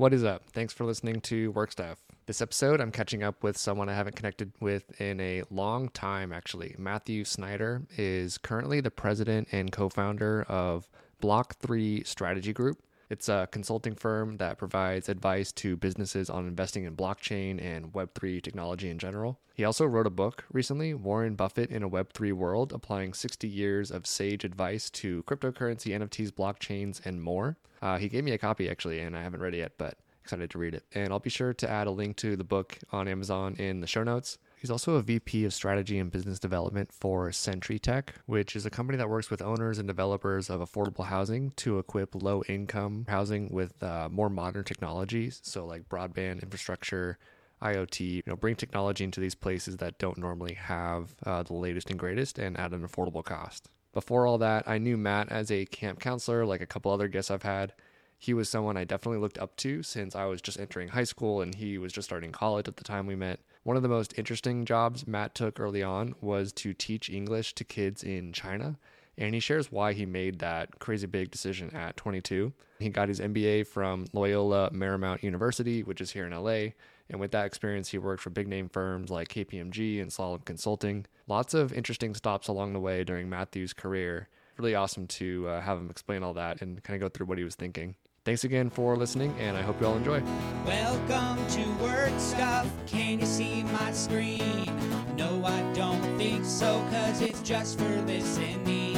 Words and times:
What 0.00 0.14
is 0.14 0.24
up? 0.24 0.44
Thanks 0.54 0.72
for 0.72 0.86
listening 0.86 1.20
to 1.20 1.52
Work 1.52 1.72
Stuff. 1.72 1.98
This 2.24 2.40
episode, 2.40 2.80
I'm 2.80 2.90
catching 2.90 3.22
up 3.22 3.42
with 3.42 3.58
someone 3.58 3.90
I 3.90 3.94
haven't 3.94 4.16
connected 4.16 4.50
with 4.58 4.98
in 4.98 5.20
a 5.20 5.42
long 5.50 5.90
time, 5.90 6.32
actually. 6.32 6.74
Matthew 6.78 7.22
Snider 7.22 7.82
is 7.98 8.38
currently 8.38 8.80
the 8.80 8.90
president 8.90 9.48
and 9.52 9.70
co 9.70 9.90
founder 9.90 10.44
of 10.48 10.88
Block3 11.22 12.06
Strategy 12.06 12.54
Group. 12.54 12.82
It's 13.10 13.28
a 13.28 13.48
consulting 13.50 13.96
firm 13.96 14.36
that 14.36 14.56
provides 14.56 15.08
advice 15.08 15.50
to 15.52 15.76
businesses 15.76 16.30
on 16.30 16.46
investing 16.46 16.84
in 16.84 16.94
blockchain 16.94 17.60
and 17.60 17.92
Web3 17.92 18.40
technology 18.40 18.88
in 18.88 19.00
general. 19.00 19.40
He 19.52 19.64
also 19.64 19.84
wrote 19.84 20.06
a 20.06 20.10
book 20.10 20.44
recently, 20.52 20.94
Warren 20.94 21.34
Buffett 21.34 21.70
in 21.70 21.82
a 21.82 21.90
Web3 21.90 22.32
World, 22.32 22.72
applying 22.72 23.12
60 23.12 23.48
years 23.48 23.90
of 23.90 24.06
sage 24.06 24.44
advice 24.44 24.88
to 24.90 25.24
cryptocurrency, 25.24 25.92
NFTs, 25.92 26.30
blockchains, 26.30 27.04
and 27.04 27.20
more. 27.20 27.56
Uh, 27.82 27.98
he 27.98 28.08
gave 28.08 28.22
me 28.22 28.30
a 28.30 28.38
copy 28.38 28.70
actually, 28.70 29.00
and 29.00 29.16
I 29.16 29.22
haven't 29.24 29.40
read 29.40 29.54
it 29.54 29.58
yet, 29.58 29.72
but 29.76 29.98
excited 30.22 30.48
to 30.50 30.58
read 30.58 30.74
it. 30.74 30.84
And 30.94 31.12
I'll 31.12 31.18
be 31.18 31.30
sure 31.30 31.52
to 31.52 31.68
add 31.68 31.88
a 31.88 31.90
link 31.90 32.16
to 32.18 32.36
the 32.36 32.44
book 32.44 32.78
on 32.92 33.08
Amazon 33.08 33.56
in 33.56 33.80
the 33.80 33.88
show 33.88 34.04
notes. 34.04 34.38
He's 34.60 34.70
also 34.70 34.96
a 34.96 35.02
VP 35.02 35.46
of 35.46 35.54
Strategy 35.54 35.98
and 35.98 36.10
Business 36.10 36.38
Development 36.38 36.92
for 36.92 37.30
CentriTech, 37.30 38.10
which 38.26 38.54
is 38.54 38.66
a 38.66 38.70
company 38.70 38.98
that 38.98 39.08
works 39.08 39.30
with 39.30 39.40
owners 39.40 39.78
and 39.78 39.88
developers 39.88 40.50
of 40.50 40.60
affordable 40.60 41.06
housing 41.06 41.52
to 41.52 41.78
equip 41.78 42.14
low 42.14 42.42
income 42.46 43.06
housing 43.08 43.48
with 43.48 43.82
uh, 43.82 44.10
more 44.10 44.28
modern 44.28 44.64
technologies. 44.64 45.40
So, 45.42 45.64
like 45.64 45.88
broadband 45.88 46.42
infrastructure, 46.42 47.16
IoT, 47.62 48.00
you 48.00 48.22
know, 48.26 48.36
bring 48.36 48.54
technology 48.54 49.02
into 49.02 49.18
these 49.18 49.34
places 49.34 49.78
that 49.78 49.96
don't 49.96 50.18
normally 50.18 50.52
have 50.52 51.14
uh, 51.24 51.42
the 51.42 51.54
latest 51.54 51.88
and 51.88 51.98
greatest 51.98 52.38
and 52.38 52.58
at 52.58 52.72
an 52.72 52.86
affordable 52.86 53.24
cost. 53.24 53.70
Before 53.94 54.26
all 54.26 54.36
that, 54.36 54.68
I 54.68 54.76
knew 54.76 54.98
Matt 54.98 55.32
as 55.32 55.50
a 55.50 55.64
camp 55.64 56.00
counselor, 56.00 56.44
like 56.44 56.60
a 56.60 56.66
couple 56.66 56.92
other 56.92 57.08
guests 57.08 57.30
I've 57.30 57.44
had. 57.44 57.72
He 58.18 58.34
was 58.34 58.50
someone 58.50 58.76
I 58.76 58.84
definitely 58.84 59.20
looked 59.20 59.38
up 59.38 59.56
to 59.56 59.82
since 59.82 60.14
I 60.14 60.26
was 60.26 60.42
just 60.42 60.60
entering 60.60 60.88
high 60.88 61.04
school 61.04 61.40
and 61.40 61.54
he 61.54 61.78
was 61.78 61.94
just 61.94 62.06
starting 62.06 62.30
college 62.30 62.68
at 62.68 62.76
the 62.76 62.84
time 62.84 63.06
we 63.06 63.16
met. 63.16 63.40
One 63.62 63.76
of 63.76 63.82
the 63.82 63.88
most 63.88 64.14
interesting 64.16 64.64
jobs 64.64 65.06
Matt 65.06 65.34
took 65.34 65.60
early 65.60 65.82
on 65.82 66.14
was 66.20 66.52
to 66.54 66.72
teach 66.72 67.10
English 67.10 67.54
to 67.56 67.64
kids 67.64 68.02
in 68.02 68.32
China. 68.32 68.78
And 69.18 69.34
he 69.34 69.40
shares 69.40 69.70
why 69.70 69.92
he 69.92 70.06
made 70.06 70.38
that 70.38 70.78
crazy 70.78 71.06
big 71.06 71.30
decision 71.30 71.70
at 71.74 71.96
22. 71.98 72.54
He 72.78 72.88
got 72.88 73.08
his 73.08 73.20
MBA 73.20 73.66
from 73.66 74.06
Loyola 74.14 74.70
Marymount 74.70 75.22
University, 75.22 75.82
which 75.82 76.00
is 76.00 76.12
here 76.12 76.26
in 76.26 76.32
LA. 76.32 76.72
And 77.10 77.20
with 77.20 77.32
that 77.32 77.44
experience, 77.44 77.90
he 77.90 77.98
worked 77.98 78.22
for 78.22 78.30
big 78.30 78.48
name 78.48 78.70
firms 78.70 79.10
like 79.10 79.28
KPMG 79.28 80.00
and 80.00 80.10
Slalom 80.10 80.44
Consulting. 80.46 81.04
Lots 81.26 81.52
of 81.52 81.72
interesting 81.72 82.14
stops 82.14 82.48
along 82.48 82.72
the 82.72 82.80
way 82.80 83.04
during 83.04 83.28
Matthew's 83.28 83.74
career. 83.74 84.28
Really 84.56 84.74
awesome 84.74 85.06
to 85.08 85.48
uh, 85.48 85.60
have 85.60 85.76
him 85.76 85.90
explain 85.90 86.22
all 86.22 86.34
that 86.34 86.62
and 86.62 86.82
kind 86.82 86.94
of 86.94 87.00
go 87.00 87.12
through 87.12 87.26
what 87.26 87.36
he 87.36 87.44
was 87.44 87.56
thinking. 87.56 87.96
Thanks 88.30 88.44
again 88.44 88.70
for 88.70 88.96
listening, 88.96 89.34
and 89.40 89.56
I 89.56 89.62
hope 89.62 89.80
you 89.80 89.88
all 89.88 89.96
enjoy. 89.96 90.22
Welcome 90.64 91.44
to 91.48 91.68
Work 91.82 92.12
Stuff. 92.16 92.70
Can 92.86 93.18
you 93.18 93.26
see 93.26 93.64
my 93.64 93.90
screen? 93.90 94.70
No, 95.16 95.44
I 95.44 95.60
don't 95.72 96.00
think 96.16 96.44
so, 96.44 96.80
cause 96.92 97.22
it's 97.22 97.42
just 97.42 97.76
for 97.76 97.88
listening. 98.02 98.96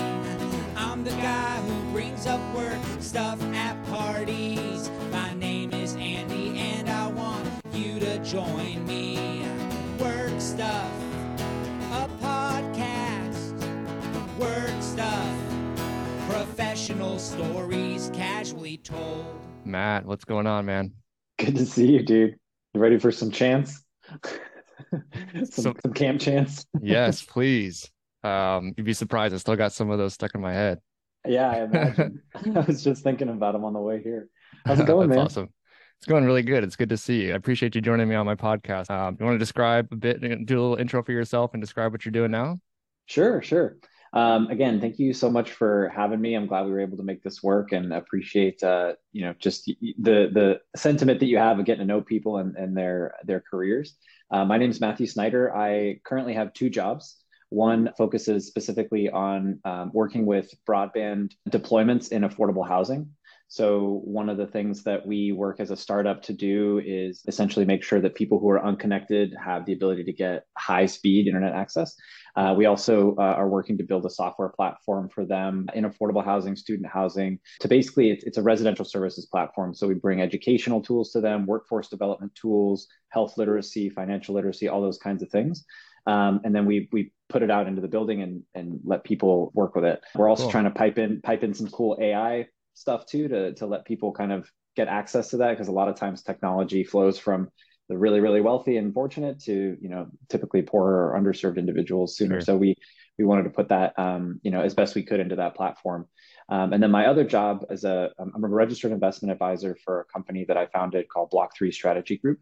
I'm 0.77 1.03
the 1.03 1.13
guy 1.13 1.57
who 1.63 1.93
brings 1.93 2.27
up 2.27 2.43
work 2.55 2.77
stuff 3.01 3.43
at 3.55 3.83
parties. 3.87 4.91
My 5.11 5.33
name 5.33 5.73
is 5.73 5.95
Andy, 5.97 6.59
and 6.59 6.91
I 6.91 7.07
want 7.07 7.49
you 7.73 7.99
to 8.01 8.19
join 8.19 8.87
me. 8.87 9.47
Work 9.99 10.39
Stuff, 10.43 10.93
a 11.91 12.07
podcast. 12.21 13.55
Work 14.39 14.83
Stuff, 14.83 15.32
professional 16.63 17.19
stories 17.19 18.09
casually 18.15 18.77
told. 18.77 19.27
Matt, 19.65 20.07
what's 20.07 20.25
going 20.25 20.47
on, 20.47 20.65
man? 20.65 20.93
Good 21.37 21.57
to 21.57 21.67
see 21.67 21.91
you, 21.91 22.05
dude. 22.05 22.37
You 22.73 22.81
ready 22.81 23.01
for 23.01 23.11
some 23.11 23.33
chance? 23.33 23.83
some, 24.93 25.45
So- 25.47 25.75
some 25.83 25.93
camp 25.93 26.21
chance? 26.21 26.65
yes, 26.81 27.25
please. 27.25 27.91
Um, 28.23 28.75
you'd 28.77 28.87
be 28.87 28.92
surprised. 28.92 29.35
I 29.35 29.39
still 29.39 29.57
got 29.57 29.73
some 29.73 29.91
of 29.91 29.98
those 29.98 30.14
stuck 30.14 30.36
in 30.36 30.41
my 30.41 30.53
head. 30.53 30.79
Yeah, 31.27 31.51
I 31.51 31.64
imagine. 31.64 32.23
I 32.55 32.61
was 32.61 32.85
just 32.85 33.03
thinking 33.03 33.29
about 33.29 33.55
them 33.55 33.65
on 33.65 33.73
the 33.73 33.81
way 33.81 34.01
here. 34.01 34.29
How's 34.65 34.79
it 34.79 34.86
going, 34.86 35.09
That's 35.09 35.17
man? 35.17 35.27
awesome. 35.27 35.48
It's 35.98 36.07
going 36.07 36.25
really 36.25 36.42
good. 36.45 36.63
It's 36.63 36.77
good 36.77 36.91
to 36.91 36.97
see 36.97 37.25
you. 37.25 37.33
I 37.33 37.36
appreciate 37.36 37.75
you 37.75 37.81
joining 37.81 38.09
me 38.09 38.15
on 38.15 38.25
my 38.25 38.36
podcast. 38.36 38.89
Um, 38.89 39.17
you 39.19 39.27
want 39.27 39.35
to 39.35 39.39
describe 39.41 39.89
a 39.91 39.97
bit, 39.97 40.20
do 40.20 40.61
a 40.61 40.61
little 40.61 40.77
intro 40.77 41.03
for 41.03 41.11
yourself 41.11 41.55
and 41.55 41.61
describe 41.61 41.91
what 41.91 42.05
you're 42.05 42.13
doing 42.13 42.31
now? 42.31 42.61
Sure, 43.07 43.42
sure. 43.42 43.79
Um, 44.14 44.48
again, 44.48 44.80
thank 44.80 44.98
you 44.98 45.14
so 45.14 45.30
much 45.30 45.52
for 45.52 45.89
having 45.89 46.20
me. 46.20 46.34
I'm 46.34 46.46
glad 46.46 46.67
we 46.67 46.73
were 46.73 46.80
able 46.80 46.98
to 46.98 47.02
make 47.02 47.23
this 47.23 47.42
work 47.42 47.73
and 47.73 47.95
appreciate 47.95 48.62
uh, 48.62 48.95
you 49.12 49.23
know, 49.23 49.34
just 49.39 49.64
the 49.67 50.28
the 50.33 50.61
sentiment 50.77 51.20
that 51.20 51.27
you 51.27 51.39
have 51.39 51.58
of 51.58 51.64
getting 51.64 51.86
to 51.86 51.86
know 51.86 52.02
people 52.02 52.36
and, 52.36 52.55
and 52.56 52.77
their 52.77 53.14
their 53.24 53.40
careers. 53.40 53.96
Uh, 54.30 54.45
my 54.45 54.58
name 54.58 54.70
is 54.70 54.80
Matthew 54.80 55.06
Snider. 55.06 55.55
I 55.56 56.00
currently 56.05 56.34
have 56.34 56.52
two 56.52 56.68
jobs. 56.68 57.17
One 57.48 57.90
focuses 57.98 58.46
specifically 58.46 59.11
on 59.11 59.61
um, 59.64 59.90
working 59.92 60.24
with 60.24 60.55
broadband 60.68 61.33
deployments 61.50 62.11
in 62.11 62.23
affordable 62.23 62.67
housing. 62.67 63.11
So, 63.48 64.00
one 64.05 64.30
of 64.30 64.39
the 64.39 64.46
things 64.46 64.83
that 64.84 65.06
we 65.06 65.33
work 65.33 65.61
as 65.61 65.70
a 65.70 65.77
startup 65.77 66.23
to 66.23 66.33
do 66.33 66.80
is 66.83 67.23
essentially 67.29 67.67
make 67.67 67.84
sure 67.84 68.00
that 68.00 68.14
people 68.14 68.39
who 68.39 68.48
are 68.48 68.64
unconnected 68.64 69.36
have 69.44 69.67
the 69.67 69.74
ability 69.74 70.05
to 70.05 70.12
get 70.14 70.46
high 70.56 70.86
speed 70.86 71.27
internet 71.27 71.52
access. 71.52 71.94
Uh, 72.35 72.55
we 72.57 72.67
also 72.67 73.15
uh, 73.19 73.23
are 73.23 73.48
working 73.48 73.77
to 73.79 73.85
build 73.85 74.07
a 74.07 74.11
software 74.11 74.48
platform 74.48 75.09
for 75.09 75.25
them 75.25 75.69
in 75.75 75.85
affordable 75.85 76.25
housing, 76.25 76.57
student 76.57 76.89
housing. 76.91 77.39
To 77.61 77.69
basically, 77.69 78.11
it's, 78.11 78.25
it's 78.25 78.39
a 78.39 78.43
residential 78.43 78.85
services 78.85 79.27
platform. 79.27 79.75
So 79.75 79.87
we 79.87 79.95
bring 79.95 80.20
educational 80.20 80.81
tools 80.81 81.11
to 81.13 81.21
them, 81.21 81.47
workforce 81.47 81.89
development 81.89 82.35
tools, 82.35 82.87
health 83.11 83.37
literacy, 83.37 83.91
financial 83.91 84.35
literacy, 84.35 84.69
all 84.69 84.81
those 84.81 84.98
kinds 84.98 85.23
of 85.23 85.31
things. 85.31 85.65
Um, 86.07 86.41
and 86.45 86.55
then 86.55 86.67
we 86.67 86.89
we 86.91 87.13
put 87.29 87.42
it 87.42 87.51
out 87.51 87.69
into 87.69 87.81
the 87.81 87.89
building 87.89 88.23
and 88.23 88.42
and 88.55 88.81
let 88.85 89.05
people 89.05 89.53
work 89.55 89.75
with 89.75 89.85
it. 89.85 90.03
We're 90.15 90.29
also 90.29 90.45
Cool. 90.45 90.51
trying 90.53 90.65
to 90.65 90.71
pipe 90.71 90.98
in 90.98 91.21
pipe 91.21 91.45
in 91.45 91.55
some 91.55 91.69
cool 91.69 91.97
AI 92.01 92.48
stuff 92.75 93.07
too 93.07 93.29
to 93.29 93.55
to 93.55 93.67
let 93.67 93.85
people 93.85 94.13
kind 94.13 94.33
of 94.33 94.51
get 94.75 94.89
access 94.89 95.29
to 95.31 95.37
that 95.37 95.51
because 95.51 95.69
a 95.69 95.73
lot 95.73 95.89
of 95.89 95.97
times 95.97 96.23
technology 96.23 96.83
flows 96.83 97.19
from 97.19 97.51
the 97.92 97.98
really 97.98 98.20
really 98.20 98.41
wealthy 98.41 98.79
and 98.79 98.95
fortunate 98.95 99.39
to 99.39 99.77
you 99.79 99.89
know 99.91 100.07
typically 100.30 100.63
poorer 100.63 101.11
or 101.11 101.20
underserved 101.20 101.58
individuals 101.58 102.17
sooner. 102.17 102.36
Sure. 102.36 102.41
So 102.41 102.57
we 102.57 102.75
we 103.19 103.27
wanted 103.27 103.42
to 103.45 103.51
put 103.51 103.69
that 103.69 103.98
um, 103.98 104.41
you 104.42 104.51
know 104.51 104.63
as 104.63 104.75
best 104.75 104.95
we 104.95 105.03
could 105.03 105.20
into 105.20 105.36
that 105.36 105.55
platform. 105.55 106.08
Um, 106.48 106.73
and 106.73 106.83
then 106.83 106.91
my 106.91 107.07
other 107.07 107.25
job 107.25 107.67
as 107.69 107.85
a 107.85 108.11
I'm 108.19 108.45
a 108.45 108.48
registered 108.48 108.92
investment 108.92 109.30
advisor 109.30 109.77
for 109.85 110.01
a 110.01 110.05
company 110.07 110.45
that 110.48 110.57
I 110.57 110.67
founded 110.67 111.08
called 111.08 111.29
Block 111.30 111.55
Three 111.55 111.70
Strategy 111.70 112.17
Group. 112.17 112.41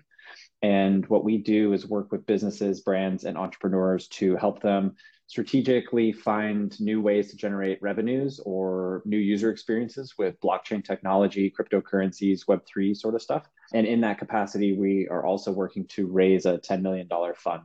And 0.62 1.04
what 1.06 1.24
we 1.24 1.38
do 1.38 1.72
is 1.72 1.86
work 1.88 2.12
with 2.12 2.26
businesses, 2.26 2.82
brands, 2.82 3.24
and 3.24 3.36
entrepreneurs 3.36 4.06
to 4.08 4.36
help 4.36 4.62
them 4.62 4.94
strategically 5.30 6.10
find 6.10 6.78
new 6.80 7.00
ways 7.00 7.30
to 7.30 7.36
generate 7.36 7.80
revenues 7.80 8.40
or 8.44 9.00
new 9.04 9.16
user 9.16 9.48
experiences 9.52 10.18
with 10.18 10.40
blockchain 10.40 10.84
technology, 10.84 11.54
cryptocurrencies, 11.56 12.46
Web3 12.46 12.96
sort 12.96 13.14
of 13.14 13.22
stuff. 13.22 13.48
And 13.72 13.86
in 13.86 14.00
that 14.00 14.18
capacity, 14.18 14.72
we 14.72 15.06
are 15.08 15.24
also 15.24 15.52
working 15.52 15.86
to 15.90 16.08
raise 16.08 16.46
a 16.46 16.58
$10 16.58 16.82
million 16.82 17.08
fund. 17.36 17.62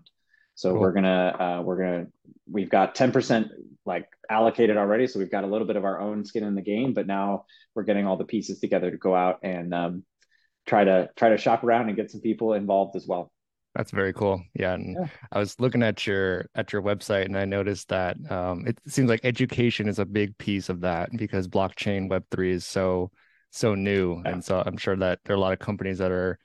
So 0.53 0.73
Cool. 0.73 0.79
we're 0.79 0.91
gonna 0.93 1.35
uh, 1.39 1.61
we're 1.63 1.77
gonna 1.77 2.07
we've 2.49 2.69
got 2.69 2.93
10% 2.93 3.49
like 3.83 4.09
allocated 4.29 4.77
already. 4.77 5.07
So 5.07 5.17
we've 5.17 5.31
got 5.31 5.43
a 5.43 5.47
little 5.47 5.65
bit 5.65 5.75
of 5.75 5.85
our 5.85 5.99
own 5.99 6.23
skin 6.23 6.43
in 6.43 6.53
the 6.53 6.61
game, 6.61 6.93
but 6.93 7.07
now 7.07 7.45
we're 7.73 7.83
getting 7.83 8.05
all 8.05 8.15
the 8.15 8.25
pieces 8.25 8.59
together 8.59 8.91
to 8.91 8.97
go 8.97 9.15
out 9.15 9.39
and 9.41 9.73
um, 9.73 10.03
try 10.67 10.83
to 10.83 11.09
try 11.15 11.29
to 11.29 11.37
shop 11.37 11.63
around 11.63 11.87
and 11.87 11.95
get 11.95 12.11
some 12.11 12.21
people 12.21 12.53
involved 12.53 12.95
as 12.95 13.07
well. 13.07 13.31
That's 13.75 13.91
very 13.91 14.13
cool. 14.13 14.41
Yeah, 14.53 14.73
and 14.75 14.97
Yeah. 14.97 15.07
I 15.31 15.39
was 15.39 15.59
looking 15.59 15.83
at 15.83 16.07
your 16.07 16.47
at 16.55 16.71
your 16.71 16.81
website 16.81 17.25
and 17.25 17.37
I 17.37 17.45
noticed 17.45 17.89
that 17.89 18.15
um, 18.31 18.65
it 18.67 18.79
seems 18.87 19.09
like 19.09 19.19
education 19.25 19.89
is 19.89 19.99
a 19.99 20.05
big 20.05 20.37
piece 20.37 20.69
of 20.69 20.81
that 20.81 21.09
because 21.17 21.47
blockchain 21.49 22.09
Web 22.09 22.23
three 22.31 22.51
is 22.53 22.65
so 22.65 23.11
so 23.51 23.75
new, 23.75 24.21
Yeah. 24.25 24.31
and 24.33 24.43
so 24.43 24.63
I'm 24.65 24.77
sure 24.77 24.95
that 24.97 25.19
there 25.25 25.33
are 25.35 25.37
a 25.37 25.41
lot 25.41 25.53
of 25.53 25.59
companies 25.59 25.97
that 25.99 26.11
are 26.11 26.39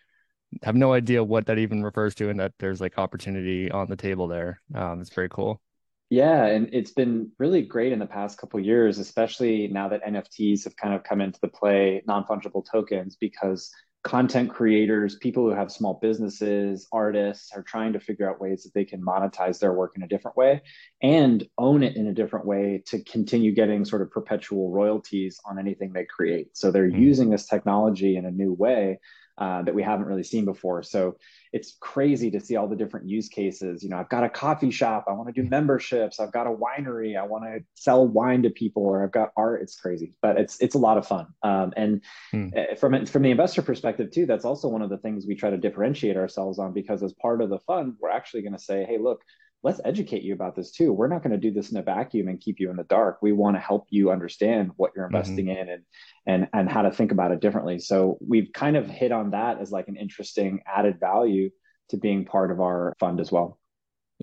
have 0.65 0.77
no 0.77 0.93
idea 0.95 1.25
what 1.25 1.47
that 1.47 1.59
even 1.59 1.83
refers 1.85 2.15
to, 2.17 2.31
and 2.31 2.41
that 2.41 2.55
there's 2.59 2.81
like 2.81 2.99
opportunity 2.99 3.71
on 3.71 3.89
the 3.89 3.97
table 3.97 4.29
there. 4.29 4.61
Um, 4.75 5.01
it's 5.01 5.15
very 5.15 5.29
cool. 5.31 5.61
Yeah, 6.09 6.47
and 6.47 6.69
it's 6.73 6.91
been 6.91 7.31
really 7.39 7.63
great 7.63 7.93
in 7.93 8.01
the 8.01 8.07
past 8.07 8.37
couple 8.39 8.59
of 8.59 8.67
years, 8.67 8.99
especially 8.99 9.69
now 9.69 9.89
that 9.89 10.03
NFTs 10.03 10.65
have 10.65 10.75
kind 10.77 10.93
of 10.95 11.05
come 11.05 11.21
into 11.21 11.39
the 11.41 11.49
play, 11.49 12.03
non-fungible 12.07 12.65
tokens, 12.69 13.17
because 13.21 13.71
content 14.03 14.49
creators, 14.51 15.17
people 15.17 15.43
who 15.45 15.55
have 15.55 15.71
small 15.71 15.99
businesses, 16.01 16.89
artists 16.91 17.53
are 17.53 17.63
trying 17.63 17.93
to 17.93 18.01
figure 18.01 18.29
out 18.29 18.41
ways 18.41 18.63
that 18.63 18.73
they 18.73 18.85
can 18.85 19.03
monetize 19.03 19.59
their 19.59 19.75
work 19.75 19.93
in 19.95 20.03
a 20.03 20.09
different 20.09 20.37
way 20.37 20.63
and 21.03 21.47
own 21.59 21.83
it 21.83 21.97
in 21.97 22.07
a 22.07 22.15
different 22.15 22.47
way 22.47 22.83
to 22.87 23.03
continue 23.05 23.53
getting 23.53 23.85
sort 23.85 24.01
of 24.01 24.11
perpetual 24.11 24.71
royalties 24.71 25.39
on 25.45 25.59
anything 25.59 25.93
they 25.93 26.07
create. 26.07 26.57
So 26.57 26.71
they're 26.71 26.89
Mm. 26.89 26.99
using 26.99 27.31
this 27.31 27.47
technology 27.47 28.17
in 28.17 28.25
a 28.25 28.31
new 28.31 28.55
way 28.55 28.99
uh, 29.41 29.63
that 29.63 29.75
we 29.75 29.83
haven't 29.83 30.07
really 30.07 30.23
seen 30.23 30.45
before. 30.45 30.83
So 30.83 31.17
it's 31.53 31.77
crazy 31.81 32.31
to 32.31 32.41
see 32.41 32.57
all 32.57 32.69
the 32.69 32.77
different 32.77 33.09
use 33.09 33.29
cases. 33.29 33.83
You 33.83 33.89
know, 33.89 33.97
I've 33.97 34.11
got 34.11 34.23
a 34.23 34.29
coffee 34.29 34.71
shop, 34.71 35.07
I 35.09 35.13
want 35.13 35.35
to 35.35 35.43
do 35.43 35.49
memberships, 35.49 36.21
I've 36.21 36.31
got 36.31 36.47
a 36.47 36.51
winery, 36.51 37.19
I 37.19 37.25
want 37.25 37.45
to 37.45 37.65
sell 37.75 38.07
wine 38.07 38.43
to 38.43 38.51
people, 38.51 38.85
or 38.85 39.03
I've 39.03 39.13
got 39.13 39.31
art. 39.37 39.63
It's 39.63 39.81
crazy, 39.81 40.13
but 40.21 40.39
it's 40.39 40.61
it's 40.61 40.75
a 40.75 40.79
lot 40.79 40.99
of 40.99 41.07
fun. 41.07 41.29
Um, 41.43 41.73
and 41.77 42.03
hmm. 42.31 42.49
Eh, 42.55 42.75
from 42.75 43.07
from 43.07 43.23
the 43.23 43.31
investor 43.31 43.63
perspective 43.63 44.11
too, 44.11 44.27
that's 44.27 44.45
also 44.45 44.69
one 44.69 44.83
of 44.83 44.91
the 44.91 44.99
things 44.99 45.27
we 45.27 45.35
try 45.35 45.51
to 45.51 45.57
differentiate 45.57 46.17
ourselves 46.17 46.59
on 46.59 46.73
because 46.73 47.03
as 47.03 47.15
part 47.15 47.41
of 47.41 47.49
the 47.49 47.59
fund, 47.61 47.95
we're 47.99 48.11
actually 48.11 48.43
going 48.43 48.53
to 48.53 48.59
say, 48.59 48.85
hey, 48.85 48.99
look, 48.99 49.23
let's 49.63 49.81
educate 49.85 50.23
you 50.23 50.33
about 50.33 50.57
this 50.57 50.71
too. 50.71 50.93
We're 50.93 51.09
not 51.09 51.23
going 51.23 51.33
to 51.33 51.39
do 51.39 51.51
this 51.51 51.71
in 51.71 51.77
a 51.77 51.83
vacuum 51.83 52.29
and 52.29 52.41
keep 52.41 52.61
you 52.61 52.71
in 52.71 52.77
the 52.77 52.85
dark. 52.85 53.19
We 53.21 53.33
want 53.33 53.57
to 53.57 53.61
help 53.61 53.87
you 53.91 54.11
understand 54.11 54.71
what 54.77 54.93
you're 54.97 55.07
mm-hmm. 55.07 55.17
investing 55.17 55.47
mm-hmm. 55.47 55.59
in 55.59 55.69
and 55.69 55.83
and 56.27 56.49
and 56.53 56.71
how 56.71 56.83
to 56.83 56.91
think 56.91 57.13
about 57.13 57.33
it 57.33 57.41
differently. 57.41 57.79
So 57.79 58.19
we've 58.27 58.51
kind 58.53 58.77
of 58.77 58.89
hit 58.89 59.13
on 59.13 59.31
that 59.31 59.61
as 59.61 59.71
like 59.71 59.89
an 59.89 59.97
interesting 59.97 60.61
added 60.67 60.99
value 60.99 61.51
to 61.91 61.97
being 61.97 62.25
part 62.25 62.51
of 62.51 62.61
our 62.61 62.95
fund 62.99 63.21
as 63.21 63.31
well. 63.31 63.59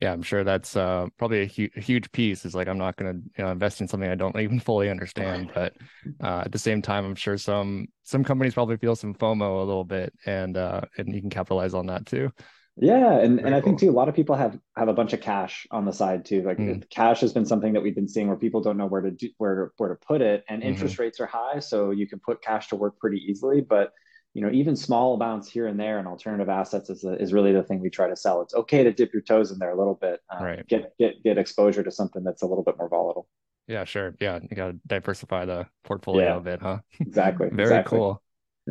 Yeah, 0.02 0.14
I'm 0.14 0.22
sure 0.22 0.44
that's 0.44 0.76
uh, 0.76 1.08
probably 1.18 1.42
a, 1.42 1.48
hu- 1.48 1.70
a, 1.76 1.82
huge 1.82 2.12
piece. 2.12 2.46
Is 2.46 2.54
like 2.54 2.68
I'm 2.68 2.78
not 2.78 2.98
going 2.98 3.14
to 3.14 3.30
you 3.38 3.44
know, 3.44 3.52
invest 3.52 3.82
in 3.82 3.88
something 3.88 4.10
I 4.10 4.16
don't 4.16 4.36
even 4.40 4.60
fully 4.60 4.90
understand, 4.90 5.52
but 5.56 5.74
uh, 6.22 6.44
at 6.46 6.52
the 6.52 6.60
same 6.60 6.82
time, 6.84 7.04
I'm 7.04 7.16
sure 7.16 7.38
some 7.38 7.88
some 8.04 8.24
companies 8.24 8.54
probably 8.54 8.78
feel 8.78 8.96
some 8.96 9.16
FOMO 9.16 9.62
a 9.62 9.66
little 9.66 9.84
bit, 9.84 10.14
and 10.26 10.56
uh, 10.56 10.82
and 10.98 11.14
you 11.14 11.22
can 11.22 11.32
capitalize 11.32 11.74
on 11.74 11.88
that 11.88 12.06
too. 12.06 12.32
Yeah, 12.80 13.20
and, 13.20 13.40
and 13.40 13.56
I 13.56 13.62
think 13.62 13.80
too 13.80 13.90
a 13.90 13.92
lot 13.92 14.08
of 14.08 14.16
people 14.16 14.36
have 14.36 14.58
have 14.76 14.88
a 14.88 14.94
bunch 14.94 15.14
of 15.14 15.22
cash 15.22 15.66
on 15.72 15.86
the 15.86 15.92
side 15.92 16.26
too. 16.26 16.44
Like 16.44 16.58
mm. 16.58 16.88
cash 16.90 17.22
has 17.22 17.34
been 17.34 17.46
something 17.46 17.74
that 17.74 17.82
we've 17.82 17.96
been 17.96 18.08
seeing 18.08 18.28
where 18.28 18.38
people 18.38 18.62
don't 18.62 18.78
know 18.78 18.86
where 18.86 19.02
to 19.02 19.12
do, 19.12 19.30
where 19.38 19.56
to, 19.56 19.72
where 19.78 19.90
to 19.90 19.96
put 19.96 20.22
it, 20.22 20.44
and 20.48 20.62
mm-hmm. 20.62 20.70
interest 20.70 21.00
rates 21.00 21.20
are 21.20 21.26
high, 21.26 21.60
so 21.60 21.92
you 21.92 22.08
can 22.08 22.20
put 22.20 22.42
cash 22.42 22.68
to 22.68 22.76
work 22.76 23.00
pretty 23.00 23.18
easily. 23.18 23.62
But 23.62 23.94
you 24.34 24.44
know, 24.44 24.52
even 24.52 24.76
small 24.76 25.16
amounts 25.16 25.50
here 25.50 25.66
and 25.66 25.80
there 25.80 25.98
and 25.98 26.08
alternative 26.08 26.50
assets 26.50 26.92
is 26.92 27.04
is 27.04 27.34
really 27.34 27.52
the 27.52 27.64
thing 27.64 27.80
we 27.80 27.90
try 27.90 28.08
to 28.08 28.16
sell. 28.16 28.42
It's 28.42 28.54
okay 28.54 28.84
to 28.84 28.94
dip 28.94 29.12
your 29.12 29.24
toes 29.24 29.52
in 29.52 29.58
there 29.58 29.72
a 29.72 29.78
little 29.78 29.98
bit, 30.00 30.20
um, 30.30 30.44
right? 30.44 30.68
Get 30.68 30.94
get 31.00 31.24
get 31.24 31.40
exposure 31.40 31.84
to 31.84 31.92
something 31.92 32.24
that's 32.24 32.44
a 32.44 32.46
little 32.46 32.64
bit 32.64 32.78
more 32.78 32.90
volatile. 32.90 33.28
Yeah, 33.68 33.84
sure. 33.84 34.16
Yeah, 34.20 34.40
you 34.42 34.56
got 34.56 34.68
to 34.68 34.80
diversify 34.86 35.46
the 35.46 35.66
portfolio 35.84 36.26
yeah, 36.26 36.38
a 36.38 36.40
bit, 36.40 36.62
huh? 36.62 36.78
Exactly. 37.00 37.50
Very 37.52 37.70
exactly. 37.70 37.98
cool. 37.98 38.22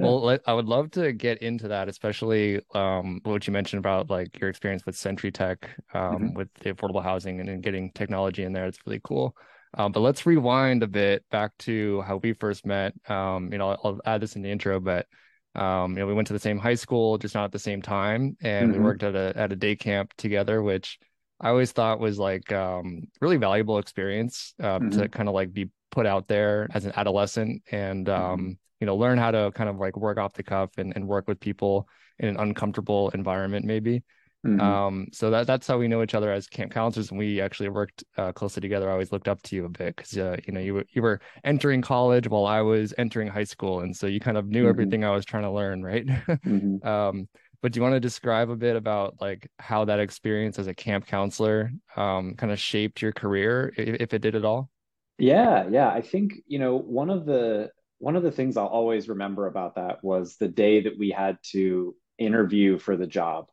Well, 0.02 0.38
I 0.46 0.52
would 0.52 0.66
love 0.66 0.90
to 0.92 1.12
get 1.12 1.38
into 1.42 1.68
that, 1.68 1.88
especially 1.88 2.60
um, 2.74 3.20
what 3.24 3.46
you 3.46 3.52
mentioned 3.52 3.78
about 3.80 4.10
like 4.10 4.38
your 4.38 4.50
experience 4.50 4.84
with 4.84 4.96
CentriTech 4.96 5.64
um, 5.94 6.00
mm-hmm. 6.00 6.34
with 6.34 6.52
the 6.54 6.74
affordable 6.74 7.02
housing 7.02 7.40
and, 7.40 7.48
and 7.48 7.62
getting 7.62 7.92
technology 7.92 8.44
in 8.44 8.52
there. 8.52 8.66
It's 8.66 8.78
really 8.86 9.00
cool. 9.02 9.36
Um, 9.74 9.92
but 9.92 10.00
let's 10.00 10.24
rewind 10.26 10.82
a 10.82 10.86
bit 10.86 11.24
back 11.30 11.56
to 11.58 12.00
how 12.02 12.16
we 12.16 12.32
first 12.32 12.64
met. 12.64 12.94
Um, 13.10 13.52
you 13.52 13.58
know, 13.58 13.70
I'll, 13.70 13.80
I'll, 13.84 14.00
add 14.06 14.20
this 14.20 14.36
in 14.36 14.42
the 14.42 14.50
intro, 14.50 14.80
but 14.80 15.06
um, 15.54 15.92
you 15.92 16.00
know, 16.00 16.06
we 16.06 16.14
went 16.14 16.26
to 16.28 16.32
the 16.32 16.38
same 16.38 16.58
high 16.58 16.74
school, 16.74 17.18
just 17.18 17.34
not 17.34 17.44
at 17.44 17.52
the 17.52 17.58
same 17.58 17.82
time, 17.82 18.36
and 18.42 18.70
mm-hmm. 18.70 18.78
we 18.78 18.84
worked 18.84 19.02
at 19.02 19.14
a 19.14 19.32
at 19.36 19.52
a 19.52 19.56
day 19.56 19.76
camp 19.76 20.12
together, 20.16 20.62
which 20.62 20.98
I 21.40 21.48
always 21.48 21.72
thought 21.72 22.00
was 22.00 22.18
like 22.18 22.52
um, 22.52 23.04
really 23.20 23.36
valuable 23.36 23.78
experience 23.78 24.54
uh, 24.60 24.78
mm-hmm. 24.78 24.98
to 24.98 25.08
kind 25.08 25.28
of 25.28 25.34
like 25.34 25.52
be 25.52 25.70
put 25.90 26.06
out 26.06 26.28
there 26.28 26.68
as 26.72 26.84
an 26.84 26.92
adolescent 26.96 27.62
and 27.70 28.06
mm-hmm. 28.06 28.32
um, 28.32 28.58
you 28.80 28.86
know 28.86 28.96
learn 28.96 29.18
how 29.18 29.30
to 29.30 29.50
kind 29.54 29.68
of 29.68 29.76
like 29.76 29.96
work 29.96 30.18
off 30.18 30.34
the 30.34 30.42
cuff 30.42 30.70
and, 30.78 30.92
and 30.96 31.06
work 31.06 31.26
with 31.28 31.40
people 31.40 31.88
in 32.18 32.28
an 32.28 32.36
uncomfortable 32.38 33.10
environment 33.10 33.64
maybe 33.64 34.02
mm-hmm. 34.46 34.60
um 34.60 35.06
so 35.12 35.30
that 35.30 35.46
that's 35.46 35.66
how 35.66 35.78
we 35.78 35.88
know 35.88 36.02
each 36.02 36.14
other 36.14 36.32
as 36.32 36.46
camp 36.46 36.72
counselors 36.72 37.10
and 37.10 37.18
we 37.18 37.40
actually 37.40 37.68
worked 37.68 38.04
uh, 38.16 38.32
closely 38.32 38.60
together 38.60 38.88
i 38.88 38.92
always 38.92 39.12
looked 39.12 39.28
up 39.28 39.40
to 39.42 39.56
you 39.56 39.64
a 39.64 39.68
bit 39.68 39.96
because 39.96 40.16
uh, 40.16 40.36
you 40.46 40.52
know 40.52 40.60
you, 40.60 40.82
you 40.90 41.02
were 41.02 41.20
entering 41.44 41.82
college 41.82 42.28
while 42.28 42.46
i 42.46 42.60
was 42.60 42.94
entering 42.98 43.28
high 43.28 43.44
school 43.44 43.80
and 43.80 43.96
so 43.96 44.06
you 44.06 44.20
kind 44.20 44.36
of 44.36 44.46
knew 44.46 44.62
mm-hmm. 44.62 44.70
everything 44.70 45.04
i 45.04 45.10
was 45.10 45.24
trying 45.24 45.42
to 45.42 45.50
learn 45.50 45.82
right 45.82 46.06
mm-hmm. 46.06 46.86
um 46.88 47.28
but 47.62 47.72
do 47.72 47.78
you 47.78 47.82
want 47.82 47.94
to 47.94 48.00
describe 48.00 48.50
a 48.50 48.56
bit 48.56 48.76
about 48.76 49.14
like 49.20 49.50
how 49.58 49.84
that 49.84 49.98
experience 49.98 50.58
as 50.58 50.66
a 50.66 50.74
camp 50.74 51.06
counselor 51.06 51.72
um, 51.96 52.34
kind 52.34 52.52
of 52.52 52.60
shaped 52.60 53.00
your 53.02 53.12
career 53.12 53.72
if, 53.76 54.00
if 54.02 54.14
it 54.14 54.22
did 54.22 54.34
at 54.36 54.44
all 54.44 54.70
yeah 55.18 55.66
yeah 55.70 55.88
i 55.88 56.02
think 56.02 56.34
you 56.46 56.58
know 56.58 56.76
one 56.76 57.08
of 57.08 57.24
the 57.24 57.70
one 57.98 58.16
of 58.16 58.22
the 58.22 58.30
things 58.30 58.56
I'll 58.56 58.66
always 58.66 59.08
remember 59.08 59.46
about 59.46 59.76
that 59.76 60.04
was 60.04 60.36
the 60.36 60.48
day 60.48 60.82
that 60.82 60.98
we 60.98 61.10
had 61.10 61.38
to 61.52 61.94
interview 62.18 62.78
for 62.78 62.96
the 62.96 63.06
job. 63.06 63.46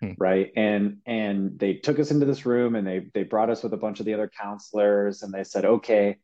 Hmm. 0.00 0.12
Right. 0.18 0.52
And 0.56 0.98
and 1.06 1.58
they 1.58 1.74
took 1.74 1.98
us 1.98 2.10
into 2.10 2.26
this 2.26 2.44
room 2.44 2.74
and 2.74 2.86
they 2.86 3.06
they 3.14 3.22
brought 3.22 3.50
us 3.50 3.62
with 3.62 3.72
a 3.72 3.78
bunch 3.78 4.00
of 4.00 4.06
the 4.06 4.14
other 4.14 4.30
counselors 4.40 5.22
and 5.22 5.32
they 5.32 5.44
said, 5.44 5.64
okay, 5.64 6.18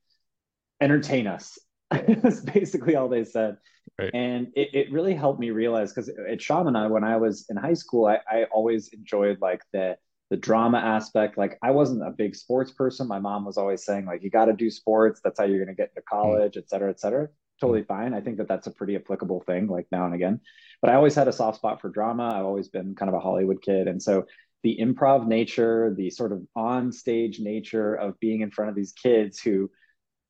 entertain 0.80 1.26
us. 1.26 1.58
That's 1.90 2.40
basically 2.40 2.96
all 2.96 3.08
they 3.08 3.24
said. 3.24 3.56
Right. 3.98 4.10
And 4.12 4.48
it, 4.54 4.74
it 4.74 4.92
really 4.92 5.14
helped 5.14 5.40
me 5.40 5.50
realize 5.50 5.92
because 5.92 6.10
at 6.10 6.40
Chaminade, 6.40 6.90
when 6.90 7.04
I 7.04 7.16
was 7.16 7.46
in 7.48 7.56
high 7.56 7.74
school, 7.74 8.06
I, 8.06 8.18
I 8.30 8.44
always 8.44 8.88
enjoyed 8.92 9.40
like 9.40 9.62
the 9.72 9.96
the 10.28 10.36
drama 10.36 10.78
aspect. 10.78 11.38
Like 11.38 11.58
I 11.62 11.70
wasn't 11.70 12.06
a 12.06 12.10
big 12.10 12.34
sports 12.34 12.72
person. 12.72 13.08
My 13.08 13.18
mom 13.18 13.46
was 13.46 13.56
always 13.56 13.84
saying, 13.84 14.06
like, 14.06 14.22
you 14.22 14.30
got 14.30 14.46
to 14.46 14.54
do 14.54 14.70
sports. 14.70 15.20
That's 15.22 15.38
how 15.38 15.46
you're 15.46 15.62
going 15.62 15.74
to 15.74 15.80
get 15.80 15.90
into 15.90 16.02
college, 16.02 16.56
et 16.56 16.68
cetera, 16.68 16.90
et 16.90 17.00
cetera 17.00 17.28
totally 17.62 17.84
fine. 17.84 18.12
I 18.14 18.20
think 18.20 18.36
that 18.36 18.48
that's 18.48 18.66
a 18.66 18.72
pretty 18.72 18.96
applicable 18.96 19.42
thing, 19.46 19.68
like 19.68 19.86
now 19.90 20.04
and 20.04 20.14
again. 20.14 20.40
But 20.80 20.90
I 20.90 20.94
always 20.94 21.14
had 21.14 21.28
a 21.28 21.32
soft 21.32 21.56
spot 21.56 21.80
for 21.80 21.88
drama. 21.88 22.34
I've 22.34 22.44
always 22.44 22.68
been 22.68 22.94
kind 22.94 23.08
of 23.08 23.14
a 23.14 23.20
Hollywood 23.20 23.62
kid, 23.62 23.88
and 23.88 24.02
so 24.02 24.26
the 24.62 24.78
improv 24.80 25.26
nature, 25.26 25.94
the 25.96 26.10
sort 26.10 26.32
of 26.32 26.42
on 26.54 26.92
stage 26.92 27.40
nature 27.40 27.94
of 27.94 28.18
being 28.20 28.42
in 28.42 28.50
front 28.50 28.68
of 28.68 28.76
these 28.76 28.92
kids 28.92 29.40
who 29.40 29.70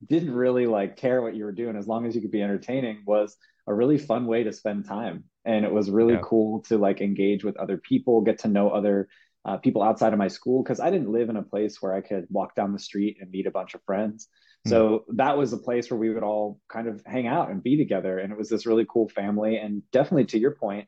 didn't 0.08 0.34
really 0.34 0.66
like 0.66 0.96
care 0.96 1.22
what 1.22 1.34
you 1.34 1.44
were 1.44 1.52
doing 1.52 1.76
as 1.76 1.86
long 1.86 2.06
as 2.06 2.14
you 2.14 2.20
could 2.20 2.30
be 2.30 2.42
entertaining 2.42 3.02
was 3.06 3.36
a 3.66 3.74
really 3.74 3.98
fun 3.98 4.26
way 4.26 4.42
to 4.42 4.52
spend 4.52 4.84
time 4.84 5.24
and 5.44 5.64
it 5.64 5.72
was 5.72 5.90
really 5.90 6.14
yeah. 6.14 6.20
cool 6.24 6.60
to 6.62 6.76
like 6.76 7.00
engage 7.00 7.44
with 7.44 7.56
other 7.56 7.76
people 7.76 8.20
get 8.20 8.38
to 8.38 8.48
know 8.48 8.70
other 8.70 9.08
uh, 9.44 9.56
people 9.58 9.82
outside 9.82 10.12
of 10.12 10.18
my 10.18 10.26
school 10.26 10.62
because 10.62 10.80
i 10.80 10.90
didn't 10.90 11.12
live 11.12 11.28
in 11.28 11.36
a 11.36 11.42
place 11.42 11.80
where 11.80 11.94
i 11.94 12.00
could 12.00 12.26
walk 12.30 12.54
down 12.56 12.72
the 12.72 12.78
street 12.78 13.18
and 13.20 13.30
meet 13.30 13.46
a 13.46 13.50
bunch 13.50 13.74
of 13.74 13.82
friends. 13.84 14.28
So 14.66 15.04
that 15.14 15.36
was 15.36 15.52
a 15.52 15.58
place 15.58 15.90
where 15.90 15.98
we 15.98 16.10
would 16.10 16.22
all 16.22 16.60
kind 16.68 16.86
of 16.86 17.02
hang 17.04 17.26
out 17.26 17.50
and 17.50 17.62
be 17.62 17.76
together. 17.76 18.18
And 18.18 18.32
it 18.32 18.38
was 18.38 18.48
this 18.48 18.64
really 18.64 18.86
cool 18.88 19.08
family. 19.08 19.56
And 19.56 19.82
definitely 19.90 20.26
to 20.26 20.38
your 20.38 20.54
point, 20.54 20.86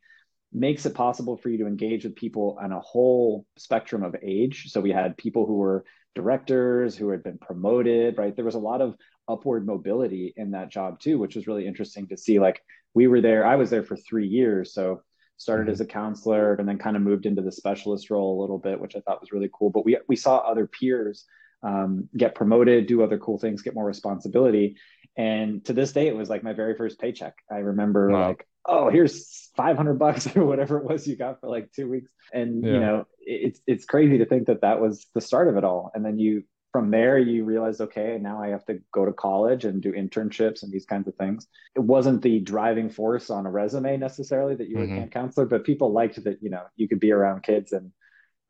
makes 0.53 0.87
it 0.87 0.95
possible 0.95 1.37
for 1.37 1.49
you 1.49 1.59
to 1.59 1.67
engage 1.67 2.05
with 2.05 2.15
people 2.15 2.57
on 2.63 2.71
a 2.71 2.79
whole 2.79 3.45
spectrum 3.57 4.05
of 4.05 4.15
age. 4.23 4.71
So 4.71 4.81
we 4.81 4.93
had 4.93 5.17
people 5.17 5.47
who 5.47 5.57
were 5.57 5.85
directors 6.15 6.97
who 6.97 7.09
had 7.09 7.25
been 7.25 7.39
promoted, 7.39 8.17
right? 8.17 8.35
There 8.37 8.45
was 8.45 8.55
a 8.55 8.61
lot 8.61 8.81
of 8.81 8.95
upward 9.27 9.67
mobility 9.67 10.33
in 10.37 10.53
that 10.53 10.71
job 10.71 11.01
too, 11.01 11.19
which 11.19 11.35
was 11.35 11.49
really 11.49 11.67
interesting 11.67 12.07
to 12.09 12.17
see. 12.17 12.39
Like 12.39 12.63
we 12.95 13.09
were 13.09 13.21
there, 13.21 13.45
I 13.45 13.57
was 13.57 13.71
there 13.71 13.83
for 13.83 13.97
three 13.97 14.29
years. 14.29 14.73
So 14.73 15.03
started 15.37 15.65
mm-hmm. 15.65 15.73
as 15.73 15.81
a 15.81 15.87
counselor 15.87 16.55
and 16.55 16.69
then 16.69 16.79
kind 16.79 16.97
of 16.97 17.03
moved 17.03 17.27
into 17.27 17.43
the 17.43 17.51
specialist 17.51 18.11
role 18.11 18.39
a 18.39 18.41
little 18.41 18.59
bit, 18.59 18.81
which 18.81 18.95
I 18.95 19.01
thought 19.01 19.21
was 19.21 19.33
really 19.33 19.51
cool. 19.53 19.71
But 19.71 19.85
we 19.85 19.99
we 20.09 20.15
saw 20.17 20.39
other 20.39 20.69
peers 20.69 21.25
um, 21.65 22.09
get 22.17 22.35
promoted, 22.35 22.87
do 22.87 23.03
other 23.03 23.19
cool 23.19 23.39
things, 23.39 23.63
get 23.63 23.75
more 23.75 23.87
responsibility. 23.87 24.77
And 25.17 25.65
to 25.65 25.73
this 25.73 25.93
day, 25.93 26.09
it 26.09 26.17
was 26.17 26.29
like 26.29 26.43
my 26.43 26.53
very 26.53 26.77
first 26.77 27.01
paycheck. 27.01 27.35
I 27.51 27.59
remember 27.59 28.11
wow. 28.11 28.29
like, 28.29 28.47
oh, 28.67 28.91
here's 28.91 29.51
500 29.57 29.95
bucks 29.95 30.27
or 30.37 30.45
whatever 30.45 30.79
it 30.79 30.85
was 30.85 31.07
you 31.07 31.17
got 31.17 31.41
for 31.41 31.49
like 31.49 31.73
two 31.73 31.89
weeks. 31.89 32.11
And, 32.33 32.65
yeah. 32.65 32.73
you 32.73 32.81
know, 32.81 33.05
it's, 33.21 33.61
it's 33.67 33.85
crazy 33.85 34.19
to 34.19 34.27
think 34.27 34.47
that 34.47 34.61
that 34.61 34.81
was 34.81 35.07
the 35.15 35.21
start 35.21 35.49
of 35.49 35.57
it 35.57 35.65
all. 35.65 35.91
And 35.95 36.05
then 36.05 36.19
you, 36.19 36.43
from 36.73 36.91
there, 36.91 37.19
you 37.19 37.45
realize, 37.45 37.81
okay, 37.81 38.19
now 38.21 38.43
I 38.43 38.49
have 38.49 38.65
to 38.67 38.81
go 38.93 39.05
to 39.05 39.13
college 39.13 39.65
and 39.65 39.81
do 39.81 39.93
internships 39.93 40.65
and 40.65 40.73
these 40.73 40.85
kinds 40.85 41.07
of 41.07 41.15
things. 41.15 41.47
It 41.77 41.81
wasn't 41.81 42.21
the 42.21 42.41
driving 42.41 42.91
force 42.91 43.31
on 43.31 43.47
a 43.47 43.51
resume 43.51 43.97
necessarily 43.97 44.57
that 44.57 44.69
you 44.69 44.79
were 44.79 44.85
mm-hmm. 44.85 44.97
a 44.97 44.99
camp 44.99 45.13
counselor, 45.13 45.47
but 45.47 45.65
people 45.65 45.93
liked 45.93 46.23
that, 46.25 46.43
you 46.43 46.51
know, 46.51 46.65
you 46.75 46.89
could 46.89 46.99
be 46.99 47.13
around 47.13 47.45
kids 47.45 47.73
and 47.73 47.93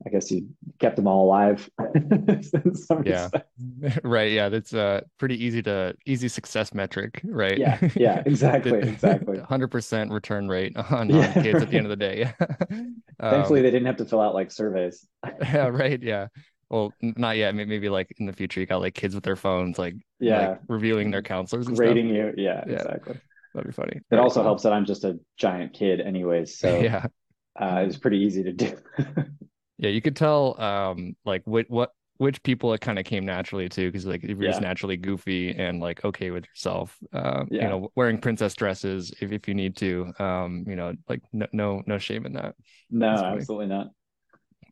I 0.07 0.11
guess 0.11 0.31
you 0.31 0.49
kept 0.79 0.97
them 0.97 1.07
all 1.07 1.25
alive. 1.25 1.69
yeah, 3.05 3.29
right. 4.05 4.33
Yeah, 4.33 4.49
that's 4.51 4.75
a 4.75 5.03
pretty 5.19 5.43
easy 5.43 5.63
to 5.63 5.97
easy 6.05 6.29
success 6.29 6.75
metric, 6.75 7.21
right? 7.25 7.57
Yeah, 7.57 7.79
yeah, 7.97 8.23
exactly, 8.27 8.81
exactly. 8.81 9.39
Hundred 9.39 9.69
percent 9.69 10.11
return 10.11 10.49
rate 10.49 10.77
on, 10.77 11.09
yeah, 11.09 11.29
on 11.29 11.43
kids 11.43 11.55
right. 11.55 11.63
at 11.63 11.71
the 11.71 11.77
end 11.77 11.87
of 11.87 11.91
the 11.91 11.97
day. 11.97 12.33
Thankfully, 13.21 13.61
um, 13.61 13.65
they 13.65 13.71
didn't 13.71 13.87
have 13.87 13.97
to 13.97 14.05
fill 14.05 14.21
out 14.21 14.35
like 14.35 14.51
surveys. 14.51 15.07
yeah, 15.41 15.69
right. 15.69 16.03
Yeah. 16.03 16.29
Well, 16.69 16.93
not 17.01 17.37
yet. 17.37 17.55
Maybe 17.55 17.89
like 17.89 18.13
in 18.19 18.27
the 18.27 18.33
future, 18.33 18.61
you 18.61 18.67
got 18.67 18.81
like 18.81 18.95
kids 18.95 19.15
with 19.15 19.25
their 19.25 19.37
phones, 19.37 19.79
like 19.79 19.95
yeah, 20.21 20.49
like, 20.49 20.61
reviewing 20.69 21.11
their 21.11 21.23
counselors, 21.23 21.67
and 21.67 21.79
rating 21.79 22.09
stuff. 22.09 22.35
you. 22.37 22.45
Yeah, 22.45 22.65
yeah, 22.67 22.75
exactly. 22.75 23.21
That'd 23.55 23.69
be 23.69 23.73
funny. 23.73 24.01
It 24.11 24.19
also 24.19 24.43
helps 24.43 24.65
that 24.65 24.73
I'm 24.73 24.85
just 24.85 25.05
a 25.05 25.19
giant 25.39 25.73
kid, 25.73 26.01
anyways. 26.01 26.59
So 26.59 26.81
yeah, 26.81 27.07
uh, 27.59 27.83
was 27.87 27.97
pretty 27.97 28.19
easy 28.19 28.43
to 28.43 28.53
do. 28.53 28.77
Yeah, 29.79 29.91
you 29.91 30.01
could 30.01 30.17
tell 30.17 30.61
um 30.61 31.17
like 31.25 31.43
what 31.45 31.67
what 31.69 31.91
which 32.19 32.43
people 32.43 32.73
it 32.73 32.81
kind 32.81 32.99
of 32.99 33.05
came 33.05 33.25
naturally 33.25 33.69
to 33.69 33.91
because 33.91 34.07
like 34.07 34.23
if 34.23 34.31
you're 34.31 34.43
yeah. 34.43 34.51
just 34.51 34.63
naturally 34.63 34.97
goofy 34.97 35.51
and 35.51 35.81
like 35.81 36.05
okay 36.05 36.31
with 36.31 36.45
yourself 36.47 36.97
uh, 37.13 37.45
yeah. 37.51 37.63
you 37.63 37.69
know 37.69 37.91
wearing 37.97 38.19
princess 38.19 38.55
dresses 38.55 39.13
if, 39.21 39.33
if 39.33 39.49
you 39.49 39.55
need 39.55 39.77
to 39.77 40.13
um 40.19 40.65
you 40.67 40.77
know 40.77 40.95
like 41.09 41.21
no 41.33 41.47
no, 41.53 41.83
no 41.87 41.99
shame 41.99 42.25
in 42.27 42.33
that 42.33 42.55
no 42.91 43.09
absolutely 43.09 43.67
not 43.67 43.89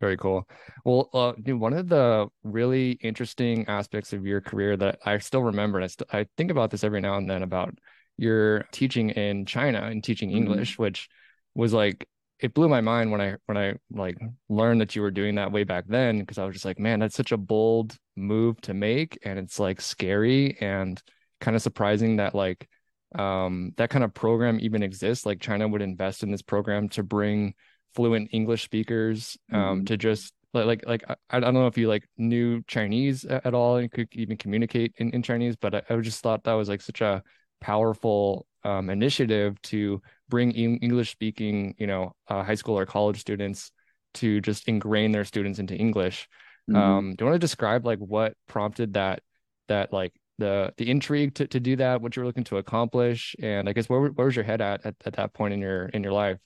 very 0.00 0.16
cool 0.16 0.48
well 0.84 1.10
uh, 1.14 1.32
dude, 1.42 1.60
one 1.60 1.72
of 1.72 1.88
the 1.88 2.26
really 2.42 2.92
interesting 3.02 3.66
aspects 3.68 4.12
of 4.12 4.24
your 4.26 4.40
career 4.40 4.76
that 4.76 4.98
i 5.04 5.18
still 5.18 5.42
remember 5.42 5.78
and 5.78 5.84
i, 5.84 5.88
st- 5.88 6.14
I 6.14 6.26
think 6.36 6.50
about 6.50 6.70
this 6.70 6.84
every 6.84 7.00
now 7.00 7.16
and 7.16 7.28
then 7.28 7.42
about 7.42 7.74
your 8.16 8.64
teaching 8.72 9.10
in 9.10 9.46
china 9.46 9.82
and 9.82 10.02
teaching 10.02 10.28
mm-hmm. 10.28 10.38
english 10.38 10.78
which 10.78 11.08
was 11.54 11.72
like 11.72 12.06
it 12.42 12.54
blew 12.54 12.68
my 12.68 12.80
mind 12.80 13.12
when 13.12 13.20
I 13.20 13.36
when 13.46 13.56
I 13.56 13.74
like 13.92 14.18
learned 14.48 14.80
that 14.80 14.96
you 14.96 15.02
were 15.02 15.12
doing 15.12 15.36
that 15.36 15.52
way 15.52 15.62
back 15.62 15.84
then 15.86 16.18
because 16.18 16.38
I 16.38 16.44
was 16.44 16.54
just 16.54 16.64
like, 16.64 16.78
man, 16.78 16.98
that's 16.98 17.14
such 17.14 17.30
a 17.30 17.36
bold 17.36 17.96
move 18.16 18.60
to 18.62 18.74
make 18.74 19.18
and 19.24 19.38
it's 19.38 19.60
like 19.60 19.80
scary 19.80 20.58
and 20.60 21.00
kind 21.40 21.56
of 21.56 21.62
surprising 21.62 22.16
that 22.16 22.34
like 22.34 22.68
um 23.14 23.72
that 23.76 23.90
kind 23.90 24.04
of 24.04 24.12
program 24.12 24.58
even 24.60 24.82
exists. 24.82 25.24
Like 25.24 25.40
China 25.40 25.68
would 25.68 25.82
invest 25.82 26.24
in 26.24 26.32
this 26.32 26.42
program 26.42 26.88
to 26.90 27.04
bring 27.04 27.54
fluent 27.94 28.30
English 28.32 28.64
speakers 28.64 29.38
um 29.52 29.60
mm-hmm. 29.60 29.84
to 29.84 29.96
just 29.96 30.34
like 30.52 30.66
like 30.66 30.84
like 30.86 31.04
I, 31.08 31.36
I 31.36 31.40
don't 31.40 31.54
know 31.54 31.68
if 31.68 31.78
you 31.78 31.86
like 31.86 32.08
knew 32.18 32.62
Chinese 32.66 33.24
at 33.24 33.54
all 33.54 33.76
and 33.76 33.90
could 33.90 34.08
even 34.12 34.36
communicate 34.36 34.94
in, 34.98 35.10
in 35.10 35.22
Chinese, 35.22 35.54
but 35.54 35.76
I, 35.76 35.82
I 35.88 35.96
just 35.98 36.22
thought 36.22 36.42
that 36.44 36.54
was 36.54 36.68
like 36.68 36.80
such 36.80 37.02
a 37.02 37.22
powerful 37.60 38.46
um, 38.64 38.90
initiative 38.90 39.60
to 39.62 40.00
bring 40.28 40.52
English 40.52 41.10
speaking, 41.10 41.74
you 41.78 41.86
know, 41.86 42.14
uh, 42.28 42.42
high 42.42 42.54
school 42.54 42.78
or 42.78 42.86
college 42.86 43.20
students 43.20 43.70
to 44.14 44.40
just 44.40 44.68
ingrain 44.68 45.12
their 45.12 45.24
students 45.24 45.58
into 45.58 45.74
English. 45.74 46.28
Mm-hmm. 46.70 46.80
Um, 46.80 47.14
do 47.16 47.24
you 47.24 47.30
want 47.30 47.34
to 47.34 47.44
describe 47.44 47.84
like 47.84 47.98
what 47.98 48.34
prompted 48.46 48.94
that 48.94 49.20
that 49.68 49.92
like 49.92 50.12
the 50.38 50.72
the 50.76 50.90
intrigue 50.90 51.34
to, 51.34 51.46
to 51.48 51.60
do 51.60 51.76
that, 51.76 52.00
what 52.00 52.16
you're 52.16 52.24
looking 52.24 52.44
to 52.44 52.58
accomplish, 52.58 53.34
and 53.40 53.68
I 53.68 53.72
guess 53.72 53.88
where 53.88 54.08
where 54.08 54.26
was 54.26 54.36
your 54.36 54.44
head 54.44 54.60
at 54.60 54.84
at, 54.86 54.94
at 55.04 55.14
that 55.14 55.32
point 55.32 55.54
in 55.54 55.60
your 55.60 55.86
in 55.86 56.02
your 56.02 56.12
life? 56.12 56.38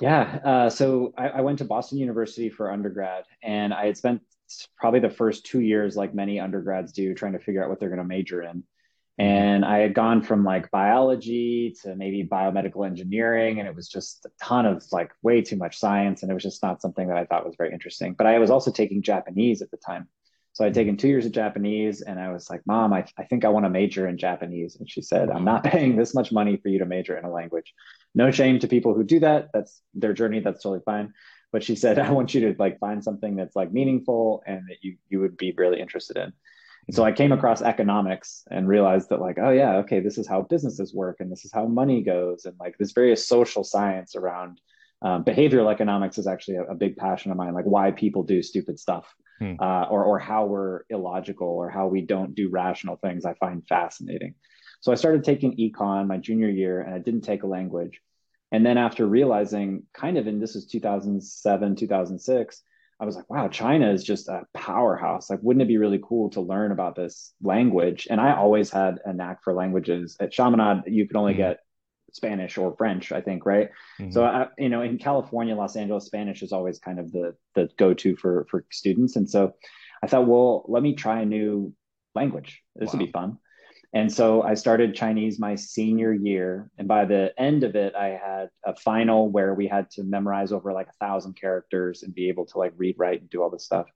Yeah, 0.00 0.40
uh, 0.44 0.70
so 0.70 1.14
I, 1.16 1.28
I 1.28 1.40
went 1.40 1.58
to 1.58 1.64
Boston 1.64 1.98
University 1.98 2.50
for 2.50 2.70
undergrad, 2.70 3.24
and 3.42 3.72
I 3.72 3.86
had 3.86 3.96
spent 3.96 4.20
probably 4.76 5.00
the 5.00 5.10
first 5.10 5.46
two 5.46 5.60
years, 5.60 5.96
like 5.96 6.14
many 6.14 6.38
undergrads 6.38 6.92
do, 6.92 7.14
trying 7.14 7.32
to 7.32 7.38
figure 7.38 7.62
out 7.62 7.70
what 7.70 7.80
they're 7.80 7.88
going 7.88 8.00
to 8.00 8.04
major 8.04 8.42
in. 8.42 8.62
And 9.20 9.66
I 9.66 9.80
had 9.80 9.92
gone 9.92 10.22
from 10.22 10.44
like 10.44 10.70
biology 10.70 11.76
to 11.82 11.94
maybe 11.94 12.24
biomedical 12.24 12.86
engineering, 12.86 13.58
and 13.58 13.68
it 13.68 13.76
was 13.76 13.86
just 13.86 14.24
a 14.24 14.30
ton 14.42 14.64
of 14.64 14.82
like 14.92 15.12
way 15.20 15.42
too 15.42 15.56
much 15.56 15.76
science. 15.76 16.22
And 16.22 16.30
it 16.30 16.34
was 16.34 16.42
just 16.42 16.62
not 16.62 16.80
something 16.80 17.06
that 17.08 17.18
I 17.18 17.26
thought 17.26 17.44
was 17.44 17.54
very 17.58 17.70
interesting. 17.70 18.14
But 18.14 18.26
I 18.26 18.38
was 18.38 18.50
also 18.50 18.70
taking 18.72 19.02
Japanese 19.02 19.60
at 19.60 19.70
the 19.70 19.76
time. 19.76 20.08
So 20.54 20.64
I'd 20.64 20.68
mm-hmm. 20.68 20.74
taken 20.80 20.96
two 20.96 21.08
years 21.08 21.26
of 21.26 21.32
Japanese, 21.32 22.00
and 22.00 22.18
I 22.18 22.32
was 22.32 22.48
like, 22.48 22.62
Mom, 22.66 22.94
I, 22.94 23.04
I 23.18 23.24
think 23.24 23.44
I 23.44 23.50
want 23.50 23.66
to 23.66 23.70
major 23.70 24.08
in 24.08 24.16
Japanese. 24.16 24.76
And 24.76 24.88
she 24.88 25.02
said, 25.02 25.28
I'm 25.28 25.44
not 25.44 25.64
paying 25.70 25.96
this 25.96 26.14
much 26.14 26.32
money 26.32 26.56
for 26.56 26.70
you 26.70 26.78
to 26.78 26.86
major 26.86 27.18
in 27.18 27.26
a 27.26 27.30
language. 27.30 27.74
No 28.14 28.30
shame 28.30 28.58
to 28.60 28.68
people 28.68 28.94
who 28.94 29.04
do 29.04 29.20
that. 29.20 29.50
That's 29.52 29.82
their 29.92 30.14
journey. 30.14 30.40
That's 30.40 30.62
totally 30.62 30.80
fine. 30.86 31.12
But 31.52 31.62
she 31.62 31.76
said, 31.76 31.98
I 32.06 32.10
want 32.12 32.32
you 32.32 32.40
to 32.40 32.58
like 32.58 32.78
find 32.78 33.04
something 33.04 33.36
that's 33.36 33.54
like 33.54 33.70
meaningful 33.70 34.42
and 34.46 34.62
that 34.70 34.78
you 34.80 34.96
you 35.10 35.20
would 35.20 35.36
be 35.36 35.52
really 35.54 35.78
interested 35.78 36.16
in. 36.16 36.32
And 36.86 36.96
so 36.96 37.04
I 37.04 37.12
came 37.12 37.32
across 37.32 37.62
economics 37.62 38.42
and 38.50 38.66
realized 38.66 39.10
that 39.10 39.20
like, 39.20 39.38
oh 39.40 39.50
yeah, 39.50 39.76
okay, 39.76 40.00
this 40.00 40.18
is 40.18 40.26
how 40.26 40.42
businesses 40.42 40.94
work 40.94 41.18
and 41.20 41.30
this 41.30 41.44
is 41.44 41.52
how 41.52 41.66
money 41.66 42.02
goes. 42.02 42.44
And 42.44 42.56
like 42.58 42.76
this 42.78 42.92
various 42.92 43.26
social 43.26 43.64
science 43.64 44.16
around 44.16 44.60
um, 45.02 45.24
behavioral 45.24 45.72
economics 45.72 46.18
is 46.18 46.26
actually 46.26 46.56
a, 46.56 46.64
a, 46.64 46.74
big 46.74 46.96
passion 46.96 47.30
of 47.30 47.38
mine, 47.38 47.54
like 47.54 47.64
why 47.64 47.90
people 47.90 48.22
do 48.22 48.42
stupid 48.42 48.78
stuff 48.78 49.14
hmm. 49.38 49.54
uh, 49.58 49.84
or, 49.84 50.04
or 50.04 50.18
how 50.18 50.44
we're 50.44 50.82
illogical 50.90 51.48
or 51.48 51.70
how 51.70 51.86
we 51.86 52.02
don't 52.02 52.34
do 52.34 52.50
rational 52.50 52.96
things. 52.96 53.24
I 53.24 53.34
find 53.34 53.66
fascinating. 53.66 54.34
So 54.80 54.92
I 54.92 54.96
started 54.96 55.24
taking 55.24 55.56
econ 55.56 56.06
my 56.06 56.18
junior 56.18 56.48
year 56.48 56.80
and 56.80 56.94
I 56.94 56.98
didn't 56.98 57.22
take 57.22 57.44
a 57.44 57.46
language. 57.46 58.00
And 58.52 58.66
then 58.66 58.78
after 58.78 59.06
realizing 59.06 59.84
kind 59.94 60.18
of 60.18 60.26
in 60.26 60.40
this 60.40 60.56
is 60.56 60.66
2007, 60.66 61.76
2006, 61.76 62.62
I 63.00 63.06
was 63.06 63.16
like, 63.16 63.30
wow, 63.30 63.48
China 63.48 63.90
is 63.90 64.04
just 64.04 64.28
a 64.28 64.42
powerhouse. 64.54 65.30
Like, 65.30 65.40
wouldn't 65.42 65.62
it 65.62 65.68
be 65.68 65.78
really 65.78 66.00
cool 66.06 66.28
to 66.30 66.42
learn 66.42 66.70
about 66.70 66.96
this 66.96 67.32
language? 67.42 68.06
And 68.10 68.20
I 68.20 68.34
always 68.36 68.70
had 68.70 68.98
a 69.06 69.12
knack 69.12 69.42
for 69.42 69.54
languages. 69.54 70.16
At 70.20 70.32
Chaminade, 70.32 70.82
you 70.86 71.06
could 71.06 71.16
only 71.16 71.32
mm-hmm. 71.32 71.42
get 71.42 71.60
Spanish 72.12 72.58
or 72.58 72.76
French, 72.76 73.10
I 73.10 73.22
think, 73.22 73.46
right? 73.46 73.70
Mm-hmm. 73.98 74.10
So, 74.10 74.24
I, 74.24 74.48
you 74.58 74.68
know, 74.68 74.82
in 74.82 74.98
California, 74.98 75.56
Los 75.56 75.76
Angeles, 75.76 76.04
Spanish 76.04 76.42
is 76.42 76.52
always 76.52 76.78
kind 76.78 76.98
of 76.98 77.10
the 77.10 77.34
the 77.54 77.70
go 77.78 77.94
to 77.94 78.16
for 78.16 78.46
for 78.50 78.66
students. 78.70 79.16
And 79.16 79.28
so, 79.30 79.54
I 80.02 80.06
thought, 80.06 80.26
well, 80.26 80.66
let 80.68 80.82
me 80.82 80.94
try 80.94 81.22
a 81.22 81.26
new 81.26 81.72
language. 82.14 82.62
This 82.76 82.88
wow. 82.88 82.98
would 82.98 83.06
be 83.06 83.12
fun. 83.12 83.38
And 83.92 84.12
so 84.12 84.42
I 84.42 84.54
started 84.54 84.94
Chinese 84.94 85.38
my 85.38 85.56
senior 85.56 86.12
year. 86.12 86.70
And 86.78 86.86
by 86.86 87.04
the 87.06 87.32
end 87.36 87.64
of 87.64 87.74
it, 87.74 87.94
I 87.94 88.08
had 88.08 88.48
a 88.64 88.76
final 88.76 89.28
where 89.28 89.52
we 89.54 89.66
had 89.66 89.90
to 89.92 90.04
memorize 90.04 90.52
over 90.52 90.72
like 90.72 90.88
a 90.88 91.04
thousand 91.04 91.34
characters 91.34 92.02
and 92.02 92.14
be 92.14 92.28
able 92.28 92.46
to 92.46 92.58
like 92.58 92.72
read, 92.76 92.96
write, 92.98 93.20
and 93.20 93.30
do 93.30 93.42
all 93.42 93.50
this 93.50 93.64
stuff. 93.64 93.86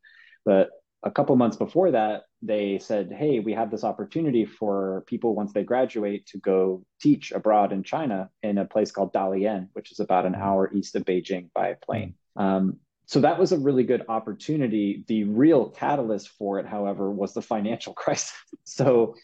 But 0.45 0.71
a 1.05 1.11
couple 1.11 1.37
months 1.37 1.57
before 1.57 1.93
that, 1.93 2.23
they 2.43 2.79
said, 2.79 3.13
Hey, 3.13 3.39
we 3.39 3.53
have 3.53 3.71
this 3.71 3.85
opportunity 3.85 4.45
for 4.45 5.05
people 5.07 5.35
once 5.35 5.53
they 5.53 5.63
graduate 5.63 6.27
to 6.29 6.39
go 6.39 6.85
teach 7.01 7.31
abroad 7.31 7.73
in 7.73 7.85
China 7.85 8.31
in 8.43 8.59
a 8.59 8.65
place 8.65 8.91
called 8.91 9.13
Dalian, 9.13 9.69
which 9.75 9.93
is 9.93 10.01
about 10.01 10.27
an 10.27 10.35
hour 10.35 10.73
east 10.73 10.97
of 10.97 11.05
Beijing 11.05 11.51
by 11.55 11.75
plane. 11.75 12.15
Um, 12.37 12.79
so 13.07 13.21
that 13.21 13.39
was 13.39 13.53
a 13.53 13.59
really 13.59 13.85
good 13.85 14.05
opportunity. 14.09 15.05
The 15.07 15.25
real 15.25 15.69
catalyst 15.69 16.31
for 16.31 16.59
it, 16.59 16.67
however, 16.67 17.11
was 17.11 17.35
the 17.35 17.43
financial 17.43 17.93
crisis. 17.95 18.33
So 18.65 19.15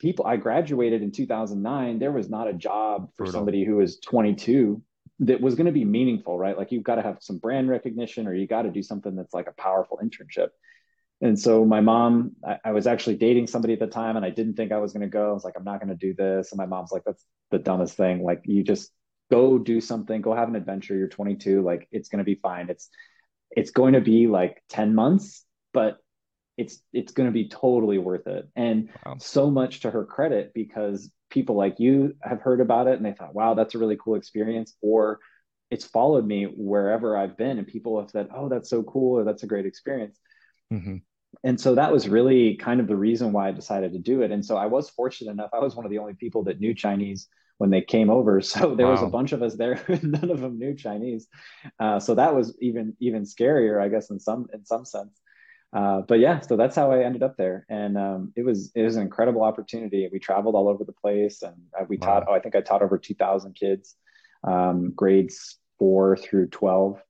people 0.00 0.26
i 0.26 0.36
graduated 0.36 1.02
in 1.02 1.12
2009 1.12 1.98
there 1.98 2.10
was 2.10 2.28
not 2.28 2.48
a 2.48 2.52
job 2.52 3.08
for 3.16 3.24
Brutal. 3.24 3.32
somebody 3.32 3.64
who 3.64 3.76
was 3.76 4.00
22 4.00 4.82
that 5.20 5.40
was 5.40 5.54
going 5.54 5.66
to 5.66 5.72
be 5.72 5.84
meaningful 5.84 6.38
right? 6.38 6.56
Like 6.56 6.72
you've 6.72 6.82
got 6.82 6.96
to 6.96 7.02
have 7.02 7.18
some 7.20 7.38
brand 7.38 7.68
recognition 7.68 8.26
or 8.26 8.34
you 8.34 8.46
got 8.46 8.62
to 8.62 8.70
do 8.70 8.82
something 8.82 9.14
that's 9.14 9.34
like 9.34 9.48
a 9.48 9.52
powerful 9.52 10.00
internship. 10.02 10.48
And 11.20 11.38
so 11.38 11.66
my 11.66 11.82
mom 11.82 12.32
I, 12.44 12.56
I, 12.64 12.72
was 12.72 12.86
actually 12.86 13.16
dating 13.16 13.46
somebody 13.46 13.74
at 13.74 13.80
the 13.80 13.86
time 13.86 14.16
and 14.16 14.24
i 14.24 14.30
didn't 14.30 14.54
think 14.54 14.72
i 14.72 14.78
was 14.78 14.92
going 14.92 15.02
to 15.02 15.08
go. 15.08 15.30
I 15.30 15.32
was 15.32 15.44
like 15.44 15.54
i'm 15.56 15.64
not 15.64 15.80
going 15.80 15.90
to 15.90 16.06
do 16.06 16.14
this. 16.14 16.50
And 16.50 16.58
my 16.58 16.66
mom's 16.66 16.90
like 16.90 17.04
that's 17.04 17.24
the 17.50 17.58
dumbest 17.58 17.96
thing. 17.96 18.22
Like 18.22 18.40
you 18.44 18.62
just 18.62 18.90
go 19.30 19.58
do 19.58 19.80
something 19.80 20.22
go 20.22 20.34
have 20.34 20.48
an 20.48 20.56
adventure. 20.56 20.96
You're 20.96 21.08
22 21.08 21.62
like 21.62 21.86
it's 21.92 22.08
going 22.08 22.18
to 22.20 22.24
be 22.24 22.36
fine. 22.36 22.70
It's 22.70 22.88
it's 23.50 23.70
going 23.70 23.92
to 23.92 24.00
be 24.00 24.26
like 24.26 24.62
10 24.70 24.94
months 24.94 25.44
but 25.74 25.98
it's 26.60 26.82
it's 26.92 27.12
going 27.12 27.26
to 27.26 27.32
be 27.32 27.48
totally 27.48 27.96
worth 27.96 28.26
it 28.26 28.46
and 28.54 28.90
wow. 29.06 29.16
so 29.18 29.50
much 29.50 29.80
to 29.80 29.90
her 29.90 30.04
credit 30.04 30.52
because 30.54 31.10
people 31.30 31.56
like 31.56 31.80
you 31.80 32.14
have 32.22 32.42
heard 32.42 32.60
about 32.60 32.86
it 32.86 32.96
and 32.96 33.04
they 33.04 33.12
thought 33.12 33.34
wow 33.34 33.54
that's 33.54 33.74
a 33.74 33.78
really 33.78 33.96
cool 33.96 34.14
experience 34.14 34.76
or 34.82 35.18
it's 35.70 35.86
followed 35.86 36.26
me 36.26 36.44
wherever 36.44 37.16
i've 37.16 37.36
been 37.38 37.56
and 37.56 37.66
people 37.66 37.98
have 37.98 38.10
said 38.10 38.28
oh 38.34 38.50
that's 38.50 38.68
so 38.68 38.82
cool 38.82 39.18
or 39.18 39.24
that's 39.24 39.42
a 39.42 39.46
great 39.46 39.64
experience 39.64 40.18
mm-hmm. 40.70 40.96
and 41.42 41.58
so 41.58 41.74
that 41.74 41.90
was 41.90 42.10
really 42.10 42.56
kind 42.56 42.78
of 42.78 42.86
the 42.86 42.96
reason 42.96 43.32
why 43.32 43.48
i 43.48 43.52
decided 43.52 43.94
to 43.94 43.98
do 43.98 44.20
it 44.20 44.30
and 44.30 44.44
so 44.44 44.58
i 44.58 44.66
was 44.66 44.90
fortunate 44.90 45.30
enough 45.30 45.50
i 45.54 45.58
was 45.58 45.74
one 45.74 45.86
of 45.86 45.90
the 45.90 45.98
only 45.98 46.14
people 46.14 46.44
that 46.44 46.60
knew 46.60 46.74
chinese 46.74 47.26
when 47.56 47.70
they 47.70 47.80
came 47.80 48.10
over 48.10 48.38
so 48.42 48.74
there 48.74 48.86
wow. 48.86 48.92
was 48.92 49.02
a 49.02 49.06
bunch 49.06 49.32
of 49.32 49.42
us 49.42 49.56
there 49.56 49.82
none 50.02 50.30
of 50.30 50.40
them 50.40 50.58
knew 50.58 50.74
chinese 50.74 51.26
uh, 51.78 51.98
so 51.98 52.14
that 52.14 52.34
was 52.34 52.54
even 52.60 52.94
even 53.00 53.22
scarier 53.22 53.82
i 53.82 53.88
guess 53.88 54.10
in 54.10 54.20
some 54.20 54.46
in 54.52 54.62
some 54.66 54.84
sense 54.84 55.22
uh, 55.72 56.00
but 56.00 56.18
yeah, 56.18 56.40
so 56.40 56.56
that's 56.56 56.74
how 56.74 56.90
I 56.90 57.04
ended 57.04 57.22
up 57.22 57.36
there, 57.36 57.64
and 57.68 57.96
um, 57.96 58.32
it 58.34 58.44
was 58.44 58.72
it 58.74 58.82
was 58.82 58.96
an 58.96 59.02
incredible 59.02 59.42
opportunity. 59.42 60.08
We 60.12 60.18
traveled 60.18 60.56
all 60.56 60.68
over 60.68 60.84
the 60.84 60.92
place, 60.92 61.42
and 61.42 61.54
uh, 61.78 61.84
we 61.88 61.96
wow. 61.96 62.06
taught. 62.06 62.24
Oh, 62.28 62.32
I 62.32 62.40
think 62.40 62.56
I 62.56 62.60
taught 62.60 62.82
over 62.82 62.98
two 62.98 63.14
thousand 63.14 63.54
kids, 63.54 63.94
um, 64.42 64.92
grades 64.94 65.58
four 65.78 66.16
through 66.16 66.48
twelve. 66.48 67.00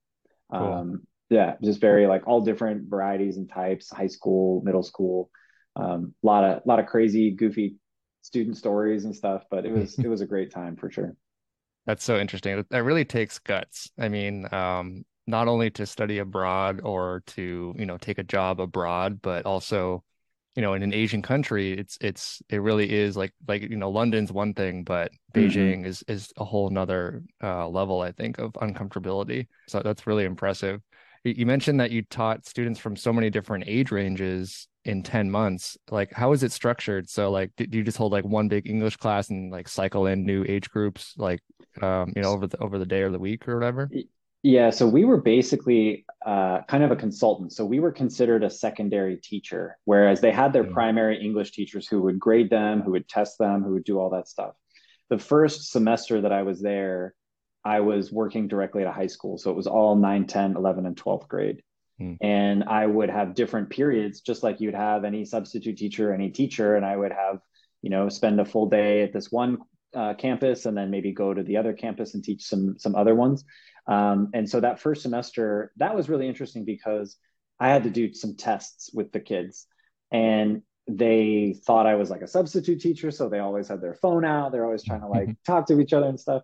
Cool. 0.52 0.72
Um, 0.72 1.06
yeah, 1.30 1.54
just 1.62 1.80
very 1.80 2.06
like 2.06 2.26
all 2.26 2.42
different 2.42 2.90
varieties 2.90 3.38
and 3.38 3.48
types, 3.48 3.90
high 3.90 4.08
school, 4.08 4.60
middle 4.62 4.82
school, 4.82 5.30
a 5.76 6.02
lot 6.22 6.44
of 6.44 6.62
lot 6.66 6.80
of 6.80 6.86
crazy, 6.86 7.30
goofy 7.30 7.76
student 8.20 8.58
stories 8.58 9.06
and 9.06 9.16
stuff. 9.16 9.44
But 9.50 9.64
it 9.64 9.72
was 9.72 9.98
it 9.98 10.08
was 10.08 10.20
a 10.20 10.26
great 10.26 10.50
time 10.50 10.76
for 10.76 10.90
sure. 10.90 11.16
That's 11.86 12.04
so 12.04 12.18
interesting. 12.18 12.62
That 12.68 12.84
really 12.84 13.06
takes 13.06 13.38
guts. 13.38 13.90
I 13.98 14.08
mean, 14.08 14.46
um, 14.52 15.04
not 15.26 15.48
only 15.48 15.70
to 15.70 15.86
study 15.86 16.18
abroad 16.18 16.80
or 16.82 17.22
to 17.26 17.74
you 17.78 17.86
know 17.86 17.98
take 17.98 18.18
a 18.18 18.24
job 18.24 18.60
abroad 18.60 19.20
but 19.22 19.46
also 19.46 20.02
you 20.56 20.62
know 20.62 20.74
in 20.74 20.82
an 20.82 20.92
asian 20.92 21.22
country 21.22 21.72
it's 21.72 21.96
it's 22.00 22.42
it 22.48 22.58
really 22.58 22.90
is 22.90 23.16
like 23.16 23.32
like 23.46 23.62
you 23.62 23.76
know 23.76 23.90
london's 23.90 24.32
one 24.32 24.52
thing 24.52 24.82
but 24.82 25.12
mm-hmm. 25.12 25.40
beijing 25.40 25.86
is 25.86 26.02
is 26.08 26.32
a 26.38 26.44
whole 26.44 26.68
nother 26.70 27.22
uh, 27.42 27.68
level 27.68 28.00
i 28.00 28.10
think 28.10 28.38
of 28.38 28.52
uncomfortability. 28.54 29.46
So 29.68 29.80
that's 29.80 30.06
really 30.06 30.24
impressive. 30.24 30.80
You 31.24 31.44
mentioned 31.44 31.80
that 31.80 31.90
you 31.90 32.02
taught 32.02 32.46
students 32.46 32.80
from 32.80 32.96
so 32.96 33.12
many 33.12 33.28
different 33.28 33.64
age 33.66 33.90
ranges 33.90 34.68
in 34.84 35.02
10 35.02 35.30
months. 35.30 35.76
Like 35.90 36.12
how 36.12 36.32
is 36.32 36.42
it 36.42 36.52
structured? 36.52 37.10
So 37.10 37.30
like 37.30 37.52
do 37.56 37.66
you 37.70 37.82
just 37.82 37.98
hold 37.98 38.12
like 38.12 38.24
one 38.24 38.48
big 38.48 38.68
english 38.68 38.96
class 38.96 39.28
and 39.30 39.52
like 39.52 39.68
cycle 39.68 40.06
in 40.06 40.24
new 40.24 40.44
age 40.48 40.70
groups 40.70 41.14
like 41.16 41.40
um 41.82 42.12
you 42.16 42.22
know 42.22 42.30
over 42.30 42.46
the 42.46 42.58
over 42.58 42.78
the 42.78 42.86
day 42.86 43.02
or 43.02 43.10
the 43.10 43.18
week 43.18 43.46
or 43.46 43.54
whatever 43.54 43.88
yeah, 44.42 44.70
so 44.70 44.86
we 44.88 45.04
were 45.04 45.20
basically 45.20 46.06
uh, 46.24 46.62
kind 46.62 46.82
of 46.82 46.90
a 46.90 46.96
consultant. 46.96 47.52
So 47.52 47.64
we 47.64 47.78
were 47.78 47.92
considered 47.92 48.42
a 48.42 48.50
secondary 48.50 49.16
teacher, 49.16 49.76
whereas 49.84 50.20
they 50.20 50.32
had 50.32 50.52
their 50.52 50.64
mm-hmm. 50.64 50.72
primary 50.72 51.22
English 51.22 51.52
teachers 51.52 51.86
who 51.86 52.00
would 52.02 52.18
grade 52.18 52.48
them, 52.48 52.80
who 52.80 52.92
would 52.92 53.08
test 53.08 53.38
them, 53.38 53.62
who 53.62 53.72
would 53.74 53.84
do 53.84 53.98
all 53.98 54.10
that 54.10 54.28
stuff. 54.28 54.54
The 55.10 55.18
first 55.18 55.70
semester 55.70 56.22
that 56.22 56.32
I 56.32 56.42
was 56.42 56.62
there, 56.62 57.14
I 57.64 57.80
was 57.80 58.10
working 58.10 58.48
directly 58.48 58.82
at 58.82 58.88
a 58.88 58.92
high 58.92 59.08
school. 59.08 59.36
So 59.36 59.50
it 59.50 59.56
was 59.56 59.66
all 59.66 59.94
9, 59.96 60.26
10, 60.26 60.56
11, 60.56 60.86
and 60.86 60.96
12th 60.96 61.28
grade. 61.28 61.62
Mm. 62.00 62.16
And 62.22 62.64
I 62.64 62.86
would 62.86 63.10
have 63.10 63.34
different 63.34 63.68
periods, 63.68 64.22
just 64.22 64.42
like 64.42 64.60
you'd 64.60 64.74
have 64.74 65.04
any 65.04 65.26
substitute 65.26 65.76
teacher, 65.76 66.14
any 66.14 66.30
teacher. 66.30 66.76
And 66.76 66.86
I 66.86 66.96
would 66.96 67.12
have, 67.12 67.40
you 67.82 67.90
know, 67.90 68.08
spend 68.08 68.40
a 68.40 68.46
full 68.46 68.70
day 68.70 69.02
at 69.02 69.12
this 69.12 69.30
one 69.30 69.58
uh, 69.94 70.14
campus 70.14 70.66
and 70.66 70.76
then 70.76 70.90
maybe 70.90 71.12
go 71.12 71.34
to 71.34 71.42
the 71.42 71.56
other 71.56 71.72
campus 71.72 72.14
and 72.14 72.22
teach 72.22 72.44
some 72.44 72.78
some 72.78 72.94
other 72.94 73.14
ones. 73.14 73.44
Um, 73.86 74.30
and 74.34 74.48
so 74.48 74.60
that 74.60 74.80
first 74.80 75.02
semester, 75.02 75.72
that 75.76 75.94
was 75.94 76.08
really 76.08 76.28
interesting 76.28 76.64
because 76.64 77.16
I 77.58 77.68
had 77.68 77.84
to 77.84 77.90
do 77.90 78.14
some 78.14 78.36
tests 78.36 78.90
with 78.92 79.12
the 79.12 79.20
kids, 79.20 79.66
and 80.10 80.62
they 80.86 81.56
thought 81.66 81.86
I 81.86 81.94
was 81.94 82.10
like 82.10 82.22
a 82.22 82.28
substitute 82.28 82.80
teacher, 82.80 83.10
so 83.10 83.28
they 83.28 83.38
always 83.38 83.68
had 83.68 83.80
their 83.80 83.94
phone 83.94 84.24
out. 84.24 84.52
They're 84.52 84.64
always 84.64 84.84
trying 84.84 85.02
to 85.02 85.08
like 85.08 85.36
talk 85.46 85.66
to 85.66 85.80
each 85.80 85.92
other 85.92 86.06
and 86.06 86.18
stuff. 86.18 86.42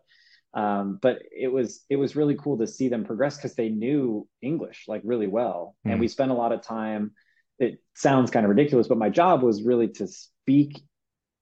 Um, 0.55 0.99
but 1.03 1.23
it 1.31 1.49
was 1.49 1.85
it 1.91 1.97
was 1.97 2.17
really 2.17 2.35
cool 2.35 2.59
to 2.59 2.67
see 2.67 2.89
them 2.89 3.05
progress 3.05 3.37
because 3.37 3.55
they 3.55 3.69
knew 3.69 4.27
English 4.41 4.85
like 4.89 5.03
really 5.05 5.27
well, 5.27 5.77
mm. 5.87 5.93
and 5.93 6.01
we 6.01 6.09
spent 6.09 6.31
a 6.31 6.35
lot 6.35 6.53
of 6.53 6.63
time. 6.63 7.13
It 7.59 7.83
sounds 7.95 8.31
kind 8.31 8.45
of 8.45 8.51
ridiculous, 8.51 8.89
but 8.89 8.99
my 8.99 9.09
job 9.09 9.43
was 9.43 9.63
really 9.63 9.89
to 9.89 10.07
speak 10.07 10.83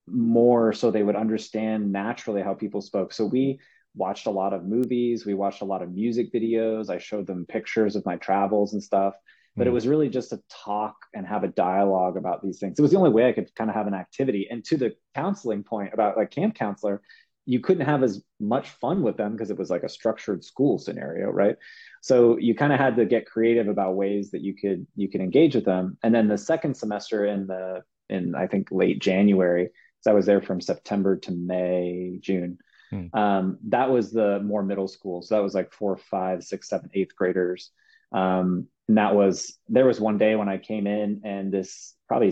more 0.07 0.71
so 0.73 0.91
they 0.91 1.03
would 1.03 1.15
understand 1.15 1.91
naturally 1.91 2.41
how 2.41 2.53
people 2.53 2.81
spoke. 2.81 3.11
So 3.11 3.25
we 3.25 3.59
watched 3.95 4.27
a 4.27 4.31
lot 4.31 4.53
of 4.53 4.65
movies, 4.65 5.25
we 5.25 5.33
watched 5.33 5.61
a 5.61 5.65
lot 5.65 5.81
of 5.81 5.91
music 5.91 6.33
videos. 6.33 6.89
I 6.89 6.97
showed 6.97 7.27
them 7.27 7.45
pictures 7.47 7.95
of 7.95 8.05
my 8.05 8.17
travels 8.17 8.73
and 8.73 8.83
stuff 8.83 9.15
but 9.55 9.67
it 9.67 9.69
hmm. 9.69 9.75
was 9.75 9.87
really 9.87 10.09
just 10.09 10.29
to 10.29 10.41
talk 10.49 10.95
and 11.13 11.25
have 11.25 11.43
a 11.43 11.49
dialogue 11.49 12.17
about 12.17 12.43
these 12.43 12.59
things. 12.59 12.77
It 12.77 12.81
was 12.81 12.91
the 12.91 12.97
only 12.97 13.09
way 13.09 13.27
I 13.27 13.31
could 13.31 13.53
kind 13.55 13.69
of 13.69 13.75
have 13.75 13.87
an 13.87 13.93
activity. 13.93 14.47
And 14.49 14.63
to 14.65 14.77
the 14.77 14.95
counseling 15.13 15.63
point 15.63 15.93
about 15.93 16.17
like 16.17 16.31
camp 16.31 16.55
counselor, 16.55 17.01
you 17.45 17.59
couldn't 17.59 17.85
have 17.85 18.03
as 18.03 18.23
much 18.39 18.69
fun 18.69 19.01
with 19.01 19.17
them 19.17 19.33
because 19.33 19.51
it 19.51 19.57
was 19.57 19.69
like 19.69 19.83
a 19.83 19.89
structured 19.89 20.43
school 20.43 20.77
scenario, 20.77 21.29
right? 21.29 21.55
So 22.01 22.37
you 22.37 22.55
kind 22.55 22.73
of 22.73 22.79
had 22.79 22.95
to 22.97 23.05
get 23.05 23.27
creative 23.27 23.67
about 23.67 23.95
ways 23.95 24.31
that 24.31 24.41
you 24.41 24.55
could 24.55 24.85
you 24.95 25.09
could 25.09 25.21
engage 25.21 25.55
with 25.55 25.65
them. 25.65 25.97
And 26.03 26.13
then 26.13 26.27
the 26.27 26.37
second 26.37 26.75
semester 26.75 27.25
in 27.25 27.47
the 27.47 27.83
in 28.09 28.35
I 28.35 28.47
think 28.47 28.69
late 28.71 28.99
January, 28.99 29.69
so 30.01 30.11
I 30.11 30.15
was 30.15 30.25
there 30.25 30.41
from 30.41 30.59
September 30.59 31.17
to 31.17 31.31
May, 31.31 32.19
June. 32.21 32.57
Hmm. 32.91 33.07
Um, 33.13 33.57
that 33.69 33.89
was 33.89 34.11
the 34.11 34.39
more 34.41 34.63
middle 34.63 34.87
school. 34.87 35.21
So 35.21 35.35
that 35.35 35.43
was 35.43 35.53
like 35.53 35.71
four, 35.71 35.97
five, 35.97 36.43
six, 36.43 36.69
seven, 36.69 36.89
eighth 36.93 37.15
graders. 37.15 37.71
Um, 38.11 38.67
and 38.87 38.97
that 38.97 39.15
was 39.15 39.57
there 39.67 39.85
was 39.85 39.99
one 39.99 40.17
day 40.17 40.35
when 40.35 40.49
I 40.49 40.57
came 40.57 40.85
in 40.87 41.21
and 41.23 41.51
this 41.51 41.95
probably 42.07 42.31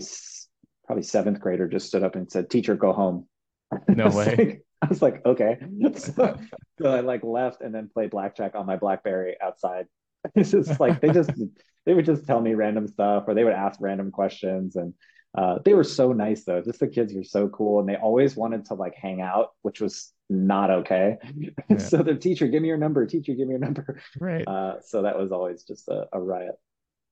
probably 0.86 1.02
seventh 1.02 1.40
grader 1.40 1.66
just 1.66 1.88
stood 1.88 2.04
up 2.04 2.14
and 2.14 2.30
said, 2.30 2.48
"Teacher, 2.48 2.76
go 2.76 2.92
home." 2.92 3.26
No 3.88 4.08
way. 4.16 4.36
Like, 4.36 4.64
I 4.82 4.86
was 4.88 5.02
like, 5.02 5.24
okay. 5.24 5.58
So, 5.96 6.38
so, 6.80 6.90
I 6.90 7.00
like 7.00 7.24
left 7.24 7.62
and 7.62 7.74
then 7.74 7.88
played 7.92 8.10
blackjack 8.10 8.54
on 8.54 8.66
my 8.66 8.76
BlackBerry 8.76 9.36
outside. 9.42 9.86
It's 10.34 10.50
just 10.50 10.80
like 10.80 11.00
they 11.02 11.10
just 11.10 11.30
they 11.84 11.92
would 11.92 12.06
just 12.06 12.26
tell 12.26 12.40
me 12.40 12.54
random 12.54 12.88
stuff 12.88 13.24
or 13.26 13.34
they 13.34 13.44
would 13.44 13.52
ask 13.52 13.78
random 13.80 14.10
questions 14.10 14.74
and 14.76 14.94
uh, 15.36 15.58
they 15.64 15.74
were 15.74 15.84
so 15.84 16.12
nice 16.12 16.44
though. 16.44 16.62
Just 16.62 16.80
the 16.80 16.86
kids 16.86 17.12
were 17.12 17.24
so 17.24 17.48
cool 17.48 17.80
and 17.80 17.88
they 17.88 17.96
always 17.96 18.34
wanted 18.34 18.64
to 18.66 18.74
like 18.74 18.94
hang 18.94 19.20
out, 19.20 19.50
which 19.60 19.82
was 19.82 20.13
not 20.30 20.70
okay. 20.70 21.18
Yeah. 21.68 21.78
so 21.78 21.98
the 21.98 22.14
teacher, 22.14 22.46
give 22.46 22.62
me 22.62 22.68
your 22.68 22.76
number. 22.76 23.06
Teacher, 23.06 23.34
give 23.34 23.46
me 23.46 23.52
your 23.52 23.58
number. 23.58 24.00
Right. 24.20 24.46
Uh, 24.46 24.80
so 24.80 25.02
that 25.02 25.18
was 25.18 25.32
always 25.32 25.62
just 25.62 25.88
a, 25.88 26.06
a, 26.12 26.20
riot. 26.20 26.54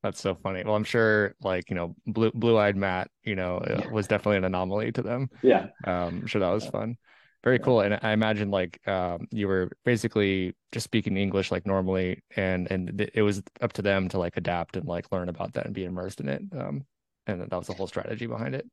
That's 0.02 0.20
so 0.20 0.34
funny. 0.34 0.62
Well, 0.64 0.74
I'm 0.74 0.84
sure 0.84 1.34
like, 1.40 1.70
you 1.70 1.76
know, 1.76 1.94
blue, 2.06 2.32
blue-eyed 2.32 2.76
Matt, 2.76 3.08
you 3.22 3.36
know, 3.36 3.58
uh, 3.58 3.82
was 3.90 4.08
definitely 4.08 4.38
an 4.38 4.44
anomaly 4.44 4.92
to 4.92 5.02
them. 5.02 5.30
Yeah. 5.42 5.68
Um, 5.84 6.20
I'm 6.22 6.26
sure 6.26 6.40
that 6.40 6.50
was 6.50 6.66
fun. 6.66 6.96
Very 7.44 7.58
cool. 7.58 7.80
And 7.80 7.98
I 8.02 8.12
imagine 8.12 8.50
like 8.50 8.80
um, 8.86 9.26
you 9.30 9.48
were 9.48 9.70
basically 9.84 10.54
just 10.70 10.84
speaking 10.84 11.16
English 11.16 11.50
like 11.50 11.66
normally 11.66 12.22
and 12.36 12.70
and 12.70 13.10
it 13.12 13.22
was 13.22 13.42
up 13.60 13.72
to 13.74 13.82
them 13.82 14.08
to 14.10 14.18
like 14.18 14.36
adapt 14.36 14.76
and 14.76 14.86
like 14.86 15.10
learn 15.10 15.28
about 15.28 15.54
that 15.54 15.66
and 15.66 15.74
be 15.74 15.84
immersed 15.84 16.20
in 16.20 16.28
it. 16.28 16.42
Um, 16.56 16.84
and 17.26 17.40
that 17.40 17.52
was 17.52 17.66
the 17.66 17.74
whole 17.74 17.88
strategy 17.88 18.26
behind 18.26 18.54
it. 18.54 18.68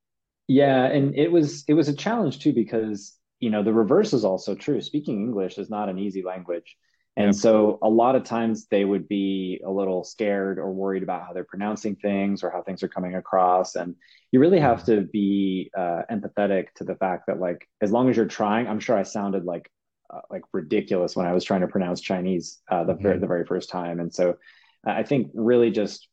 Yeah, 0.48 0.86
and 0.86 1.15
it 1.15 1.31
was 1.31 1.63
it 1.67 1.74
was 1.74 1.89
a 1.89 1.96
challenge 1.96 2.39
too 2.39 2.53
because 2.53 3.15
you 3.39 3.50
know 3.50 3.63
the 3.63 3.74
reverse 3.74 4.13
is 4.13 4.25
also 4.25 4.55
true 4.55 4.81
speaking 4.81 5.22
english 5.22 5.58
is 5.58 5.69
not 5.69 5.89
an 5.89 5.98
easy 5.98 6.22
language 6.22 6.77
and 7.17 7.27
yep. 7.27 7.36
so 7.36 7.79
a 7.81 7.89
lot 7.89 8.15
of 8.15 8.24
times 8.24 8.67
they 8.67 8.86
would 8.86 9.08
be 9.08 9.62
a 9.65 9.69
little 9.69 10.03
scared 10.03 10.60
or 10.60 10.72
worried 10.72 11.03
about 11.03 11.25
how 11.25 11.34
they're 11.34 11.43
pronouncing 11.43 11.96
things 11.96 12.43
or 12.43 12.50
how 12.50 12.62
things 12.62 12.84
are 12.84 12.88
coming 12.88 13.15
across 13.15 13.75
and 13.75 13.96
you 14.31 14.39
really 14.39 14.60
have 14.60 14.79
mm-hmm. 14.84 15.01
to 15.01 15.01
be 15.01 15.72
uh, 15.77 16.01
empathetic 16.12 16.67
to 16.75 16.84
the 16.84 16.96
fact 16.96 17.27
that 17.27 17.39
like 17.39 17.67
as 17.81 17.91
long 17.91 18.10
as 18.10 18.17
you're 18.17 18.25
trying 18.25 18.67
i'm 18.67 18.79
sure 18.79 18.98
i 18.98 19.03
sounded 19.03 19.46
like 19.46 19.69
uh, 20.13 20.22
like 20.29 20.43
ridiculous 20.53 21.15
when 21.15 21.25
i 21.25 21.34
was 21.34 21.43
trying 21.43 21.62
to 21.62 21.67
pronounce 21.67 22.01
chinese 22.01 22.60
uh, 22.69 22.84
the, 22.84 22.93
mm-hmm. 22.93 23.03
very, 23.03 23.19
the 23.19 23.27
very 23.27 23.46
first 23.46 23.69
time 23.69 24.00
and 24.00 24.13
so 24.13 24.38
i 24.86 25.03
think 25.03 25.31
really 25.34 25.72
just 25.72 26.08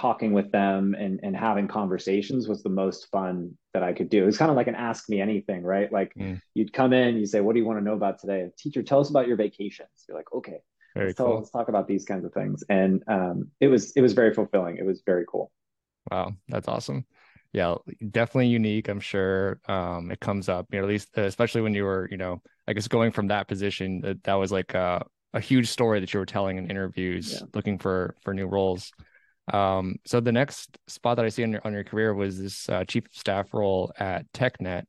talking 0.00 0.32
with 0.32 0.50
them 0.50 0.94
and, 0.98 1.20
and 1.22 1.36
having 1.36 1.68
conversations 1.68 2.48
was 2.48 2.62
the 2.62 2.70
most 2.70 3.08
fun 3.10 3.54
that 3.74 3.82
I 3.82 3.92
could 3.92 4.08
do. 4.08 4.22
It 4.22 4.26
was 4.26 4.38
kind 4.38 4.50
of 4.50 4.56
like 4.56 4.66
an 4.66 4.74
ask 4.74 5.10
me 5.10 5.20
anything, 5.20 5.62
right? 5.62 5.92
Like 5.92 6.14
mm. 6.14 6.40
you'd 6.54 6.72
come 6.72 6.94
in, 6.94 7.16
you 7.16 7.26
say, 7.26 7.40
What 7.40 7.52
do 7.52 7.58
you 7.58 7.66
want 7.66 7.78
to 7.78 7.84
know 7.84 7.92
about 7.92 8.18
today? 8.18 8.48
Teacher, 8.58 8.82
tell 8.82 9.00
us 9.00 9.10
about 9.10 9.28
your 9.28 9.36
vacations. 9.36 9.90
You're 10.08 10.16
like, 10.16 10.32
okay, 10.32 10.60
let's, 10.96 11.14
cool. 11.14 11.26
tell, 11.26 11.36
let's, 11.36 11.50
talk 11.50 11.68
about 11.68 11.86
these 11.86 12.06
kinds 12.06 12.24
of 12.24 12.32
things. 12.32 12.64
And 12.70 13.02
um, 13.08 13.50
it 13.60 13.68
was 13.68 13.92
it 13.92 14.00
was 14.00 14.14
very 14.14 14.32
fulfilling. 14.32 14.78
It 14.78 14.86
was 14.86 15.02
very 15.04 15.26
cool. 15.30 15.52
Wow, 16.10 16.32
that's 16.48 16.66
awesome. 16.66 17.04
Yeah, 17.52 17.74
definitely 18.10 18.46
unique. 18.46 18.88
I'm 18.88 19.00
sure 19.00 19.60
um, 19.68 20.10
it 20.10 20.20
comes 20.20 20.48
up, 20.48 20.66
you 20.72 20.78
know, 20.78 20.84
at 20.84 20.88
least 20.88 21.08
especially 21.16 21.60
when 21.60 21.74
you 21.74 21.84
were, 21.84 22.08
you 22.10 22.16
know, 22.16 22.40
I 22.66 22.72
guess 22.72 22.88
going 22.88 23.10
from 23.10 23.26
that 23.28 23.48
position, 23.48 24.00
that, 24.02 24.22
that 24.22 24.34
was 24.34 24.52
like 24.52 24.72
a, 24.74 25.04
a 25.34 25.40
huge 25.40 25.68
story 25.68 25.98
that 26.00 26.14
you 26.14 26.20
were 26.20 26.26
telling 26.26 26.58
in 26.58 26.70
interviews, 26.70 27.34
yeah. 27.34 27.46
looking 27.54 27.78
for 27.78 28.14
for 28.22 28.32
new 28.32 28.46
roles. 28.46 28.92
Um, 29.52 29.96
so 30.06 30.20
the 30.20 30.32
next 30.32 30.78
spot 30.86 31.16
that 31.16 31.24
I 31.24 31.28
see 31.28 31.42
on 31.42 31.52
your 31.52 31.60
on 31.64 31.72
your 31.72 31.84
career 31.84 32.14
was 32.14 32.40
this 32.40 32.68
uh, 32.68 32.84
chief 32.84 33.06
of 33.06 33.12
staff 33.12 33.52
role 33.52 33.92
at 33.98 34.30
TechNet. 34.32 34.84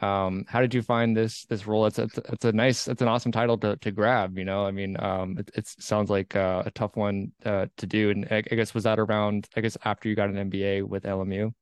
Um, 0.00 0.44
how 0.46 0.60
did 0.60 0.74
you 0.74 0.82
find 0.82 1.16
this 1.16 1.46
this 1.46 1.66
role? 1.66 1.86
It's 1.86 1.98
a, 1.98 2.08
it's 2.32 2.44
a 2.44 2.52
nice, 2.52 2.86
it's 2.86 3.02
an 3.02 3.08
awesome 3.08 3.32
title 3.32 3.56
to 3.58 3.76
to 3.76 3.90
grab. 3.90 4.36
You 4.38 4.44
know, 4.44 4.66
I 4.66 4.70
mean, 4.70 4.96
um, 5.00 5.38
it, 5.38 5.50
it 5.54 5.66
sounds 5.66 6.10
like 6.10 6.36
uh, 6.36 6.62
a 6.66 6.70
tough 6.70 6.96
one 6.96 7.32
uh, 7.44 7.66
to 7.78 7.86
do. 7.86 8.10
And 8.10 8.26
I, 8.30 8.42
I 8.50 8.54
guess 8.54 8.74
was 8.74 8.84
that 8.84 8.98
around? 8.98 9.48
I 9.56 9.60
guess 9.60 9.76
after 9.84 10.08
you 10.08 10.14
got 10.14 10.30
an 10.30 10.50
MBA 10.50 10.82
with 10.82 11.04
LMU. 11.04 11.52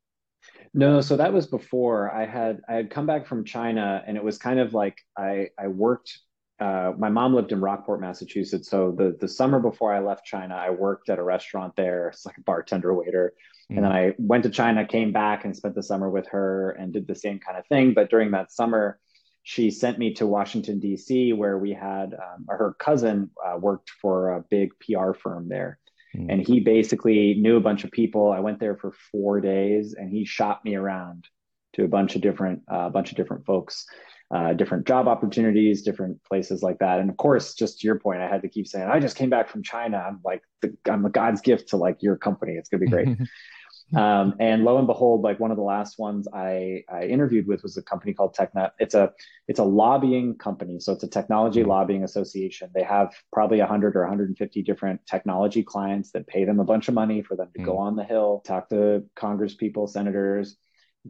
No, 0.75 1.01
so 1.01 1.17
that 1.17 1.33
was 1.33 1.47
before 1.47 2.13
I 2.13 2.27
had 2.27 2.61
I 2.69 2.75
had 2.75 2.91
come 2.91 3.07
back 3.07 3.27
from 3.27 3.45
China, 3.45 4.03
and 4.07 4.17
it 4.17 4.25
was 4.25 4.39
kind 4.39 4.59
of 4.59 4.75
like 4.75 4.99
I 5.17 5.51
I 5.59 5.69
worked 5.69 6.19
uh, 6.61 6.93
my 6.97 7.09
mom 7.09 7.35
lived 7.35 7.53
in 7.53 7.61
Rockport, 7.61 8.01
Massachusetts. 8.01 8.71
So 8.71 8.95
the 8.97 9.17
the 9.21 9.29
summer 9.29 9.59
before 9.59 9.93
I 9.93 10.01
left 10.01 10.25
China, 10.25 10.55
I 10.55 10.71
worked 10.71 11.09
at 11.09 11.19
a 11.19 11.23
restaurant 11.23 11.75
there. 11.77 12.09
It's 12.09 12.25
like 12.25 12.39
a 12.39 12.43
bartender 12.43 12.95
waiter. 12.95 13.35
Mm. 13.71 13.77
And 13.77 13.85
then 13.85 13.93
I 13.93 14.15
went 14.19 14.45
to 14.45 14.51
China, 14.51 14.87
came 14.87 15.13
back 15.13 15.45
and 15.45 15.57
spent 15.57 15.75
the 15.75 15.83
summer 15.83 16.09
with 16.09 16.29
her 16.29 16.71
and 16.73 16.93
did 16.93 17.09
the 17.09 17.15
same 17.15 17.41
kind 17.41 17.59
of 17.59 17.67
thing. 17.67 17.93
But 17.93 18.09
during 18.09 18.31
that 18.33 18.53
summer, 18.53 19.01
she 19.43 19.71
sent 19.71 19.99
me 19.99 20.15
to 20.15 20.27
Washington, 20.27 20.79
D.C., 20.79 21.33
where 21.33 21.59
we 21.59 21.73
had 21.73 22.15
um, 22.15 22.47
her 22.49 22.75
cousin 22.79 23.31
uh, 23.45 23.59
worked 23.59 23.91
for 23.91 24.35
a 24.35 24.45
big 24.49 24.71
PR 24.81 25.13
firm 25.13 25.49
there. 25.49 25.79
Mm. 26.17 26.33
And 26.33 26.47
he 26.47 26.61
basically 26.61 27.35
knew 27.35 27.57
a 27.57 27.61
bunch 27.61 27.83
of 27.83 27.91
people. 27.91 28.31
I 28.31 28.41
went 28.41 28.61
there 28.61 28.77
for 28.77 28.93
four 29.11 29.41
days 29.41 29.95
and 29.95 30.09
he 30.09 30.25
shot 30.25 30.65
me 30.65 30.77
around 30.77 31.27
to 31.75 31.85
a 31.85 31.89
bunch 31.89 32.15
of 32.15 32.23
different, 32.23 32.63
a 32.71 32.75
uh, 32.75 32.89
bunch 32.91 33.11
of 33.11 33.17
different 33.17 33.45
folks 33.45 33.87
uh, 34.35 34.53
different 34.53 34.85
job 34.85 35.07
opportunities, 35.07 35.83
different 35.83 36.23
places 36.25 36.61
like 36.61 36.81
that. 36.81 36.99
And 36.99 37.09
of 37.09 37.17
course, 37.17 37.55
just 37.55 37.79
to 37.79 37.87
your 37.87 38.01
point, 38.01 38.21
I 38.21 38.27
had 38.27 38.43
to 38.43 38.49
keep 38.49 38.67
saying, 38.67 38.89
I 38.89 38.99
just 38.99 39.17
came 39.17 39.31
back 39.31 39.49
from 39.49 39.63
China. 39.63 39.97
I'm 39.97 40.21
like, 40.25 40.43
the, 40.61 40.77
I'm 40.91 41.05
a 41.05 41.11
God's 41.11 41.41
gift 41.41 41.69
to 41.69 41.77
like 41.77 42.03
your 42.03 42.17
company. 42.17 42.55
It's 42.55 42.69
gonna 42.69 42.81
be 42.81 42.89
great. 42.89 43.07
um, 43.97 44.35
and 44.41 44.65
lo 44.65 44.79
and 44.79 44.89
behold, 44.89 45.23
like 45.23 45.39
one 45.39 45.53
of 45.53 45.57
the 45.57 45.63
last 45.63 46.01
ones 46.01 46.27
I, 46.35 46.83
I 46.93 47.05
interviewed 47.05 47.47
with 47.47 47.63
was 47.63 47.77
a 47.77 47.83
company 47.83 48.13
called 48.13 48.35
TechNet. 48.35 48.73
It's 48.81 48.97
a 48.97 49.13
it's 49.47 49.61
a 49.61 49.65
lobbying 49.65 50.35
company, 50.35 50.81
so 50.81 50.93
it's 50.93 51.05
a 51.05 51.09
technology 51.09 51.61
mm-hmm. 51.61 51.71
lobbying 51.71 52.03
association. 52.03 52.71
They 52.75 52.83
have 52.83 53.15
probably 53.33 53.61
100 53.61 53.95
or 53.95 54.01
150 54.01 54.63
different 54.63 55.01
technology 55.07 55.63
clients 55.63 56.11
that 56.11 56.27
pay 56.27 56.45
them 56.45 56.59
a 56.59 56.65
bunch 56.65 56.89
of 56.89 56.95
money 56.95 57.23
for 57.23 57.37
them 57.37 57.51
to 57.53 57.61
mm-hmm. 57.61 57.71
go 57.71 57.79
on 57.79 57.95
the 57.95 58.03
hill, 58.03 58.43
talk 58.45 58.69
to 58.71 59.05
Congress 59.15 59.55
people, 59.55 59.87
senators, 59.87 60.57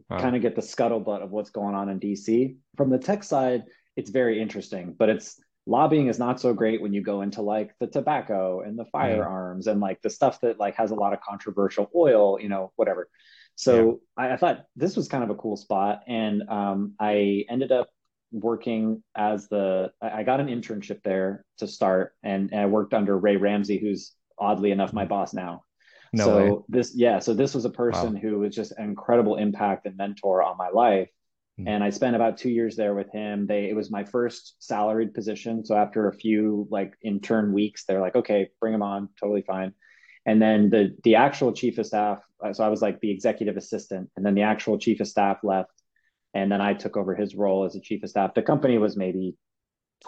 wow. 0.09 0.19
kind 0.19 0.35
of 0.35 0.41
get 0.41 0.55
the 0.55 0.61
scuttlebutt 0.61 1.23
of 1.23 1.31
what's 1.31 1.49
going 1.49 1.75
on 1.75 1.89
in 1.89 1.99
DC. 1.99 2.55
From 2.77 2.89
the 2.89 2.97
tech 2.97 3.23
side, 3.23 3.63
it's 3.95 4.09
very 4.09 4.41
interesting, 4.41 4.95
but 4.97 5.09
it's 5.09 5.39
lobbying 5.67 6.07
is 6.07 6.19
not 6.19 6.39
so 6.39 6.53
great 6.53 6.81
when 6.81 6.93
you 6.93 7.01
go 7.01 7.21
into 7.21 7.41
like 7.41 7.71
the 7.79 7.87
tobacco 7.87 8.61
and 8.61 8.77
the 8.77 8.85
firearms 8.85 9.65
yeah. 9.65 9.71
and 9.71 9.81
like 9.81 10.01
the 10.01 10.09
stuff 10.09 10.39
that 10.41 10.59
like 10.59 10.75
has 10.75 10.91
a 10.91 10.95
lot 10.95 11.13
of 11.13 11.19
controversial 11.21 11.89
oil, 11.95 12.39
you 12.39 12.49
know, 12.49 12.71
whatever. 12.75 13.09
So 13.55 14.01
yeah. 14.17 14.25
I, 14.25 14.33
I, 14.33 14.37
thought 14.37 14.65
this 14.75 14.95
was 14.95 15.07
kind 15.07 15.23
of 15.23 15.29
a 15.29 15.35
cool 15.35 15.55
spot, 15.55 16.01
and 16.07 16.43
um, 16.49 16.93
I 16.99 17.45
ended 17.49 17.71
up 17.71 17.89
working 18.31 19.01
as 19.15 19.47
the 19.47 19.91
I 20.01 20.23
got 20.23 20.41
an 20.41 20.47
internship 20.47 21.01
there 21.03 21.45
to 21.59 21.67
start, 21.67 22.13
and, 22.21 22.51
and 22.51 22.59
I 22.59 22.65
worked 22.65 22.93
under 22.93 23.17
Rey 23.17 23.37
Ramsey, 23.37 23.77
who's 23.77 24.11
oddly 24.37 24.71
enough 24.71 24.91
my 24.91 25.05
boss 25.05 25.33
now. 25.33 25.63
No 26.15 26.25
so 26.25 26.37
way. 26.37 26.61
this, 26.69 26.93
yeah, 26.95 27.19
so 27.19 27.33
this 27.33 27.53
was 27.53 27.65
a 27.65 27.69
person 27.69 28.13
wow. 28.13 28.19
who 28.19 28.39
was 28.39 28.55
just 28.55 28.71
an 28.77 28.85
incredible 28.85 29.35
impact 29.35 29.85
and 29.85 29.97
mentor 29.97 30.43
on 30.43 30.57
my 30.57 30.69
life. 30.69 31.09
Mm-hmm. 31.59 31.67
And 31.67 31.83
I 31.83 31.89
spent 31.89 32.15
about 32.15 32.37
two 32.37 32.49
years 32.49 32.75
there 32.75 32.93
with 32.93 33.11
him. 33.11 33.47
They 33.47 33.69
it 33.69 33.75
was 33.75 33.89
my 33.89 34.03
first 34.03 34.55
salaried 34.59 35.13
position. 35.13 35.65
So 35.65 35.75
after 35.75 36.07
a 36.07 36.13
few 36.13 36.67
like 36.69 36.93
intern 37.01 37.53
weeks, 37.53 37.85
they're 37.85 38.01
like, 38.01 38.15
okay, 38.15 38.49
bring 38.59 38.73
him 38.73 38.81
on, 38.81 39.09
totally 39.19 39.43
fine. 39.43 39.73
And 40.25 40.41
then 40.41 40.69
the 40.69 40.95
the 41.03 41.15
actual 41.15 41.53
chief 41.53 41.77
of 41.77 41.85
staff, 41.85 42.19
uh, 42.43 42.51
so 42.51 42.63
I 42.63 42.69
was 42.69 42.81
like 42.81 42.99
the 42.99 43.11
executive 43.11 43.57
assistant, 43.57 44.09
and 44.17 44.25
then 44.25 44.35
the 44.35 44.41
actual 44.41 44.77
chief 44.77 44.99
of 44.99 45.07
staff 45.07 45.37
left, 45.43 45.71
and 46.33 46.51
then 46.51 46.61
I 46.61 46.73
took 46.73 46.97
over 46.97 47.15
his 47.15 47.35
role 47.35 47.63
as 47.63 47.75
a 47.75 47.79
chief 47.79 48.03
of 48.03 48.09
staff. 48.09 48.33
The 48.33 48.41
company 48.41 48.77
was 48.77 48.97
maybe 48.97 49.35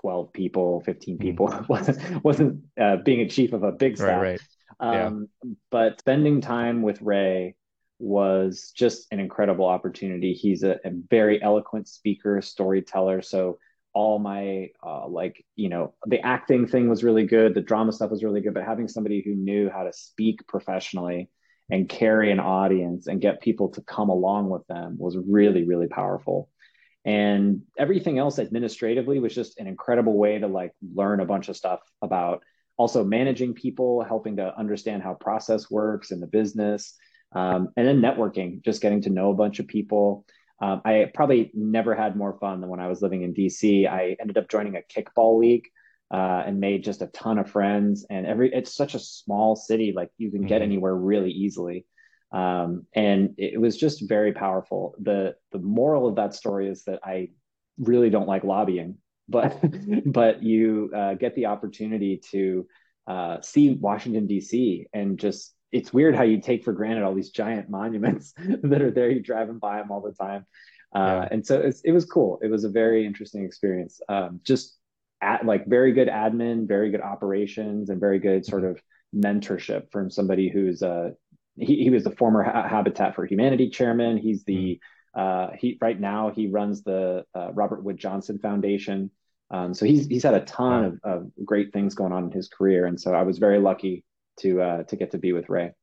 12 0.02 0.34
people, 0.34 0.82
15 0.82 1.18
Mhm. 1.18 1.22
people. 1.22 1.66
wasn't 1.70 2.24
wasn't 2.24 2.64
uh, 2.80 2.98
being 2.98 3.22
a 3.22 3.30
chief 3.30 3.54
of 3.54 3.64
a 3.64 3.72
big 3.72 3.98
staff. 3.98 4.22
Right, 4.22 4.32
right. 4.32 4.42
Yeah. 4.82 5.08
Um, 5.08 5.30
but 5.72 6.00
spending 6.00 6.42
time 6.42 6.82
with 6.82 7.02
Rey 7.02 7.56
was 8.00 8.72
just 8.76 9.08
an 9.12 9.20
incredible 9.20 9.66
opportunity. 9.66 10.34
He's 10.34 10.64
a, 10.64 10.74
a 10.86 10.92
very 11.10 11.42
eloquent 11.42 11.88
speaker, 11.88 12.42
storyteller. 12.42 13.22
So 13.22 13.58
all 13.94 14.20
my 14.20 14.70
uh, 14.86 15.08
like 15.08 15.44
you 15.56 15.70
know 15.70 15.96
the 16.06 16.20
acting 16.20 16.68
thing 16.68 16.88
was 16.88 17.04
really 17.04 17.26
good, 17.26 17.56
the 17.56 17.62
drama 17.62 17.92
stuff 17.92 18.12
was 18.12 18.24
really 18.24 18.42
good, 18.42 18.54
but 18.54 18.64
having 18.64 18.88
somebody 18.88 19.24
who 19.26 19.34
knew 19.34 19.70
how 19.70 19.84
to 19.84 19.94
speak 19.94 20.46
professionally 20.48 21.30
and 21.72 21.90
carry 21.90 22.32
an 22.32 22.40
audience 22.40 23.08
and 23.08 23.20
get 23.20 23.42
people 23.42 23.70
to 23.70 23.82
come 23.82 24.10
along 24.10 24.50
with 24.50 24.66
them 24.68 24.98
was 25.00 25.18
really 25.18 25.64
really 25.66 25.88
powerful. 25.88 26.50
And 27.06 27.62
everything 27.78 28.20
else 28.20 28.38
administratively 28.38 29.20
was 29.20 29.34
just 29.34 29.60
an 29.60 29.66
incredible 29.66 30.18
way 30.18 30.38
to 30.38 30.48
like 30.48 30.74
learn 30.94 31.20
a 31.22 31.26
bunch 31.26 31.50
of 31.50 31.58
stuff 31.58 31.80
about 32.02 32.44
also 32.78 33.04
managing 33.04 33.54
people, 33.54 34.04
helping 34.04 34.38
to 34.38 34.58
understand 34.58 35.04
how 35.04 35.14
process 35.16 35.70
works 35.70 36.12
in 36.12 36.20
the 36.20 36.28
business, 36.28 36.96
um, 37.34 37.70
and 37.76 37.88
then 37.88 38.02
networking, 38.02 38.64
just 38.64 38.82
getting 38.82 39.02
to 39.02 39.10
know 39.10 39.32
a 39.32 39.36
bunch 39.36 39.60
of 39.60 39.68
people. 39.68 40.26
Um, 40.62 40.82
I 40.86 41.12
probably 41.14 41.52
never 41.54 41.94
had 41.94 42.16
more 42.16 42.38
fun 42.40 42.62
than 42.62 42.70
when 42.70 42.80
I 42.80 42.88
was 42.88 43.02
living 43.02 43.24
in 43.24 43.34
DC. 43.34 43.88
I 43.88 44.16
ended 44.20 44.38
up 44.38 44.50
joining 44.50 44.76
a 44.76 44.82
kickball 44.82 45.40
league 45.40 45.66
uh, 46.12 46.44
and 46.46 46.60
made 46.60 46.84
just 46.84 47.02
a 47.02 47.08
ton 47.08 47.38
of 47.38 47.50
friends. 47.50 48.06
And 48.10 48.26
every 48.26 48.52
it's 48.54 48.74
such 48.74 48.96
a 48.96 49.00
small 49.00 49.56
city, 49.56 49.94
like 49.96 50.10
you 50.18 50.32
can 50.32 50.46
get 50.46 50.62
Mhm. 50.62 50.66
anywhere 50.66 50.96
really 50.96 51.32
easily. 51.32 51.86
Um, 52.32 52.86
and 52.94 53.36
it 53.38 53.60
was 53.60 53.78
just 53.78 54.08
very 54.08 54.34
powerful. 54.34 54.96
the 55.00 55.36
The 55.52 55.60
moral 55.60 56.08
of 56.08 56.16
that 56.16 56.34
story 56.34 56.70
is 56.70 56.84
that 56.86 57.00
I 57.04 57.30
really 57.78 58.10
don't 58.10 58.28
like 58.28 58.44
lobbying, 58.44 58.98
but 59.30 59.58
but 60.06 60.44
you 60.44 60.92
uh, 60.96 61.14
get 61.16 61.36
the 61.36 61.48
opportunity 61.48 62.22
to 62.32 62.68
uh, 63.08 63.42
see 63.42 63.72
Washington 63.72 64.28
D.C. 64.28 64.88
and 64.94 65.18
just 65.20 65.54
it's 65.72 65.92
weird 65.94 66.16
how 66.16 66.24
you 66.24 66.40
take 66.42 66.64
for 66.64 66.74
granted 66.74 67.04
all 67.04 67.14
these 67.14 67.30
giant 67.32 67.70
monuments 67.78 68.34
that 68.38 68.82
are 68.82 68.92
there. 68.92 69.10
You're 69.10 69.22
driving 69.22 69.60
by 69.60 69.78
them 69.78 69.92
all 69.92 70.02
the 70.02 70.14
time, 70.14 70.46
uh, 70.96 71.00
Yeah. 71.00 71.28
and 71.32 71.46
so 71.46 71.60
it's, 71.60 71.82
it 71.82 71.92
was 71.92 72.06
cool. 72.06 72.40
It 72.42 72.50
was 72.50 72.64
a 72.64 72.70
very 72.70 73.06
interesting 73.06 73.46
experience. 73.46 74.00
Um, 74.10 74.40
just 74.44 74.78
at 75.22 75.46
like 75.46 75.66
very 75.68 75.94
good 75.94 76.08
admin, 76.10 76.68
very 76.68 76.92
good 76.92 77.02
operations, 77.02 77.90
and 77.90 78.00
very 78.00 78.20
good 78.20 78.46
sort 78.46 78.64
of 78.64 78.82
mentorship 79.16 79.92
from 79.92 80.10
somebody 80.12 80.50
who's 80.50 80.84
uh 80.84 81.12
he, 81.56 81.84
he 81.84 81.90
was 81.90 82.04
the 82.04 82.12
former 82.12 82.44
ha- 82.44 82.68
Habitat 82.68 83.16
for 83.16 83.26
Humanity 83.26 83.70
chairman. 83.70 84.18
He's 84.18 84.44
the 84.44 84.80
uh, 85.16 85.50
he 85.58 85.78
right 85.82 86.00
now 86.00 86.30
he 86.30 86.48
runs 86.48 86.84
the 86.84 87.26
uh, 87.34 87.52
Robert 87.54 87.84
Wood 87.84 87.98
Johnson 87.98 88.38
Foundation. 88.38 89.10
Um, 89.50 89.74
so 89.74 89.86
he's 89.86 90.08
he's 90.08 90.24
had 90.24 90.34
a 90.34 90.42
ton 90.46 90.86
of, 90.86 91.00
of 91.04 91.32
great 91.46 91.72
things 91.74 91.96
going 91.96 92.12
on 92.12 92.26
in 92.26 92.32
his 92.32 92.50
career, 92.50 92.86
and 92.86 93.00
so 93.00 93.14
I 93.14 93.24
was 93.24 93.38
very 93.38 93.60
lucky 93.60 94.04
to 94.42 94.62
uh, 94.62 94.84
to 94.84 94.96
get 94.96 95.12
to 95.12 95.18
be 95.18 95.34
with 95.34 95.50
Rey. 95.50 95.74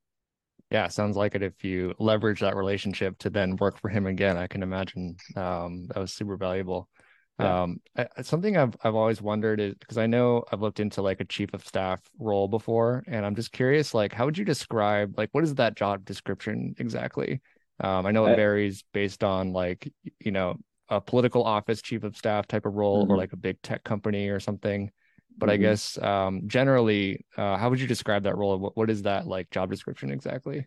Yeah, 0.71 0.89
sounds 0.89 1.17
like 1.17 1.35
it. 1.35 1.43
If 1.43 1.63
you 1.63 1.95
leverage 1.99 2.41
that 2.41 2.57
relationship 2.57 3.19
to 3.19 3.31
then 3.31 3.57
work 3.57 3.79
for 3.81 3.89
him 3.89 4.07
again, 4.07 4.37
I 4.37 4.47
can 4.49 4.63
imagine 4.63 5.17
um, 5.37 5.87
that 5.89 5.99
was 5.99 6.13
super 6.13 6.37
valuable. 6.37 6.89
Yeah. 7.39 7.57
Um, 7.63 7.81
I, 7.97 8.07
something 8.23 8.57
I've 8.57 8.75
I've 8.83 8.95
always 8.95 9.21
wondered 9.23 9.61
is 9.61 9.75
because 9.75 9.99
I 9.99 10.07
know 10.07 10.45
I've 10.51 10.63
looked 10.63 10.81
into 10.81 11.03
like 11.03 11.21
a 11.21 11.25
chief 11.25 11.53
of 11.55 11.67
staff 11.67 12.01
role 12.19 12.49
before, 12.49 13.05
and 13.07 13.25
I'm 13.27 13.35
just 13.37 13.53
curious, 13.53 13.95
like, 13.95 14.13
how 14.13 14.25
would 14.25 14.39
you 14.39 14.45
describe 14.45 15.17
like 15.19 15.31
what 15.33 15.45
is 15.45 15.55
that 15.57 15.77
job 15.77 16.05
description 16.05 16.75
exactly? 16.79 17.41
Um, 17.81 18.07
I 18.07 18.13
know 18.13 18.27
it 18.27 18.33
Uh, 18.33 18.35
varies 18.35 18.85
based 18.93 19.23
on 19.25 19.53
like 19.53 19.93
you 20.21 20.33
know 20.33 20.57
a 20.89 21.01
political 21.01 21.45
office 21.45 21.83
chief 21.83 22.05
of 22.05 22.17
staff 22.17 22.47
type 22.47 22.67
of 22.67 22.75
role 22.75 23.07
or 23.09 23.17
Mhm. 23.17 23.19
like 23.19 23.33
a 23.33 23.37
big 23.37 23.61
tech 23.63 23.85
company 23.85 24.29
or 24.29 24.41
something. 24.41 24.91
But 25.41 25.51
I 25.51 25.57
Mhm. 25.57 25.61
guess 25.61 25.99
um, 25.99 26.43
generally, 26.47 27.25
uh, 27.37 27.57
how 27.57 27.71
would 27.71 27.81
you 27.81 27.87
describe 27.87 28.25
that 28.25 28.37
role? 28.37 28.59
What 28.59 28.77
what 28.77 28.91
is 28.91 29.03
that 29.03 29.27
like 29.27 29.51
job 29.51 29.71
description 29.71 30.11
exactly? 30.11 30.67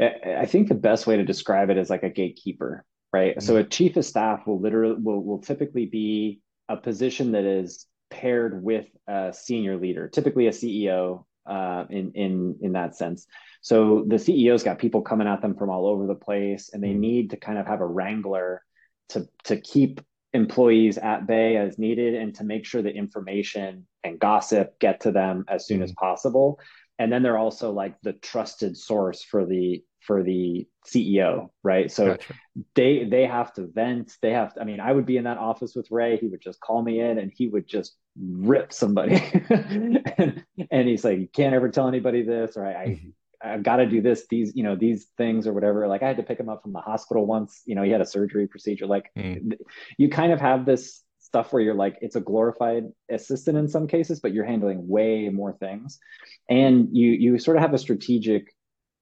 I 0.00 0.14
I 0.40 0.46
think 0.46 0.68
the 0.68 0.74
best 0.74 1.06
way 1.06 1.16
to 1.16 1.24
describe 1.24 1.70
it 1.70 1.76
is 1.76 1.90
like 1.90 2.02
a 2.02 2.10
gatekeeper, 2.10 2.84
right? 3.12 3.40
So 3.42 3.56
a 3.56 3.64
chief 3.64 3.96
of 3.96 4.04
staff 4.04 4.46
will 4.46 4.60
literally 4.60 5.00
will, 5.00 5.22
will 5.22 5.40
typically 5.40 5.86
be 5.86 6.40
a 6.68 6.76
position 6.76 7.32
that 7.32 7.44
is 7.44 7.86
paired 8.10 8.62
with 8.62 8.86
a 9.06 9.32
senior 9.32 9.76
leader, 9.76 10.08
typically 10.08 10.46
a 10.46 10.52
CEO 10.52 11.26
uh, 11.46 11.84
in 11.90 12.12
in 12.12 12.58
in 12.60 12.72
that 12.72 12.96
sense. 12.96 13.26
So 13.60 14.04
the 14.06 14.16
CEO's 14.18 14.62
got 14.62 14.78
people 14.78 15.02
coming 15.02 15.26
at 15.26 15.42
them 15.42 15.54
from 15.56 15.70
all 15.70 15.86
over 15.86 16.06
the 16.06 16.14
place, 16.14 16.70
and 16.72 16.82
they 16.82 16.92
Mhm. 16.92 17.00
need 17.00 17.30
to 17.30 17.36
kind 17.36 17.58
of 17.58 17.66
have 17.66 17.80
a 17.80 17.86
wrangler 17.86 18.62
to 19.10 19.28
to 19.44 19.60
keep 19.60 20.00
employees 20.34 20.98
at 20.98 21.26
bay 21.26 21.56
as 21.56 21.78
needed 21.78 22.14
and 22.14 22.34
to 22.34 22.44
make 22.44 22.66
sure 22.66 22.82
that 22.82 22.94
information 22.94 23.86
and 24.04 24.18
gossip 24.20 24.78
get 24.78 25.00
to 25.00 25.10
them 25.10 25.44
as 25.48 25.66
soon 25.66 25.82
as 25.82 25.92
possible 25.92 26.60
and 26.98 27.12
then 27.12 27.22
they're 27.22 27.38
also 27.38 27.70
like 27.72 27.94
the 28.02 28.12
trusted 28.14 28.76
source 28.76 29.22
for 29.22 29.46
the 29.46 29.82
for 30.00 30.22
the 30.22 30.66
CEO, 30.86 31.50
right? 31.62 31.90
So 31.90 32.06
Gotcha. 32.06 32.34
they 32.74 33.04
they 33.04 33.26
have 33.26 33.52
to 33.54 33.66
vent. 33.66 34.16
They 34.22 34.32
have 34.32 34.54
to, 34.54 34.60
I 34.60 34.64
mean, 34.64 34.80
I 34.80 34.92
would 34.92 35.06
be 35.06 35.16
in 35.16 35.24
that 35.24 35.38
office 35.38 35.74
with 35.76 35.90
Rey. 35.90 36.16
He 36.16 36.28
would 36.28 36.40
just 36.40 36.60
call 36.60 36.82
me 36.82 37.00
in 37.00 37.18
and 37.18 37.30
he 37.34 37.46
would 37.46 37.68
just 37.68 37.96
rip 38.18 38.72
somebody. 38.72 39.14
and, 39.50 40.44
and 40.70 40.88
he's 40.88 41.04
like, 41.04 41.18
you 41.18 41.28
can't 41.28 41.54
ever 41.54 41.68
tell 41.68 41.88
anybody 41.88 42.22
this, 42.22 42.56
or 42.56 42.66
I, 42.66 42.72
I 42.72 42.86
Mhm. 42.86 43.12
I've 43.42 43.62
got 43.62 43.76
to 43.76 43.86
do 43.86 44.00
this, 44.00 44.26
these, 44.28 44.52
you 44.56 44.62
know, 44.64 44.74
these 44.76 45.06
things 45.16 45.46
or 45.46 45.52
whatever. 45.52 45.86
Like 45.86 46.02
I 46.02 46.08
had 46.08 46.16
to 46.16 46.22
pick 46.22 46.40
him 46.40 46.48
up 46.48 46.62
from 46.62 46.72
the 46.72 46.80
hospital 46.80 47.24
once, 47.26 47.62
you 47.66 47.74
know, 47.74 47.82
he 47.82 47.90
had 47.90 48.00
a 48.00 48.06
surgery 48.06 48.46
procedure. 48.48 48.86
Like 48.86 49.10
Mm. 49.16 49.56
you 49.96 50.08
kind 50.08 50.32
of 50.32 50.40
have 50.40 50.66
this 50.66 51.02
stuff 51.20 51.52
where 51.52 51.62
you're 51.62 51.74
like, 51.74 51.98
it's 52.00 52.16
a 52.16 52.20
glorified 52.20 52.84
assistant 53.10 53.58
in 53.58 53.68
some 53.68 53.86
cases, 53.86 54.20
but 54.20 54.32
you're 54.32 54.44
handling 54.44 54.88
way 54.88 55.28
more 55.28 55.52
things. 55.52 55.98
And 56.48 56.88
you, 56.92 57.10
you 57.10 57.38
sort 57.38 57.56
of 57.58 57.62
have 57.62 57.74
a 57.74 57.78
strategic 57.78 58.52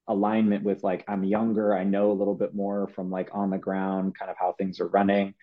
alignment 0.09 0.65
with 0.65 0.83
like, 0.85 1.05
I'm 1.09 1.25
younger, 1.25 1.75
I 1.75 1.85
know 1.85 2.11
a 2.11 2.19
little 2.21 2.35
bit 2.35 2.55
more 2.55 2.89
from 2.89 3.11
like 3.11 3.31
on 3.33 3.51
the 3.51 3.59
ground, 3.59 4.17
kind 4.19 4.31
of 4.31 4.37
how 4.39 4.53
things 4.53 4.81
are 4.81 4.89
running. 4.89 5.35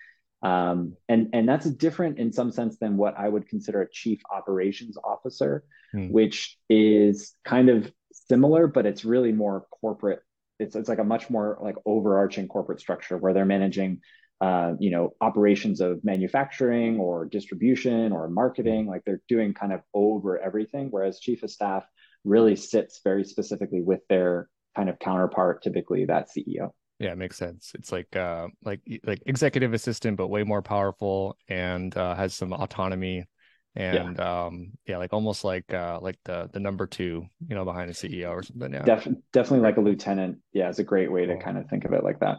Um, 0.41 0.97
and, 1.07 1.29
and 1.33 1.47
that's 1.47 1.69
different 1.69 2.19
in 2.19 2.33
some 2.33 2.51
sense 2.51 2.77
than 2.77 2.97
what 2.97 3.17
I 3.17 3.29
would 3.29 3.47
consider 3.47 3.81
a 3.81 3.89
chief 3.89 4.21
operations 4.31 4.97
officer, 5.03 5.63
Hmm. 5.93 6.07
which 6.07 6.57
is 6.69 7.35
kind 7.45 7.69
of 7.69 7.91
similar, 8.13 8.67
but 8.67 8.85
it's 8.85 9.05
really 9.05 9.31
more 9.31 9.65
corporate. 9.81 10.19
It's, 10.59 10.75
it's 10.75 10.89
like 10.89 10.99
a 10.99 11.03
much 11.03 11.29
more 11.29 11.57
like 11.61 11.75
overarching 11.85 12.47
corporate 12.47 12.79
structure 12.79 13.17
where 13.17 13.33
they're 13.33 13.45
managing, 13.45 14.01
uh, 14.41 14.73
you 14.79 14.91
know, 14.91 15.13
operations 15.21 15.81
of 15.81 16.03
manufacturing 16.03 16.99
or 16.99 17.25
distribution 17.25 18.11
or 18.11 18.29
marketing. 18.29 18.87
Like 18.87 19.03
they're 19.05 19.21
doing 19.27 19.53
kind 19.53 19.73
of 19.73 19.81
over 19.93 20.39
everything. 20.39 20.87
Whereas 20.89 21.19
chief 21.19 21.43
of 21.43 21.51
staff 21.51 21.85
really 22.23 22.55
sits 22.55 23.01
very 23.03 23.23
specifically 23.23 23.81
with 23.81 24.01
their 24.09 24.49
kind 24.75 24.89
of 24.89 24.99
counterpart, 24.99 25.63
typically 25.63 26.05
that 26.05 26.29
CEO. 26.29 26.71
Yeah, 26.99 27.11
it 27.11 27.17
makes 27.17 27.37
sense. 27.37 27.71
It's 27.75 27.91
like 27.91 28.15
uh 28.15 28.47
like 28.63 28.79
like 29.03 29.21
executive 29.25 29.73
assistant, 29.73 30.15
but 30.17 30.27
way 30.27 30.43
more 30.43 30.61
powerful 30.61 31.35
and 31.49 31.95
uh 31.97 32.15
has 32.15 32.33
some 32.33 32.53
autonomy 32.53 33.25
and 33.75 34.19
um 34.19 34.71
yeah, 34.85 34.97
like 34.97 35.13
almost 35.13 35.43
like 35.43 35.73
uh 35.73 35.99
like 36.01 36.17
the 36.25 36.49
the 36.53 36.59
number 36.59 36.85
two, 36.85 37.25
you 37.47 37.55
know, 37.55 37.65
behind 37.65 37.89
the 37.89 37.93
CEO 37.93 38.31
or 38.31 38.43
something. 38.43 38.73
Yeah. 38.73 38.83
Def- 38.83 39.07
definitely 39.31 39.61
like 39.61 39.77
a 39.77 39.81
lieutenant. 39.81 40.37
Yeah, 40.51 40.69
it's 40.69 40.79
a 40.79 40.83
great 40.83 41.11
way 41.11 41.25
to 41.25 41.37
kind 41.37 41.57
of 41.57 41.67
think 41.69 41.85
of 41.85 41.93
it 41.93 42.03
like 42.03 42.19
that. 42.19 42.37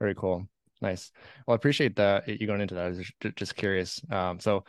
Very 0.00 0.14
cool. 0.14 0.46
Nice. 0.80 1.10
Well, 1.46 1.54
I 1.54 1.56
appreciate 1.56 1.96
that 1.96 2.28
you 2.28 2.46
going 2.46 2.60
into 2.60 2.74
that. 2.74 2.84
I 2.84 2.88
was 2.88 2.98
just, 2.98 3.36
just 3.36 3.56
curious. 3.56 4.00
Um, 4.10 4.40
so 4.40 4.64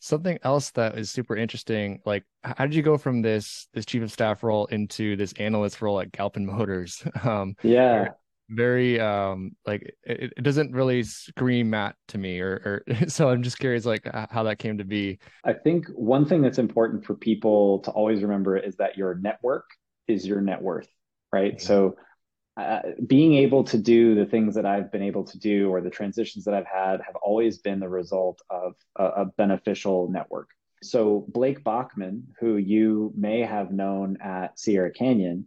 something 0.00 0.38
else 0.42 0.70
that 0.72 0.98
is 0.98 1.10
super 1.10 1.36
interesting, 1.36 2.00
like 2.04 2.24
how 2.42 2.66
did 2.66 2.74
you 2.74 2.82
go 2.82 2.98
from 2.98 3.22
this 3.22 3.68
this 3.72 3.86
chief 3.86 4.02
of 4.02 4.12
staff 4.12 4.42
role 4.42 4.66
into 4.66 5.16
this 5.16 5.32
analyst 5.34 5.80
role 5.80 6.00
at 6.00 6.12
Galpin 6.12 6.46
Motors? 6.46 7.02
Um, 7.24 7.54
Yeah. 7.62 8.08
Very 8.50 9.00
um 9.00 9.52
like 9.66 9.82
it, 10.02 10.32
it 10.36 10.42
doesn't 10.42 10.72
really 10.72 11.02
scream 11.02 11.70
Matt 11.70 11.96
to 12.08 12.18
me 12.18 12.40
or 12.40 12.82
or 12.88 12.94
so 13.08 13.28
I'm 13.30 13.42
just 13.42 13.58
curious 13.58 13.86
like 13.86 14.08
how 14.30 14.42
that 14.42 14.58
came 14.58 14.78
to 14.78 14.84
be. 14.84 15.18
I 15.44 15.52
think 15.52 15.86
one 15.94 16.26
thing 16.26 16.42
that's 16.42 16.58
important 16.58 17.04
for 17.04 17.14
people 17.14 17.80
to 17.80 17.90
always 17.90 18.22
remember 18.22 18.56
is 18.56 18.76
that 18.76 18.96
your 18.96 19.14
network 19.14 19.64
is 20.08 20.26
your 20.26 20.40
net 20.40 20.60
worth, 20.60 20.88
right? 21.32 21.60
So, 21.60 21.96
uh, 22.56 22.80
being 23.06 23.34
able 23.34 23.64
to 23.64 23.78
do 23.78 24.14
the 24.14 24.26
things 24.26 24.54
that 24.54 24.64
I've 24.64 24.92
been 24.92 25.02
able 25.02 25.24
to 25.24 25.38
do 25.38 25.70
or 25.70 25.80
the 25.80 25.90
transitions 25.90 26.44
that 26.44 26.54
I've 26.54 26.66
had 26.66 27.00
have 27.04 27.16
always 27.16 27.58
been 27.58 27.80
the 27.80 27.88
result 27.88 28.40
of 28.48 28.74
a, 28.96 29.04
a 29.04 29.24
beneficial 29.24 30.08
network. 30.08 30.50
So, 30.82 31.24
Blake 31.28 31.64
Bachman, 31.64 32.28
who 32.38 32.56
you 32.56 33.12
may 33.16 33.40
have 33.40 33.72
known 33.72 34.18
at 34.22 34.58
Sierra 34.58 34.92
Canyon, 34.92 35.46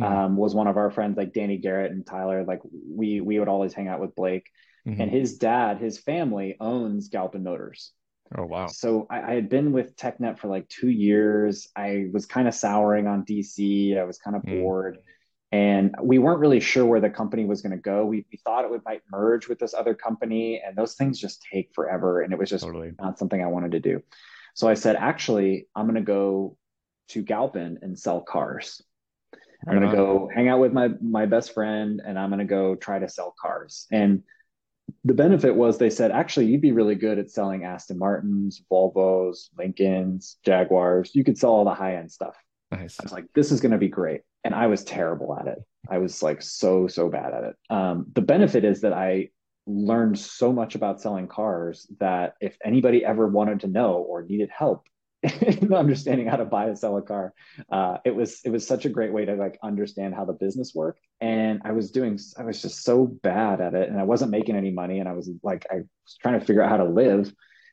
Mhm. 0.00 0.06
um, 0.06 0.36
was 0.36 0.54
one 0.54 0.66
of 0.66 0.76
our 0.76 0.90
friends, 0.90 1.16
like 1.16 1.32
Danny 1.32 1.56
Garrett 1.58 1.92
and 1.92 2.04
Tyler. 2.06 2.44
Like 2.44 2.60
we 2.64 3.20
we 3.20 3.38
would 3.38 3.48
always 3.48 3.72
hang 3.72 3.88
out 3.88 4.00
with 4.00 4.14
Blake, 4.14 4.50
Mhm. 4.86 5.00
and 5.00 5.10
his 5.10 5.38
dad, 5.38 5.78
his 5.78 5.98
family 5.98 6.56
owns 6.60 7.08
Galpin 7.08 7.42
Motors. 7.42 7.92
Oh 8.36 8.44
wow. 8.44 8.66
So 8.66 9.06
I, 9.08 9.22
I 9.22 9.34
had 9.34 9.48
been 9.48 9.72
with 9.72 9.96
TechNet 9.96 10.38
for 10.38 10.48
like 10.48 10.68
two 10.68 10.90
years. 10.90 11.68
I 11.76 12.08
was 12.12 12.26
kind 12.26 12.46
of 12.48 12.54
souring 12.54 13.06
on 13.06 13.24
DC. 13.24 13.96
I 13.98 14.04
was 14.04 14.18
kind 14.18 14.36
of 14.36 14.42
Mm. 14.42 14.60
bored. 14.60 14.98
and 15.52 15.94
we 16.02 16.18
weren't 16.18 16.40
really 16.40 16.58
sure 16.60 16.84
where 16.84 17.00
the 17.00 17.08
company 17.08 17.44
was 17.44 17.62
going 17.62 17.70
to 17.70 17.78
go. 17.78 18.04
We, 18.04 18.26
we 18.32 18.36
thought 18.44 18.64
it 18.64 18.70
would 18.70 18.84
might 18.84 19.02
merge 19.10 19.48
with 19.48 19.60
this 19.60 19.74
other 19.74 19.94
company, 19.94 20.60
and 20.60 20.76
those 20.76 20.96
things 20.96 21.20
just 21.20 21.40
take 21.52 21.72
forever, 21.72 22.20
and 22.22 22.32
it 22.32 22.38
was 22.38 22.50
just 22.50 22.64
totally. 22.64 22.92
not 23.00 23.16
something 23.18 23.40
I 23.40 23.46
wanted 23.46 23.70
to 23.72 23.80
do. 23.80 24.02
So 24.54 24.68
I 24.68 24.74
said, 24.74 24.96
actually, 24.96 25.68
I'm 25.74 25.86
going 25.86 25.94
to 25.94 26.00
go 26.02 26.56
to 27.10 27.22
Galpin 27.22 27.78
and 27.82 27.96
sell 27.98 28.20
cars. 28.20 28.82
I'm 29.66 29.78
going 29.78 29.90
to 29.90 29.96
go 29.96 30.30
hang 30.32 30.48
out 30.48 30.60
with 30.60 30.72
my 30.72 30.90
my 31.00 31.26
best 31.26 31.52
friend, 31.52 32.00
and 32.04 32.18
I'm 32.18 32.30
going 32.30 32.38
to 32.38 32.44
go 32.44 32.74
try 32.76 32.98
to 32.98 33.08
sell 33.08 33.34
cars. 33.40 33.86
And 33.90 34.22
the 35.04 35.14
benefit 35.14 35.54
was 35.54 35.78
they 35.78 35.90
said, 35.90 36.10
actually, 36.10 36.46
you'd 36.46 36.60
be 36.60 36.72
really 36.72 36.94
good 36.94 37.18
at 37.18 37.30
selling 37.30 37.64
Aston 37.64 37.98
Martins, 37.98 38.62
Volvos, 38.70 39.48
Lincolns, 39.58 40.36
Jaguars. 40.44 41.10
You 41.14 41.24
could 41.24 41.38
sell 41.38 41.50
all 41.50 41.64
the 41.64 41.74
high 41.74 41.96
end 41.96 42.10
stuff. 42.12 42.36
Nice. 42.70 42.96
I 43.00 43.04
was 43.04 43.12
like, 43.12 43.26
this 43.34 43.50
is 43.50 43.60
going 43.60 43.72
to 43.72 43.78
be 43.78 43.88
great. 43.88 44.22
And 44.44 44.54
I 44.54 44.66
was 44.66 44.84
terrible 44.84 45.36
at 45.38 45.48
it. 45.48 45.58
I 45.88 45.98
was 45.98 46.22
like 46.22 46.42
so, 46.42 46.86
so 46.86 47.08
bad 47.08 47.32
at 47.32 47.44
it. 47.44 47.56
Um, 47.70 48.06
the 48.12 48.20
benefit 48.20 48.64
is 48.64 48.80
that 48.82 48.92
I 48.92 49.30
learned 49.66 50.18
so 50.18 50.52
much 50.52 50.74
about 50.74 51.00
selling 51.00 51.26
cars 51.26 51.86
that 51.98 52.34
if 52.40 52.56
anybody 52.64 53.04
ever 53.04 53.26
wanted 53.26 53.60
to 53.60 53.66
know 53.66 53.94
or 53.94 54.22
needed 54.22 54.50
help 54.56 54.86
understanding 55.74 56.26
how 56.26 56.36
to 56.36 56.44
buy 56.44 56.66
and 56.66 56.78
sell 56.78 56.96
a 56.96 57.02
car, 57.02 57.34
uh, 57.70 57.98
it 58.04 58.14
was 58.14 58.40
it 58.44 58.50
was 58.50 58.66
such 58.66 58.84
a 58.84 58.88
great 58.88 59.12
way 59.12 59.24
to 59.24 59.34
like 59.34 59.58
understand 59.62 60.14
how 60.14 60.24
the 60.24 60.32
business 60.32 60.72
worked. 60.74 61.00
And 61.20 61.60
I 61.64 61.72
was 61.72 61.90
doing 61.90 62.18
I 62.36 62.44
was 62.44 62.62
just 62.62 62.84
so 62.84 63.06
bad 63.06 63.60
at 63.60 63.74
it, 63.74 63.88
and 63.88 63.98
I 63.98 64.04
wasn't 64.04 64.30
making 64.30 64.56
any 64.56 64.70
money, 64.70 65.00
and 65.00 65.08
I 65.08 65.12
was 65.12 65.30
like 65.42 65.66
I 65.70 65.76
was 65.76 66.16
trying 66.20 66.38
to 66.38 66.46
figure 66.46 66.62
out 66.62 66.70
how 66.70 66.78
to 66.78 66.84
live. 66.84 67.32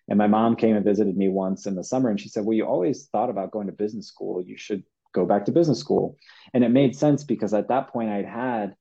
And 0.09 0.17
my 0.17 0.27
mom 0.27 0.57
came 0.57 0.75
and 0.75 0.83
visited 0.83 1.15
me 1.15 1.29
once 1.29 1.65
in 1.65 1.75
the 1.75 1.83
summer, 1.83 2.09
and 2.09 2.19
she 2.19 2.29
said, 2.29 2.45
"Well, 2.45 2.55
you 2.55 2.65
always 2.65 3.07
thought 3.07 3.29
about 3.29 3.51
going 3.51 3.67
to 3.67 3.73
business 3.73 4.07
school. 4.07 4.41
You 4.41 4.57
should 4.57 4.83
go 5.13 5.25
back 5.25 5.45
to 5.45 5.51
business 5.51 5.79
school." 5.79 6.17
And 6.53 6.63
it 6.63 6.69
made 6.69 6.95
sense 6.95 7.23
because 7.23 7.53
at 7.53 7.69
that 7.69 7.89
point 7.89 8.09
I'd 8.09 8.25
had 8.25 8.75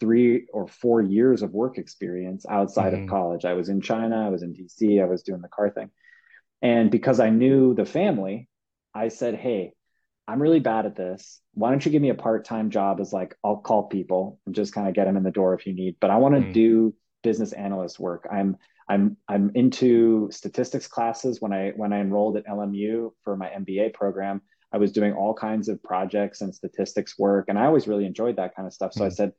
three 0.00 0.46
or 0.52 0.66
four 0.66 1.00
years 1.00 1.42
of 1.42 1.52
work 1.52 1.78
experience 1.78 2.44
outside 2.48 2.92
mm-hmm. 2.92 3.04
of 3.04 3.10
college. 3.10 3.44
I 3.44 3.54
was 3.54 3.68
in 3.68 3.80
China, 3.80 4.26
I 4.26 4.28
was 4.28 4.42
in 4.42 4.54
DC, 4.54 5.00
I 5.00 5.06
was 5.06 5.22
doing 5.22 5.40
the 5.40 5.48
car 5.48 5.70
thing. 5.70 5.90
And 6.62 6.90
because 6.90 7.20
I 7.20 7.30
knew 7.30 7.74
the 7.74 7.84
family, 7.84 8.48
I 8.94 9.08
said, 9.08 9.34
Hey, 9.34 9.72
I'm 10.26 10.40
really 10.40 10.60
bad 10.60 10.86
at 10.86 10.96
this. 10.96 11.40
Why 11.52 11.70
don't 11.70 11.84
you 11.84 11.92
give 11.92 12.02
me 12.02 12.08
a 12.08 12.14
part 12.14 12.44
time 12.44 12.70
job 12.70 13.00
as 13.00 13.12
like, 13.12 13.34
I'll 13.44 13.58
call 13.58 13.84
people 13.84 14.40
and 14.46 14.54
just 14.54 14.72
kind 14.72 14.88
of 14.88 14.94
get 14.94 15.04
them 15.04 15.16
in 15.16 15.22
the 15.22 15.30
door 15.30 15.54
if 15.54 15.66
you 15.66 15.74
need, 15.74 15.96
but 16.00 16.10
I 16.10 16.16
want 16.16 16.34
to 16.34 16.40
mm. 16.40 16.52
do 16.52 16.94
business 17.22 17.52
analyst 17.52 18.00
work. 18.00 18.26
I'm, 18.30 18.56
I'm, 18.88 19.16
I'm 19.28 19.50
into 19.54 20.28
statistics 20.30 20.86
classes. 20.86 21.40
When 21.40 21.52
I, 21.52 21.72
when 21.76 21.92
I 21.92 22.00
enrolled 22.00 22.36
at 22.36 22.46
LMU 22.46 23.10
for 23.22 23.36
my 23.36 23.48
MBA 23.48 23.94
program, 23.94 24.42
I 24.72 24.78
was 24.78 24.92
doing 24.92 25.12
all 25.12 25.34
kinds 25.34 25.68
of 25.68 25.82
projects 25.82 26.40
and 26.40 26.54
statistics 26.54 27.18
work. 27.18 27.46
And 27.48 27.58
I 27.58 27.66
always 27.66 27.86
really 27.86 28.06
enjoyed 28.06 28.36
that 28.36 28.56
kind 28.56 28.66
of 28.66 28.72
stuff. 28.72 28.92
So 28.92 29.02
mm. 29.02 29.06
I 29.06 29.10
said, 29.10 29.32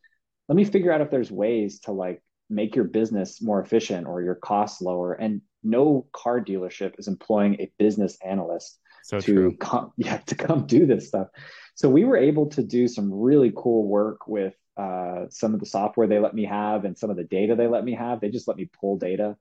let 0.48 0.56
me 0.56 0.66
figure 0.66 0.92
out 0.92 1.02
if 1.02 1.10
there's 1.10 1.32
ways 1.32 1.80
to 1.82 1.92
like 1.92 2.22
make 2.50 2.76
your 2.76 2.86
business 2.86 3.42
more 3.42 3.62
efficient 3.62 4.08
or 4.08 4.22
your 4.22 4.36
costs 4.36 4.82
lower. 4.82 5.14
And 5.14 5.42
no 5.64 6.08
car 6.14 6.44
dealership 6.44 7.00
is 7.00 7.08
employing 7.08 7.56
a 7.60 7.72
business 7.78 8.18
analyst 8.24 8.80
so 9.04 9.20
to 9.20 9.34
true. 9.34 9.58
come 9.58 9.92
yeah 9.98 10.18
to 10.18 10.36
come 10.36 10.66
do 10.66 10.86
this 10.86 11.08
stuff. 11.08 11.28
So 11.76 11.90
we 11.90 12.06
were 12.06 12.18
able 12.18 12.48
to 12.52 12.64
do 12.64 12.88
some 12.88 13.14
really 13.14 13.52
cool 13.56 13.88
work 13.88 14.28
with 14.28 14.54
uh, 14.78 15.26
some 15.30 15.54
of 15.54 15.60
the 15.60 15.66
software 15.66 16.08
they 16.08 16.20
let 16.20 16.34
me 16.34 16.46
have 16.46 16.86
and 16.86 16.98
some 16.98 17.10
of 17.10 17.18
the 17.18 17.24
data 17.24 17.56
they 17.56 17.68
let 17.68 17.84
me 17.84 17.94
have. 17.94 18.22
They 18.22 18.30
just 18.30 18.48
let 18.48 18.58
me 18.58 18.70
pull 18.80 18.98
data. 18.98 19.38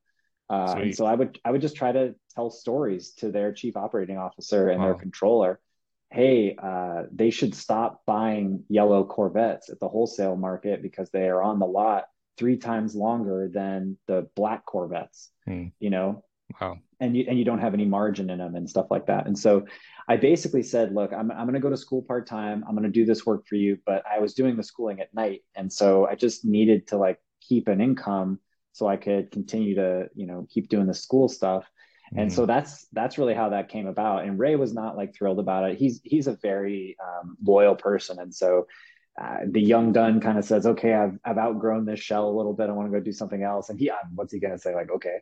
Uh, 0.51 0.75
and 0.79 0.95
so 0.95 1.07
I 1.07 1.14
would 1.14 1.38
I 1.45 1.51
would 1.51 1.62
just 1.62 1.77
try 1.77 1.93
to 1.93 2.14
tell 2.35 2.51
stories 2.51 3.12
to 3.19 3.31
their 3.31 3.53
chief 3.53 3.77
operating 3.77 4.19
officer 4.19 4.69
and 4.69 4.81
wow. 4.81 4.88
their 4.88 4.95
controller 4.97 5.61
hey, 6.14 6.55
uh, 6.62 7.03
they 7.12 7.31
should 7.31 7.57
stop 7.57 8.03
buying 8.07 8.62
yellow 8.69 9.05
Corvettes 9.05 9.69
at 9.69 9.81
the 9.81 9.88
wholesale 9.88 10.37
market 10.37 10.81
because 10.81 11.11
they 11.11 11.29
are 11.29 11.43
on 11.43 11.59
the 11.59 11.67
lot 11.67 12.05
three 12.37 12.57
times 12.57 12.94
longer 12.94 13.51
than 13.53 13.97
the 14.07 14.29
black 14.35 14.64
Corvettes. 14.64 15.31
Hmm. 15.44 15.66
You 15.79 15.90
know, 15.90 16.25
wow. 16.61 16.79
And 17.01 17.16
you 17.16 17.25
and 17.29 17.38
you 17.38 17.44
don't 17.44 17.61
have 17.61 17.75
any 17.75 17.85
margin 17.85 18.31
in 18.31 18.38
them 18.38 18.55
and 18.57 18.68
stuff 18.68 18.87
like 18.90 19.07
that. 19.07 19.27
And 19.27 19.38
so 19.38 19.66
I 20.09 20.16
basically 20.16 20.62
said, 20.62 20.94
look, 20.94 21.12
I'm 21.12 21.31
I'm 21.31 21.47
going 21.47 21.55
to 21.55 21.61
go 21.61 21.70
to 21.70 21.77
school 21.77 22.03
part 22.03 22.27
time. 22.27 22.64
I'm 22.66 22.75
going 22.75 22.85
to 22.85 22.90
do 22.90 23.05
this 23.05 23.27
work 23.27 23.47
for 23.47 23.57
you, 23.57 23.79
but 23.87 24.03
I 24.11 24.20
was 24.20 24.35
doing 24.35 24.57
the 24.57 24.62
schooling 24.62 25.01
at 25.01 25.14
night, 25.14 25.42
and 25.55 25.73
so 25.73 26.07
I 26.07 26.14
just 26.14 26.44
needed 26.44 26.87
to 26.88 26.97
like 26.97 27.18
keep 27.40 27.68
an 27.68 27.81
income 27.81 28.38
so 28.73 28.88
I 28.88 28.97
could 28.97 29.31
continue 29.31 29.75
to 29.77 30.09
you 30.14 30.27
know 30.27 30.47
keep 30.51 30.68
doing 30.68 30.87
the 30.87 30.94
school 30.94 31.29
stuff 31.29 31.64
and 32.16 32.33
so 32.33 32.42
mm-hmm. 32.42 32.49
that's 32.49 32.87
that's 32.92 33.18
really 33.18 33.35
how 33.35 33.49
that 33.49 33.68
came 33.68 33.87
about 33.87 34.25
and 34.25 34.38
ray 34.38 34.57
was 34.57 34.73
not 34.73 34.97
like 34.97 35.14
thrilled 35.14 35.38
about 35.38 35.70
it 35.70 35.79
he's 35.79 36.01
he's 36.05 36.27
a 36.27 36.37
very 36.42 36.97
um, 37.03 37.37
loyal 37.42 37.75
person 37.75 38.18
and 38.18 38.35
so 38.35 38.66
uh, 39.20 39.38
the 39.48 39.61
young 39.61 39.92
Dunn 39.92 40.20
kind 40.20 40.38
of 40.38 40.44
says, 40.44 40.66
"Okay, 40.66 40.92
I've 40.92 41.18
I've 41.24 41.38
outgrown 41.38 41.85
this 41.85 42.00
shell 42.00 42.29
a 42.29 42.37
little 42.37 42.53
bit. 42.53 42.68
I 42.68 42.72
want 42.72 42.90
to 42.90 42.98
go 42.98 43.03
do 43.03 43.12
something 43.12 43.42
else." 43.42 43.70
And 43.70 43.79
he, 43.79 43.88
uh, 43.88 43.94
what's 44.14 44.33
he 44.33 44.40
gonna 44.40 44.59
say? 44.59 44.74
Like, 44.74 44.90
okay, 44.90 45.18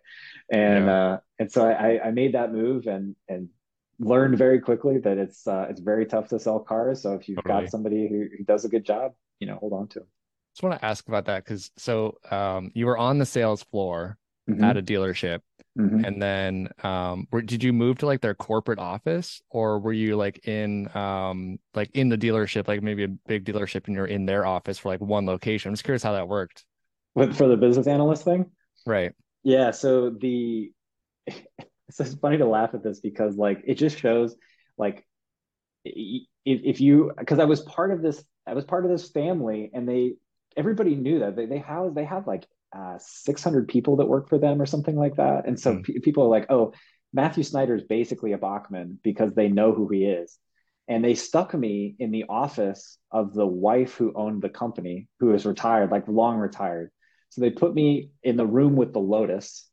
and 0.51 0.87
yeah. 0.87 0.93
uh, 0.93 1.19
and 1.39 1.53
so 1.53 1.69
I 1.69 2.01
I 2.03 2.11
made 2.11 2.33
that 2.35 2.53
move 2.53 2.87
and 2.87 3.15
and 3.29 3.49
learned 3.99 4.39
very 4.39 4.61
quickly 4.61 4.99
that 4.99 5.19
it's 5.19 5.47
uh, 5.47 5.67
it's 5.69 5.81
very 5.81 6.07
tough 6.07 6.29
to 6.29 6.39
sell 6.39 6.61
cars. 6.61 7.03
So 7.03 7.15
if 7.15 7.29
you've 7.29 7.37
totally. 7.37 7.65
got 7.65 7.71
somebody 7.71 8.09
who, 8.09 8.29
who 8.37 8.45
does 8.45 8.65
a 8.65 8.69
good 8.69 8.85
job, 8.85 9.13
you 9.41 9.47
know, 9.47 9.57
hold 9.57 9.75
on 9.75 9.89
to. 9.89 10.01
Them. 10.01 10.09
Just 10.55 10.63
want 10.63 10.79
to 10.79 10.85
ask 10.85 11.07
about 11.09 11.27
that 11.27 11.45
because 11.45 11.71
so 11.77 12.19
um, 12.31 12.71
you 12.75 12.87
were 12.87 12.99
on 12.99 13.19
the 13.19 13.27
sales 13.27 13.63
floor 13.63 14.19
mm-hmm. 14.49 14.65
at 14.65 14.77
a 14.77 14.83
dealership 14.83 15.41
Mm-hmm. 15.79 16.05
And 16.05 16.23
then 16.23 16.69
um 16.83 17.27
were, 17.31 17.41
did 17.41 17.63
you 17.63 17.73
move 17.73 17.99
to 17.99 18.07
like 18.07 18.21
their 18.21 18.35
corporate 18.35 18.79
office 18.79 19.41
or 19.49 19.79
were 19.79 19.93
you 19.93 20.17
like 20.17 20.47
in 20.47 20.95
um 20.95 21.59
like 21.75 21.91
in 21.95 22.11
the 22.11 22.19
dealership, 22.19 22.69
like 22.69 22.83
maybe 22.83 23.05
a 23.05 23.09
big 23.09 23.45
dealership 23.45 23.87
and 23.87 23.97
you're 23.97 24.07
in 24.07 24.27
their 24.27 24.45
office 24.45 24.79
for 24.79 24.91
like 24.91 25.01
one 25.01 25.25
location? 25.25 25.71
I'm 25.71 25.75
just 25.75 25.85
curious 25.85 26.03
how 26.03 26.13
that 26.13 26.29
worked. 26.29 26.67
But 27.15 27.35
for 27.35 27.49
the 27.49 27.57
business 27.57 27.87
analyst 27.87 28.25
thing? 28.25 28.51
Right. 28.85 29.13
Yeah. 29.45 29.71
So 29.71 30.11
the 30.11 30.73
it's 31.27 32.15
funny 32.21 32.37
to 32.37 32.47
laugh 32.47 32.75
at 32.75 32.83
this 32.83 33.01
because 33.01 33.37
like 33.37 33.63
it 33.67 33.75
just 33.75 33.99
shows 33.99 34.37
like 34.77 35.07
if, 35.87 36.27
if 36.45 36.81
you 36.83 37.13
because 37.19 37.39
I 37.39 37.45
was 37.47 37.61
part 37.61 37.93
of 37.93 38.03
this 38.03 38.23
I 38.47 38.53
was 38.53 38.67
part 38.67 38.85
of 38.85 38.91
this 38.91 39.09
family 39.09 39.71
and 39.73 39.89
they 39.89 40.17
everybody 40.55 40.97
knew 40.97 41.21
that 41.21 41.35
they, 41.35 41.47
they 41.47 41.59
have 41.59 41.95
they 41.95 42.05
have 42.05 42.27
like 42.27 42.45
uh, 42.77 42.99
600 42.99 43.69
people 43.69 43.97
that 43.97 44.07
work 44.07 44.29
for 44.29 44.39
them 44.39 44.61
or 44.61 44.67
something 44.67 44.97
like 44.97 45.17
that. 45.17 45.47
And 45.47 45.59
so 45.59 45.75
mm. 45.75 45.85
p- 45.85 46.01
people 46.01 46.25
are 46.25 46.29
like, 46.29 46.51
oh, 46.51 46.73
Matthew 47.13 47.45
Snider 47.45 47.75
is 47.75 47.85
basically 47.85 48.33
a 48.33 48.39
Bachman 48.39 48.99
because 49.03 49.35
they 49.35 49.49
know 49.49 49.73
who 49.73 49.89
he 49.89 50.05
is. 50.05 50.39
And 50.89 51.05
they 51.05 51.15
stuck 51.15 51.55
me 51.55 51.95
in 51.99 52.11
the 52.11 52.25
office 52.29 52.99
of 53.11 53.35
the 53.35 53.47
wife 53.47 53.95
who 53.95 54.13
owned 54.15 54.43
the 54.43 54.49
company, 54.49 55.09
who 55.21 55.33
is 55.33 55.47
retired, 55.47 55.91
like 55.91 56.09
long 56.09 56.39
retired. 56.39 56.91
So 57.29 57.41
they 57.41 57.51
put 57.51 57.75
me 57.75 58.11
in 58.23 58.37
the 58.37 58.47
room 58.47 58.77
with 58.77 58.93
the 58.93 59.01
Lotus 59.01 59.69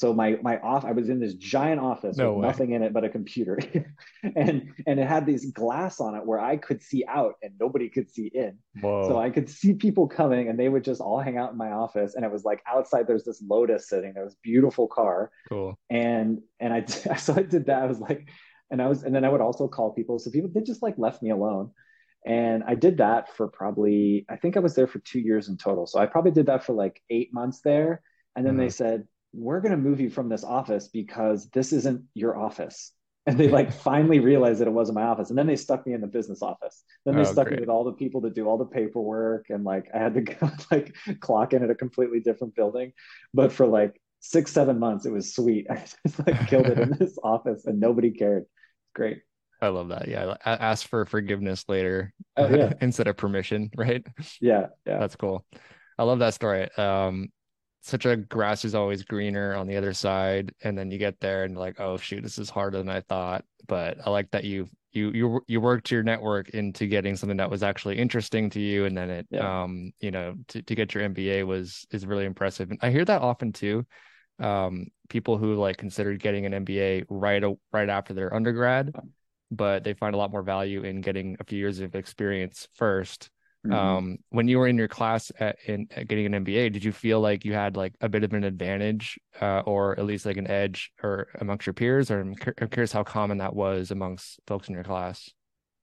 so 0.00 0.14
my 0.14 0.38
my 0.40 0.58
off 0.60 0.86
I 0.86 0.92
was 0.92 1.10
in 1.10 1.20
this 1.20 1.34
giant 1.34 1.78
office 1.78 2.16
no 2.16 2.32
with 2.32 2.40
way. 2.40 2.48
nothing 2.48 2.72
in 2.72 2.82
it 2.82 2.94
but 2.94 3.04
a 3.04 3.10
computer. 3.10 3.58
and 4.34 4.72
and 4.86 4.98
it 4.98 5.06
had 5.06 5.26
these 5.26 5.52
glass 5.52 6.00
on 6.00 6.14
it 6.14 6.24
where 6.24 6.40
I 6.40 6.56
could 6.56 6.82
see 6.82 7.04
out 7.06 7.34
and 7.42 7.52
nobody 7.60 7.90
could 7.90 8.10
see 8.10 8.30
in. 8.32 8.56
Whoa. 8.80 9.06
So 9.06 9.18
I 9.18 9.28
could 9.28 9.50
see 9.50 9.74
people 9.74 10.08
coming 10.08 10.48
and 10.48 10.58
they 10.58 10.70
would 10.70 10.84
just 10.84 11.02
all 11.02 11.20
hang 11.20 11.36
out 11.36 11.52
in 11.52 11.58
my 11.58 11.72
office 11.72 12.14
and 12.14 12.24
it 12.24 12.32
was 12.32 12.44
like 12.44 12.62
outside 12.66 13.06
there's 13.06 13.24
this 13.24 13.42
Lotus 13.46 13.90
sitting. 13.90 14.14
There 14.14 14.24
was 14.24 14.36
beautiful 14.42 14.88
car. 14.88 15.30
Cool. 15.50 15.78
And 15.90 16.40
and 16.60 16.72
I 16.72 16.84
so 17.16 17.34
I 17.34 17.42
did 17.42 17.66
that. 17.66 17.82
I 17.82 17.86
was 17.86 18.00
like 18.00 18.26
and 18.70 18.80
I 18.80 18.86
was 18.86 19.02
and 19.02 19.14
then 19.14 19.26
I 19.26 19.28
would 19.28 19.42
also 19.42 19.68
call 19.68 19.92
people. 19.92 20.18
So 20.18 20.30
people 20.30 20.48
they 20.50 20.62
just 20.62 20.82
like 20.82 20.94
left 20.96 21.22
me 21.22 21.28
alone. 21.28 21.72
And 22.24 22.64
I 22.66 22.74
did 22.74 22.96
that 22.98 23.36
for 23.36 23.48
probably, 23.48 24.24
I 24.30 24.36
think 24.36 24.56
I 24.56 24.60
was 24.60 24.74
there 24.74 24.86
for 24.86 24.98
two 25.00 25.20
years 25.20 25.48
in 25.48 25.58
total. 25.58 25.86
So 25.86 25.98
I 25.98 26.06
probably 26.06 26.32
did 26.32 26.46
that 26.46 26.64
for 26.64 26.72
like 26.72 27.02
eight 27.10 27.34
months 27.34 27.60
there. 27.62 28.02
And 28.36 28.46
then 28.46 28.54
mm-hmm. 28.54 28.62
they 28.62 28.68
said, 28.70 29.04
we're 29.32 29.60
going 29.60 29.72
to 29.72 29.78
move 29.78 30.00
you 30.00 30.10
from 30.10 30.28
this 30.28 30.44
office 30.44 30.88
because 30.88 31.48
this 31.50 31.72
isn't 31.72 32.02
your 32.14 32.36
office 32.36 32.92
and 33.26 33.38
they 33.38 33.48
like 33.48 33.70
finally 33.70 34.18
realized 34.18 34.60
that 34.60 34.66
it 34.66 34.72
wasn't 34.72 34.96
my 34.96 35.02
office 35.02 35.28
and 35.28 35.38
then 35.38 35.46
they 35.46 35.56
stuck 35.56 35.86
me 35.86 35.92
in 35.92 36.00
the 36.00 36.06
business 36.06 36.42
office 36.42 36.82
then 37.04 37.14
they 37.14 37.20
oh, 37.20 37.32
stuck 37.32 37.46
great. 37.48 37.56
me 37.56 37.60
with 37.60 37.68
all 37.68 37.84
the 37.84 37.92
people 37.92 38.22
to 38.22 38.30
do 38.30 38.46
all 38.46 38.56
the 38.56 38.64
paperwork 38.64 39.50
and 39.50 39.62
like 39.62 39.88
i 39.94 39.98
had 39.98 40.14
to 40.14 40.20
go 40.22 40.50
like 40.70 40.94
clock 41.20 41.52
in 41.52 41.62
at 41.62 41.70
a 41.70 41.74
completely 41.74 42.20
different 42.20 42.54
building 42.54 42.92
but 43.34 43.52
for 43.52 43.66
like 43.66 44.00
six 44.20 44.52
seven 44.52 44.78
months 44.78 45.04
it 45.04 45.12
was 45.12 45.34
sweet 45.34 45.66
i 45.70 45.76
just 45.76 46.26
like 46.26 46.48
killed 46.48 46.66
it 46.66 46.78
in 46.78 46.96
this 46.98 47.18
office 47.22 47.66
and 47.66 47.78
nobody 47.78 48.10
cared 48.10 48.44
great 48.94 49.20
I 49.62 49.68
love 49.68 49.88
that. 49.88 50.08
Yeah. 50.08 50.36
I 50.44 50.52
Ask 50.52 50.88
for 50.88 51.04
forgiveness 51.04 51.66
later 51.68 52.14
oh, 52.38 52.48
yeah. 52.48 52.72
instead 52.80 53.08
of 53.08 53.18
permission, 53.18 53.70
right? 53.76 54.02
Yeah. 54.40 54.68
Yeah. 54.86 54.98
That's 54.98 55.16
cool. 55.16 55.44
I 55.98 56.04
love 56.04 56.20
that 56.20 56.32
story. 56.32 56.66
Um, 56.78 57.28
such 57.82 58.06
a 58.06 58.16
grass 58.16 58.64
is 58.64 58.74
always 58.74 59.02
greener 59.02 59.54
on 59.54 59.66
the 59.66 59.76
other 59.76 59.94
side 59.94 60.54
and 60.62 60.76
then 60.76 60.90
you 60.90 60.98
get 60.98 61.18
there 61.20 61.44
and 61.44 61.56
like 61.56 61.80
oh 61.80 61.96
shoot 61.96 62.22
this 62.22 62.38
is 62.38 62.50
harder 62.50 62.78
than 62.78 62.88
i 62.88 63.00
thought 63.00 63.44
but 63.66 63.96
i 64.06 64.10
like 64.10 64.30
that 64.30 64.44
you 64.44 64.68
you 64.92 65.10
you 65.12 65.40
you 65.46 65.60
worked 65.60 65.90
your 65.90 66.02
network 66.02 66.50
into 66.50 66.86
getting 66.86 67.16
something 67.16 67.36
that 67.36 67.50
was 67.50 67.62
actually 67.62 67.96
interesting 67.96 68.50
to 68.50 68.60
you 68.60 68.84
and 68.84 68.96
then 68.96 69.10
it 69.10 69.26
yeah. 69.30 69.62
um 69.62 69.92
you 70.00 70.10
know 70.10 70.34
to, 70.48 70.62
to 70.62 70.74
get 70.74 70.94
your 70.94 71.08
mba 71.08 71.46
was 71.46 71.86
is 71.90 72.06
really 72.06 72.24
impressive 72.24 72.70
and 72.70 72.78
i 72.82 72.90
hear 72.90 73.04
that 73.04 73.22
often 73.22 73.52
too 73.52 73.86
um 74.40 74.86
people 75.08 75.38
who 75.38 75.54
like 75.54 75.76
considered 75.76 76.20
getting 76.20 76.46
an 76.46 76.64
mba 76.64 77.04
right 77.08 77.44
right 77.72 77.88
after 77.88 78.14
their 78.14 78.34
undergrad 78.34 78.94
but 79.50 79.82
they 79.82 79.94
find 79.94 80.14
a 80.14 80.18
lot 80.18 80.30
more 80.30 80.42
value 80.42 80.82
in 80.82 81.00
getting 81.00 81.36
a 81.40 81.44
few 81.44 81.58
years 81.58 81.80
of 81.80 81.94
experience 81.94 82.68
first 82.74 83.30
Mm-hmm. 83.66 83.74
Um, 83.74 84.18
when 84.30 84.48
you 84.48 84.58
were 84.58 84.66
in 84.66 84.78
your 84.78 84.88
class 84.88 85.30
at, 85.38 85.58
in 85.66 85.86
at 85.94 86.08
getting 86.08 86.32
an 86.32 86.44
MBA, 86.44 86.72
did 86.72 86.82
you 86.82 86.92
feel 86.92 87.20
like 87.20 87.44
you 87.44 87.52
had 87.52 87.76
like 87.76 87.94
a 88.00 88.08
bit 88.08 88.24
of 88.24 88.32
an 88.32 88.44
advantage, 88.44 89.18
uh, 89.40 89.60
or 89.60 89.98
at 89.98 90.06
least 90.06 90.24
like 90.24 90.38
an 90.38 90.46
edge, 90.46 90.90
or 91.02 91.28
amongst 91.40 91.66
your 91.66 91.74
peers? 91.74 92.10
Or 92.10 92.20
I'm, 92.20 92.34
I'm 92.58 92.68
curious 92.68 92.92
how 92.92 93.04
common 93.04 93.38
that 93.38 93.54
was 93.54 93.90
amongst 93.90 94.40
folks 94.46 94.68
in 94.68 94.74
your 94.74 94.84
class. 94.84 95.30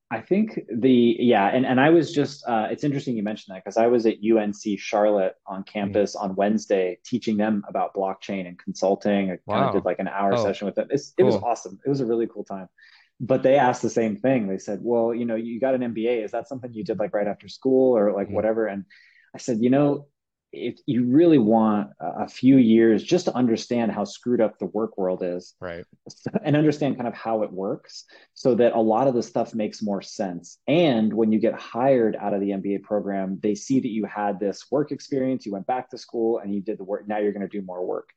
I 0.09 0.21
think 0.21 0.59
the 0.73 1.17
yeah, 1.19 1.47
and 1.47 1.65
and 1.65 1.79
I 1.79 1.89
was 1.89 2.13
just 2.13 2.43
uh, 2.47 2.67
it's 2.71 2.83
interesting 2.83 3.15
you 3.15 3.23
mentioned 3.23 3.53
that 3.53 3.63
because 3.63 3.77
I 3.77 3.87
was 3.87 4.07
at 4.07 4.15
UNC 4.23 4.79
Charlotte 4.79 5.35
on 5.45 5.59
mm-hmm. 5.59 5.71
campus 5.71 6.15
mm-hmm. 6.15 6.31
on 6.31 6.35
Wednesday 6.35 6.97
teaching 7.05 7.37
them 7.37 7.63
about 7.67 7.93
blockchain 7.93 8.47
and 8.47 8.57
consulting. 8.57 9.31
I 9.31 9.37
wow. 9.45 9.55
kind 9.55 9.65
of 9.67 9.73
did 9.73 9.85
like 9.85 9.99
an 9.99 10.07
hour 10.07 10.33
oh, 10.33 10.43
session 10.43 10.65
with 10.65 10.75
them. 10.75 10.87
It's, 10.89 11.11
cool. 11.11 11.27
It 11.27 11.31
was 11.31 11.35
awesome. 11.43 11.79
It 11.85 11.89
was 11.89 11.99
a 11.99 12.05
really 12.05 12.25
cool 12.25 12.43
time 12.43 12.69
but 13.19 13.43
they 13.43 13.55
asked 13.55 13.81
the 13.81 13.89
same 13.89 14.15
thing. 14.15 14.47
They 14.47 14.57
said, 14.57 14.79
"Well, 14.81 15.13
you 15.13 15.25
know, 15.25 15.35
you 15.35 15.59
got 15.59 15.75
an 15.75 15.81
MBA. 15.93 16.23
Is 16.23 16.31
that 16.31 16.47
something 16.47 16.73
you 16.73 16.83
did 16.83 16.99
like 16.99 17.13
right 17.13 17.27
after 17.27 17.47
school 17.47 17.97
or 17.97 18.13
like 18.13 18.27
mm-hmm. 18.27 18.35
whatever?" 18.35 18.67
And 18.67 18.85
I 19.33 19.39
said, 19.39 19.59
"You 19.61 19.69
know, 19.69 20.07
if 20.53 20.77
you 20.85 21.05
really 21.05 21.37
want 21.37 21.89
a 21.99 22.27
few 22.27 22.57
years 22.57 23.03
just 23.03 23.25
to 23.25 23.35
understand 23.35 23.91
how 23.91 24.05
screwed 24.05 24.39
up 24.39 24.57
the 24.57 24.65
work 24.65 24.97
world 24.97 25.21
is, 25.23 25.55
right, 25.59 25.83
and 26.43 26.55
understand 26.55 26.95
kind 26.95 27.07
of 27.07 27.13
how 27.13 27.43
it 27.43 27.51
works, 27.51 28.05
so 28.33 28.55
that 28.55 28.73
a 28.73 28.79
lot 28.79 29.07
of 29.07 29.13
the 29.13 29.23
stuff 29.23 29.53
makes 29.53 29.81
more 29.81 30.01
sense. 30.01 30.59
And 30.67 31.13
when 31.13 31.31
you 31.31 31.39
get 31.39 31.53
hired 31.53 32.15
out 32.15 32.33
of 32.33 32.39
the 32.39 32.51
MBA 32.51 32.83
program, 32.83 33.39
they 33.41 33.55
see 33.55 33.79
that 33.79 33.89
you 33.89 34.05
had 34.05 34.39
this 34.39 34.65
work 34.71 34.91
experience, 34.91 35.45
you 35.45 35.51
went 35.51 35.67
back 35.67 35.89
to 35.89 35.97
school, 35.97 36.39
and 36.39 36.53
you 36.53 36.61
did 36.61 36.77
the 36.77 36.83
work. 36.83 37.07
Now 37.07 37.17
you're 37.17 37.33
going 37.33 37.47
to 37.47 37.59
do 37.59 37.65
more 37.65 37.85
work. 37.85 38.09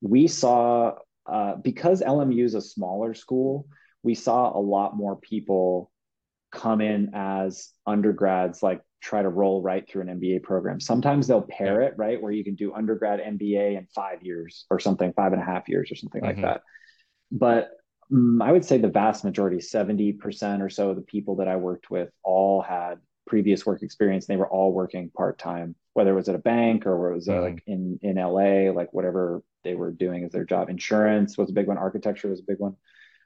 We 0.00 0.26
saw 0.28 0.96
uh, 1.26 1.56
because 1.56 2.02
LMU 2.02 2.44
is 2.44 2.54
a 2.54 2.60
smaller 2.60 3.14
school 3.14 3.66
we 4.04 4.14
saw 4.14 4.56
a 4.56 4.60
lot 4.60 4.96
more 4.96 5.16
people 5.16 5.90
come 6.52 6.80
in 6.80 7.10
as 7.14 7.70
undergrads, 7.86 8.62
like 8.62 8.80
try 9.02 9.22
to 9.22 9.28
roll 9.28 9.62
right 9.62 9.88
through 9.88 10.02
an 10.02 10.20
MBA 10.20 10.42
program. 10.42 10.78
Sometimes 10.78 11.26
they'll 11.26 11.42
pair 11.42 11.82
yeah. 11.82 11.88
it, 11.88 11.94
right? 11.96 12.20
Where 12.20 12.30
you 12.30 12.44
can 12.44 12.54
do 12.54 12.72
undergrad 12.72 13.20
MBA 13.20 13.76
in 13.76 13.86
five 13.94 14.22
years 14.22 14.66
or 14.70 14.78
something, 14.78 15.12
five 15.14 15.32
and 15.32 15.42
a 15.42 15.44
half 15.44 15.68
years 15.68 15.90
or 15.90 15.96
something 15.96 16.22
mm-hmm. 16.22 16.42
like 16.42 16.54
that. 16.54 16.62
But 17.32 17.70
um, 18.12 18.40
I 18.40 18.52
would 18.52 18.64
say 18.64 18.78
the 18.78 18.88
vast 18.88 19.24
majority, 19.24 19.56
70% 19.56 20.60
or 20.60 20.68
so 20.70 20.90
of 20.90 20.96
the 20.96 21.02
people 21.02 21.36
that 21.36 21.48
I 21.48 21.56
worked 21.56 21.90
with 21.90 22.10
all 22.22 22.62
had 22.62 22.98
previous 23.26 23.64
work 23.64 23.82
experience. 23.82 24.26
They 24.26 24.36
were 24.36 24.48
all 24.48 24.72
working 24.72 25.10
part 25.10 25.38
time, 25.38 25.74
whether 25.94 26.10
it 26.12 26.16
was 26.16 26.28
at 26.28 26.34
a 26.34 26.38
bank 26.38 26.86
or 26.86 27.10
it 27.10 27.14
was 27.14 27.28
uh, 27.28 27.32
mm-hmm. 27.32 27.42
like 27.42 27.62
in, 27.66 27.98
in 28.02 28.16
LA, 28.16 28.70
like 28.70 28.92
whatever 28.92 29.42
they 29.64 29.74
were 29.74 29.90
doing 29.90 30.24
as 30.24 30.32
their 30.32 30.44
job. 30.44 30.68
Insurance 30.68 31.38
was 31.38 31.50
a 31.50 31.54
big 31.54 31.66
one, 31.66 31.78
architecture 31.78 32.28
was 32.28 32.40
a 32.40 32.44
big 32.46 32.58
one. 32.58 32.76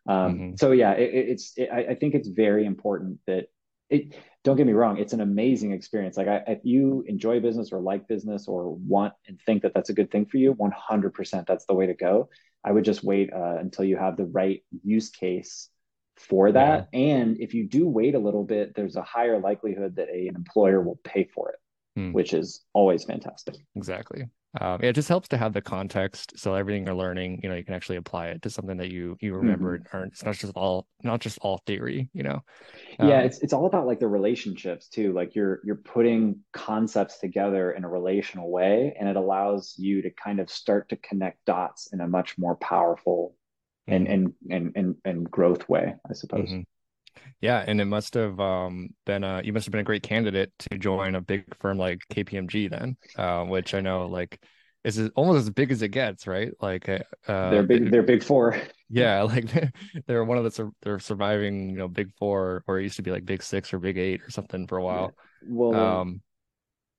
Um, 0.08 0.34
mm-hmm. 0.34 0.56
So 0.56 0.72
yeah, 0.72 0.92
it, 0.92 1.10
it's 1.14 1.52
it, 1.56 1.68
I, 1.72 1.90
I 1.90 1.94
think 1.94 2.14
it's 2.14 2.28
very 2.28 2.64
important 2.64 3.20
that 3.26 3.46
it. 3.90 4.14
Don't 4.44 4.56
get 4.56 4.66
me 4.66 4.72
wrong, 4.72 4.96
it's 4.96 5.12
an 5.12 5.20
amazing 5.20 5.72
experience. 5.72 6.16
Like 6.16 6.28
I, 6.28 6.42
if 6.46 6.60
you 6.62 7.04
enjoy 7.06 7.40
business 7.40 7.70
or 7.70 7.80
like 7.80 8.08
business 8.08 8.48
or 8.48 8.74
want 8.74 9.12
and 9.26 9.38
think 9.44 9.62
that 9.62 9.74
that's 9.74 9.90
a 9.90 9.92
good 9.92 10.10
thing 10.10 10.24
for 10.24 10.38
you, 10.38 10.54
100% 10.54 11.46
that's 11.46 11.66
the 11.66 11.74
way 11.74 11.86
to 11.86 11.92
go. 11.92 12.30
I 12.64 12.72
would 12.72 12.84
just 12.84 13.04
wait 13.04 13.30
uh, 13.32 13.56
until 13.58 13.84
you 13.84 13.98
have 13.98 14.16
the 14.16 14.24
right 14.24 14.62
use 14.82 15.10
case 15.10 15.68
for 16.16 16.50
that. 16.52 16.88
Yeah. 16.92 16.98
And 16.98 17.40
if 17.40 17.52
you 17.52 17.68
do 17.68 17.86
wait 17.88 18.14
a 18.14 18.18
little 18.18 18.44
bit, 18.44 18.74
there's 18.74 18.96
a 18.96 19.02
higher 19.02 19.38
likelihood 19.38 19.96
that 19.96 20.08
a, 20.08 20.28
an 20.28 20.36
employer 20.36 20.80
will 20.80 21.00
pay 21.04 21.28
for 21.34 21.50
it, 21.50 21.58
hmm. 22.00 22.12
which 22.12 22.32
is 22.32 22.64
always 22.72 23.04
fantastic. 23.04 23.56
Exactly 23.74 24.28
um, 24.60 24.80
it 24.82 24.94
just 24.94 25.08
helps 25.08 25.28
to 25.28 25.36
have 25.36 25.52
the 25.52 25.60
context 25.60 26.38
so 26.38 26.54
everything 26.54 26.86
you're 26.86 26.94
learning 26.94 27.40
you 27.42 27.48
know 27.48 27.54
you 27.54 27.64
can 27.64 27.74
actually 27.74 27.96
apply 27.96 28.28
it 28.28 28.40
to 28.42 28.50
something 28.50 28.78
that 28.78 28.90
you 28.90 29.16
you 29.20 29.34
remember 29.34 29.78
mm-hmm. 29.78 30.04
it's 30.08 30.24
not 30.24 30.34
just 30.34 30.54
all 30.56 30.86
not 31.02 31.20
just 31.20 31.38
all 31.42 31.62
theory 31.66 32.08
you 32.14 32.22
know 32.22 32.42
um, 32.98 33.08
yeah 33.08 33.20
it's 33.20 33.38
it's 33.40 33.52
all 33.52 33.66
about 33.66 33.86
like 33.86 34.00
the 34.00 34.08
relationships 34.08 34.88
too 34.88 35.12
like 35.12 35.34
you're 35.34 35.60
you're 35.64 35.76
putting 35.76 36.38
concepts 36.52 37.18
together 37.18 37.72
in 37.72 37.84
a 37.84 37.88
relational 37.88 38.50
way 38.50 38.94
and 38.98 39.08
it 39.08 39.16
allows 39.16 39.74
you 39.76 40.00
to 40.00 40.10
kind 40.10 40.40
of 40.40 40.50
start 40.50 40.88
to 40.88 40.96
connect 40.96 41.44
dots 41.44 41.92
in 41.92 42.00
a 42.00 42.08
much 42.08 42.38
more 42.38 42.56
powerful 42.56 43.34
mm-hmm. 43.88 43.96
and, 43.96 44.08
and 44.08 44.32
and 44.50 44.72
and 44.76 44.94
and 45.04 45.30
growth 45.30 45.68
way 45.68 45.94
i 46.08 46.14
suppose 46.14 46.48
mm-hmm. 46.48 46.60
Yeah, 47.40 47.64
and 47.66 47.80
it 47.80 47.84
must 47.84 48.14
have 48.14 48.38
um, 48.40 48.90
been 49.06 49.24
a 49.24 49.42
you 49.42 49.52
must 49.52 49.66
have 49.66 49.72
been 49.72 49.80
a 49.80 49.84
great 49.84 50.02
candidate 50.02 50.52
to 50.58 50.78
join 50.78 51.14
a 51.14 51.20
big 51.20 51.44
firm 51.60 51.78
like 51.78 52.00
KPMG 52.12 52.70
then, 52.70 52.96
uh, 53.16 53.44
which 53.44 53.74
I 53.74 53.80
know 53.80 54.06
like 54.06 54.40
is 54.84 55.10
almost 55.16 55.38
as 55.38 55.50
big 55.50 55.70
as 55.70 55.82
it 55.82 55.88
gets, 55.88 56.26
right? 56.26 56.52
Like 56.60 56.88
uh, 56.88 57.00
they're 57.26 57.62
big, 57.62 57.90
they're 57.90 58.02
big 58.02 58.22
four. 58.22 58.56
Yeah, 58.90 59.20
like 59.24 59.44
they're 60.06 60.24
one 60.24 60.38
of 60.38 60.44
the 60.44 60.72
they're 60.80 60.98
surviving, 60.98 61.68
you 61.68 61.76
know, 61.76 61.88
big 61.88 62.10
four, 62.18 62.64
or 62.66 62.78
it 62.78 62.84
used 62.84 62.96
to 62.96 63.02
be 63.02 63.10
like 63.10 63.26
big 63.26 63.42
six 63.42 63.74
or 63.74 63.78
big 63.78 63.98
eight 63.98 64.22
or 64.22 64.30
something 64.30 64.66
for 64.66 64.78
a 64.78 64.82
while. 64.82 65.12
Well, 65.46 65.74
um, 65.74 66.22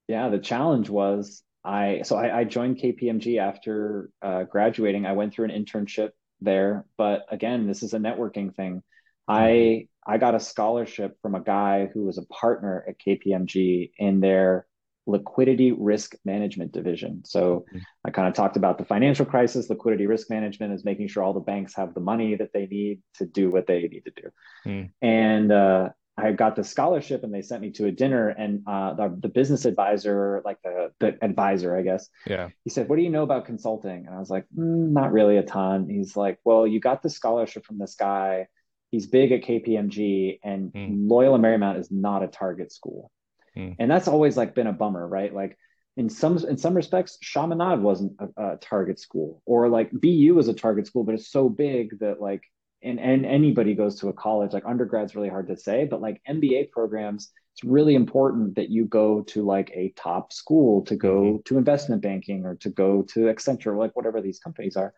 yeah, 0.08 0.29
the 0.29 0.38
challenge 0.38 0.88
was 0.88 1.41
I 1.63 2.01
so 2.03 2.15
I, 2.15 2.41
I 2.41 2.43
joined 2.43 2.77
KPMG 2.77 3.39
after 3.39 4.12
uh, 4.21 4.43
graduating. 4.43 5.08
I 5.08 5.13
went 5.13 5.34
through 5.34 5.45
an 5.49 5.65
internship 5.65 6.12
there, 6.41 6.86
but 6.95 7.25
again, 7.32 7.65
this 7.65 7.82
is 7.82 7.93
a 7.93 7.97
networking 7.97 8.55
thing. 8.55 8.84
I 9.27 9.41
mm-hmm. 9.41 9.99
I 10.10 10.17
got 10.17 10.34
a 10.34 10.39
scholarship 10.39 11.17
from 11.22 11.36
a 11.36 11.39
guy 11.39 11.88
who 11.93 12.06
was 12.06 12.17
a 12.17 12.26
partner 12.26 12.84
at 12.88 13.00
KPMG 13.00 13.91
in 14.00 14.22
their 14.22 14.65
liquidity 15.06 15.72
risk 15.72 16.15
management 16.26 16.72
division. 16.72 17.22
So 17.26 17.65
mm-hmm. 17.69 17.78
I 18.04 18.10
kind 18.10 18.28
of 18.28 18.34
talked 18.34 18.58
about 18.58 18.80
the 18.80 18.86
financial 18.86 19.26
crisis. 19.26 19.69
Liquidity 19.69 20.08
risk 20.08 20.32
management 20.32 20.74
is 20.74 20.84
making 20.84 21.10
sure 21.10 21.22
all 21.22 21.34
the 21.34 21.39
banks 21.39 21.76
have 21.76 21.93
the 21.93 22.00
money 22.00 22.36
that 22.36 22.54
they 22.54 22.65
need 22.65 23.02
to 23.15 23.26
do 23.28 23.52
what 23.52 23.67
they 23.67 23.82
need 23.82 24.04
to 24.06 24.12
do. 24.22 24.30
Mm. 24.65 24.89
And 25.04 25.52
uh, 25.52 25.89
I 26.17 26.32
got 26.32 26.56
the 26.56 26.63
scholarship 26.63 27.24
and 27.24 27.32
they 27.32 27.43
sent 27.43 27.62
me 27.62 27.69
to 27.74 27.86
a 27.86 27.91
dinner 27.91 28.30
and 28.30 28.63
uh, 28.65 28.95
the, 28.95 29.15
the, 29.22 29.30
business 29.30 29.65
advisor, 29.65 30.41
like 30.43 30.58
the, 30.63 30.91
the 31.00 31.17
advisor, 31.24 31.78
I 31.78 31.84
guess. 31.84 32.10
Yeah. 32.26 32.50
He 32.63 32.72
said, 32.72 32.89
what 32.89 32.95
do 32.95 33.04
you 33.04 33.12
know 33.12 33.24
about 33.24 33.45
consulting? 33.45 34.08
And 34.08 34.15
I 34.15 34.19
was 34.19 34.32
like, 34.32 34.45
mm, 34.58 34.89
not 34.89 35.12
really 35.12 35.38
a 35.38 35.43
ton. 35.43 35.88
He's 35.88 36.17
like, 36.17 36.39
well, 36.43 36.65
you 36.65 36.80
got 36.80 37.04
the 37.04 37.12
scholarship 37.12 37.63
from 37.63 37.78
this 37.78 37.93
guy 37.93 38.48
he's 38.91 39.08
big 39.08 39.32
at 39.32 39.43
KPMG, 39.43 40.39
and 40.43 40.71
mm. 40.73 41.10
Loyola 41.10 41.39
Marymount 41.39 41.80
is 41.80 41.91
not 41.91 42.23
a 42.23 42.28
target 42.28 42.71
school, 42.71 43.12
mm. 43.58 43.75
and 43.80 43.89
that's 43.89 44.08
always 44.08 44.38
like 44.38 44.56
been 44.56 44.67
a 44.67 44.73
bummer, 44.73 45.08
right? 45.08 45.34
Like 45.34 45.58
in 45.97 46.10
some 46.10 46.38
in 46.38 46.58
some 46.58 46.73
respects, 46.73 47.17
Chaminade 47.21 47.82
wasn't 47.82 48.13
a, 48.19 48.54
a, 48.54 48.58
target 48.58 48.99
school, 48.99 49.41
or 49.45 49.69
like 49.69 49.91
BU 49.91 50.34
was 50.34 50.47
a 50.47 50.54
target 50.54 50.88
school, 50.88 51.04
but 51.04 51.15
it's 51.15 51.32
so 51.32 51.49
big 51.49 51.99
that 51.99 52.21
like 52.21 52.43
and 52.82 52.99
and 52.99 53.25
anybody 53.25 53.75
goes 53.75 53.99
to 53.99 54.08
a 54.08 54.13
college 54.13 54.54
like 54.54 54.63
undergrad's 54.63 55.15
really 55.15 55.30
hard 55.30 55.47
to 55.47 55.58
say, 55.58 55.86
but 55.86 56.02
like 56.02 56.21
MBA 56.28 56.71
programs. 56.71 57.32
It's 57.56 57.63
really 57.63 57.95
important 57.95 58.56
that 58.56 58.69
you 58.69 58.86
go 58.86 59.21
to 59.21 59.43
like 59.43 59.71
a 59.73 59.91
top 59.97 60.32
school 60.32 60.86
to 60.86 60.95
go 60.95 61.21
mm-hmm. 61.21 61.38
to 61.45 61.58
investment 61.58 62.02
banking 62.02 62.45
or 62.45 62.56
to 62.58 62.69
go 62.69 63.02
to 63.10 63.21
Accenture, 63.21 63.78
like 63.78 63.95
whatever 63.97 64.21
these 64.21 64.39
companies 64.39 64.78
are. 64.78 64.93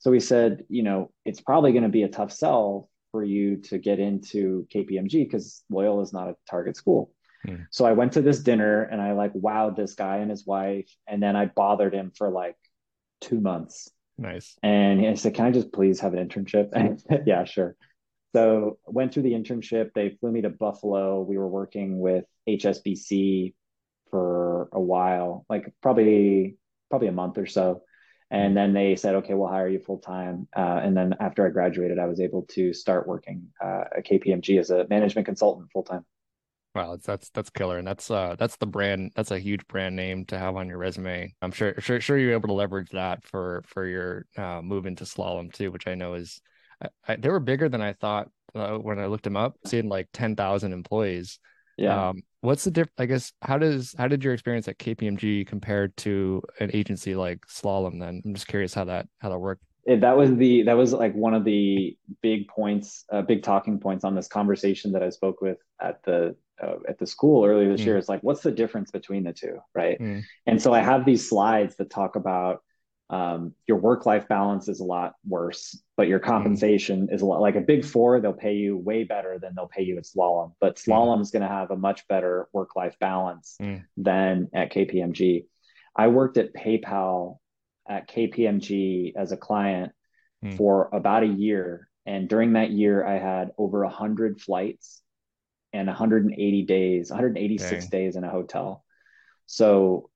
So 0.00 0.10
we 0.10 0.18
said, 0.18 0.64
you 0.68 0.82
know, 0.82 1.12
it's 1.24 1.40
probably 1.40 1.70
going 1.70 1.84
to 1.84 1.88
be 1.88 2.02
a 2.02 2.08
tough 2.08 2.32
sell 2.32 2.88
for 3.12 3.22
you 3.22 3.58
to 3.58 3.78
get 3.78 4.00
into 4.00 4.66
KPMG 4.74 5.24
because 5.24 5.62
Loyola 5.70 6.02
is 6.02 6.12
not 6.12 6.28
a 6.28 6.36
target 6.50 6.76
school. 6.76 7.12
Hmm. 7.46 7.62
So 7.70 7.84
I 7.84 7.92
went 7.92 8.12
to 8.12 8.22
this 8.22 8.40
dinner 8.40 8.82
and 8.82 9.00
I 9.00 9.12
like 9.12 9.32
wowed 9.34 9.76
this 9.76 9.94
guy 9.94 10.16
and 10.16 10.30
his 10.30 10.46
wife. 10.46 10.90
And 11.06 11.22
then 11.22 11.36
I 11.36 11.46
bothered 11.46 11.94
him 11.94 12.12
for 12.16 12.30
like 12.30 12.56
two 13.20 13.40
months. 13.40 13.90
Nice. 14.18 14.56
And 14.62 15.00
he 15.00 15.14
said, 15.16 15.34
Can 15.34 15.46
I 15.46 15.50
just 15.50 15.72
please 15.72 16.00
have 16.00 16.14
an 16.14 16.28
internship? 16.28 17.02
yeah, 17.26 17.44
sure. 17.44 17.76
So 18.34 18.78
went 18.86 19.12
through 19.12 19.24
the 19.24 19.32
internship. 19.32 19.90
They 19.94 20.16
flew 20.20 20.32
me 20.32 20.42
to 20.42 20.50
Buffalo. 20.50 21.20
We 21.20 21.36
were 21.36 21.48
working 21.48 21.98
with 22.00 22.24
HSBC 22.48 23.54
for 24.10 24.68
a 24.72 24.80
while, 24.80 25.44
like 25.50 25.72
probably 25.82 26.56
probably 26.90 27.08
a 27.08 27.12
month 27.12 27.38
or 27.38 27.46
so. 27.46 27.82
And 28.32 28.56
then 28.56 28.72
they 28.72 28.96
said, 28.96 29.14
okay, 29.16 29.34
we'll 29.34 29.48
hire 29.48 29.68
you 29.68 29.78
full 29.78 29.98
time. 29.98 30.48
Uh, 30.56 30.80
and 30.82 30.96
then 30.96 31.14
after 31.20 31.46
I 31.46 31.50
graduated, 31.50 31.98
I 31.98 32.06
was 32.06 32.18
able 32.18 32.42
to 32.52 32.72
start 32.72 33.06
working 33.06 33.46
uh, 33.62 33.84
at 33.96 34.06
KPMG 34.06 34.58
as 34.58 34.70
a 34.70 34.86
management 34.88 35.26
consultant 35.26 35.70
full 35.70 35.82
time. 35.82 36.04
Wow, 36.74 36.92
that's 36.92 37.06
that's 37.06 37.30
that's 37.30 37.50
killer, 37.50 37.76
and 37.76 37.86
that's 37.86 38.10
uh 38.10 38.34
that's 38.38 38.56
the 38.56 38.66
brand. 38.66 39.12
That's 39.14 39.30
a 39.30 39.38
huge 39.38 39.66
brand 39.66 39.94
name 39.94 40.24
to 40.26 40.38
have 40.38 40.56
on 40.56 40.68
your 40.68 40.78
resume. 40.78 41.34
I'm 41.42 41.52
sure 41.52 41.74
sure 41.78 42.00
sure 42.00 42.16
you're 42.16 42.32
able 42.32 42.48
to 42.48 42.54
leverage 42.54 42.88
that 42.92 43.22
for 43.24 43.62
for 43.66 43.86
your 43.86 44.24
uh, 44.38 44.62
move 44.62 44.86
into 44.86 45.04
slalom 45.04 45.52
too, 45.52 45.70
which 45.70 45.86
I 45.86 45.94
know 45.94 46.14
is 46.14 46.40
I, 46.82 46.88
I, 47.06 47.16
they 47.16 47.28
were 47.28 47.40
bigger 47.40 47.68
than 47.68 47.82
I 47.82 47.92
thought 47.92 48.28
uh, 48.54 48.78
when 48.78 48.98
I 48.98 49.06
looked 49.06 49.24
them 49.24 49.36
up. 49.36 49.58
Seeing 49.66 49.90
like 49.90 50.08
ten 50.14 50.34
thousand 50.34 50.72
employees. 50.72 51.38
Yeah. 51.76 52.08
Um, 52.08 52.22
what's 52.40 52.64
the 52.64 52.70
difference? 52.70 52.94
I 52.98 53.06
guess 53.06 53.32
how 53.42 53.58
does 53.58 53.94
how 53.96 54.08
did 54.08 54.22
your 54.22 54.34
experience 54.34 54.68
at 54.68 54.78
KPMG 54.78 55.46
compare 55.46 55.88
to 55.88 56.42
an 56.60 56.70
agency 56.72 57.14
like 57.14 57.46
Slalom? 57.46 58.00
Then 58.00 58.22
I'm 58.24 58.34
just 58.34 58.48
curious 58.48 58.74
how 58.74 58.84
that 58.84 59.08
how 59.18 59.30
that 59.30 59.38
worked. 59.38 59.64
that 59.86 60.16
was 60.16 60.34
the 60.36 60.62
that 60.62 60.76
was 60.76 60.92
like 60.92 61.14
one 61.14 61.34
of 61.34 61.44
the 61.44 61.96
big 62.22 62.48
points, 62.48 63.04
uh, 63.12 63.22
big 63.22 63.42
talking 63.42 63.78
points 63.78 64.04
on 64.04 64.14
this 64.14 64.28
conversation 64.28 64.92
that 64.92 65.02
I 65.02 65.10
spoke 65.10 65.40
with 65.40 65.58
at 65.80 66.02
the 66.04 66.36
uh, 66.62 66.76
at 66.88 66.98
the 66.98 67.06
school 67.06 67.44
earlier 67.44 67.70
this 67.70 67.82
mm. 67.82 67.86
year. 67.86 67.98
It's 67.98 68.08
like, 68.08 68.22
what's 68.22 68.42
the 68.42 68.52
difference 68.52 68.90
between 68.90 69.24
the 69.24 69.32
two, 69.32 69.58
right? 69.74 69.98
Mm. 69.98 70.22
And 70.46 70.60
so 70.60 70.72
I 70.72 70.80
have 70.80 71.04
these 71.04 71.28
slides 71.28 71.76
that 71.76 71.90
talk 71.90 72.16
about 72.16 72.62
um, 73.12 73.52
your 73.66 73.76
work 73.76 74.06
life 74.06 74.26
balance 74.26 74.68
is 74.68 74.80
a 74.80 74.84
lot 74.84 75.12
worse, 75.28 75.78
but 75.98 76.08
your 76.08 76.18
compensation 76.18 77.08
mm. 77.08 77.14
is 77.14 77.20
a 77.20 77.26
lot 77.26 77.42
like 77.42 77.56
a 77.56 77.60
big 77.60 77.84
four, 77.84 78.18
they'll 78.20 78.32
pay 78.32 78.54
you 78.54 78.78
way 78.78 79.04
better 79.04 79.38
than 79.38 79.52
they'll 79.54 79.68
pay 79.68 79.82
you 79.82 79.98
at 79.98 80.04
slalom. 80.04 80.54
But 80.62 80.76
slalom 80.76 81.18
mm. 81.18 81.20
is 81.20 81.30
going 81.30 81.42
to 81.42 81.48
have 81.48 81.70
a 81.70 81.76
much 81.76 82.08
better 82.08 82.48
work 82.54 82.74
life 82.74 82.96
balance 82.98 83.56
mm. 83.60 83.84
than 83.98 84.48
at 84.54 84.72
KPMG. 84.72 85.44
I 85.94 86.08
worked 86.08 86.38
at 86.38 86.54
PayPal 86.54 87.36
at 87.86 88.08
KPMG 88.08 89.12
as 89.14 89.30
a 89.30 89.36
client 89.36 89.92
mm. 90.42 90.56
for 90.56 90.88
about 90.94 91.22
a 91.22 91.26
year. 91.26 91.88
And 92.06 92.30
during 92.30 92.54
that 92.54 92.70
year, 92.70 93.06
I 93.06 93.18
had 93.18 93.50
over 93.58 93.84
100 93.84 94.40
flights 94.40 95.02
and 95.74 95.86
180 95.86 96.62
days, 96.62 97.10
186 97.10 97.70
Dang. 97.70 97.90
days 97.90 98.16
in 98.16 98.24
a 98.24 98.30
hotel. 98.30 98.82
So 99.44 100.08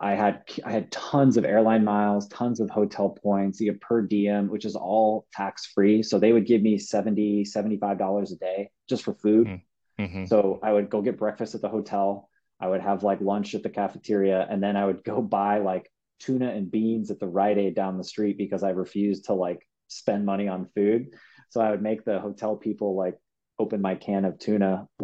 I 0.00 0.14
had 0.14 0.44
I 0.64 0.72
had 0.72 0.90
tons 0.90 1.36
of 1.36 1.44
airline 1.44 1.84
miles, 1.84 2.26
tons 2.28 2.58
of 2.58 2.70
hotel 2.70 3.10
points, 3.10 3.60
you 3.60 3.74
per 3.74 4.00
diem, 4.00 4.48
which 4.48 4.64
is 4.64 4.74
all 4.74 5.26
tax 5.32 5.66
free. 5.66 6.02
So 6.02 6.18
they 6.18 6.32
would 6.32 6.46
give 6.46 6.62
me 6.62 6.78
70 6.78 7.44
$75 7.44 8.32
a 8.32 8.34
day 8.36 8.70
just 8.88 9.04
for 9.04 9.14
food. 9.14 9.46
Mm-hmm. 9.46 10.02
mm-hmm. 10.02 10.24
So 10.24 10.58
I 10.62 10.72
would 10.72 10.88
go 10.88 11.02
get 11.02 11.18
breakfast 11.18 11.54
at 11.54 11.60
the 11.60 11.68
hotel. 11.68 12.30
I 12.58 12.68
would 12.68 12.80
have 12.80 13.02
like 13.02 13.20
lunch 13.20 13.54
at 13.54 13.62
the 13.62 13.70
cafeteria, 13.70 14.46
and 14.50 14.62
then 14.62 14.76
I 14.76 14.86
would 14.86 15.04
go 15.04 15.20
buy 15.20 15.58
like 15.58 15.90
tuna 16.18 16.50
and 16.50 16.70
beans 16.70 17.10
at 17.10 17.20
the 17.20 17.28
Rite 17.28 17.58
Aid 17.58 17.74
down 17.74 17.98
the 17.98 18.04
street 18.04 18.38
because 18.38 18.62
I 18.62 18.70
refused 18.70 19.26
to 19.26 19.34
like 19.34 19.66
spend 19.88 20.24
money 20.24 20.48
on 20.48 20.68
food. 20.74 21.08
So 21.50 21.60
I 21.60 21.70
would 21.70 21.82
make 21.82 22.04
the 22.04 22.20
hotel 22.20 22.56
people 22.56 22.96
like 22.96 23.18
open 23.60 23.82
my 23.82 23.94
can 23.94 24.24
of 24.24 24.38
tuna. 24.38 24.88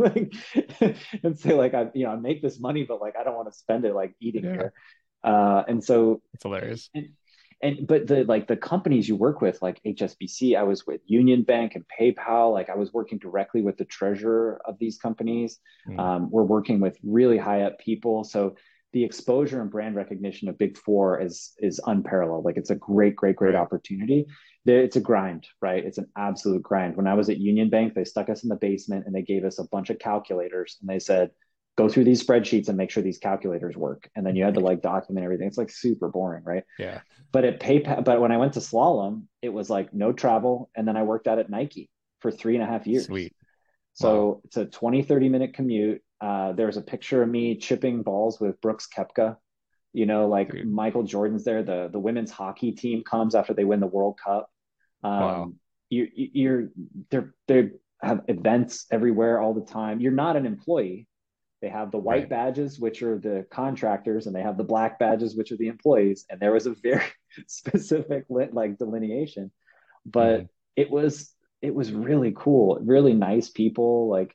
Like, 0.00 0.32
and 1.22 1.38
say 1.38 1.52
like 1.54 1.74
I 1.74 1.90
you 1.94 2.04
know 2.04 2.12
I 2.12 2.16
make 2.16 2.40
this 2.40 2.58
money 2.58 2.84
but 2.84 3.00
like 3.00 3.14
I 3.18 3.24
don't 3.24 3.34
want 3.34 3.52
to 3.52 3.58
spend 3.58 3.84
it 3.84 3.94
like 3.94 4.14
eating 4.20 4.44
yeah. 4.44 4.52
here. 4.52 4.72
Uh 5.22 5.62
and 5.68 5.82
so 5.84 6.22
it's 6.32 6.44
hilarious. 6.44 6.88
And, 6.94 7.08
and 7.62 7.86
but 7.86 8.06
the 8.06 8.24
like 8.24 8.46
the 8.46 8.56
companies 8.56 9.08
you 9.08 9.16
work 9.16 9.40
with 9.40 9.60
like 9.60 9.80
HSBC 9.84 10.56
I 10.56 10.62
was 10.62 10.86
with 10.86 11.00
Union 11.06 11.42
Bank 11.42 11.74
and 11.74 11.84
PayPal 11.98 12.52
like 12.52 12.70
I 12.70 12.76
was 12.76 12.92
working 12.92 13.18
directly 13.18 13.62
with 13.62 13.76
the 13.76 13.84
treasurer 13.84 14.60
of 14.64 14.78
these 14.78 14.96
companies. 14.98 15.58
Mm. 15.88 15.98
um, 15.98 16.30
we're 16.30 16.44
working 16.44 16.80
with 16.80 16.96
really 17.02 17.38
high 17.38 17.62
up 17.62 17.78
people. 17.78 18.24
So 18.24 18.56
the 18.92 19.04
exposure 19.04 19.60
and 19.60 19.70
brand 19.70 19.94
recognition 19.94 20.48
of 20.48 20.58
big 20.58 20.76
four 20.78 21.20
is 21.20 21.52
is 21.58 21.80
unparalleled. 21.86 22.44
Like 22.44 22.56
it's 22.56 22.70
a 22.70 22.76
great 22.76 23.16
great 23.16 23.36
great 23.36 23.54
right. 23.54 23.60
opportunity 23.60 24.26
it's 24.66 24.96
a 24.96 25.00
grind 25.00 25.46
right? 25.60 25.84
It's 25.84 25.98
an 25.98 26.08
absolute 26.16 26.62
grind. 26.62 26.96
When 26.96 27.06
i 27.06 27.14
was 27.14 27.28
at 27.28 27.38
union 27.38 27.70
bank 27.70 27.94
they 27.94 28.04
stuck 28.04 28.28
us 28.28 28.42
in 28.42 28.48
the 28.48 28.56
basement 28.56 29.06
and 29.06 29.14
they 29.14 29.22
gave 29.22 29.44
us 29.44 29.58
a 29.58 29.68
bunch 29.68 29.90
of 29.90 29.98
calculators 29.98 30.76
and 30.80 30.88
they 30.88 30.98
said 30.98 31.30
go 31.76 31.88
through 31.88 32.04
these 32.04 32.24
spreadsheets 32.24 32.68
and 32.68 32.76
make 32.76 32.90
sure 32.90 33.02
these 33.02 33.18
calculators 33.18 33.76
work. 33.76 34.10
And 34.14 34.26
then 34.26 34.36
you 34.36 34.44
had 34.44 34.54
to 34.54 34.60
like 34.60 34.82
document 34.82 35.24
everything. 35.24 35.46
It's 35.46 35.56
like 35.58 35.70
super 35.70 36.08
boring 36.08 36.44
right? 36.44 36.64
Yeah. 36.78 37.00
But 37.32 37.44
at 37.44 37.60
paypal 37.60 38.04
but 38.04 38.20
when 38.20 38.32
i 38.32 38.36
went 38.36 38.54
to 38.54 38.60
slalom 38.60 39.24
it 39.42 39.50
was 39.50 39.70
like 39.70 39.92
no 39.94 40.12
travel. 40.12 40.70
And 40.76 40.86
then 40.86 40.96
i 40.96 41.02
worked 41.02 41.26
out 41.26 41.38
at 41.38 41.50
nike 41.50 41.90
for 42.20 42.30
three 42.30 42.54
and 42.54 42.62
a 42.62 42.66
half 42.66 42.86
years. 42.86 43.06
Sweet. 43.06 43.34
So 43.94 44.26
wow. 44.26 44.40
it's 44.44 44.56
a 44.56 44.66
20 44.66 45.02
30 45.02 45.28
minute 45.28 45.54
commute. 45.54 46.02
Uh, 46.20 46.52
there's 46.52 46.76
a 46.76 46.82
picture 46.82 47.22
of 47.22 47.28
me 47.28 47.56
chipping 47.56 48.02
balls 48.02 48.38
with 48.40 48.60
Brooks 48.60 48.86
Koepka. 48.94 49.36
You 49.92 50.06
know, 50.06 50.28
like 50.28 50.52
Dude. 50.52 50.70
Michael 50.70 51.02
Jordan's 51.02 51.44
there. 51.44 51.62
The 51.62 51.88
the 51.90 51.98
women's 51.98 52.30
hockey 52.30 52.72
team 52.72 53.02
comes 53.02 53.34
after 53.34 53.54
they 53.54 53.64
win 53.64 53.80
the 53.80 53.86
World 53.86 54.18
Cup. 54.22 54.50
Um, 55.02 55.12
wow. 55.12 55.52
You, 55.88 56.08
you're 56.14 56.68
they're 57.10 57.34
they 57.48 57.70
have 58.00 58.22
events 58.28 58.86
everywhere 58.90 59.40
all 59.40 59.54
the 59.54 59.60
time. 59.60 60.00
You're 60.00 60.12
not 60.12 60.36
an 60.36 60.46
employee. 60.46 61.08
They 61.60 61.68
have 61.68 61.90
the 61.90 61.98
white 61.98 62.20
right. 62.20 62.30
badges, 62.30 62.80
which 62.80 63.02
are 63.02 63.18
the 63.18 63.44
contractors, 63.50 64.26
and 64.26 64.34
they 64.34 64.42
have 64.42 64.56
the 64.56 64.64
black 64.64 64.98
badges, 64.98 65.36
which 65.36 65.52
are 65.52 65.56
the 65.56 65.68
employees. 65.68 66.24
And 66.30 66.40
there 66.40 66.52
was 66.52 66.66
a 66.66 66.74
very 66.82 67.04
specific 67.46 68.24
like 68.28 68.78
delineation, 68.78 69.50
but 70.06 70.42
mm. 70.42 70.48
it 70.76 70.90
was 70.90 71.34
it 71.60 71.74
was 71.74 71.92
really 71.92 72.32
cool, 72.34 72.78
really 72.82 73.12
nice 73.12 73.50
people. 73.50 74.08
Like 74.08 74.34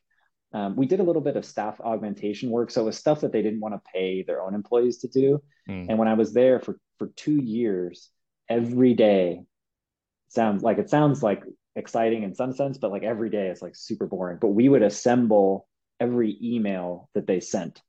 um, 0.55 0.73
we 0.77 0.85
did 0.85 1.01
a 1.01 1.03
little 1.03 1.21
bit 1.21 1.35
of 1.35 1.43
staff 1.43 1.81
augmentation 1.81 2.49
work, 2.49 2.71
so 2.71 2.81
it 2.81 2.85
was 2.85 2.97
stuff 2.97 3.19
that 3.21 3.33
they 3.33 3.41
didn't 3.41 3.59
want 3.59 3.75
to 3.75 3.81
pay 3.93 4.23
their 4.23 4.41
own 4.41 4.55
employees 4.55 4.99
to 4.99 5.09
do. 5.09 5.43
Mm. 5.69 5.87
And 5.89 5.99
when 5.99 6.07
I 6.07 6.13
was 6.13 6.33
there 6.33 6.61
for 6.61 6.79
for 6.97 7.07
two 7.17 7.35
years, 7.35 8.09
every 8.49 8.93
day 8.93 9.41
sounds 10.29 10.63
like 10.63 10.77
it 10.77 10.89
sounds 10.89 11.21
like 11.21 11.43
exciting 11.75 12.23
in 12.23 12.33
some 12.33 12.53
sense, 12.53 12.77
but 12.77 12.89
like 12.89 13.03
every 13.03 13.29
day 13.29 13.47
it's 13.47 13.61
like 13.61 13.75
super 13.75 14.07
boring. 14.07 14.37
But 14.39 14.49
we 14.49 14.69
would 14.69 14.81
assemble 14.81 15.67
every 15.99 16.37
email 16.41 17.09
that 17.15 17.27
they 17.27 17.41
sent. 17.41 17.81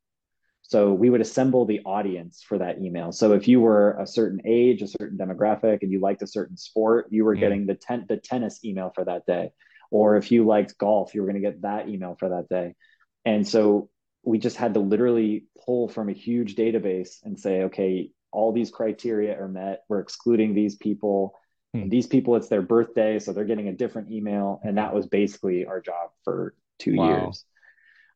So 0.63 0.91
we 0.91 1.09
would 1.09 1.21
assemble 1.21 1.65
the 1.65 1.79
audience 1.85 2.43
for 2.45 2.57
that 2.57 2.81
email. 2.81 3.13
So 3.13 3.31
if 3.31 3.47
you 3.47 3.61
were 3.61 3.97
a 3.97 4.05
certain 4.05 4.41
age, 4.45 4.81
a 4.81 4.87
certain 4.87 5.17
demographic, 5.17 5.83
and 5.83 5.91
you 5.93 6.01
liked 6.01 6.21
a 6.21 6.27
certain 6.27 6.57
sport, 6.57 7.07
you 7.11 7.23
were 7.23 7.37
mm. 7.37 7.39
getting 7.39 7.65
the 7.65 7.75
ten- 7.75 8.05
the 8.09 8.17
tennis 8.17 8.65
email 8.65 8.91
for 8.93 9.05
that 9.05 9.25
day 9.25 9.51
or 9.91 10.17
if 10.17 10.31
you 10.31 10.45
liked 10.45 10.77
golf 10.77 11.13
you 11.13 11.21
were 11.21 11.27
going 11.27 11.41
to 11.41 11.47
get 11.47 11.61
that 11.61 11.87
email 11.87 12.15
for 12.19 12.29
that 12.29 12.49
day 12.49 12.73
and 13.25 13.47
so 13.47 13.89
we 14.23 14.39
just 14.39 14.57
had 14.57 14.73
to 14.73 14.79
literally 14.79 15.45
pull 15.65 15.87
from 15.87 16.09
a 16.09 16.13
huge 16.13 16.55
database 16.55 17.17
and 17.23 17.39
say 17.39 17.63
okay 17.63 18.09
all 18.31 18.51
these 18.51 18.71
criteria 18.71 19.39
are 19.39 19.47
met 19.47 19.81
we're 19.89 19.99
excluding 19.99 20.53
these 20.53 20.75
people 20.75 21.33
hmm. 21.73 21.89
these 21.89 22.07
people 22.07 22.35
it's 22.35 22.49
their 22.49 22.61
birthday 22.61 23.19
so 23.19 23.33
they're 23.33 23.45
getting 23.45 23.67
a 23.67 23.73
different 23.73 24.11
email 24.11 24.59
and 24.63 24.77
that 24.77 24.93
was 24.93 25.07
basically 25.07 25.65
our 25.65 25.81
job 25.81 26.09
for 26.23 26.53
two 26.79 26.95
wow. 26.95 27.07
years 27.07 27.45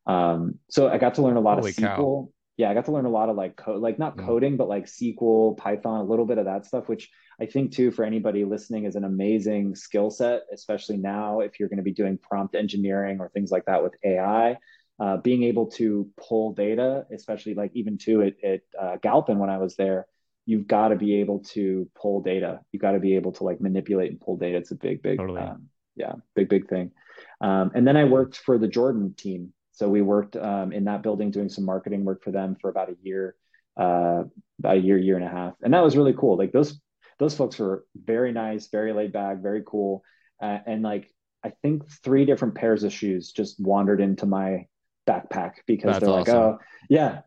um, 0.06 0.58
so 0.68 0.88
i 0.88 0.98
got 0.98 1.14
to 1.14 1.22
learn 1.22 1.36
a 1.36 1.40
lot 1.40 1.58
Holy 1.58 1.70
of 1.70 1.76
sql 1.76 1.96
cow. 1.96 2.28
Yeah 2.56 2.70
i 2.70 2.74
got 2.74 2.84
to 2.84 2.92
learn 2.92 3.06
a 3.06 3.10
lot 3.10 3.28
of 3.28 3.36
like 3.36 3.56
code 3.56 3.80
like 3.80 3.98
not 3.98 4.14
hmm. 4.14 4.26
coding 4.26 4.56
but 4.56 4.68
like 4.68 4.86
sql 4.86 5.56
python 5.56 6.00
a 6.00 6.04
little 6.04 6.26
bit 6.26 6.38
of 6.38 6.44
that 6.44 6.66
stuff 6.66 6.88
which 6.88 7.10
I 7.40 7.46
think 7.46 7.72
too 7.72 7.90
for 7.90 8.04
anybody 8.04 8.44
listening 8.44 8.84
is 8.84 8.94
an 8.94 9.02
amazing 9.02 9.74
skill 9.74 10.10
set, 10.10 10.42
especially 10.52 10.96
now 10.96 11.40
if 11.40 11.58
you're 11.58 11.68
going 11.68 11.78
to 11.78 11.82
be 11.82 11.92
doing 11.92 12.16
prompt 12.16 12.54
engineering 12.54 13.18
or 13.18 13.30
things 13.30 13.50
like 13.50 13.64
that 13.64 13.82
with 13.82 13.94
AI. 14.04 14.58
Uh, 15.00 15.16
being 15.16 15.42
able 15.42 15.66
to 15.66 16.08
pull 16.16 16.52
data, 16.52 17.04
especially 17.12 17.54
like 17.54 17.72
even 17.74 17.98
too 17.98 18.22
at, 18.22 18.34
at 18.44 18.60
uh, 18.80 18.96
Galpin 19.02 19.38
when 19.38 19.50
I 19.50 19.58
was 19.58 19.74
there, 19.74 20.06
you've 20.46 20.68
got 20.68 20.88
to 20.88 20.96
be 20.96 21.16
able 21.16 21.40
to 21.40 21.90
pull 22.00 22.22
data. 22.22 22.60
You've 22.70 22.82
got 22.82 22.92
to 22.92 23.00
be 23.00 23.16
able 23.16 23.32
to 23.32 23.44
like 23.44 23.60
manipulate 23.60 24.12
and 24.12 24.20
pull 24.20 24.36
data. 24.36 24.58
It's 24.58 24.70
a 24.70 24.76
big, 24.76 25.02
big, 25.02 25.18
totally. 25.18 25.40
um, 25.40 25.68
yeah, 25.96 26.12
big, 26.36 26.48
big 26.48 26.68
thing. 26.68 26.92
Um, 27.40 27.72
and 27.74 27.84
then 27.84 27.96
I 27.96 28.04
worked 28.04 28.36
for 28.36 28.58
the 28.58 28.68
Jordan 28.68 29.14
team. 29.16 29.52
So 29.82 29.88
we 29.88 30.00
worked 30.00 30.36
um, 30.36 30.70
in 30.70 30.84
that 30.84 31.02
building 31.02 31.32
doing 31.32 31.48
some 31.48 31.64
marketing 31.64 32.04
work 32.04 32.22
for 32.22 32.30
them 32.30 32.56
for 32.60 32.70
about 32.70 32.88
a 32.88 32.94
year, 33.02 33.34
uh, 33.76 34.22
about 34.60 34.76
a 34.76 34.80
year, 34.80 34.96
year 34.96 35.16
and 35.16 35.24
a 35.24 35.28
half, 35.28 35.54
and 35.60 35.74
that 35.74 35.82
was 35.82 35.96
really 35.96 36.14
cool. 36.16 36.38
Like 36.38 36.52
those 36.52 36.80
those 37.18 37.36
folks 37.36 37.58
were 37.58 37.84
very 37.96 38.30
nice, 38.30 38.68
very 38.68 38.92
laid 38.92 39.12
back, 39.12 39.42
very 39.42 39.64
cool. 39.66 40.04
Uh, 40.40 40.58
and 40.66 40.84
like, 40.84 41.10
I 41.42 41.50
think 41.62 41.90
three 42.04 42.24
different 42.26 42.54
pairs 42.54 42.84
of 42.84 42.92
shoes 42.92 43.32
just 43.32 43.58
wandered 43.58 44.00
into 44.00 44.24
my 44.24 44.66
backpack 45.04 45.54
because 45.66 45.94
That's 45.94 46.04
they're 46.04 46.14
awesome. 46.14 46.34
like, 46.34 46.44
oh, 46.44 46.58
yeah, 46.88 47.22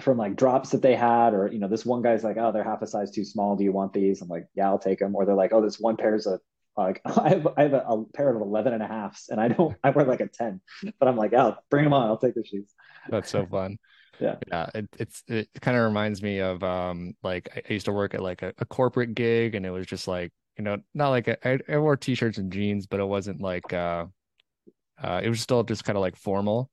from 0.00 0.18
like 0.18 0.36
drops 0.36 0.72
that 0.72 0.82
they 0.82 0.96
had, 0.96 1.32
or, 1.32 1.48
you 1.50 1.60
know, 1.60 1.68
this 1.68 1.86
one 1.86 2.02
guy's 2.02 2.24
like, 2.24 2.36
oh, 2.36 2.52
they're 2.52 2.62
half 2.62 2.82
a 2.82 2.86
size 2.86 3.10
too 3.10 3.24
small. 3.24 3.56
Do 3.56 3.64
you 3.64 3.72
want 3.72 3.94
these? 3.94 4.20
I'm 4.20 4.28
like, 4.28 4.48
yeah, 4.54 4.68
I'll 4.68 4.78
take 4.78 4.98
them. 4.98 5.16
Or 5.16 5.24
they're 5.24 5.34
like, 5.34 5.54
oh, 5.54 5.62
this 5.62 5.80
one 5.80 5.96
pair's 5.96 6.26
a, 6.26 6.40
like 6.76 7.00
I 7.04 7.30
have, 7.30 7.48
I 7.56 7.62
have 7.62 7.72
a, 7.74 7.78
a, 7.78 8.04
pair 8.14 8.34
of 8.34 8.40
11 8.40 8.72
and 8.72 8.82
a 8.82 8.86
halfs 8.86 9.28
and 9.28 9.40
I 9.40 9.48
don't, 9.48 9.76
I 9.82 9.90
wear 9.90 10.04
like 10.04 10.20
a 10.20 10.28
10, 10.28 10.60
but 10.98 11.08
I'm 11.08 11.16
like, 11.16 11.32
oh, 11.34 11.56
bring 11.70 11.84
them 11.84 11.92
on. 11.92 12.06
I'll 12.06 12.18
take 12.18 12.34
the 12.34 12.44
shoes. 12.44 12.74
That's 13.08 13.30
so 13.30 13.46
fun 13.46 13.78
yeah 14.20 14.36
yeah 14.48 14.68
it, 14.74 14.88
it's 14.98 15.22
it 15.28 15.48
kind 15.60 15.76
of 15.76 15.84
reminds 15.84 16.22
me 16.22 16.40
of 16.40 16.62
um 16.62 17.14
like 17.22 17.48
i 17.68 17.72
used 17.72 17.86
to 17.86 17.92
work 17.92 18.14
at 18.14 18.22
like 18.22 18.42
a, 18.42 18.52
a 18.58 18.66
corporate 18.66 19.14
gig 19.14 19.54
and 19.54 19.64
it 19.64 19.70
was 19.70 19.86
just 19.86 20.06
like 20.06 20.30
you 20.58 20.64
know 20.64 20.76
not 20.94 21.08
like 21.08 21.26
a, 21.28 21.48
I, 21.48 21.58
I 21.68 21.78
wore 21.78 21.96
t-shirts 21.96 22.38
and 22.38 22.52
jeans 22.52 22.86
but 22.86 23.00
it 23.00 23.04
wasn't 23.04 23.40
like 23.40 23.72
uh 23.72 24.06
uh 25.02 25.20
it 25.22 25.28
was 25.28 25.40
still 25.40 25.62
just 25.62 25.84
kind 25.84 25.96
of 25.96 26.02
like 26.02 26.16
formal 26.16 26.70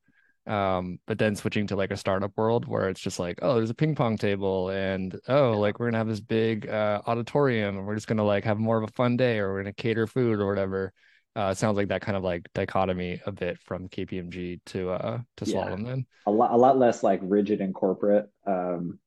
um 0.48 1.00
but 1.06 1.18
then 1.18 1.36
switching 1.36 1.68
to 1.68 1.76
like 1.76 1.92
a 1.92 1.98
startup 1.98 2.32
world 2.38 2.68
where 2.68 2.90
it's 2.90 3.02
just 3.02 3.20
like 3.20 3.40
oh 3.42 3.56
there's 3.56 3.70
a 3.70 3.76
ping 3.76 3.96
pong 3.96 4.18
table 4.18 4.70
and 4.70 5.20
oh 5.28 5.52
like 5.52 5.80
we're 5.80 5.88
gonna 5.88 5.98
have 5.98 6.08
this 6.08 6.20
big 6.20 6.68
uh 6.70 7.02
auditorium 7.06 7.78
and 7.78 7.86
we're 7.86 7.96
just 7.96 8.08
gonna 8.08 8.24
like 8.24 8.44
have 8.44 8.58
more 8.58 8.78
of 8.78 8.84
a 8.84 8.94
fun 8.94 9.18
day 9.18 9.40
or 9.40 9.52
we're 9.52 9.62
gonna 9.62 9.74
cater 9.74 10.08
food 10.08 10.40
or 10.40 10.48
whatever 10.48 10.94
uh, 11.38 11.54
sounds 11.54 11.78
like 11.78 11.90
that 11.90 12.02
kind 12.02 12.18
of 12.18 12.24
like 12.24 12.50
dichotomy 12.56 13.22
a 13.28 13.32
bit 13.32 13.60
from 13.60 13.88
KPMG 13.90 14.60
to 14.66 14.90
uh 14.90 15.20
to 15.38 15.46
Slalom 15.46 15.86
then. 15.86 16.06
A 16.26 16.32
lot 16.32 16.52
a 16.52 16.58
lot 16.58 16.80
less 16.80 17.04
like 17.04 17.20
rigid 17.22 17.62
and 17.62 17.76
corporate. 17.76 18.28
Um 18.48 18.98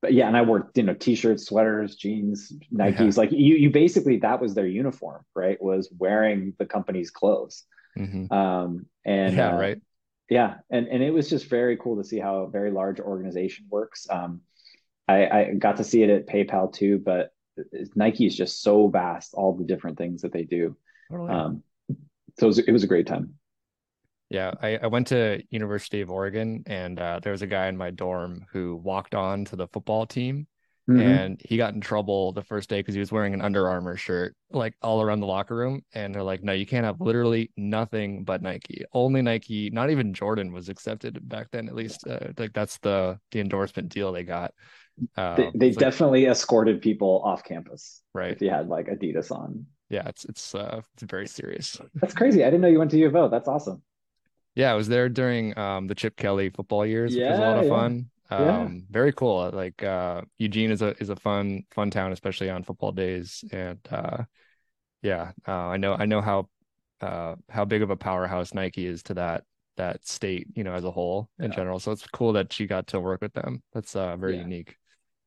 but 0.00 0.14
yeah, 0.14 0.28
and 0.28 0.36
I 0.36 0.42
wore 0.42 0.70
you 0.76 0.84
know 0.84 0.94
t-shirts, 0.94 1.46
sweaters, 1.46 1.96
jeans, 1.96 2.52
Nikes. 2.72 3.00
Yeah. 3.00 3.12
Like 3.16 3.32
you 3.32 3.56
you 3.56 3.70
basically 3.70 4.18
that 4.18 4.40
was 4.40 4.54
their 4.54 4.68
uniform, 4.68 5.24
right? 5.34 5.60
Was 5.60 5.92
wearing 5.98 6.54
the 6.60 6.64
company's 6.64 7.10
clothes. 7.10 7.64
Mm-hmm. 7.98 8.32
Um 8.32 8.86
and 9.04 9.34
yeah, 9.34 9.56
uh, 9.56 9.58
right. 9.58 9.80
Yeah, 10.30 10.54
and 10.70 10.88
and 10.88 11.02
it 11.02 11.10
was 11.10 11.28
just 11.28 11.50
very 11.50 11.76
cool 11.76 11.96
to 11.96 12.04
see 12.04 12.18
how 12.18 12.36
a 12.36 12.50
very 12.50 12.70
large 12.70 13.00
organization 13.00 13.66
works. 13.68 14.06
Um 14.08 14.40
I, 15.08 15.28
I 15.28 15.54
got 15.58 15.76
to 15.78 15.84
see 15.84 16.04
it 16.04 16.10
at 16.10 16.28
PayPal 16.28 16.72
too, 16.72 17.02
but 17.04 17.32
Nike 17.96 18.26
is 18.26 18.36
just 18.36 18.62
so 18.62 18.86
vast, 18.86 19.34
all 19.34 19.56
the 19.56 19.64
different 19.64 19.98
things 19.98 20.22
that 20.22 20.32
they 20.32 20.44
do. 20.44 20.76
Totally. 21.10 21.30
Um, 21.30 21.62
so 22.38 22.46
it 22.46 22.46
was, 22.46 22.58
it 22.60 22.70
was 22.70 22.84
a 22.84 22.86
great 22.86 23.08
time. 23.08 23.34
Yeah, 24.28 24.52
I, 24.62 24.76
I 24.76 24.86
went 24.86 25.08
to 25.08 25.42
University 25.50 26.00
of 26.00 26.10
Oregon, 26.10 26.62
and 26.66 27.00
uh, 27.00 27.18
there 27.20 27.32
was 27.32 27.42
a 27.42 27.48
guy 27.48 27.66
in 27.66 27.76
my 27.76 27.90
dorm 27.90 28.46
who 28.52 28.76
walked 28.76 29.16
on 29.16 29.44
to 29.46 29.56
the 29.56 29.66
football 29.66 30.06
team, 30.06 30.46
Mm-hmm. 30.88 31.00
And 31.00 31.42
he 31.44 31.56
got 31.56 31.74
in 31.74 31.80
trouble 31.80 32.32
the 32.32 32.42
first 32.42 32.68
day 32.68 32.80
because 32.80 32.94
he 32.94 33.00
was 33.00 33.12
wearing 33.12 33.34
an 33.34 33.42
Under 33.42 33.68
Armour 33.68 33.96
shirt, 33.96 34.34
like 34.50 34.74
all 34.82 35.00
around 35.00 35.20
the 35.20 35.26
locker 35.26 35.54
room. 35.54 35.82
And 35.94 36.14
they're 36.14 36.22
like, 36.22 36.42
no, 36.42 36.52
you 36.52 36.66
can't 36.66 36.84
have 36.84 37.00
literally 37.00 37.52
nothing 37.56 38.24
but 38.24 38.42
Nike. 38.42 38.84
Only 38.92 39.22
Nike, 39.22 39.70
not 39.70 39.90
even 39.90 40.12
Jordan 40.12 40.52
was 40.52 40.68
accepted 40.68 41.28
back 41.28 41.48
then, 41.52 41.68
at 41.68 41.74
least. 41.74 42.06
Uh, 42.06 42.32
like 42.38 42.52
that's 42.52 42.78
the 42.78 43.18
the 43.30 43.40
endorsement 43.40 43.88
deal 43.90 44.10
they 44.10 44.24
got. 44.24 44.52
Uh, 45.16 45.36
they, 45.36 45.50
they 45.54 45.70
definitely 45.70 46.26
escorted 46.26 46.80
people 46.80 47.22
off 47.24 47.44
campus. 47.44 48.02
Right. 48.14 48.32
If 48.32 48.42
you 48.42 48.50
had 48.50 48.68
like 48.68 48.86
Adidas 48.86 49.30
on. 49.30 49.66
Yeah, 49.90 50.06
it's 50.06 50.24
it's 50.24 50.54
uh 50.54 50.82
it's 50.94 51.02
very 51.02 51.26
serious. 51.26 51.80
That's 51.94 52.14
crazy. 52.14 52.42
I 52.42 52.46
didn't 52.46 52.62
know 52.62 52.68
you 52.68 52.78
went 52.78 52.90
to 52.92 52.98
U 52.98 53.06
of 53.06 53.16
O. 53.16 53.28
That's 53.28 53.48
awesome. 53.48 53.82
Yeah, 54.54 54.72
I 54.72 54.74
was 54.74 54.88
there 54.88 55.08
during 55.08 55.56
um 55.58 55.86
the 55.86 55.94
Chip 55.94 56.16
Kelly 56.16 56.50
football 56.50 56.86
years, 56.86 57.12
which 57.12 57.20
yeah, 57.20 57.30
was 57.30 57.38
a 57.38 57.42
lot 57.42 57.58
of 57.58 57.64
yeah. 57.64 57.70
fun. 57.70 58.10
Um, 58.30 58.46
yeah. 58.46 58.68
very 58.90 59.12
cool. 59.12 59.50
Like 59.52 59.82
uh, 59.82 60.22
Eugene 60.38 60.70
is 60.70 60.82
a 60.82 60.96
is 61.00 61.08
a 61.08 61.16
fun 61.16 61.64
fun 61.70 61.90
town, 61.90 62.12
especially 62.12 62.50
on 62.50 62.62
football 62.62 62.92
days. 62.92 63.44
And 63.52 63.78
uh, 63.90 64.24
yeah, 65.02 65.32
uh, 65.46 65.52
I 65.52 65.76
know 65.76 65.94
I 65.94 66.06
know 66.06 66.20
how 66.20 66.48
uh, 67.00 67.36
how 67.48 67.64
big 67.64 67.82
of 67.82 67.90
a 67.90 67.96
powerhouse 67.96 68.54
Nike 68.54 68.86
is 68.86 69.02
to 69.04 69.14
that 69.14 69.44
that 69.76 70.06
state, 70.06 70.46
you 70.54 70.62
know, 70.62 70.74
as 70.74 70.84
a 70.84 70.90
whole 70.90 71.28
in 71.38 71.50
yeah. 71.50 71.56
general. 71.56 71.78
So 71.78 71.92
it's 71.92 72.06
cool 72.06 72.32
that 72.34 72.52
she 72.52 72.66
got 72.66 72.88
to 72.88 73.00
work 73.00 73.20
with 73.20 73.32
them. 73.32 73.62
That's 73.72 73.96
uh, 73.96 74.16
very 74.16 74.36
yeah. 74.36 74.42
unique. 74.42 74.76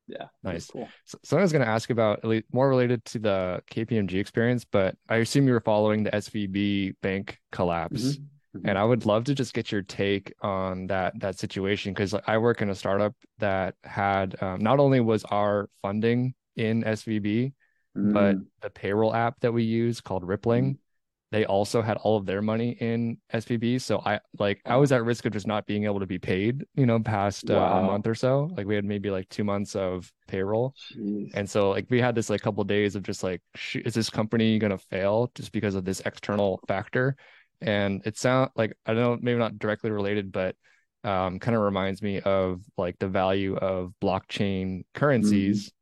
Yeah, 0.06 0.26
nice. 0.42 0.66
Cool. 0.66 0.88
So, 1.06 1.18
so 1.22 1.38
I 1.38 1.42
was 1.42 1.50
going 1.50 1.64
to 1.64 1.70
ask 1.70 1.90
about 1.90 2.18
at 2.18 2.26
least 2.26 2.46
more 2.52 2.68
related 2.68 3.04
to 3.06 3.18
the 3.18 3.62
KPMG 3.70 4.14
experience, 4.14 4.64
but 4.64 4.96
I 5.08 5.16
assume 5.16 5.46
you 5.46 5.54
were 5.54 5.60
following 5.60 6.04
the 6.04 6.10
SVB 6.10 6.96
bank 7.00 7.38
collapse. 7.50 8.02
Mm-hmm. 8.02 8.24
Mm-hmm. 8.54 8.68
And 8.68 8.78
I 8.78 8.84
would 8.84 9.04
love 9.04 9.24
to 9.24 9.34
just 9.34 9.54
get 9.54 9.72
your 9.72 9.82
take 9.82 10.32
on 10.40 10.86
that 10.86 11.18
that 11.20 11.38
situation 11.38 11.92
because 11.92 12.14
I 12.26 12.38
work 12.38 12.62
in 12.62 12.70
a 12.70 12.74
startup 12.74 13.14
that 13.38 13.74
had 13.82 14.40
um, 14.42 14.60
not 14.60 14.78
only 14.78 15.00
was 15.00 15.24
our 15.24 15.68
funding 15.82 16.34
in 16.56 16.84
SVB, 16.84 17.52
mm-hmm. 17.96 18.12
but 18.12 18.36
the 18.60 18.70
payroll 18.70 19.14
app 19.14 19.40
that 19.40 19.52
we 19.52 19.64
use 19.64 20.00
called 20.00 20.22
Rippling, 20.22 20.64
mm-hmm. 20.64 21.36
they 21.36 21.44
also 21.46 21.82
had 21.82 21.96
all 21.96 22.16
of 22.16 22.26
their 22.26 22.42
money 22.42 22.76
in 22.78 23.18
SVB. 23.32 23.80
So 23.80 24.00
I 24.06 24.20
like 24.38 24.60
I 24.64 24.76
was 24.76 24.92
at 24.92 25.04
risk 25.04 25.26
of 25.26 25.32
just 25.32 25.48
not 25.48 25.66
being 25.66 25.84
able 25.84 25.98
to 25.98 26.06
be 26.06 26.20
paid, 26.20 26.64
you 26.76 26.86
know, 26.86 27.00
past 27.00 27.50
uh, 27.50 27.54
a 27.54 27.82
month 27.82 28.06
or 28.06 28.14
so. 28.14 28.50
Like 28.56 28.68
we 28.68 28.76
had 28.76 28.84
maybe 28.84 29.10
like 29.10 29.28
two 29.30 29.42
months 29.42 29.74
of 29.74 30.12
payroll, 30.28 30.76
Jeez. 30.96 31.32
and 31.34 31.50
so 31.50 31.70
like 31.70 31.86
we 31.90 32.00
had 32.00 32.14
this 32.14 32.30
like 32.30 32.40
couple 32.40 32.62
of 32.62 32.68
days 32.68 32.94
of 32.94 33.02
just 33.02 33.24
like, 33.24 33.42
is 33.74 33.94
this 33.94 34.10
company 34.10 34.60
gonna 34.60 34.78
fail 34.78 35.32
just 35.34 35.50
because 35.50 35.74
of 35.74 35.84
this 35.84 36.00
external 36.06 36.60
factor? 36.68 37.16
And 37.64 38.02
it 38.04 38.18
sound 38.18 38.50
like 38.54 38.76
I 38.86 38.94
don't 38.94 39.02
know, 39.02 39.18
maybe 39.20 39.38
not 39.38 39.58
directly 39.58 39.90
related, 39.90 40.30
but 40.30 40.54
um, 41.02 41.38
kind 41.38 41.56
of 41.56 41.62
reminds 41.62 42.02
me 42.02 42.20
of 42.20 42.62
like 42.76 42.98
the 42.98 43.08
value 43.08 43.56
of 43.56 43.92
blockchain 44.02 44.84
currencies 44.94 45.72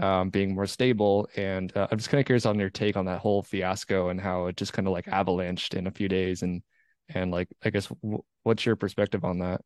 mm-hmm. 0.00 0.04
um, 0.04 0.30
being 0.30 0.54
more 0.54 0.66
stable. 0.66 1.28
And 1.36 1.74
uh, 1.76 1.88
I'm 1.90 1.98
just 1.98 2.10
kind 2.10 2.20
of 2.20 2.26
curious 2.26 2.46
on 2.46 2.58
your 2.58 2.70
take 2.70 2.96
on 2.96 3.06
that 3.06 3.20
whole 3.20 3.42
fiasco 3.42 4.08
and 4.08 4.20
how 4.20 4.46
it 4.46 4.56
just 4.56 4.72
kind 4.72 4.86
of 4.86 4.92
like 4.92 5.06
avalanched 5.06 5.74
in 5.74 5.86
a 5.86 5.92
few 5.92 6.08
days. 6.08 6.42
And 6.42 6.62
and 7.08 7.30
like, 7.30 7.48
I 7.64 7.70
guess, 7.70 7.86
w- 7.86 8.22
what's 8.42 8.66
your 8.66 8.76
perspective 8.76 9.24
on 9.24 9.38
that? 9.38 9.60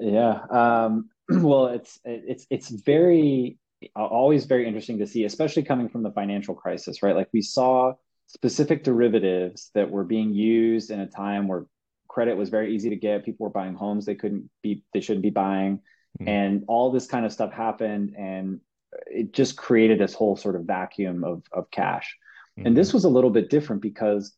Yeah. 0.00 0.40
Um, 0.50 1.10
well, 1.28 1.66
it's 1.66 1.98
it's 2.04 2.46
it's 2.50 2.70
very 2.70 3.58
always 3.94 4.46
very 4.46 4.66
interesting 4.66 4.98
to 4.98 5.06
see, 5.06 5.24
especially 5.24 5.64
coming 5.64 5.88
from 5.88 6.02
the 6.02 6.12
financial 6.12 6.54
crisis, 6.54 7.02
right? 7.02 7.16
Like 7.16 7.28
we 7.32 7.42
saw 7.42 7.94
specific 8.26 8.84
derivatives 8.84 9.70
that 9.74 9.90
were 9.90 10.04
being 10.04 10.32
used 10.32 10.90
in 10.90 11.00
a 11.00 11.06
time 11.06 11.48
where 11.48 11.66
credit 12.08 12.36
was 12.36 12.48
very 12.48 12.74
easy 12.74 12.90
to 12.90 12.96
get. 12.96 13.24
People 13.24 13.44
were 13.44 13.50
buying 13.50 13.74
homes 13.74 14.04
they 14.04 14.14
couldn't 14.14 14.50
be 14.62 14.84
they 14.92 15.00
shouldn't 15.00 15.22
be 15.22 15.30
buying. 15.30 15.80
Mm-hmm. 16.20 16.28
and 16.28 16.64
all 16.66 16.90
this 16.90 17.06
kind 17.06 17.26
of 17.26 17.32
stuff 17.32 17.52
happened 17.52 18.14
and 18.16 18.60
it 19.06 19.34
just 19.34 19.54
created 19.54 20.00
this 20.00 20.14
whole 20.14 20.34
sort 20.34 20.56
of 20.56 20.64
vacuum 20.64 21.24
of 21.24 21.42
of 21.52 21.70
cash. 21.70 22.16
Mm-hmm. 22.58 22.68
and 22.68 22.76
this 22.76 22.94
was 22.94 23.04
a 23.04 23.10
little 23.10 23.30
bit 23.30 23.50
different 23.50 23.82
because 23.82 24.34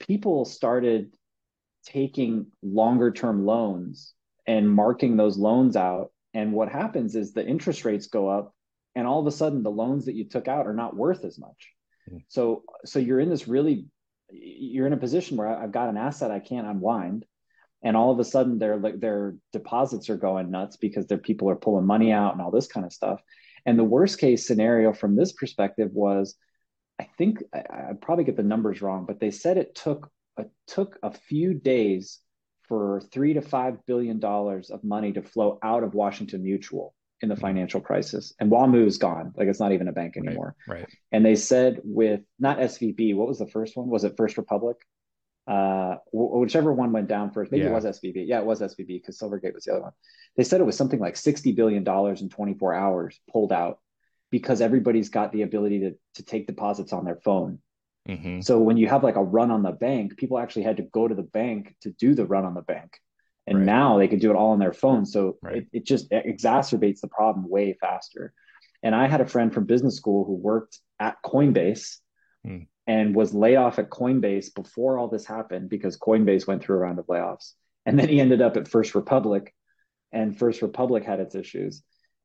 people 0.00 0.44
started 0.44 1.14
taking 1.84 2.46
longer 2.62 3.12
term 3.12 3.46
loans 3.46 4.12
and 4.46 4.68
marking 4.68 5.16
those 5.16 5.38
loans 5.38 5.76
out. 5.76 6.10
And 6.34 6.52
what 6.52 6.68
happens 6.68 7.14
is 7.14 7.32
the 7.32 7.46
interest 7.46 7.84
rates 7.84 8.08
go 8.08 8.28
up 8.28 8.54
and 8.96 9.06
all 9.06 9.20
of 9.20 9.26
a 9.26 9.32
sudden 9.32 9.62
the 9.62 9.70
loans 9.70 10.06
that 10.06 10.14
you 10.14 10.24
took 10.24 10.48
out 10.48 10.66
are 10.66 10.74
not 10.74 10.96
worth 10.96 11.24
as 11.24 11.38
much 11.38 11.70
Mm. 12.10 12.22
so 12.28 12.62
so 12.84 12.98
you're 12.98 13.20
in 13.20 13.28
this 13.28 13.48
really 13.48 13.86
you're 14.32 14.86
in 14.86 14.92
a 14.92 14.98
position 14.98 15.36
where 15.36 15.48
I've 15.48 15.72
got 15.72 15.88
an 15.88 15.96
asset 15.96 16.30
I 16.30 16.38
can't 16.38 16.66
unwind, 16.66 17.24
and 17.82 17.96
all 17.96 18.10
of 18.10 18.18
a 18.18 18.24
sudden 18.24 18.58
their 18.58 18.78
their 18.78 19.34
deposits 19.52 20.10
are 20.10 20.16
going 20.16 20.50
nuts 20.50 20.76
because 20.76 21.06
their 21.06 21.18
people 21.18 21.50
are 21.50 21.56
pulling 21.56 21.86
money 21.86 22.12
out 22.12 22.32
and 22.32 22.42
all 22.42 22.50
this 22.50 22.68
kind 22.68 22.86
of 22.86 22.92
stuff. 22.92 23.20
And 23.66 23.78
the 23.78 23.84
worst 23.84 24.18
case 24.18 24.46
scenario 24.46 24.92
from 24.92 25.16
this 25.16 25.32
perspective 25.32 25.90
was, 25.92 26.36
I 26.98 27.08
think 27.18 27.42
I, 27.54 27.58
I 27.58 27.92
probably 28.00 28.24
get 28.24 28.36
the 28.36 28.42
numbers 28.42 28.80
wrong, 28.80 29.04
but 29.06 29.20
they 29.20 29.30
said 29.30 29.56
it 29.56 29.74
took 29.74 30.10
it 30.38 30.50
took 30.66 30.98
a 31.02 31.12
few 31.12 31.54
days 31.54 32.20
for 32.68 33.02
three 33.12 33.34
to 33.34 33.42
five 33.42 33.84
billion 33.86 34.20
dollars 34.20 34.70
of 34.70 34.84
money 34.84 35.12
to 35.12 35.22
flow 35.22 35.58
out 35.62 35.82
of 35.82 35.94
Washington 35.94 36.42
Mutual 36.42 36.94
in 37.20 37.28
the 37.28 37.36
financial 37.36 37.80
crisis, 37.80 38.32
and 38.38 38.50
WAMU 38.50 38.86
is 38.86 38.98
gone. 38.98 39.32
Like 39.36 39.48
it's 39.48 39.60
not 39.60 39.72
even 39.72 39.88
a 39.88 39.92
bank 39.92 40.16
anymore. 40.16 40.54
Right. 40.66 40.80
right. 40.80 40.88
And 41.12 41.24
they 41.24 41.36
said 41.36 41.80
with 41.84 42.20
not 42.38 42.58
SVB, 42.58 43.14
what 43.14 43.28
was 43.28 43.38
the 43.38 43.46
first 43.46 43.76
one? 43.76 43.88
Was 43.88 44.04
it 44.04 44.16
First 44.16 44.38
Republic? 44.38 44.76
Uh, 45.46 45.96
whichever 46.12 46.72
one 46.72 46.92
went 46.92 47.08
down 47.08 47.32
first. 47.32 47.50
Maybe 47.50 47.64
yeah. 47.64 47.70
it 47.70 47.74
was 47.74 47.84
SVB. 47.84 48.24
Yeah, 48.26 48.38
it 48.38 48.44
was 48.44 48.60
SVB 48.60 48.86
because 48.86 49.18
Silvergate 49.18 49.54
was 49.54 49.64
the 49.64 49.72
other 49.72 49.82
one. 49.82 49.92
They 50.36 50.44
said 50.44 50.60
it 50.60 50.66
was 50.66 50.76
something 50.76 51.00
like 51.00 51.16
sixty 51.16 51.52
billion 51.52 51.82
dollars 51.82 52.22
in 52.22 52.28
twenty 52.28 52.54
four 52.54 52.72
hours 52.72 53.18
pulled 53.30 53.52
out 53.52 53.80
because 54.30 54.60
everybody's 54.60 55.08
got 55.08 55.32
the 55.32 55.42
ability 55.42 55.80
to 55.80 55.94
to 56.14 56.22
take 56.22 56.46
deposits 56.46 56.92
on 56.92 57.04
their 57.04 57.16
phone. 57.16 57.58
Mm-hmm. 58.08 58.40
So 58.42 58.60
when 58.60 58.76
you 58.76 58.88
have 58.88 59.02
like 59.02 59.16
a 59.16 59.22
run 59.22 59.50
on 59.50 59.62
the 59.62 59.72
bank, 59.72 60.16
people 60.16 60.38
actually 60.38 60.62
had 60.62 60.76
to 60.78 60.84
go 60.84 61.08
to 61.08 61.14
the 61.14 61.22
bank 61.22 61.74
to 61.82 61.90
do 61.90 62.14
the 62.14 62.26
run 62.26 62.44
on 62.44 62.54
the 62.54 62.62
bank 62.62 62.98
and 63.50 63.58
right. 63.58 63.66
now 63.66 63.98
they 63.98 64.08
can 64.08 64.18
do 64.18 64.30
it 64.30 64.36
all 64.36 64.52
on 64.52 64.58
their 64.58 64.72
phone 64.72 65.04
so 65.04 65.36
right. 65.42 65.56
it, 65.56 65.66
it 65.72 65.86
just 65.86 66.10
exacerbates 66.10 67.00
the 67.00 67.08
problem 67.08 67.48
way 67.48 67.76
faster 67.80 68.32
and 68.82 68.94
i 68.94 69.06
had 69.06 69.20
a 69.20 69.26
friend 69.26 69.52
from 69.52 69.66
business 69.66 69.96
school 69.96 70.24
who 70.24 70.34
worked 70.34 70.78
at 70.98 71.16
coinbase 71.24 71.96
hmm. 72.46 72.60
and 72.86 73.14
was 73.14 73.34
laid 73.34 73.56
off 73.56 73.78
at 73.78 73.90
coinbase 73.90 74.54
before 74.54 74.98
all 74.98 75.08
this 75.08 75.26
happened 75.26 75.68
because 75.68 75.98
coinbase 75.98 76.46
went 76.46 76.62
through 76.62 76.76
a 76.76 76.78
round 76.78 76.98
of 76.98 77.06
layoffs 77.06 77.52
and 77.84 77.98
then 77.98 78.08
he 78.08 78.20
ended 78.20 78.40
up 78.40 78.56
at 78.56 78.68
first 78.68 78.94
republic 78.94 79.54
and 80.12 80.38
first 80.38 80.62
republic 80.62 81.04
had 81.04 81.20
its 81.20 81.34
issues 81.34 81.82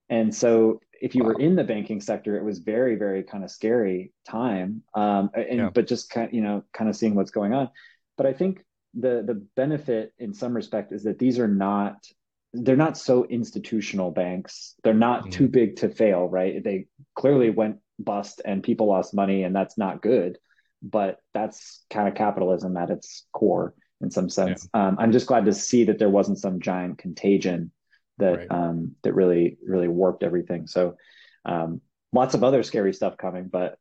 and 0.10 0.34
so 0.34 0.80
if 1.02 1.16
you 1.16 1.24
wow. 1.24 1.30
were 1.30 1.40
in 1.40 1.56
the 1.56 1.64
banking 1.64 2.00
sector 2.00 2.38
it 2.38 2.44
was 2.44 2.60
very 2.60 2.96
very 2.96 3.24
kind 3.24 3.44
of 3.44 3.52
scary 3.52 4.14
time 4.28 4.84
um, 4.94 5.30
and 5.34 5.60
yeah. 5.60 5.70
but 5.74 5.88
just 5.88 6.10
kind 6.10 6.28
of, 6.28 6.34
you 6.34 6.42
know 6.42 6.64
kind 6.74 6.90
of 6.90 6.96
seeing 6.96 7.16
what's 7.16 7.32
going 7.32 7.54
on 7.54 7.70
but 8.18 8.26
i 8.26 8.34
think 8.34 8.64
the 8.96 9.24
the 9.26 9.46
benefit 9.56 10.14
in 10.18 10.34
some 10.34 10.54
respect 10.54 10.92
is 10.92 11.04
that 11.04 11.20
these 11.20 11.40
are 11.40 11.48
not 11.48 12.06
they're 12.54 12.78
not 12.78 12.98
so 12.98 13.26
institutional 13.26 14.12
banks 14.12 14.76
they're 14.84 14.94
not 14.94 15.22
mm-hmm. 15.22 15.30
too 15.32 15.48
big 15.48 15.76
to 15.76 15.90
fail 15.90 16.28
right 16.28 16.64
they 16.64 16.88
clearly 17.16 17.50
went 17.50 17.78
bust 18.00 18.42
and 18.46 18.64
people 18.64 18.88
lost 18.88 19.14
money 19.14 19.44
and 19.44 19.56
that's 19.56 19.78
not 19.78 20.02
good 20.02 20.38
but 20.82 21.18
that's 21.34 21.84
kind 21.90 22.08
of 22.08 22.16
capitalism 22.16 22.78
at 22.78 22.90
its 22.90 23.26
core 23.34 23.74
in 24.02 24.10
some 24.10 24.30
sense 24.30 24.68
yeah. 24.74 24.88
um, 24.88 24.98
i'm 25.00 25.12
just 25.12 25.28
glad 25.28 25.46
to 25.46 25.54
see 25.54 25.86
that 25.86 26.00
there 26.00 26.10
wasn't 26.10 26.40
some 26.40 26.60
giant 26.60 26.98
contagion 26.98 27.72
that 28.18 28.38
right. 28.38 28.48
um, 28.52 28.96
that 29.04 29.14
really 29.14 29.58
really 29.66 29.90
warped 29.90 30.24
everything 30.24 30.68
so 30.68 30.96
um, 31.44 31.82
lots 32.14 32.34
of 32.34 32.44
other 32.44 32.64
scary 32.64 32.94
stuff 32.94 33.18
coming 33.18 33.50
but 33.52 33.78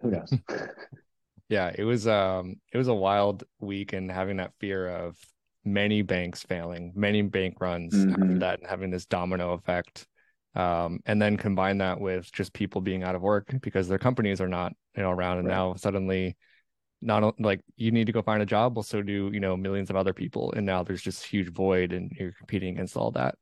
who 0.00 0.10
knows 0.10 0.32
yeah 1.52 1.70
it 1.76 1.84
was 1.84 2.08
um 2.08 2.56
it 2.72 2.78
was 2.78 2.88
a 2.88 2.94
wild 2.94 3.44
week 3.60 3.92
and 3.92 4.10
having 4.10 4.38
that 4.38 4.54
fear 4.58 4.88
of 4.88 5.18
many 5.66 6.00
banks 6.00 6.42
failing 6.42 6.92
many 6.96 7.20
bank 7.20 7.60
runs 7.60 7.94
mm-hmm. 7.94 8.10
after 8.10 8.38
that 8.38 8.58
and 8.60 8.68
having 8.68 8.90
this 8.90 9.04
domino 9.04 9.52
effect 9.52 10.06
um 10.54 10.98
and 11.04 11.20
then 11.20 11.36
combine 11.36 11.76
that 11.76 12.00
with 12.00 12.32
just 12.32 12.54
people 12.54 12.80
being 12.80 13.02
out 13.02 13.14
of 13.14 13.20
work 13.20 13.54
because 13.60 13.86
their 13.86 13.98
companies 13.98 14.40
are 14.40 14.48
not 14.48 14.72
you 14.96 15.02
know 15.02 15.10
around 15.10 15.38
and 15.38 15.46
right. 15.46 15.54
now 15.54 15.74
suddenly 15.74 16.34
not 17.02 17.38
like 17.38 17.60
you 17.76 17.90
need 17.90 18.06
to 18.06 18.12
go 18.12 18.22
find 18.22 18.42
a 18.42 18.46
job 18.46 18.74
well 18.74 18.82
so 18.82 19.02
do 19.02 19.30
you 19.34 19.40
know 19.40 19.54
millions 19.54 19.90
of 19.90 19.96
other 19.96 20.14
people 20.14 20.54
and 20.56 20.64
now 20.64 20.82
there's 20.82 21.02
just 21.02 21.22
huge 21.22 21.52
void 21.52 21.92
and 21.92 22.10
you're 22.18 22.32
competing 22.32 22.74
against 22.74 22.96
all 22.96 23.10
that 23.10 23.34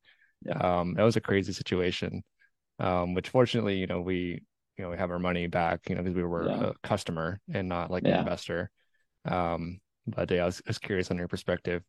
yeah. 0.44 0.58
um 0.58 0.94
that 0.94 1.04
was 1.04 1.14
a 1.14 1.20
crazy 1.20 1.52
situation 1.52 2.24
um 2.80 3.14
which 3.14 3.28
fortunately 3.28 3.76
you 3.76 3.86
know 3.86 4.00
we 4.00 4.42
you 4.80 4.86
know 4.86 4.90
we 4.92 4.96
have 4.96 5.10
our 5.10 5.18
money 5.18 5.46
back 5.46 5.80
you 5.90 5.94
know 5.94 6.02
because 6.02 6.16
we 6.16 6.24
were 6.24 6.48
yeah. 6.48 6.70
a 6.70 6.72
customer 6.82 7.38
and 7.52 7.68
not 7.68 7.90
like 7.90 8.02
yeah. 8.02 8.14
an 8.14 8.20
investor. 8.20 8.70
Um 9.26 9.78
but 10.06 10.30
yeah 10.30 10.44
I 10.44 10.46
was, 10.46 10.62
I 10.66 10.70
was 10.70 10.78
curious 10.78 11.10
on 11.10 11.18
your 11.18 11.28
perspective. 11.28 11.82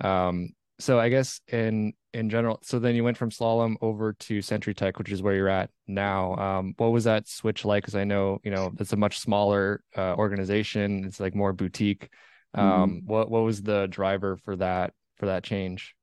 Um 0.00 0.50
so 0.80 1.00
i 1.00 1.08
guess 1.08 1.40
in 1.48 1.92
in 2.14 2.30
general 2.30 2.60
so 2.62 2.78
then 2.78 2.94
you 2.94 3.02
went 3.02 3.16
from 3.16 3.30
slalom 3.30 3.74
over 3.80 4.12
to 4.12 4.38
CentriTech 4.38 4.96
which 4.96 5.10
is 5.10 5.20
where 5.20 5.34
you're 5.34 5.48
at 5.48 5.70
now. 5.88 6.36
Um 6.36 6.74
what 6.76 6.92
was 6.92 7.04
that 7.04 7.26
switch 7.26 7.64
like? 7.64 7.82
Because 7.82 7.96
i 7.96 8.04
know 8.04 8.38
you 8.44 8.52
know 8.52 8.72
it's 8.78 8.92
a 8.92 8.96
much 8.96 9.18
smaller 9.18 9.82
uh, 9.96 10.14
organization. 10.14 11.04
It's 11.06 11.18
like 11.18 11.34
more 11.34 11.52
boutique. 11.52 12.08
Um 12.54 12.64
mm. 12.64 13.04
what 13.04 13.28
what 13.28 13.42
was 13.42 13.62
the 13.62 13.88
driver 13.88 14.36
for 14.44 14.54
that 14.56 14.92
for 15.16 15.26
that 15.26 15.42
change? 15.42 15.96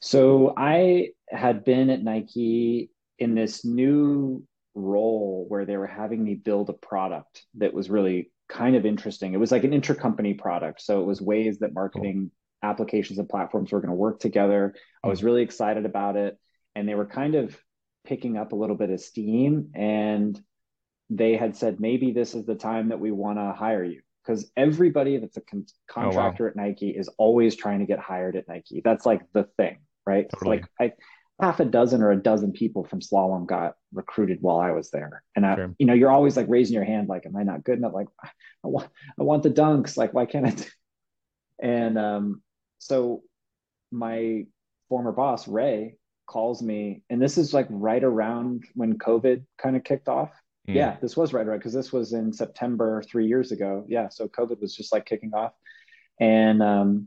So 0.00 0.54
i 0.56 1.10
had 1.28 1.64
been 1.64 1.90
at 1.90 2.02
nike 2.02 2.90
in 3.18 3.34
this 3.34 3.64
new 3.64 4.42
role 4.76 5.46
where 5.48 5.64
they 5.64 5.76
were 5.76 5.86
having 5.86 6.22
me 6.22 6.34
build 6.34 6.68
a 6.70 6.74
product 6.74 7.44
that 7.56 7.74
was 7.74 7.90
really 7.90 8.30
kind 8.48 8.76
of 8.76 8.86
interesting. 8.86 9.34
It 9.34 9.40
was 9.40 9.50
like 9.50 9.64
an 9.64 9.72
intercompany 9.72 10.38
product. 10.38 10.82
So 10.82 11.00
it 11.00 11.06
was 11.06 11.20
ways 11.20 11.58
that 11.58 11.74
marketing 11.74 12.30
cool. 12.62 12.70
applications 12.70 13.18
and 13.18 13.28
platforms 13.28 13.72
were 13.72 13.80
going 13.80 13.90
to 13.90 13.96
work 13.96 14.20
together. 14.20 14.74
I 15.02 15.08
was 15.08 15.20
hmm. 15.20 15.26
really 15.26 15.42
excited 15.42 15.84
about 15.84 16.16
it. 16.16 16.38
And 16.74 16.88
they 16.88 16.94
were 16.94 17.06
kind 17.06 17.34
of 17.34 17.58
picking 18.06 18.36
up 18.36 18.52
a 18.52 18.56
little 18.56 18.76
bit 18.76 18.90
of 18.90 19.00
steam. 19.00 19.70
And 19.74 20.40
they 21.10 21.36
had 21.36 21.56
said, 21.56 21.80
maybe 21.80 22.12
this 22.12 22.34
is 22.34 22.44
the 22.44 22.54
time 22.54 22.90
that 22.90 23.00
we 23.00 23.10
want 23.10 23.38
to 23.38 23.52
hire 23.56 23.84
you. 23.84 24.02
Because 24.24 24.50
everybody 24.56 25.18
that's 25.18 25.36
a 25.36 25.40
con- 25.40 25.66
contractor 25.88 26.44
oh, 26.44 26.46
wow. 26.46 26.50
at 26.50 26.56
Nike 26.56 26.90
is 26.90 27.08
always 27.16 27.54
trying 27.54 27.78
to 27.78 27.86
get 27.86 28.00
hired 28.00 28.36
at 28.36 28.48
Nike. 28.48 28.82
That's 28.84 29.06
like 29.06 29.22
the 29.32 29.44
thing, 29.56 29.78
right? 30.04 30.26
Totally. 30.28 30.58
Like 30.58 30.66
I, 30.80 30.92
half 31.40 31.60
a 31.60 31.64
dozen 31.64 32.02
or 32.02 32.10
a 32.10 32.22
dozen 32.22 32.52
people 32.52 32.84
from 32.84 33.00
slalom 33.00 33.46
got 33.46 33.76
recruited 33.92 34.38
while 34.40 34.58
I 34.58 34.70
was 34.70 34.90
there. 34.90 35.22
And 35.34 35.44
I, 35.44 35.54
sure. 35.54 35.74
you 35.78 35.86
know, 35.86 35.92
you're 35.92 36.10
always 36.10 36.36
like 36.36 36.46
raising 36.48 36.74
your 36.74 36.84
hand, 36.84 37.08
like, 37.08 37.26
am 37.26 37.36
I 37.36 37.42
not 37.42 37.64
good 37.64 37.78
enough? 37.78 37.92
Like, 37.92 38.08
I 38.24 38.28
want, 38.68 38.88
I 39.20 39.22
want 39.22 39.42
the 39.42 39.50
dunks. 39.50 39.96
Like, 39.96 40.14
why 40.14 40.26
can't 40.26 40.46
I? 40.46 40.50
Do? 40.50 40.64
And 41.58 41.96
um, 41.96 42.42
so 42.76 43.22
my 43.90 44.44
former 44.90 45.10
boss, 45.10 45.48
Rey, 45.48 45.96
calls 46.26 46.62
me, 46.62 47.00
and 47.08 47.22
this 47.22 47.38
is 47.38 47.54
like 47.54 47.66
right 47.70 48.04
around 48.04 48.64
when 48.74 48.98
COVID 48.98 49.42
kind 49.56 49.74
of 49.74 49.82
kicked 49.82 50.06
off. 50.06 50.32
Mm. 50.68 50.74
Yeah, 50.74 50.96
this 51.00 51.16
was 51.16 51.32
right 51.32 51.46
around 51.46 51.60
because 51.60 51.72
this 51.72 51.94
was 51.94 52.12
in 52.12 52.30
September 52.30 53.02
three 53.02 53.26
years 53.26 53.52
ago. 53.52 53.86
Yeah, 53.88 54.10
so 54.10 54.28
COVID 54.28 54.60
was 54.60 54.76
just 54.76 54.92
like 54.92 55.06
kicking 55.06 55.32
off. 55.32 55.52
And 56.20 56.62
um, 56.62 57.06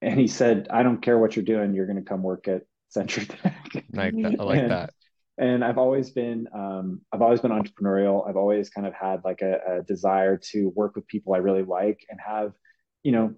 and 0.00 0.20
he 0.20 0.28
said, 0.28 0.68
I 0.70 0.84
don't 0.84 1.02
care 1.02 1.18
what 1.18 1.34
you're 1.34 1.44
doing, 1.44 1.74
you're 1.74 1.86
gonna 1.86 2.02
come 2.02 2.22
work 2.22 2.46
at 2.46 2.62
CentriTech. 2.94 3.84
Like 3.92 4.14
that. 4.14 4.36
I 4.40 4.42
like 4.42 4.58
and, 4.60 4.70
that. 4.70 4.94
And 5.38 5.64
I've 5.64 5.78
always 5.78 6.10
been, 6.10 6.46
um, 6.54 7.00
I've 7.12 7.22
always 7.22 7.40
been 7.40 7.50
entrepreneurial. 7.50 8.28
I've 8.28 8.36
always 8.36 8.70
kind 8.70 8.86
of 8.86 8.94
had 8.94 9.24
like 9.24 9.42
a, 9.42 9.78
a 9.78 9.82
desire 9.82 10.38
to 10.50 10.72
work 10.76 10.94
with 10.94 11.06
people 11.06 11.34
I 11.34 11.38
really 11.38 11.64
like 11.64 12.04
and 12.10 12.20
have, 12.24 12.52
you 13.02 13.12
know, 13.12 13.34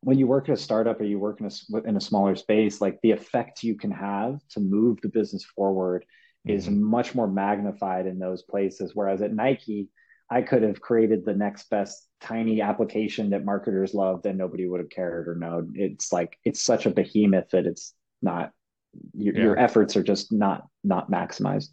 when 0.00 0.18
you 0.18 0.26
work 0.26 0.48
at 0.48 0.54
a 0.54 0.56
startup 0.56 1.00
or 1.00 1.04
you 1.04 1.18
work 1.18 1.40
in 1.40 1.46
a 1.46 1.88
in 1.88 1.96
a 1.96 2.00
smaller 2.00 2.36
space, 2.36 2.80
like 2.80 2.98
the 3.02 3.10
effect 3.10 3.64
you 3.64 3.76
can 3.76 3.90
have 3.90 4.38
to 4.50 4.60
move 4.60 4.98
the 5.02 5.08
business 5.08 5.44
forward 5.44 6.04
mm-hmm. 6.46 6.56
is 6.56 6.70
much 6.70 7.14
more 7.14 7.26
magnified 7.26 8.06
in 8.06 8.18
those 8.18 8.42
places. 8.42 8.92
Whereas 8.94 9.22
at 9.22 9.34
Nike, 9.34 9.88
I 10.30 10.42
could 10.42 10.62
have 10.62 10.80
created 10.80 11.24
the 11.24 11.34
next 11.34 11.68
best 11.68 12.06
tiny 12.20 12.60
application 12.60 13.30
that 13.30 13.44
marketers 13.44 13.94
loved 13.94 14.26
and 14.26 14.38
nobody 14.38 14.68
would 14.68 14.80
have 14.80 14.90
cared 14.90 15.28
or 15.28 15.34
known. 15.34 15.72
It's 15.74 16.12
like 16.12 16.38
it's 16.44 16.62
such 16.62 16.86
a 16.86 16.90
behemoth 16.90 17.50
that 17.50 17.66
it's 17.66 17.94
not 18.22 18.52
your, 19.14 19.34
yeah. 19.34 19.42
your 19.42 19.58
efforts 19.58 19.96
are 19.96 20.02
just 20.02 20.32
not 20.32 20.66
not 20.84 21.10
maximized. 21.10 21.68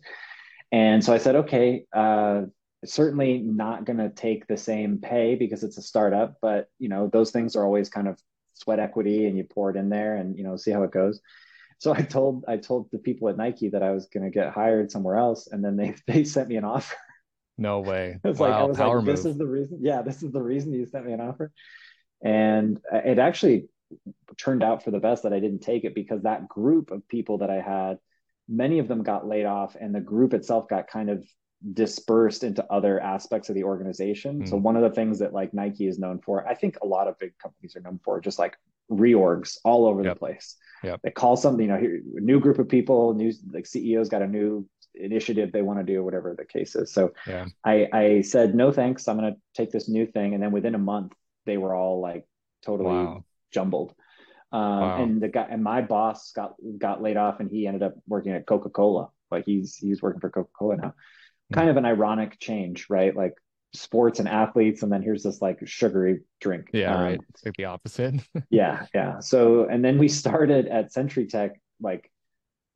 And 0.71 1.03
so 1.03 1.13
i 1.13 1.17
said 1.17 1.35
okay 1.35 1.85
uh, 1.93 2.43
certainly 2.83 3.39
not 3.39 3.85
going 3.85 3.97
to 3.97 4.09
take 4.09 4.47
the 4.47 4.57
same 4.57 4.99
pay 4.99 5.35
because 5.35 5.63
it's 5.63 5.77
a 5.77 5.81
startup 5.81 6.35
but 6.41 6.67
you 6.77 6.89
know 6.89 7.09
those 7.11 7.31
things 7.31 7.55
are 7.55 7.63
always 7.63 7.89
kind 7.89 8.07
of 8.07 8.19
sweat 8.53 8.79
equity 8.79 9.25
and 9.25 9.37
you 9.37 9.43
pour 9.43 9.69
it 9.69 9.75
in 9.75 9.89
there 9.89 10.15
and 10.15 10.37
you 10.37 10.43
know 10.43 10.55
see 10.55 10.71
how 10.71 10.83
it 10.83 10.91
goes. 10.91 11.19
So 11.77 11.93
i 11.93 12.01
told 12.01 12.45
i 12.47 12.57
told 12.57 12.89
the 12.91 12.99
people 12.99 13.29
at 13.29 13.37
nike 13.37 13.69
that 13.69 13.83
i 13.83 13.91
was 13.91 14.07
going 14.07 14.23
to 14.23 14.29
get 14.29 14.53
hired 14.53 14.91
somewhere 14.91 15.17
else 15.17 15.47
and 15.47 15.63
then 15.63 15.75
they 15.75 15.95
they 16.07 16.23
sent 16.23 16.49
me 16.49 16.55
an 16.55 16.63
offer. 16.63 16.95
No 17.57 17.79
way. 17.79 18.19
It's 18.25 18.39
wow, 18.39 18.49
like 18.49 18.55
i 18.55 18.63
was 18.63 18.79
like 18.79 18.93
move. 18.93 19.05
this 19.05 19.25
is 19.25 19.37
the 19.37 19.47
reason 19.47 19.79
yeah 19.81 20.01
this 20.01 20.23
is 20.23 20.31
the 20.31 20.41
reason 20.41 20.73
you 20.73 20.85
sent 20.85 21.05
me 21.05 21.13
an 21.13 21.21
offer. 21.21 21.51
And 22.23 22.79
it 22.91 23.19
actually 23.19 23.67
turned 24.37 24.63
out 24.63 24.83
for 24.83 24.91
the 24.91 24.99
best 24.99 25.23
that 25.23 25.33
I 25.33 25.39
didn't 25.39 25.59
take 25.59 25.83
it 25.83 25.95
because 25.95 26.23
that 26.23 26.47
group 26.47 26.91
of 26.91 27.07
people 27.07 27.39
that 27.39 27.49
I 27.49 27.61
had, 27.61 27.97
many 28.47 28.79
of 28.79 28.87
them 28.87 29.03
got 29.03 29.27
laid 29.27 29.45
off, 29.45 29.75
and 29.79 29.93
the 29.93 30.01
group 30.01 30.33
itself 30.33 30.67
got 30.67 30.87
kind 30.87 31.09
of 31.09 31.25
dispersed 31.73 32.43
into 32.43 32.65
other 32.71 32.99
aspects 32.99 33.49
of 33.49 33.55
the 33.55 33.63
organization. 33.63 34.43
Mm. 34.43 34.49
So 34.49 34.57
one 34.57 34.75
of 34.75 34.83
the 34.83 34.89
things 34.89 35.19
that 35.19 35.33
like 35.33 35.53
Nike 35.53 35.87
is 35.87 35.99
known 35.99 36.19
for, 36.19 36.47
I 36.47 36.55
think 36.55 36.77
a 36.81 36.85
lot 36.85 37.07
of 37.07 37.17
big 37.17 37.37
companies 37.37 37.75
are 37.75 37.81
known 37.81 37.99
for, 38.03 38.19
just 38.19 38.39
like 38.39 38.57
reorgs 38.91 39.57
all 39.63 39.87
over 39.87 40.03
yep. 40.03 40.15
the 40.15 40.19
place. 40.19 40.55
Yeah, 40.83 40.97
they 41.03 41.11
call 41.11 41.37
something, 41.37 41.65
you 41.65 41.71
know, 41.71 41.79
here, 41.79 42.01
new 42.05 42.39
group 42.39 42.59
of 42.59 42.69
people, 42.69 43.13
new 43.13 43.31
like 43.51 43.65
CEOs 43.65 44.09
got 44.09 44.21
a 44.21 44.27
new 44.27 44.67
initiative 44.93 45.51
they 45.51 45.61
want 45.61 45.79
to 45.79 45.85
do, 45.85 46.03
whatever 46.03 46.35
the 46.37 46.45
case 46.45 46.75
is. 46.75 46.93
So 46.93 47.13
yeah. 47.25 47.45
I, 47.63 47.87
I 47.91 48.21
said 48.21 48.55
no 48.55 48.71
thanks. 48.71 49.07
I'm 49.07 49.17
going 49.17 49.33
to 49.33 49.39
take 49.53 49.71
this 49.71 49.89
new 49.89 50.05
thing, 50.05 50.33
and 50.33 50.43
then 50.43 50.51
within 50.51 50.75
a 50.75 50.79
month, 50.79 51.13
they 51.45 51.57
were 51.57 51.73
all 51.73 52.01
like 52.01 52.25
totally 52.63 52.89
wow 52.89 53.23
jumbled. 53.55 53.95
Um, 54.51 54.61
wow. 54.61 55.03
And 55.03 55.21
the 55.21 55.29
guy 55.29 55.47
and 55.49 55.63
my 55.63 55.81
boss 55.81 56.31
got 56.31 56.53
got 56.77 57.01
laid 57.01 57.17
off, 57.17 57.39
and 57.39 57.49
he 57.49 57.65
ended 57.65 57.81
up 57.81 57.95
working 58.07 58.33
at 58.33 58.45
Coca 58.45 58.69
Cola. 58.69 59.09
Like 59.31 59.45
he's 59.45 59.75
he's 59.75 60.01
working 60.01 60.21
for 60.21 60.29
Coca 60.29 60.49
Cola 60.57 60.77
now. 60.77 60.87
Mm-hmm. 60.89 61.55
Kind 61.55 61.69
of 61.69 61.77
an 61.77 61.85
ironic 61.85 62.39
change, 62.39 62.87
right? 62.89 63.15
Like 63.15 63.33
sports 63.73 64.19
and 64.19 64.29
athletes, 64.29 64.83
and 64.83 64.91
then 64.91 65.01
here's 65.01 65.23
this 65.23 65.41
like 65.41 65.59
sugary 65.65 66.21
drink. 66.39 66.69
Yeah, 66.73 66.95
um, 66.95 67.01
right. 67.01 67.19
It's 67.29 67.45
like 67.45 67.55
the 67.57 67.65
opposite. 67.65 68.15
yeah, 68.49 68.85
yeah. 68.93 69.19
So 69.19 69.67
and 69.67 69.83
then 69.83 69.97
we 69.97 70.07
started 70.07 70.67
at 70.67 70.93
CentriTech, 70.93 71.51
like 71.81 72.11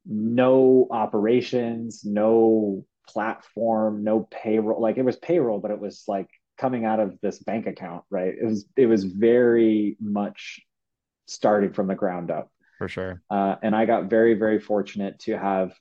no 0.06 0.88
operations, 0.90 2.02
no 2.04 2.86
platform, 3.08 4.04
no 4.04 4.28
payroll. 4.32 4.82
Like 4.82 4.98
it 4.98 5.06
was 5.06 5.18
payroll, 5.18 5.60
but 5.60 5.72
it 5.72 5.80
was 5.80 6.04
like 6.08 6.28
coming 6.58 6.84
out 6.84 7.00
of 7.00 7.18
this 7.22 7.40
bank 7.40 7.68
account, 7.68 8.04
right? 8.10 8.34
It 8.40 8.46
was 8.46 8.66
it 8.76 8.88
was 8.88 9.04
very 9.04 9.98
much 10.00 10.62
starting 11.30 11.74
from 11.74 11.88
the 11.88 11.96
ground 11.96 12.32
up. 12.32 12.52
For 12.78 12.88
sure. 12.88 13.22
Uh, 13.30 13.56
and 13.62 13.76
I 13.76 13.86
got 13.86 14.10
very, 14.10 14.36
very 14.36 14.60
fortunate 14.60 15.20
to 15.20 15.38
have, 15.38 15.74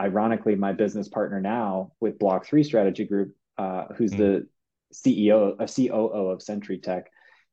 ironically, 0.00 0.54
my 0.54 0.72
business 0.72 1.08
partner 1.08 1.40
now 1.40 1.92
with 2.00 2.18
Block3 2.18 2.64
Strategy 2.64 3.04
Group, 3.04 3.34
uh, 3.58 3.86
who's 3.96 4.12
mm. 4.12 4.18
the 4.18 4.46
CEO, 4.92 5.54
a 5.58 5.66
COO 5.66 6.30
of 6.30 6.40
CentriTech. 6.40 7.04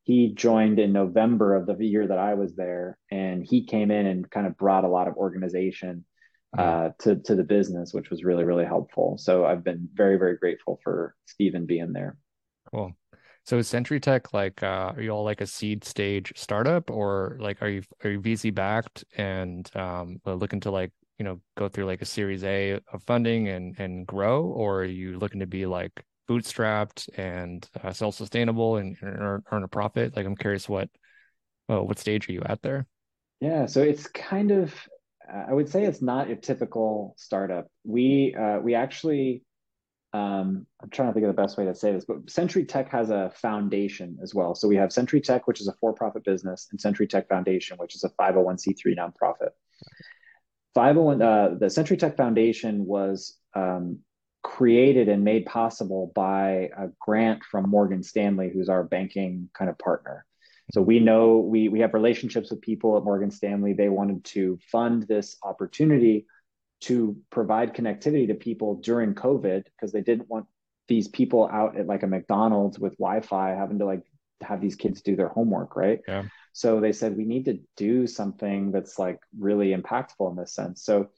He 0.04 0.34
joined 0.34 0.80
in 0.80 0.92
November 0.92 1.56
of 1.56 1.66
the 1.66 1.86
year 1.86 2.08
that 2.08 2.18
I 2.18 2.34
was 2.34 2.56
there, 2.56 2.98
and 3.12 3.46
he 3.46 3.66
came 3.66 3.92
in 3.92 4.06
and 4.06 4.30
kind 4.30 4.48
of 4.48 4.58
brought 4.58 4.84
a 4.84 4.90
lot 4.90 5.08
of 5.08 5.16
organization 5.16 6.04
hmm. 6.56 6.60
uh, 6.60 6.90
to 7.00 7.18
to 7.18 7.36
the 7.36 7.44
business, 7.44 7.94
which 7.94 8.10
was 8.10 8.24
really, 8.24 8.44
really 8.44 8.66
helpful. 8.66 9.18
So 9.18 9.46
I've 9.46 9.64
been 9.64 9.88
very, 9.94 10.18
very 10.18 10.38
grateful 10.38 10.80
for 10.84 11.16
Stephen 11.26 11.66
being 11.66 11.94
there. 11.94 12.18
Cool. 12.74 12.94
So 13.46 13.58
is 13.58 13.68
CentriTech 13.68 14.34
like 14.34 14.62
uh, 14.62 14.94
are 14.96 15.02
you 15.02 15.10
all 15.10 15.24
like 15.24 15.42
a 15.42 15.48
seed 15.48 15.84
stage 15.84 16.32
startup 16.36 16.92
or 16.92 17.38
like 17.40 17.62
are 17.62 17.70
you 17.70 17.84
are 18.04 18.12
you 18.12 18.22
VC 18.22 18.54
backed 18.54 19.04
and 19.18 19.70
um, 19.76 20.22
looking 20.26 20.60
to 20.62 20.72
like 20.72 20.92
you 21.18 21.26
know 21.26 21.42
go 21.58 21.68
through 21.68 21.86
like 21.86 22.02
a 22.02 22.06
Series 22.06 22.44
A 22.44 22.80
of 22.94 23.04
funding 23.08 23.50
and 23.50 23.76
and 23.80 24.06
grow 24.06 24.44
or 24.44 24.82
are 24.82 24.86
you 24.86 25.18
looking 25.18 25.40
to 25.40 25.48
be 25.48 25.66
like 25.66 25.92
bootstrapped 26.30 27.10
and 27.18 27.68
uh, 27.84 27.92
self 27.92 28.16
sustainable 28.16 28.78
and 28.78 28.98
earn, 29.02 29.44
earn 29.52 29.64
a 29.64 29.68
profit? 29.68 30.16
Like 30.16 30.26
I'm 30.26 30.36
curious 30.36 30.70
what 30.70 30.90
well, 31.68 31.88
what 31.88 32.00
stage 32.00 32.30
are 32.30 32.34
you 32.34 32.42
at 32.46 32.62
there? 32.62 32.86
Yeah, 33.40 33.66
so 33.66 33.82
it's 33.82 34.08
kind 34.08 34.52
of 34.52 34.74
I 35.32 35.54
would 35.54 35.70
say 35.70 35.86
it's 35.86 36.02
not 36.02 36.30
a 36.30 36.36
typical 36.36 37.14
startup. 37.18 37.68
We 37.84 38.36
uh, 38.36 38.60
we 38.60 38.74
actually 38.76 39.44
um, 40.14 40.66
I'm 40.82 40.90
trying 40.90 41.10
to 41.10 41.14
think 41.14 41.26
of 41.26 41.36
the 41.36 41.42
best 41.42 41.58
way 41.58 41.66
to 41.66 41.76
say 41.76 41.92
this, 41.92 42.06
but 42.06 42.26
CentriTech 42.26 42.90
has 42.90 43.10
a 43.12 43.32
foundation 43.36 44.18
as 44.24 44.34
well. 44.34 44.56
So 44.56 44.68
we 44.68 44.76
have 44.78 44.90
CentriTech, 44.90 45.42
which 45.46 45.62
is 45.62 45.68
a 45.68 45.74
for-profit 45.74 46.24
business, 46.24 46.68
and 46.72 46.80
CentriTech 46.80 47.28
Foundation, 47.28 47.78
which 47.78 47.96
is 47.96 48.04
a 48.04 48.10
501c3 48.10 48.98
nonprofit. 48.98 49.52
501, 50.74 51.22
uh, 51.22 51.50
the 51.60 51.68
CentriTech 51.68 52.18
Foundation 52.18 52.86
was 52.86 53.38
um, 53.56 54.00
created 54.44 55.10
and 55.10 55.24
made 55.24 55.46
possible 55.46 56.12
by 56.16 56.70
a 56.78 56.88
grant 57.00 57.44
from 57.44 57.70
Morgan 57.70 58.02
Stanley, 58.02 58.50
who's 58.52 58.70
our 58.70 58.84
banking 58.84 59.50
kind 59.54 59.70
of 59.70 59.78
partner. 59.78 60.26
So 60.74 60.82
we 60.82 61.00
know 61.00 61.38
we 61.38 61.68
we 61.68 61.80
have 61.80 61.96
relationships 61.96 62.52
with 62.52 62.62
people 62.62 62.96
at 62.96 63.04
Morgan 63.04 63.32
Stanley. 63.32 63.74
They 63.74 63.90
wanted 63.90 64.24
to 64.26 64.60
fund 64.72 65.04
this 65.04 65.38
opportunity 65.44 66.28
to 66.82 67.18
provide 67.30 67.74
connectivity 67.74 68.28
to 68.28 68.34
people 68.34 68.76
during 68.76 69.14
COVID 69.14 69.66
because 69.66 69.92
they 69.92 70.02
didn't 70.02 70.30
want 70.30 70.46
these 70.88 71.08
people 71.08 71.48
out 71.52 71.78
at 71.78 71.88
like 71.88 72.04
a 72.04 72.08
McDonald's 72.08 72.80
with 72.80 72.98
Wi-Fi 72.98 73.52
having 73.52 73.80
to 73.80 73.86
like 73.86 74.04
have 74.42 74.62
these 74.62 74.76
kids 74.76 75.02
do 75.02 75.16
their 75.16 75.28
homework, 75.28 75.76
right? 75.76 76.00
Yeah. 76.08 76.24
So 76.54 76.80
they 76.80 76.92
said 76.92 77.16
we 77.16 77.26
need 77.26 77.46
to 77.46 77.60
do 77.78 78.08
something 78.08 78.72
that's 78.72 78.98
like 78.98 79.20
really 79.38 79.76
impactful 79.76 80.30
in 80.30 80.36
this 80.36 80.54
sense. 80.54 80.84
So 80.84 81.10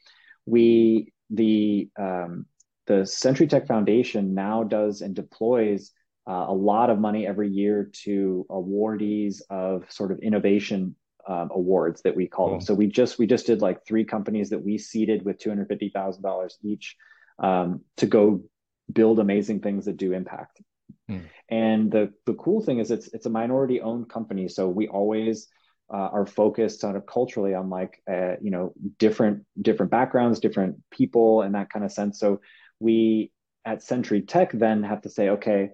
we 0.46 1.14
the 1.30 1.90
um, 1.98 2.46
the 2.88 3.04
CentriTech 3.04 3.68
Foundation 3.68 4.34
now 4.34 4.64
does 4.64 5.02
and 5.02 5.16
deploys 5.16 5.92
uh, 6.28 6.46
a 6.48 6.54
lot 6.54 6.90
of 6.90 7.00
money 7.00 7.26
every 7.26 7.50
year 7.50 7.90
to 8.04 8.46
awardees 8.50 9.42
of 9.50 9.90
sort 9.92 10.12
of 10.12 10.20
innovation 10.20 10.96
um, 11.28 11.50
awards 11.54 12.02
that 12.04 12.16
we 12.16 12.28
call 12.28 12.52
them. 12.52 12.62
So 12.62 12.74
we 12.74 12.88
just 12.88 13.20
we 13.20 13.28
just 13.28 13.46
did 13.46 13.62
like 13.62 13.86
three 13.86 14.06
companies 14.06 14.50
that 14.50 14.64
we 14.64 14.78
seeded 14.78 15.24
with 15.26 15.40
two 15.40 15.50
hundred 15.50 15.68
fifty 15.68 15.90
thousand 15.90 16.24
dollars 16.24 16.58
each 16.64 16.96
um, 17.40 17.82
to 17.98 18.06
go 18.06 18.44
build 18.92 19.20
amazing 19.20 19.62
things 19.62 19.86
that 19.86 19.98
do 19.98 20.14
impact. 20.14 20.62
Hmm. 21.08 21.20
And 21.50 21.92
the 21.92 22.14
the 22.26 22.34
cool 22.34 22.62
thing 22.62 22.80
is 22.80 22.92
it's 22.92 23.08
it's 23.14 23.26
a 23.26 23.30
minority 23.30 23.82
owned 23.82 24.10
company, 24.10 24.48
so 24.48 24.68
we 24.68 24.88
always 24.88 25.48
uh, 25.94 25.98
are 25.98 26.26
focused 26.26 26.84
on 26.84 26.96
a 26.96 27.02
culturally 27.02 27.54
on 27.54 27.70
like 27.70 28.02
uh, 28.10 28.36
you 28.42 28.52
know 28.52 28.74
different 28.98 29.44
different 29.62 29.92
backgrounds, 29.92 30.40
different 30.40 30.78
people, 30.90 31.42
and 31.42 31.56
that 31.56 31.70
kind 31.70 31.84
of 31.84 31.92
sense. 31.92 32.20
So 32.20 32.42
we 32.80 33.32
at 33.66 33.80
CentriTech 33.80 34.58
then 34.58 34.84
have 34.84 35.02
to 35.02 35.10
say, 35.10 35.30
okay, 35.30 35.70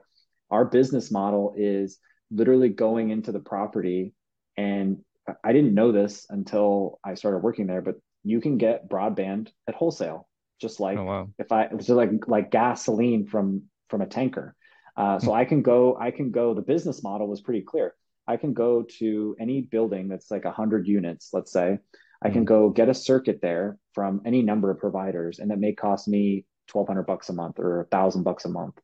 our 0.50 0.66
business 0.66 1.12
model 1.12 1.54
is 1.56 2.00
literally 2.32 2.70
going 2.70 3.12
into 3.12 3.32
the 3.32 3.40
property, 3.40 4.14
and 4.56 5.00
I 5.44 5.54
didn't 5.54 5.74
know 5.74 5.92
this 5.92 6.26
until 6.30 7.00
I 7.04 7.16
started 7.16 7.40
working 7.40 7.68
there, 7.68 7.82
but 7.82 7.96
you 8.24 8.42
can 8.42 8.58
get 8.58 8.90
broadband 8.90 9.50
at 9.68 9.76
wholesale, 9.76 10.28
just 10.62 10.80
like 10.80 10.98
Oh 10.98 11.04
wow. 11.04 11.30
if 11.40 11.52
I 11.52 11.70
so 11.80 11.96
like 11.96 12.28
like 12.28 12.52
gasoline 12.52 13.26
from 13.26 13.64
from 13.90 14.02
a 14.02 14.08
tanker. 14.08 14.56
Uh, 14.96 15.20
so 15.20 15.32
I 15.34 15.46
can 15.46 15.62
go, 15.62 15.96
I 16.00 16.12
can 16.12 16.32
go. 16.32 16.54
The 16.56 16.62
business 16.64 17.04
model 17.04 17.28
was 17.28 17.42
pretty 17.42 17.62
clear. 17.62 17.94
I 18.28 18.38
can 18.38 18.54
go 18.54 18.84
to 19.00 19.36
any 19.40 19.62
building 19.62 20.08
that's 20.10 20.32
like 20.32 20.44
100 20.44 20.88
units, 20.88 21.30
let's 21.34 21.52
say. 21.52 21.78
I 22.22 22.32
can 22.32 22.42
Mhm. 22.42 22.48
go 22.48 22.70
get 22.72 22.90
a 22.90 22.94
circuit 22.96 23.40
there 23.42 23.78
from 23.94 24.22
any 24.26 24.42
number 24.42 24.72
of 24.72 24.80
providers, 24.80 25.38
and 25.40 25.52
it 25.52 25.60
may 25.60 25.74
cost 25.74 26.08
me 26.08 26.46
1,200 26.68 27.04
bucks 27.04 27.30
a 27.30 27.34
month 27.34 27.60
or 27.60 27.82
a 27.82 27.86
thousand 27.86 28.24
bucks 28.24 28.46
a 28.46 28.50
month. 28.50 28.80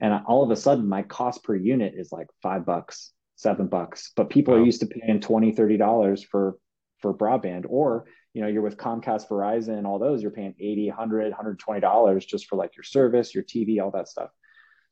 And 0.00 0.14
all 0.26 0.44
of 0.44 0.50
a 0.50 0.56
sudden, 0.56 0.88
my 0.88 1.02
cost 1.02 1.42
per 1.42 1.56
unit 1.56 1.94
is 1.96 2.12
like 2.12 2.28
five 2.42 2.64
bucks, 2.64 3.12
seven 3.36 3.68
bucks. 3.68 4.12
But 4.16 4.30
people 4.30 4.54
Wow. 4.54 4.60
are 4.60 4.64
used 4.64 4.80
to 4.80 4.86
paying 4.86 5.20
20, 5.20 5.52
30 5.52 5.76
dollars 5.76 6.22
for 6.22 6.58
for 6.98 7.14
broadband, 7.14 7.66
or 7.68 8.06
you 8.32 8.42
know, 8.42 8.48
you're 8.48 8.62
with 8.62 8.76
Comcast, 8.76 9.28
Verizon, 9.28 9.86
all 9.86 9.98
those, 9.98 10.20
you're 10.22 10.30
paying 10.30 10.54
80, 10.58 10.88
100, 10.88 11.24
120 11.28 11.80
dollars 11.80 12.24
just 12.26 12.46
for 12.48 12.56
like 12.56 12.76
your 12.76 12.84
service, 12.84 13.34
your 13.34 13.44
TV, 13.44 13.80
all 13.82 13.90
that 13.92 14.08
stuff. 14.08 14.30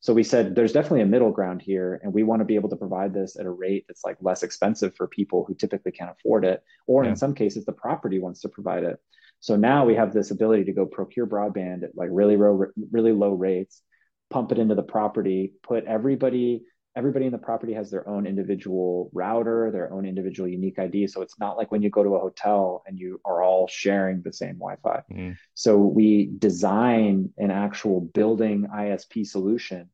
So 0.01 0.13
we 0.13 0.23
said 0.23 0.55
there's 0.55 0.73
definitely 0.73 1.01
a 1.01 1.07
middle 1.07 1.31
ground 1.33 1.63
here, 1.63 1.99
and 2.03 2.13
we 2.13 2.23
want 2.23 2.41
to 2.41 2.45
be 2.45 2.57
able 2.57 2.69
to 2.71 2.77
provide 2.77 3.15
this 3.15 3.39
at 3.39 3.47
a 3.47 3.51
rate 3.51 3.85
that's 3.89 4.05
like 4.05 4.19
less 4.21 4.43
expensive 4.43 4.95
for 4.97 5.07
people 5.09 5.45
who 5.47 5.55
typically 5.55 5.93
can't 5.93 6.11
afford 6.11 6.45
it, 6.45 6.63
or 6.87 7.05
Yeah. 7.05 7.11
in 7.11 7.17
some 7.17 7.35
cases 7.35 7.65
the 7.65 7.73
property 7.73 8.19
wants 8.19 8.41
to 8.43 8.49
provide 8.51 8.85
it. 8.85 8.99
So 9.41 9.57
now 9.57 9.85
we 9.87 9.95
have 9.95 10.13
this 10.13 10.31
ability 10.31 10.65
to 10.65 10.73
go 10.73 10.87
procure 10.87 11.27
broadband 11.27 11.85
at 11.85 11.97
like 11.97 12.11
really 12.13 12.37
low, 12.37 12.67
really 12.91 13.13
low 13.13 13.33
rates, 13.33 13.83
pump 14.31 14.53
it 14.53 14.59
into 14.59 14.75
the 14.75 14.83
property, 14.83 15.55
put 15.63 15.85
everybody 15.85 16.65
everybody 16.97 17.27
in 17.27 17.33
the 17.33 17.39
property 17.39 17.73
has 17.73 17.91
their 17.91 18.09
own 18.09 18.27
individual 18.27 19.11
router, 19.13 19.71
their 19.71 19.93
own 19.93 20.07
individual 20.07 20.49
unique 20.49 20.79
ID. 20.79 21.07
So 21.09 21.23
it's 21.23 21.39
not 21.39 21.57
like 21.57 21.73
when 21.73 21.83
you 21.83 21.91
go 21.91 22.05
to 22.05 22.15
a 22.15 22.21
hotel 22.21 22.85
and 22.87 22.99
you 22.99 23.21
are 23.25 23.43
all 23.43 23.67
sharing 23.67 24.23
the 24.23 24.33
same 24.33 24.57
Wi-Fi. 24.59 25.03
Mhm. 25.11 25.37
So 25.55 25.79
we 25.79 26.31
design 26.39 27.31
an 27.37 27.51
actual 27.51 28.01
building 28.01 28.67
ISP 28.73 29.25
solution, 29.27 29.91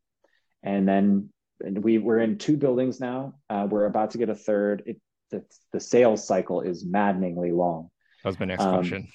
and 0.63 0.87
then 0.87 1.31
we 1.61 1.99
we're 1.99 2.21
in 2.21 2.39
two 2.39 2.57
buildings 2.57 3.01
now. 3.01 3.35
Uh, 3.49 3.67
we're 3.71 3.87
about 3.87 4.11
to 4.13 4.19
get 4.19 4.29
a 4.29 4.35
third. 4.35 4.83
It 4.87 5.01
the, 5.31 5.45
the 5.73 5.81
sales 5.81 6.27
cycle 6.27 6.61
is 6.61 6.85
maddeningly 6.85 7.53
long. 7.53 7.89
That 8.25 8.31
was 8.31 8.41
my 8.41 8.47
next 8.47 8.65
Um, 8.65 8.75
question. 8.75 9.07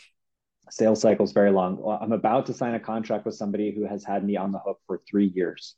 Sales 0.70 1.02
cycle 1.02 1.26
is 1.26 1.34
very 1.34 1.52
long. 1.52 1.78
Well, 1.78 2.00
I'm 2.02 2.14
about 2.14 2.46
to 2.48 2.54
sign 2.54 2.74
a 2.74 2.80
contract 2.80 3.26
with 3.26 3.36
somebody 3.36 3.72
who 3.72 3.86
has 3.86 4.04
had 4.04 4.24
me 4.24 4.38
on 4.38 4.52
the 4.52 4.60
hook 4.60 4.80
for 4.88 5.02
three 5.08 5.28
years. 5.28 5.76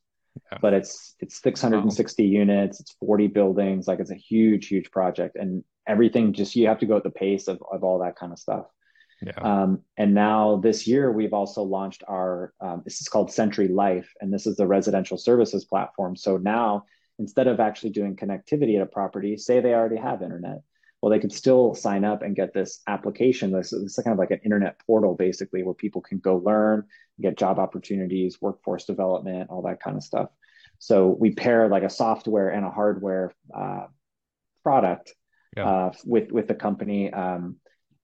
Yeah. 0.51 0.57
But 0.61 0.73
it's 0.73 1.15
it's 1.19 1.41
660 1.41 2.23
units, 2.23 2.79
it's 2.79 2.95
40 2.99 3.27
buildings, 3.27 3.87
like 3.87 3.99
it's 3.99 4.11
a 4.11 4.15
huge, 4.15 4.67
huge 4.67 4.91
project. 4.91 5.35
And 5.35 5.63
everything 5.87 6.33
just 6.33 6.55
you 6.55 6.67
have 6.67 6.79
to 6.79 6.85
go 6.85 6.97
at 6.97 7.03
the 7.03 7.09
pace 7.09 7.47
of, 7.47 7.61
of 7.71 7.83
all 7.83 7.99
that 7.99 8.15
kind 8.15 8.31
of 8.31 8.39
stuff. 8.39 8.65
Yeah. 9.21 9.39
Um, 9.41 9.81
and 9.97 10.13
now 10.13 10.57
this 10.57 10.85
year, 10.85 11.11
we've 11.11 11.33
also 11.33 11.63
launched 11.63 12.03
our, 12.07 12.53
um, 12.61 12.83
this 12.85 13.01
is 13.01 13.07
called 13.07 13.31
Century 13.31 13.67
Life, 13.67 14.13
and 14.21 14.31
this 14.31 14.45
is 14.45 14.57
the 14.57 14.67
residential 14.67 15.17
services 15.17 15.65
platform. 15.65 16.15
So 16.15 16.37
now, 16.37 16.85
instead 17.17 17.47
of 17.47 17.59
actually 17.59 17.89
doing 17.91 18.15
connectivity 18.15 18.75
at 18.75 18.83
a 18.83 18.85
property, 18.85 19.37
say 19.37 19.59
they 19.59 19.73
already 19.73 19.97
have 19.97 20.21
internet, 20.21 20.61
well, 21.01 21.11
they 21.11 21.19
could 21.19 21.33
still 21.33 21.75
sign 21.75 22.03
up 22.03 22.21
and 22.23 22.35
get 22.35 22.53
this 22.53 22.81
application. 22.87 23.51
This, 23.51 23.69
this 23.69 23.97
is 23.97 24.03
kind 24.03 24.13
of 24.13 24.19
like 24.19 24.31
an 24.31 24.39
internet 24.43 24.79
portal, 24.85 25.15
basically, 25.15 25.63
where 25.63 25.73
people 25.75 26.01
can 26.01 26.17
go 26.19 26.37
learn, 26.37 26.85
get 27.21 27.37
job 27.37 27.59
opportunities, 27.59 28.41
workforce 28.41 28.85
development, 28.85 29.49
all 29.49 29.61
that 29.63 29.81
kind 29.81 29.95
of 29.95 30.03
stuff. 30.03 30.29
So 30.79 31.07
we 31.07 31.31
pair 31.31 31.67
like 31.69 31.83
a 31.83 31.89
software 31.89 32.49
and 32.49 32.65
a 32.65 32.71
hardware 32.71 33.33
uh, 33.55 33.87
product 34.63 35.13
Yeah. 35.55 35.67
uh, 35.69 35.91
with 36.05 36.31
with 36.31 36.47
the 36.47 36.55
company. 36.55 37.11
Um, 37.13 37.57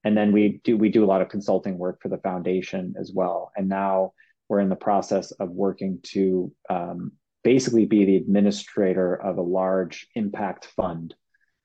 and 0.03 0.17
then 0.17 0.31
we 0.31 0.61
do 0.63 0.77
we 0.77 0.89
do 0.89 1.03
a 1.03 1.07
lot 1.07 1.21
of 1.21 1.29
consulting 1.29 1.77
work 1.77 2.01
for 2.01 2.09
the 2.09 2.17
foundation 2.17 2.95
as 2.99 3.11
well 3.13 3.51
and 3.55 3.69
now 3.69 4.13
we're 4.49 4.59
in 4.59 4.69
the 4.69 4.75
process 4.75 5.31
of 5.31 5.49
working 5.49 5.99
to 6.03 6.51
um, 6.69 7.13
basically 7.43 7.85
be 7.85 8.05
the 8.05 8.17
administrator 8.17 9.15
of 9.15 9.37
a 9.37 9.41
large 9.41 10.07
impact 10.15 10.65
fund 10.75 11.15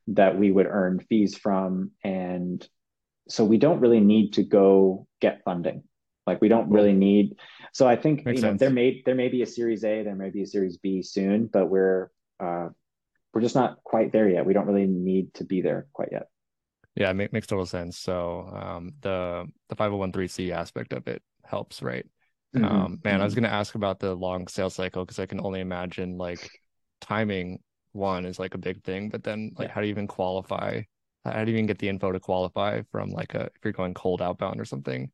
that 0.08 0.38
we 0.38 0.50
would 0.50 0.66
earn 0.66 1.00
fees 1.08 1.36
from 1.36 1.90
and 2.04 2.66
so 3.28 3.44
we 3.44 3.58
don't 3.58 3.80
really 3.80 4.00
need 4.00 4.32
to 4.34 4.42
go 4.42 5.06
get 5.20 5.42
funding 5.44 5.82
like 6.26 6.40
we 6.40 6.48
don't 6.48 6.70
really 6.70 6.92
need 6.92 7.36
so 7.72 7.86
i 7.88 7.96
think 7.96 8.24
Makes 8.24 8.38
you 8.38 8.42
know 8.42 8.52
sense. 8.52 8.58
there 8.58 8.70
may 8.70 9.02
there 9.06 9.14
may 9.14 9.28
be 9.28 9.42
a 9.42 9.46
series 9.46 9.84
a 9.84 10.02
there 10.02 10.16
may 10.16 10.30
be 10.30 10.42
a 10.42 10.46
series 10.46 10.78
b 10.78 11.02
soon 11.02 11.48
but 11.52 11.68
we're 11.68 12.10
uh, 12.40 12.68
we're 13.34 13.42
just 13.42 13.56
not 13.56 13.82
quite 13.84 14.12
there 14.12 14.28
yet 14.28 14.46
we 14.46 14.54
don't 14.54 14.66
really 14.66 14.86
need 14.86 15.32
to 15.34 15.44
be 15.44 15.62
there 15.62 15.86
quite 15.92 16.10
yet 16.12 16.28
Yeah, 16.94 17.10
it 17.10 17.32
makes 17.32 17.46
total 17.46 17.66
sense. 17.66 17.96
So 17.98 18.48
um, 18.52 18.92
the 19.02 19.46
the 19.68 19.76
five 19.76 19.90
hundred 19.90 19.98
one 19.98 20.12
three 20.12 20.28
c 20.28 20.52
aspect 20.52 20.92
of 20.92 21.06
it 21.06 21.22
helps, 21.44 21.82
right? 21.82 22.06
Mhm. 22.54 22.62
Um, 22.64 23.00
man, 23.04 23.20
I 23.20 23.24
was 23.24 23.34
Mhm. 23.34 23.36
gonna 23.36 23.48
ask 23.48 23.74
about 23.74 24.00
the 24.00 24.14
long 24.14 24.48
sales 24.48 24.74
cycle 24.74 25.04
because 25.04 25.18
I 25.18 25.26
can 25.26 25.40
only 25.40 25.60
imagine 25.60 26.18
like 26.18 26.52
timing 27.00 27.62
one 27.92 28.24
is 28.24 28.38
like 28.38 28.54
a 28.54 28.58
big 28.58 28.82
thing, 28.84 29.08
but 29.08 29.22
then 29.24 29.52
like 29.58 29.68
Yeah. 29.68 29.74
how 29.74 29.80
do 29.80 29.86
you 29.86 29.92
even 29.92 30.06
qualify? 30.06 30.82
How 31.24 31.44
do 31.44 31.50
you 31.50 31.56
even 31.56 31.66
get 31.66 31.78
the 31.78 31.88
info 31.88 32.12
to 32.12 32.20
qualify 32.20 32.82
from 32.90 33.10
like 33.10 33.34
a 33.34 33.44
if 33.46 33.64
you're 33.64 33.72
going 33.72 33.94
cold 33.94 34.22
outbound 34.22 34.60
or 34.60 34.64
something? 34.64 35.10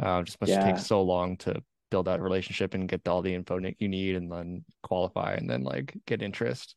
Uh, 0.00 0.22
just 0.22 0.40
must 0.40 0.52
Yeah. 0.52 0.64
take 0.64 0.78
so 0.78 1.02
long 1.02 1.36
to 1.38 1.62
build 1.90 2.06
that 2.06 2.20
relationship 2.22 2.74
and 2.74 2.88
get 2.88 3.06
all 3.06 3.22
the 3.22 3.34
info 3.34 3.60
that 3.60 3.74
you 3.78 3.88
need 3.88 4.16
and 4.16 4.30
then 4.32 4.64
qualify 4.82 5.34
and 5.34 5.48
then 5.48 5.62
like 5.62 5.94
get 6.06 6.22
interest. 6.22 6.74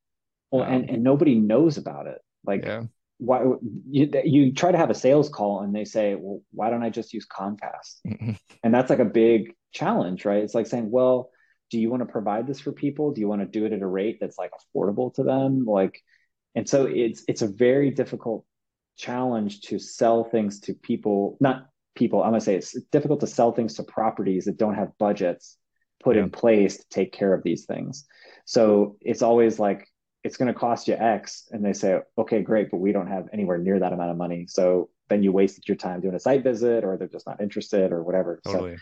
well 0.52 0.64
Um, 0.64 0.74
and, 0.74 0.90
and 0.90 1.04
nobody 1.04 1.36
knows 1.36 1.78
about 1.78 2.08
it 2.08 2.20
like 2.46 2.66
Yeah. 2.66 2.84
why 3.18 3.44
you, 3.90 4.12
you 4.26 4.54
try 4.54 4.72
to 4.72 4.78
have 4.78 4.90
a 4.90 4.94
sales 4.96 5.30
call 5.30 5.62
and 5.62 5.74
they 5.74 5.86
say 5.86 6.16
well 6.16 6.42
why 6.52 6.70
don't 6.70 6.84
i 6.84 6.90
just 6.90 7.14
use 7.14 7.26
comcast 7.26 8.02
and 8.64 8.74
that's 8.74 8.90
like 8.90 9.00
a 9.00 9.06
big 9.06 9.54
challenge 9.72 10.26
right 10.26 10.44
it's 10.44 10.54
like 10.54 10.68
saying 10.68 10.92
well 10.92 11.30
do 11.76 11.82
you 11.82 11.90
want 11.90 12.00
to 12.08 12.14
provide 12.18 12.48
this 12.48 12.62
for 12.62 12.72
people? 12.72 13.12
Do 13.12 13.20
you 13.20 13.28
want 13.28 13.42
to 13.42 13.48
do 13.60 13.66
it 13.66 13.74
at 13.74 13.82
a 13.82 13.88
rate 13.88 14.18
that's 14.22 14.38
like 14.38 14.52
affordable 14.58 15.14
to 15.16 15.24
them? 15.24 15.66
Like 15.66 16.02
and 16.56 16.70
so 16.70 16.86
it's 16.86 17.22
it's 17.28 17.42
a 17.42 17.48
very 17.48 17.92
difficult 17.92 18.46
challenge 18.96 19.60
to 19.68 19.78
sell 19.78 20.24
things 20.24 20.62
to 20.62 20.74
people 20.74 21.36
not 21.42 21.68
people 21.96 22.24
i'm 22.24 22.30
going 22.30 22.40
to 22.40 22.46
say 22.46 22.56
it's 22.56 22.72
difficult 22.94 23.20
to 23.20 23.28
sell 23.28 23.52
things 23.52 23.74
to 23.74 23.84
properties 23.84 24.46
that 24.46 24.56
don't 24.58 24.76
have 24.76 24.98
budgets 24.98 25.58
put 26.02 26.16
Yeah. 26.16 26.24
in 26.24 26.30
place 26.30 26.78
to 26.78 26.86
take 26.90 27.12
care 27.12 27.34
of 27.34 27.44
these 27.44 27.66
things. 27.66 28.06
So 28.46 28.96
it's 29.02 29.22
always 29.22 29.60
like 29.60 29.82
it's 30.24 30.38
going 30.38 30.52
to 30.54 30.60
cost 30.66 30.88
you 30.88 30.94
x 30.94 31.50
and 31.52 31.62
they 31.66 31.74
say 31.74 32.00
okay 32.18 32.42
great 32.42 32.72
but 32.72 32.78
we 32.78 32.94
don't 32.94 33.08
have 33.16 33.26
anywhere 33.34 33.58
near 33.58 33.80
that 33.80 33.92
amount 33.92 34.12
of 34.12 34.18
money. 34.18 34.46
So 34.48 34.90
then 35.10 35.24
you 35.24 35.32
wasted 35.34 35.68
your 35.68 35.78
time 35.86 36.00
doing 36.00 36.16
a 36.16 36.20
site 36.20 36.44
visit 36.44 36.86
or 36.86 36.96
they're 36.96 37.16
just 37.18 37.28
not 37.28 37.42
interested 37.42 37.92
or 37.92 38.02
whatever. 38.02 38.40
So 38.46 38.52
Totally. 38.54 38.78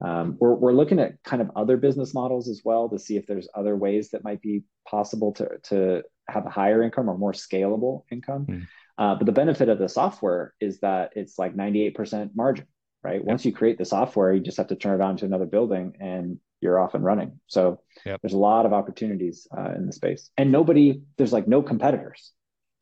Um, 0.00 0.36
we're, 0.40 0.54
we're 0.54 0.72
looking 0.72 0.98
at 0.98 1.22
kind 1.24 1.42
of 1.42 1.50
other 1.56 1.76
business 1.76 2.14
models 2.14 2.48
as 2.48 2.62
well 2.64 2.88
to 2.88 2.98
see 2.98 3.16
if 3.16 3.26
there's 3.26 3.48
other 3.54 3.76
ways 3.76 4.10
that 4.10 4.24
might 4.24 4.40
be 4.40 4.62
possible 4.88 5.32
to, 5.32 5.48
to 5.64 6.02
have 6.28 6.46
a 6.46 6.50
higher 6.50 6.82
income 6.82 7.08
or 7.10 7.18
more 7.18 7.32
scalable 7.32 8.04
income. 8.10 8.44
Hmm. 8.44 8.60
Uh, 8.96 9.14
but 9.14 9.26
the 9.26 9.32
benefit 9.32 9.68
of 9.68 9.78
the 9.78 9.88
software 9.88 10.54
is 10.60 10.80
that 10.80 11.12
it's 11.16 11.38
like 11.38 11.54
98% 11.54 12.30
margin, 12.34 12.66
right? 13.02 13.24
Once 13.24 13.44
you 13.44 13.52
create 13.52 13.78
the 13.78 13.84
software, 13.84 14.32
you 14.32 14.40
just 14.40 14.58
have 14.58 14.68
to 14.68 14.76
turn 14.76 15.00
it 15.00 15.04
on 15.04 15.16
to 15.18 15.24
another 15.24 15.46
building 15.46 15.94
and 16.00 16.38
you're 16.60 16.78
off 16.78 16.94
and 16.94 17.04
running. 17.04 17.40
So 17.46 17.80
Yep. 18.04 18.20
there's 18.20 18.34
a 18.34 18.38
lot 18.38 18.66
of 18.66 18.72
opportunities 18.72 19.46
uh, 19.56 19.72
in 19.74 19.86
the 19.86 19.92
space 19.92 20.30
and 20.36 20.52
nobody, 20.52 21.02
there's 21.16 21.32
like 21.32 21.48
no 21.48 21.62
competitors. 21.62 22.32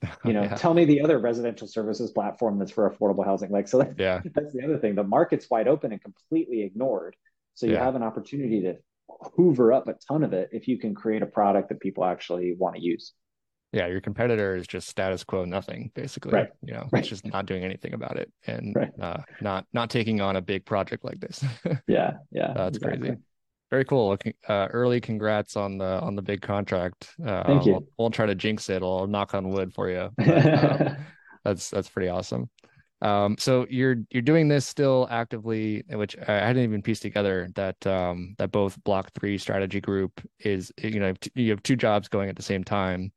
You 0.24 0.32
know, 0.32 0.42
Yeah. 0.42 0.55
tell 0.55 0.74
me 0.74 0.84
the 0.84 1.01
other 1.01 1.18
residential 1.18 1.66
services 1.66 2.11
platform 2.12 2.59
that's 2.59 2.70
for 2.70 2.88
affordable 2.88 3.24
housing. 3.24 3.51
Like, 3.51 3.68
so 3.68 3.78
that, 3.78 3.99
Yeah. 3.99 4.20
that's 4.34 4.53
the 4.53 4.62
other 4.64 4.78
thing. 4.78 4.94
The 4.94 5.05
market's 5.05 5.49
wide 5.51 5.68
open 5.68 5.92
and 5.92 6.03
completely 6.03 6.62
ignored. 6.62 7.16
So 7.55 7.66
you 7.66 7.72
Yeah. 7.72 7.84
have 7.84 7.96
an 7.96 8.03
opportunity 8.03 8.62
to 8.62 8.76
hoover 9.36 9.72
up 9.72 9.88
a 9.88 9.94
ton 10.07 10.22
of 10.22 10.32
it 10.32 10.51
if 10.53 10.68
you 10.68 10.78
can 10.78 10.94
create 10.94 11.22
a 11.22 11.26
product 11.26 11.70
that 11.70 11.80
people 11.80 12.05
actually 12.05 12.55
want 12.57 12.76
to 12.76 12.82
use. 12.82 13.12
Yeah, 13.72 13.86
your 13.86 14.01
competitor 14.01 14.57
is 14.57 14.66
just 14.66 14.88
status 14.88 15.24
quo 15.24 15.44
nothing, 15.44 15.90
basically. 15.94 16.32
Right. 16.32 16.49
You 16.62 16.74
know, 16.74 16.88
Right. 16.90 17.01
it's 17.01 17.09
just 17.09 17.26
not 17.26 17.44
doing 17.46 17.64
anything 17.64 17.92
about 17.92 18.16
it 18.16 18.32
and 18.46 18.74
Right. 18.74 18.90
uh, 19.01 19.18
not 19.42 19.66
not 19.74 19.90
taking 19.90 20.20
on 20.20 20.36
a 20.36 20.40
big 20.40 20.64
project 20.64 21.05
like 21.05 21.20
this. 21.20 21.44
Yeah, 21.86 22.18
yeah. 22.30 22.53
That's 22.55 22.78
exactly. 22.78 23.09
crazy. 23.09 23.22
Very 23.70 23.84
cool. 23.84 24.16
Uh, 24.48 24.68
early 24.72 25.00
congrats 25.00 25.56
on 25.56 25.78
the 25.78 26.00
on 26.00 26.16
the 26.16 26.22
big 26.22 26.40
contract. 26.40 27.14
Uh, 27.24 27.42
Thank 27.44 27.66
you. 27.66 27.72
Won't, 27.72 27.86
won't 27.98 28.14
try 28.14 28.26
to 28.26 28.34
jinx 28.34 28.68
it. 28.70 28.82
I'll 28.82 29.06
knock 29.06 29.34
on 29.34 29.50
wood 29.50 29.72
for 29.74 29.90
you. 29.90 30.10
But, 30.18 30.46
um, 30.54 30.96
that's 31.44 31.70
that's 31.70 31.88
pretty 31.88 32.08
awesome. 32.08 32.50
Um, 33.00 33.36
so 33.38 33.66
you're 33.70 33.96
you're 34.10 34.22
doing 34.22 34.48
this 34.48 34.66
still 34.66 35.06
actively, 35.10 35.84
which 35.90 36.16
I 36.18 36.32
hadn't 36.32 36.64
even 36.64 36.82
pieced 36.82 37.02
together 37.02 37.48
that 37.54 37.86
um 37.86 38.34
that 38.38 38.50
both 38.52 38.82
Block3 38.84 39.38
Strategy 39.40 39.80
Group 39.80 40.20
is 40.40 40.72
you 40.82 40.98
know 41.00 41.14
you 41.34 41.50
have 41.50 41.62
two 41.62 41.76
jobs 41.76 42.08
going 42.08 42.28
at 42.28 42.36
the 42.36 42.42
same 42.42 42.64
time. 42.64 43.12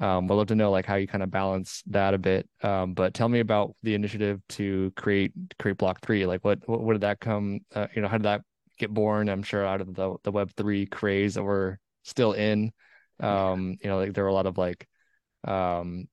um, 0.00 0.26
we'd 0.28 0.36
love 0.36 0.48
to 0.48 0.54
know 0.56 0.70
like 0.70 0.86
how 0.86 0.96
you 0.96 1.06
kind 1.08 1.22
of 1.22 1.30
balance 1.30 1.82
that 1.88 2.14
a 2.14 2.18
bit. 2.18 2.48
Um, 2.62 2.94
but 2.94 3.14
tell 3.14 3.28
me 3.28 3.40
about 3.40 3.74
the 3.82 3.94
initiative 3.94 4.40
to 4.50 4.92
create 4.96 5.32
create 5.58 5.78
Block3. 5.78 6.26
Like, 6.26 6.44
what 6.44 6.60
what, 6.68 6.80
what 6.82 6.92
did 6.94 7.02
that 7.02 7.20
come? 7.20 7.60
Uh, 7.74 7.88
you 7.94 8.02
know, 8.02 8.08
how 8.08 8.18
did 8.18 8.24
that 8.26 8.42
get 8.78 8.92
born? 8.92 9.28
I'm 9.28 9.42
sure 9.42 9.64
out 9.64 9.80
of 9.80 9.94
the 9.94 10.16
the 10.24 10.32
Web 10.32 10.50
three 10.56 10.86
craze 10.86 11.34
that 11.34 11.42
we're 11.42 11.78
still 12.04 12.32
in. 12.32 12.72
Um, 13.20 13.76
you 13.82 13.88
know, 13.88 13.98
like 13.98 14.14
there 14.14 14.24
were 14.24 14.30
a 14.30 14.34
lot 14.34 14.46
of 14.46 14.58
like 14.58 14.86
um 15.44 16.08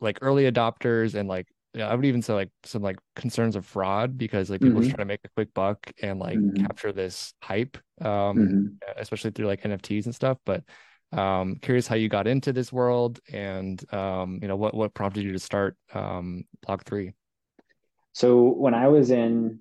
like 0.00 0.18
early 0.22 0.50
adopters 0.50 1.14
and 1.14 1.28
like 1.28 1.46
I 1.82 1.94
would 1.94 2.04
even 2.04 2.22
say 2.22 2.34
like 2.34 2.50
some 2.64 2.82
like 2.82 2.98
concerns 3.16 3.56
of 3.56 3.66
fraud 3.66 4.16
because 4.16 4.48
like 4.48 4.60
people 4.60 4.80
mm-hmm. 4.80 4.90
trying 4.90 4.98
to 4.98 5.04
make 5.04 5.20
a 5.24 5.28
quick 5.30 5.52
buck 5.54 5.78
and 6.00 6.20
like 6.20 6.38
mm-hmm. 6.38 6.64
capture 6.64 6.92
this 6.92 7.34
hype, 7.42 7.76
um, 8.00 8.06
mm-hmm. 8.08 8.66
especially 8.96 9.32
through 9.32 9.46
like 9.46 9.62
NFTs 9.62 10.04
and 10.04 10.14
stuff. 10.14 10.38
But 10.46 10.62
um, 11.12 11.56
curious 11.56 11.86
how 11.86 11.96
you 11.96 12.08
got 12.08 12.26
into 12.26 12.52
this 12.52 12.72
world 12.72 13.20
and 13.32 13.82
um, 13.92 14.38
you 14.40 14.48
know 14.48 14.56
what 14.56 14.74
what 14.74 14.94
prompted 14.94 15.24
you 15.24 15.32
to 15.32 15.38
start 15.38 15.76
um, 15.92 16.44
Block3. 16.66 17.12
So 18.12 18.42
when 18.42 18.74
I 18.74 18.88
was 18.88 19.10
in 19.10 19.60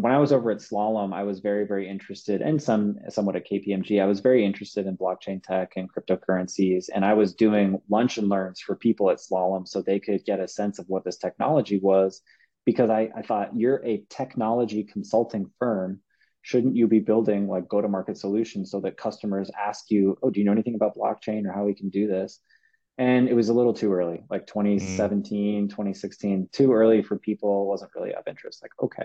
when 0.00 0.12
I 0.12 0.18
was 0.18 0.32
over 0.32 0.50
at 0.50 0.58
Slalom, 0.58 1.14
I 1.14 1.22
was 1.22 1.38
very, 1.38 1.66
very 1.66 1.88
interested, 1.88 2.42
and 2.42 2.60
some 2.60 2.98
somewhat 3.08 3.36
at 3.36 3.46
KPMG. 3.46 4.02
I 4.02 4.06
was 4.06 4.20
very 4.20 4.44
interested 4.44 4.86
in 4.86 4.96
blockchain 4.96 5.40
tech 5.42 5.74
and 5.76 5.88
cryptocurrencies, 5.92 6.86
and 6.92 7.04
I 7.04 7.14
was 7.14 7.34
doing 7.34 7.80
lunch 7.88 8.18
and 8.18 8.28
learns 8.28 8.60
for 8.60 8.74
people 8.74 9.10
at 9.10 9.18
Slalom 9.18 9.68
so 9.68 9.80
they 9.80 10.00
could 10.00 10.24
get 10.24 10.40
a 10.40 10.48
sense 10.48 10.80
of 10.80 10.88
what 10.88 11.04
this 11.04 11.16
technology 11.16 11.78
was. 11.78 12.22
Because 12.64 12.90
I, 12.90 13.10
I 13.14 13.22
thought 13.22 13.56
you're 13.56 13.84
a 13.84 14.04
technology 14.08 14.82
consulting 14.84 15.50
firm, 15.58 16.00
shouldn't 16.42 16.74
you 16.74 16.88
be 16.88 16.98
building 16.98 17.46
like 17.46 17.68
go-to-market 17.68 18.16
solutions 18.16 18.70
so 18.70 18.80
that 18.80 18.96
customers 18.96 19.50
ask 19.56 19.90
you, 19.90 20.18
"Oh, 20.22 20.30
do 20.30 20.40
you 20.40 20.46
know 20.46 20.52
anything 20.52 20.74
about 20.74 20.96
blockchain 20.96 21.46
or 21.46 21.52
how 21.52 21.64
we 21.64 21.74
can 21.74 21.90
do 21.90 22.08
this?" 22.08 22.40
And 22.98 23.28
it 23.28 23.34
was 23.34 23.48
a 23.48 23.54
little 23.54 23.74
too 23.74 23.92
early, 23.92 24.24
like 24.28 24.46
2017, 24.48 25.66
mm. 25.66 25.70
2016, 25.70 26.48
too 26.52 26.72
early 26.72 27.02
for 27.02 27.16
people. 27.18 27.68
wasn't 27.68 27.92
really 27.94 28.14
of 28.14 28.26
interest. 28.26 28.62
Like, 28.62 28.72
okay. 28.82 29.04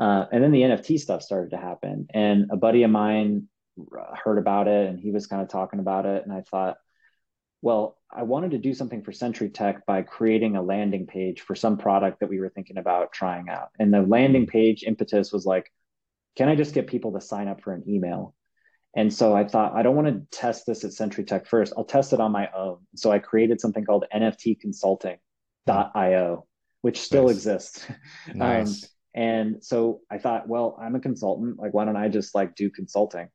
Uh, 0.00 0.24
and 0.32 0.42
then 0.42 0.50
the 0.50 0.62
NFT 0.62 0.98
stuff 0.98 1.22
started 1.22 1.50
to 1.50 1.58
happen. 1.58 2.08
And 2.12 2.46
a 2.50 2.56
buddy 2.56 2.82
of 2.84 2.90
mine 2.90 3.48
heard 4.24 4.38
about 4.38 4.66
it 4.66 4.88
and 4.88 4.98
he 4.98 5.10
was 5.10 5.26
kind 5.26 5.42
of 5.42 5.48
talking 5.48 5.78
about 5.78 6.06
it. 6.06 6.24
And 6.24 6.32
I 6.32 6.40
thought, 6.40 6.78
well, 7.60 7.98
I 8.10 8.22
wanted 8.22 8.52
to 8.52 8.58
do 8.58 8.72
something 8.72 9.02
for 9.02 9.12
CentriTech 9.12 9.80
by 9.86 10.00
creating 10.00 10.56
a 10.56 10.62
landing 10.62 11.06
page 11.06 11.42
for 11.42 11.54
some 11.54 11.76
product 11.76 12.20
that 12.20 12.30
we 12.30 12.40
were 12.40 12.48
thinking 12.48 12.78
about 12.78 13.12
trying 13.12 13.50
out. 13.50 13.68
And 13.78 13.92
the 13.92 14.00
landing 14.00 14.46
page 14.46 14.84
impetus 14.84 15.32
was 15.32 15.44
like, 15.44 15.70
can 16.34 16.48
I 16.48 16.54
just 16.54 16.72
get 16.72 16.86
people 16.86 17.12
to 17.12 17.20
sign 17.20 17.48
up 17.48 17.60
for 17.60 17.74
an 17.74 17.84
email? 17.86 18.34
And 18.96 19.12
so 19.12 19.36
I 19.36 19.46
thought, 19.46 19.74
I 19.74 19.82
don't 19.82 19.96
want 19.96 20.08
to 20.08 20.22
test 20.36 20.64
this 20.66 20.82
at 20.84 20.92
CentriTech 20.92 21.46
first. 21.46 21.74
I'll 21.76 21.84
test 21.84 22.14
it 22.14 22.20
on 22.20 22.32
my 22.32 22.48
own. 22.56 22.78
So 22.96 23.12
I 23.12 23.18
created 23.18 23.60
something 23.60 23.84
called 23.84 24.06
NFTconsulting.io, 24.14 26.46
which 26.80 27.00
still 27.00 27.26
nice. 27.26 27.36
exists. 27.36 27.86
Nice. 28.34 28.84
Um, 28.84 28.90
and 29.14 29.64
so 29.64 30.00
I 30.10 30.18
thought, 30.18 30.48
well, 30.48 30.78
I'm 30.80 30.94
a 30.94 31.00
consultant. 31.00 31.58
Like, 31.58 31.74
why 31.74 31.84
don't 31.84 31.96
I 31.96 32.08
just 32.08 32.34
like 32.34 32.54
do 32.54 32.70
consulting? 32.70 33.28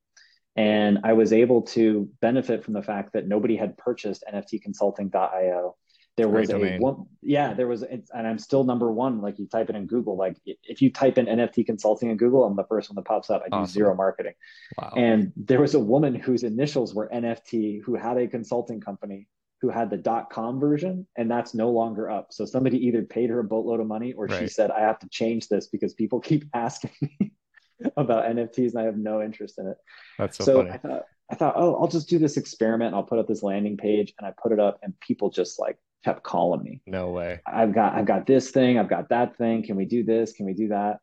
And 0.56 1.00
I 1.04 1.14
was 1.14 1.34
able 1.34 1.64
to 1.64 2.10
benefit 2.22 2.64
from 2.64 2.74
the 2.74 2.84
fact 2.84 3.14
that 3.14 3.28
nobody 3.28 3.58
had 3.58 3.78
purchased 3.78 4.24
NFTconsulting.io. 4.32 5.76
There 6.18 6.30
was 6.30 6.50
a 6.50 6.78
one, 6.78 7.08
yeah, 7.22 7.54
there 7.54 7.68
was, 7.68 7.84
and 7.84 8.06
I'm 8.14 8.40
still 8.40 8.64
number 8.64 8.90
one. 8.90 9.20
Like 9.20 9.38
you 9.38 9.48
type 9.48 9.70
it 9.70 9.76
in 9.76 9.86
Google, 9.86 10.16
like 10.16 10.38
if 10.46 10.82
you 10.82 10.90
type 10.90 11.18
in 11.18 11.26
NFT 11.26 11.66
consulting 11.66 12.10
in 12.10 12.16
Google, 12.16 12.46
I'm 12.46 12.56
the 12.56 12.64
first 12.64 12.90
one 12.90 12.96
that 12.96 13.04
pops 13.04 13.30
up. 13.30 13.42
I 13.46 13.50
do 13.50 13.58
awesome. 13.58 13.74
zero 13.74 13.96
marketing. 13.96 14.32
Wow. 14.78 14.94
And 14.96 15.34
there 15.36 15.60
was 15.60 15.74
a 15.74 15.80
woman 15.80 16.16
whose 16.16 16.44
initials 16.44 16.96
were 16.96 17.10
NFT 17.14 17.82
who 17.84 17.96
had 17.96 18.18
a 18.18 18.28
consulting 18.28 18.80
company 18.80 19.28
who 19.62 19.70
had 19.70 19.90
the 19.90 19.98
dot 19.98 20.30
com 20.30 20.60
version 20.60 21.08
and 21.18 21.30
that's 21.30 21.54
no 21.54 21.70
longer 21.72 22.10
up. 22.10 22.28
So 22.32 22.46
somebody 22.46 22.86
either 22.86 23.04
paid 23.04 23.30
her 23.30 23.40
a 23.40 23.44
boatload 23.44 23.80
of 23.80 23.88
money 23.88 24.14
or 24.14 24.26
right. 24.26 24.40
she 24.40 24.48
said, 24.48 24.72
I 24.72 24.82
have 24.82 25.00
to 25.00 25.10
change 25.10 25.48
this 25.48 25.68
because 25.68 25.94
people 25.94 26.20
keep 26.20 26.46
asking 26.54 26.92
me 27.02 27.34
about 27.98 28.26
NFTs 28.26 28.72
and 28.72 28.80
I 28.80 28.84
have 28.84 28.98
no 28.98 29.22
interest 29.22 29.58
in 29.58 29.68
it. 29.68 29.78
That's 30.18 30.38
so, 30.38 30.44
so 30.44 30.58
funny. 30.58 30.72
I 30.72 30.78
thought, 30.78 31.04
I 31.32 31.36
thought, 31.36 31.54
oh, 31.58 31.76
I'll 31.76 31.88
just 31.88 32.10
do 32.10 32.20
this 32.20 32.38
experiment. 32.38 32.94
I'll 32.94 33.04
put 33.04 33.18
up 33.18 33.28
this 33.28 33.42
landing 33.42 33.78
page 33.78 34.14
and 34.20 34.28
I 34.28 34.34
put 34.42 34.52
it 34.52 34.60
up 34.60 34.80
and 34.84 34.94
people 35.00 35.30
just 35.30 35.60
like 35.60 35.78
kept 36.04 36.24
calling 36.24 36.62
me. 36.62 36.82
No 36.86 37.10
way. 37.10 37.40
I've 37.48 37.74
got, 37.74 37.96
I've 37.96 38.06
got 38.06 38.28
this 38.28 38.52
thing. 38.52 38.78
I've 38.78 38.90
got 38.90 39.10
that 39.10 39.38
thing. 39.38 39.64
Can 39.64 39.76
we 39.76 39.86
do 39.86 40.04
this? 40.04 40.34
Can 40.34 40.46
we 40.46 40.54
do 40.54 40.68
that? 40.68 41.00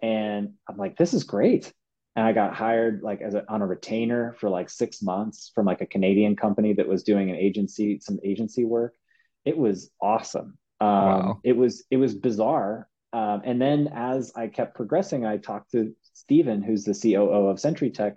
And 0.00 0.52
I'm 0.68 0.76
like, 0.76 0.96
this 0.96 1.14
is 1.14 1.24
great 1.24 1.72
and 2.16 2.26
I 2.26 2.32
got 2.32 2.54
hired 2.54 3.02
like 3.02 3.20
as 3.20 3.34
a, 3.34 3.44
on 3.50 3.62
a 3.62 3.66
retainer 3.66 4.36
for 4.38 4.48
like 4.48 4.70
six 4.70 5.02
months 5.02 5.50
from 5.54 5.66
like 5.66 5.80
a 5.80 5.86
Canadian 5.86 6.36
company 6.36 6.72
that 6.74 6.86
was 6.86 7.02
doing 7.02 7.30
an 7.30 7.36
agency, 7.36 7.98
some 8.00 8.18
agency 8.22 8.64
work. 8.64 8.94
It 9.44 9.56
was 9.56 9.90
awesome. 10.00 10.58
Um, 10.80 10.88
wow. 10.88 11.40
It 11.42 11.56
was 11.56 11.84
it 11.90 11.96
was 11.96 12.14
bizarre. 12.14 12.88
Um, 13.12 13.42
and 13.44 13.60
then 13.60 13.90
as 13.94 14.32
I 14.34 14.48
kept 14.48 14.74
progressing, 14.74 15.24
I 15.24 15.36
talked 15.36 15.72
to 15.72 15.94
Stephen, 16.14 16.62
who's 16.62 16.84
the 16.84 16.94
COO 16.94 17.48
of 17.48 17.58
CentriTech, 17.58 18.14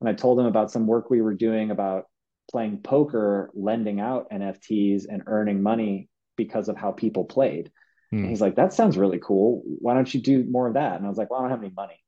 and 0.00 0.08
I 0.08 0.12
told 0.12 0.38
him 0.38 0.46
about 0.46 0.70
some 0.70 0.86
work 0.86 1.08
we 1.08 1.22
were 1.22 1.34
doing 1.34 1.70
about 1.70 2.04
playing 2.50 2.78
poker, 2.82 3.50
lending 3.54 4.00
out 4.00 4.30
NFTs, 4.30 5.04
and 5.08 5.22
earning 5.26 5.62
money 5.62 6.08
because 6.36 6.68
of 6.68 6.76
how 6.76 6.92
people 6.92 7.24
played. 7.24 7.70
Hmm. 8.10 8.18
And 8.18 8.28
he's 8.28 8.40
like, 8.40 8.56
"That 8.56 8.72
sounds 8.72 8.98
really 8.98 9.18
cool. 9.18 9.62
Why 9.64 9.94
don't 9.94 10.12
you 10.12 10.20
do 10.20 10.44
more 10.44 10.68
of 10.68 10.74
that?" 10.74 10.96
And 10.96 11.06
I 11.06 11.08
was 11.08 11.18
like, 11.18 11.30
"Well, 11.30 11.40
I 11.40 11.42
don't 11.44 11.50
have 11.50 11.62
any 11.62 11.72
money." 11.74 12.03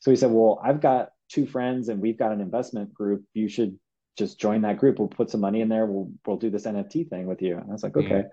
So 0.00 0.10
he 0.10 0.16
said, 0.16 0.30
Well, 0.30 0.60
I've 0.62 0.80
got 0.80 1.10
two 1.28 1.46
friends 1.46 1.88
and 1.88 2.00
we've 2.00 2.18
got 2.18 2.32
an 2.32 2.40
investment 2.40 2.92
group. 2.92 3.24
You 3.34 3.48
should 3.48 3.78
just 4.18 4.40
join 4.40 4.62
that 4.62 4.78
group. 4.78 4.98
We'll 4.98 5.08
put 5.08 5.30
some 5.30 5.40
money 5.40 5.60
in 5.60 5.68
there. 5.68 5.86
We'll 5.86 6.10
we'll 6.26 6.36
do 6.36 6.50
this 6.50 6.66
NFT 6.66 7.08
thing 7.08 7.26
with 7.26 7.42
you. 7.42 7.56
And 7.56 7.70
I 7.70 7.72
was 7.72 7.82
like, 7.82 7.92
mm-hmm. 7.92 8.12
okay. 8.12 8.28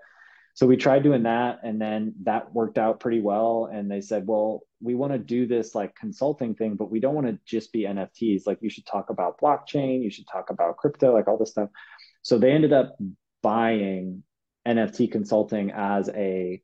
So 0.54 0.66
we 0.66 0.76
tried 0.76 1.04
doing 1.04 1.22
that 1.22 1.60
and 1.62 1.80
then 1.80 2.14
that 2.24 2.52
worked 2.52 2.78
out 2.78 2.98
pretty 2.98 3.20
well. 3.20 3.70
And 3.72 3.88
they 3.88 4.00
said, 4.00 4.26
well, 4.26 4.62
we 4.80 4.96
want 4.96 5.12
to 5.12 5.18
do 5.18 5.46
this 5.46 5.72
like 5.72 5.94
consulting 5.94 6.56
thing, 6.56 6.74
but 6.74 6.90
we 6.90 6.98
don't 6.98 7.14
want 7.14 7.28
to 7.28 7.38
just 7.46 7.72
be 7.72 7.84
NFTs. 7.84 8.42
Like 8.44 8.58
you 8.60 8.68
should 8.68 8.84
talk 8.84 9.10
about 9.10 9.40
blockchain, 9.40 10.02
you 10.02 10.10
should 10.10 10.26
talk 10.26 10.50
about 10.50 10.76
crypto, 10.76 11.14
like 11.14 11.28
all 11.28 11.38
this 11.38 11.52
stuff. 11.52 11.68
So 12.22 12.38
they 12.38 12.50
ended 12.50 12.72
up 12.72 12.96
buying 13.40 14.24
NFT 14.66 15.12
consulting 15.12 15.70
as 15.70 16.08
a 16.08 16.60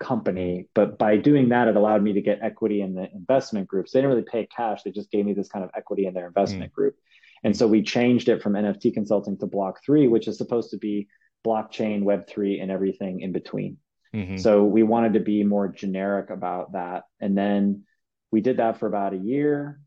company. 0.00 0.66
But 0.74 0.98
by 0.98 1.16
doing 1.16 1.50
that, 1.50 1.68
it 1.68 1.76
allowed 1.76 2.02
me 2.02 2.12
to 2.14 2.20
get 2.20 2.40
equity 2.42 2.80
in 2.80 2.94
the 2.94 3.08
investment 3.12 3.68
groups. 3.68 3.92
They 3.92 4.00
didn't 4.00 4.10
really 4.10 4.28
pay 4.30 4.46
cash, 4.46 4.82
they 4.82 4.90
just 4.90 5.10
gave 5.10 5.24
me 5.24 5.34
this 5.34 5.48
kind 5.48 5.64
of 5.64 5.70
equity 5.76 6.06
in 6.06 6.14
their 6.14 6.26
investment 6.26 6.72
mm. 6.72 6.74
group. 6.74 6.96
And 7.42 7.56
so 7.56 7.66
we 7.66 7.82
changed 7.82 8.28
it 8.28 8.42
from 8.42 8.54
NFT 8.54 8.92
consulting 8.92 9.38
to 9.38 9.46
Block3, 9.46 10.10
which 10.10 10.28
is 10.28 10.36
supposed 10.36 10.70
to 10.70 10.78
be 10.78 11.08
blockchain, 11.46 12.02
Web3, 12.02 12.60
and 12.60 12.70
everything 12.70 13.20
in 13.20 13.32
between. 13.32 13.78
Mm-hmm. 14.14 14.38
So 14.38 14.64
we 14.64 14.82
wanted 14.82 15.14
to 15.14 15.20
be 15.20 15.44
more 15.44 15.68
generic 15.68 16.30
about 16.30 16.72
that. 16.72 17.04
And 17.20 17.36
then 17.36 17.84
we 18.30 18.40
did 18.40 18.58
that 18.58 18.78
for 18.78 18.86
about 18.86 19.14
a 19.14 19.18
year. 19.18 19.80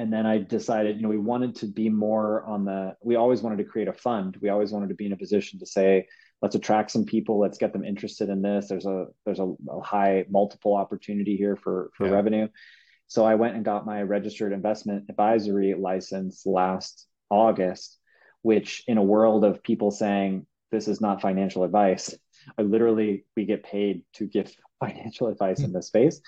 And 0.00 0.12
then 0.12 0.24
I 0.26 0.38
decided, 0.38 0.96
you 0.96 1.02
know, 1.02 1.08
we 1.08 1.18
wanted 1.18 1.54
to 1.56 1.66
be 1.66 1.88
more 1.88 2.42
on 2.44 2.64
the, 2.64 2.96
we 3.02 3.16
always 3.16 3.42
wanted 3.42 3.58
to 3.58 3.64
create 3.64 3.88
a 3.88 3.92
fund. 3.92 4.36
We 4.40 4.48
always 4.48 4.72
wanted 4.72 4.88
to 4.88 4.94
be 4.94 5.06
in 5.06 5.12
a 5.12 5.16
position 5.16 5.58
to 5.58 5.66
say, 5.66 6.06
let's 6.42 6.54
attract 6.54 6.90
some 6.90 7.04
people 7.04 7.38
let's 7.38 7.58
get 7.58 7.72
them 7.72 7.84
interested 7.84 8.28
in 8.28 8.42
this 8.42 8.68
there's 8.68 8.86
a 8.86 9.06
there's 9.24 9.40
a, 9.40 9.54
a 9.70 9.80
high 9.82 10.24
multiple 10.30 10.74
opportunity 10.74 11.36
here 11.36 11.56
for 11.56 11.90
for 11.96 12.06
yeah. 12.06 12.12
revenue 12.12 12.48
so 13.06 13.24
i 13.24 13.34
went 13.34 13.54
and 13.54 13.64
got 13.64 13.86
my 13.86 14.02
registered 14.02 14.52
investment 14.52 15.04
advisory 15.08 15.74
license 15.74 16.44
last 16.46 17.06
august 17.30 17.98
which 18.42 18.82
in 18.86 18.98
a 18.98 19.02
world 19.02 19.44
of 19.44 19.62
people 19.62 19.90
saying 19.90 20.46
this 20.70 20.88
is 20.88 21.00
not 21.00 21.20
financial 21.20 21.64
advice 21.64 22.14
i 22.58 22.62
literally 22.62 23.24
we 23.36 23.44
get 23.44 23.62
paid 23.62 24.02
to 24.14 24.26
give 24.26 24.52
financial 24.80 25.28
advice 25.28 25.60
in 25.60 25.72
this 25.72 25.88
space 25.88 26.20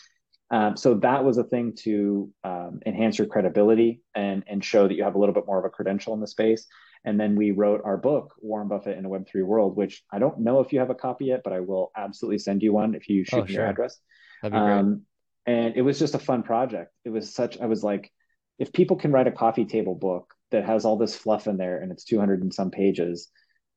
um, 0.52 0.76
so 0.76 0.94
that 0.94 1.24
was 1.24 1.38
a 1.38 1.44
thing 1.44 1.74
to 1.80 2.30
um, 2.44 2.78
enhance 2.86 3.18
your 3.18 3.26
credibility 3.26 4.00
and 4.14 4.44
and 4.46 4.64
show 4.64 4.86
that 4.86 4.94
you 4.94 5.02
have 5.02 5.16
a 5.16 5.18
little 5.18 5.34
bit 5.34 5.46
more 5.46 5.58
of 5.58 5.64
a 5.64 5.70
credential 5.70 6.14
in 6.14 6.20
the 6.20 6.26
space 6.26 6.66
and 7.04 7.18
then 7.18 7.34
we 7.34 7.50
wrote 7.50 7.82
our 7.84 7.96
book, 7.96 8.34
Warren 8.38 8.68
Buffett 8.68 8.96
in 8.96 9.04
a 9.04 9.08
Web3 9.08 9.44
World, 9.44 9.76
which 9.76 10.04
I 10.12 10.18
don't 10.18 10.38
know 10.40 10.60
if 10.60 10.72
you 10.72 10.78
have 10.78 10.90
a 10.90 10.94
copy 10.94 11.26
yet, 11.26 11.40
but 11.42 11.52
I 11.52 11.60
will 11.60 11.90
absolutely 11.96 12.38
send 12.38 12.62
you 12.62 12.72
one 12.72 12.94
if 12.94 13.08
you 13.08 13.24
shoot 13.24 13.38
oh, 13.38 13.42
me 13.42 13.48
sure. 13.48 13.62
your 13.62 13.70
address. 13.70 13.98
That'd 14.40 14.54
be 14.54 14.60
great. 14.60 14.72
Um, 14.72 15.02
and 15.44 15.76
it 15.76 15.82
was 15.82 15.98
just 15.98 16.14
a 16.14 16.20
fun 16.20 16.44
project. 16.44 16.92
It 17.04 17.10
was 17.10 17.34
such, 17.34 17.60
I 17.60 17.66
was 17.66 17.82
like, 17.82 18.12
if 18.58 18.72
people 18.72 18.96
can 18.96 19.10
write 19.10 19.26
a 19.26 19.32
coffee 19.32 19.64
table 19.64 19.96
book 19.96 20.32
that 20.52 20.64
has 20.64 20.84
all 20.84 20.96
this 20.96 21.16
fluff 21.16 21.48
in 21.48 21.56
there 21.56 21.80
and 21.80 21.90
it's 21.90 22.04
200 22.04 22.42
and 22.42 22.54
some 22.54 22.70
pages, 22.70 23.28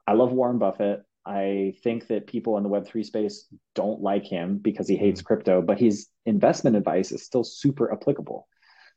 I 0.06 0.14
love 0.14 0.32
Warren 0.32 0.60
Buffett. 0.60 1.00
I 1.26 1.74
think 1.84 2.08
that 2.08 2.28
people 2.28 2.58
in 2.58 2.64
the 2.64 2.70
Web3 2.70 3.04
space 3.04 3.48
don't 3.74 4.02
like 4.02 4.26
him 4.26 4.60
because 4.60 4.88
he 4.88 4.96
hates 4.96 5.22
mm. 5.22 5.26
crypto, 5.26 5.62
but 5.62 5.80
his 5.80 6.08
investment 6.26 6.76
advice 6.76 7.12
is 7.12 7.24
still 7.24 7.44
super 7.44 7.92
applicable. 7.92 8.48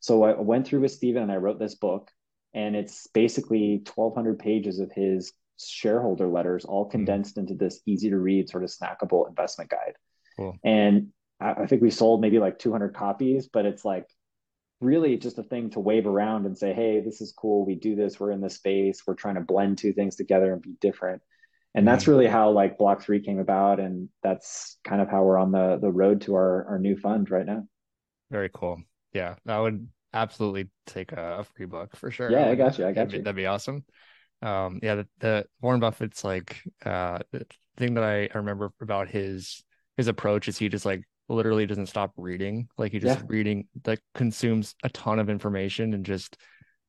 So 0.01 0.23
I 0.25 0.39
went 0.41 0.67
through 0.67 0.81
with 0.81 0.93
Steven 0.93 1.23
and 1.23 1.33
I 1.33 1.37
wrote 1.37 1.59
this 1.59 1.75
book 1.75 2.11
and 2.55 2.77
it's 2.77 3.07
basically 3.09 3.83
1200 3.95 4.39
pages 4.39 4.79
of 4.79 4.91
his 4.93 5.33
shareholder 5.61 6.29
letters 6.29 6.65
all 6.65 6.85
hmm. 6.85 6.91
condensed 6.91 7.37
mm 7.37 7.39
into 7.39 7.55
this 7.55 7.81
easy 7.87 8.11
to 8.11 8.19
read 8.19 8.49
sort 8.49 8.65
of 8.65 8.71
snackable 8.71 9.29
investment 9.29 9.71
guide 9.71 9.95
cool. 10.37 10.57
and 10.65 11.09
I, 11.41 11.53
I 11.53 11.67
think 11.67 11.83
we 11.83 11.91
sold 11.91 12.21
maybe 12.21 12.39
like 12.39 12.59
200 12.59 12.95
copies 12.95 13.49
but 13.53 13.65
it's 13.65 13.85
like 13.85 14.07
really 14.81 15.17
just 15.17 15.39
a 15.39 15.43
thing 15.43 15.71
to 15.71 15.81
wave 15.81 16.07
around 16.07 16.47
and 16.47 16.59
say 16.59 16.73
hey 16.73 17.01
this 17.01 17.21
is 17.21 17.33
cool 17.33 17.65
we 17.65 17.75
do 17.77 17.95
this 17.95 18.19
we're 18.19 18.33
in 18.33 18.41
this 18.41 18.57
space 18.57 19.03
we're 19.07 19.15
trying 19.15 19.37
to 19.37 19.41
blend 19.41 19.79
two 19.79 19.93
things 19.93 20.17
together 20.17 20.53
and 20.53 20.63
be 20.63 20.75
different 20.81 21.23
and 21.75 21.87
that's 21.87 22.05
mm-hmm. 22.05 22.13
really 22.13 22.27
how 22.27 22.51
like 22.51 22.79
Block3 22.79 23.25
came 23.25 23.39
about 23.39 23.81
and 23.81 24.09
that's 24.23 24.79
kind 24.85 25.01
of 25.01 25.09
how 25.09 25.23
we're 25.23 25.39
on 25.39 25.53
the 25.53 25.79
the 25.81 25.91
road 25.91 26.23
to 26.23 26.35
our 26.35 26.67
our 26.67 26.79
new 26.79 26.97
fund 26.97 27.31
right 27.31 27.47
now 27.47 27.65
very 28.31 28.51
cool 28.53 28.83
yeah 29.13 29.35
that 29.45 29.59
would 29.59 29.89
absolutely 30.13 30.69
take 30.87 31.13
a, 31.13 31.45
free 31.55 31.67
book 31.67 31.95
for 31.97 32.11
sure 32.11 32.31
yeah 32.31 32.49
i 32.49 32.55
got 32.55 32.79
you 32.79 32.87
i 32.87 32.93
got 32.93 33.13
you 33.13 33.19
that'd 33.19 33.37
be 33.37 33.47
awesome 33.47 33.85
um 34.43 34.81
yeah 34.83 34.95
the, 34.95 35.07
the 35.21 35.47
warren 35.61 35.81
buffett's 35.81 36.25
like 36.25 36.63
uh 36.87 37.19
the 37.33 37.45
thing 37.77 37.95
that 37.95 38.05
I, 38.05 38.23
I 38.23 38.39
remember 38.39 38.73
about 38.81 39.09
his 39.09 39.63
his 39.97 40.09
approach 40.09 40.49
is 40.49 40.59
he 40.59 40.69
just 40.69 40.87
like 40.87 41.03
literally 41.29 41.67
doesn't 41.67 41.87
stop 41.87 42.13
reading 42.17 42.69
like 42.79 42.93
he 42.93 42.99
just 42.99 43.21
yeah. 43.21 43.27
reading 43.29 43.69
like 43.87 44.01
consumes 44.15 44.75
a 44.83 44.89
ton 44.91 45.19
of 45.19 45.29
information 45.29 45.93
and 45.93 46.05
just 46.05 46.39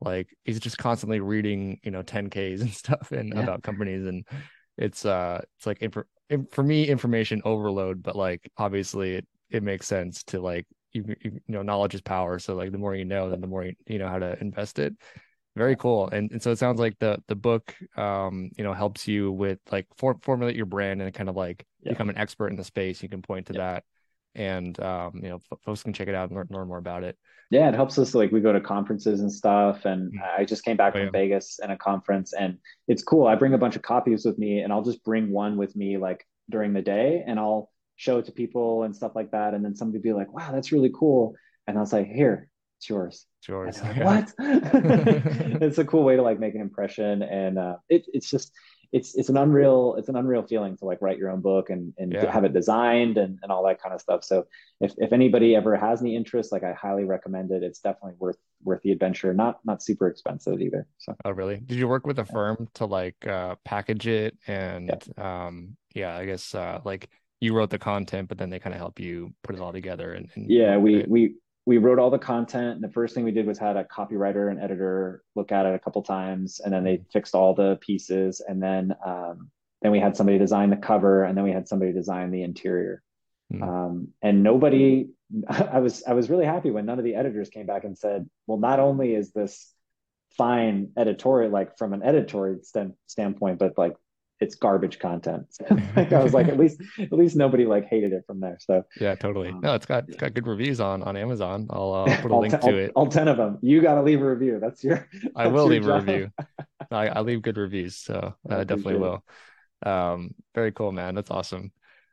like 0.01 0.27
he's 0.45 0.59
just 0.59 0.77
constantly 0.77 1.19
reading 1.19 1.79
you 1.83 1.91
know 1.91 2.01
10ks 2.03 2.61
and 2.61 2.71
stuff 2.73 3.11
and 3.11 3.33
yeah. 3.33 3.41
about 3.41 3.63
companies 3.63 4.05
and 4.07 4.25
it's 4.79 5.05
uh 5.05 5.39
it's 5.57 5.67
like 5.67 5.81
inf- 5.81 6.49
for 6.51 6.63
me 6.63 6.87
information 6.87 7.41
overload 7.45 8.01
but 8.01 8.15
like 8.15 8.51
obviously 8.57 9.15
it 9.15 9.27
it 9.51 9.63
makes 9.63 9.85
sense 9.85 10.23
to 10.23 10.39
like 10.39 10.65
you, 10.93 11.15
you 11.21 11.39
know 11.47 11.61
knowledge 11.61 11.95
is 11.95 12.01
power. 12.01 12.39
So 12.39 12.55
like 12.55 12.71
the 12.71 12.77
more 12.77 12.95
you 12.95 13.05
know 13.05 13.29
then 13.29 13.41
the 13.41 13.47
more 13.47 13.63
you, 13.63 13.73
you 13.87 13.99
know 13.99 14.07
how 14.07 14.19
to 14.19 14.39
invest 14.41 14.79
it. 14.79 14.93
Very 15.55 15.75
cool. 15.75 16.07
And, 16.09 16.31
and 16.31 16.41
so 16.41 16.51
it 16.51 16.57
sounds 16.57 16.79
like 16.79 16.97
the 16.99 17.21
the 17.27 17.35
book 17.35 17.75
um 17.97 18.49
you 18.57 18.63
know 18.63 18.73
helps 18.73 19.07
you 19.07 19.31
with 19.31 19.59
like 19.71 19.87
for, 19.97 20.17
formulate 20.21 20.55
your 20.55 20.65
brand 20.65 21.01
and 21.01 21.13
kind 21.13 21.29
of 21.29 21.35
like 21.35 21.65
yeah. 21.81 21.91
become 21.91 22.09
an 22.09 22.17
expert 22.17 22.47
in 22.47 22.55
the 22.55 22.63
space. 22.63 23.03
You 23.03 23.09
can 23.09 23.21
point 23.21 23.47
to 23.47 23.53
yeah. 23.53 23.59
that 23.59 23.83
and 24.35 24.79
um 24.81 25.11
you 25.15 25.29
know 25.29 25.39
folks 25.63 25.83
can 25.83 25.93
check 25.93 26.07
it 26.07 26.15
out 26.15 26.29
and 26.29 26.37
learn, 26.37 26.47
learn 26.49 26.67
more 26.67 26.77
about 26.77 27.03
it 27.03 27.17
yeah 27.49 27.67
it 27.67 27.75
helps 27.75 27.97
us 27.97 28.13
like 28.13 28.31
we 28.31 28.39
go 28.39 28.53
to 28.53 28.61
conferences 28.61 29.21
and 29.21 29.31
stuff 29.31 29.85
and 29.85 30.11
mm-hmm. 30.11 30.41
i 30.41 30.45
just 30.45 30.63
came 30.63 30.77
back 30.77 30.93
oh, 30.95 30.99
from 30.99 31.05
yeah. 31.05 31.11
vegas 31.11 31.59
and 31.61 31.71
a 31.71 31.77
conference 31.77 32.33
and 32.33 32.57
it's 32.87 33.03
cool 33.03 33.27
i 33.27 33.35
bring 33.35 33.53
a 33.53 33.57
bunch 33.57 33.75
of 33.75 33.81
copies 33.81 34.25
with 34.25 34.37
me 34.37 34.59
and 34.59 34.71
i'll 34.71 34.83
just 34.83 35.03
bring 35.03 35.31
one 35.31 35.57
with 35.57 35.75
me 35.75 35.97
like 35.97 36.25
during 36.49 36.73
the 36.73 36.81
day 36.81 37.23
and 37.25 37.39
i'll 37.39 37.71
show 37.95 38.19
it 38.19 38.25
to 38.25 38.31
people 38.31 38.83
and 38.83 38.95
stuff 38.95 39.13
like 39.15 39.31
that 39.31 39.53
and 39.53 39.65
then 39.65 39.75
somebody 39.75 40.01
be 40.01 40.13
like 40.13 40.31
wow 40.31 40.51
that's 40.51 40.71
really 40.71 40.91
cool 40.93 41.33
and 41.67 41.77
i 41.77 41.81
was 41.81 41.91
like 41.91 42.07
here 42.07 42.49
it's 42.79 42.89
yours. 42.89 43.25
It's 43.39 43.47
yours. 43.49 43.81
Like, 43.81 43.97
what? 44.05 44.33
it's 44.39 45.79
a 45.79 45.83
cool 45.85 46.05
way 46.05 46.15
to 46.15 46.21
like 46.21 46.39
make 46.39 46.55
an 46.55 46.61
impression, 46.61 47.23
and 47.23 47.59
uh, 47.59 47.75
it, 47.89 48.05
it's 48.13 48.29
just 48.29 48.53
it's 48.91 49.15
it's 49.15 49.29
an 49.29 49.37
unreal 49.37 49.95
it's 49.97 50.09
an 50.09 50.15
unreal 50.15 50.41
feeling 50.41 50.75
to 50.75 50.85
like 50.85 50.99
write 51.01 51.17
your 51.17 51.29
own 51.29 51.41
book 51.41 51.69
and 51.69 51.93
and 51.97 52.11
yeah. 52.11 52.31
have 52.31 52.43
it 52.43 52.53
designed 52.53 53.17
and, 53.17 53.37
and 53.43 53.51
all 53.51 53.63
that 53.65 53.81
kind 53.81 53.93
of 53.93 54.01
stuff. 54.01 54.23
So 54.23 54.47
if 54.81 54.93
if 54.97 55.13
anybody 55.13 55.55
ever 55.55 55.75
has 55.77 56.01
any 56.01 56.15
interest, 56.15 56.51
like 56.51 56.63
I 56.63 56.73
highly 56.73 57.03
recommend 57.03 57.51
it. 57.51 57.61
It's 57.61 57.79
definitely 57.79 58.15
worth 58.17 58.37
worth 58.63 58.81
the 58.81 58.91
adventure. 58.91 59.33
Not 59.33 59.59
not 59.63 59.83
super 59.83 60.07
expensive 60.07 60.59
either. 60.59 60.87
So 60.97 61.15
oh 61.25 61.31
really? 61.31 61.57
Did 61.57 61.77
you 61.77 61.87
work 61.87 62.07
with 62.07 62.19
a 62.19 62.25
firm 62.25 62.67
to 62.75 62.85
like 62.85 63.27
uh, 63.27 63.55
package 63.63 64.07
it 64.07 64.37
and 64.47 64.91
yeah. 65.17 65.45
um 65.45 65.77
yeah 65.93 66.17
I 66.17 66.25
guess 66.25 66.55
uh, 66.55 66.81
like 66.83 67.09
you 67.41 67.53
wrote 67.53 67.69
the 67.69 67.79
content, 67.79 68.27
but 68.27 68.37
then 68.37 68.49
they 68.49 68.59
kind 68.59 68.73
of 68.73 68.79
help 68.79 68.99
you 68.99 69.33
put 69.43 69.55
it 69.55 69.61
all 69.61 69.71
together 69.71 70.13
and, 70.13 70.29
and 70.33 70.49
yeah 70.49 70.77
we 70.77 71.01
it. 71.01 71.09
we 71.09 71.35
we 71.69 71.77
wrote 71.77 71.99
all 71.99 72.09
the 72.09 72.17
content. 72.17 72.73
And 72.73 72.83
the 72.83 72.91
first 72.91 73.13
thing 73.13 73.23
we 73.23 73.31
did 73.31 73.45
was 73.45 73.59
had 73.59 73.77
a 73.77 73.83
copywriter 73.83 74.49
and 74.49 74.59
editor 74.59 75.21
look 75.35 75.51
at 75.51 75.67
it 75.67 75.75
a 75.75 75.77
couple 75.77 76.01
times, 76.01 76.59
and 76.59 76.73
then 76.73 76.83
they 76.83 77.03
fixed 77.13 77.35
all 77.35 77.53
the 77.53 77.77
pieces. 77.79 78.41
And 78.41 78.59
then 78.61 78.95
um, 79.05 79.51
then 79.83 79.91
we 79.91 79.99
had 79.99 80.17
somebody 80.17 80.39
design 80.39 80.71
the 80.71 80.77
cover, 80.77 81.23
and 81.23 81.37
then 81.37 81.43
we 81.43 81.51
had 81.51 81.67
somebody 81.67 81.93
design 81.93 82.31
the 82.31 82.41
interior. 82.41 83.03
Mm. 83.53 83.61
Um, 83.61 84.07
and 84.19 84.41
nobody, 84.41 85.09
I 85.47 85.77
was 85.77 86.03
I 86.05 86.13
was 86.13 86.27
really 86.27 86.45
happy 86.45 86.71
when 86.71 86.87
none 86.87 86.97
of 86.97 87.05
the 87.05 87.13
editors 87.13 87.49
came 87.49 87.67
back 87.67 87.83
and 87.83 87.95
said, 87.95 88.27
well, 88.47 88.57
not 88.57 88.79
only 88.79 89.13
is 89.13 89.31
this 89.31 89.71
fine 90.37 90.93
editorial, 90.97 91.51
like 91.51 91.77
from 91.77 91.93
an 91.93 92.01
editorial 92.01 92.61
st- 92.63 92.95
standpoint, 93.05 93.59
but 93.59 93.77
like 93.77 93.95
it's 94.39 94.55
garbage 94.55 94.99
content. 94.99 95.45
like 95.95 96.13
I 96.13 96.23
was 96.23 96.33
like, 96.33 96.47
at 96.47 96.57
least 96.57 96.81
at 96.99 97.13
least 97.13 97.35
nobody 97.35 97.65
like 97.65 97.85
hated 97.85 98.13
it 98.13 98.23
from 98.25 98.39
there. 98.39 98.57
So 98.59 98.83
yeah, 98.99 99.15
totally. 99.15 99.49
Um, 99.49 99.61
no, 99.61 99.75
it's 99.75 99.85
got 99.85 100.07
it's 100.07 100.17
got 100.17 100.33
good 100.33 100.47
reviews 100.47 100.79
on 100.79 101.03
on 101.03 101.17
Amazon. 101.17 101.67
I'll 101.69 101.93
uh, 101.93 102.21
put 102.21 102.31
a 102.31 102.37
link 102.37 102.53
to 102.53 102.61
all, 102.61 102.75
it. 102.75 102.91
All 102.95 103.07
ten 103.07 103.27
of 103.27 103.37
them. 103.37 103.57
You 103.61 103.81
got 103.81 103.95
to 103.95 104.01
leave 104.01 104.21
a 104.21 104.29
review. 104.29 104.59
That's 104.59 104.83
your. 104.83 105.07
That's 105.13 105.33
I 105.35 105.47
will 105.47 105.65
leave 105.65 105.83
job. 105.83 106.07
a 106.07 106.11
review. 106.11 106.31
I, 106.91 107.07
I 107.07 107.21
leave 107.21 107.41
good 107.41 107.57
reviews, 107.57 107.95
so 107.95 108.35
I, 108.49 108.57
I 108.57 108.63
definitely 108.63 108.97
will. 108.97 109.23
Um, 109.85 110.33
very 110.55 110.71
cool, 110.71 110.91
man. 110.91 111.15
That's 111.15 111.31
awesome. 111.31 111.71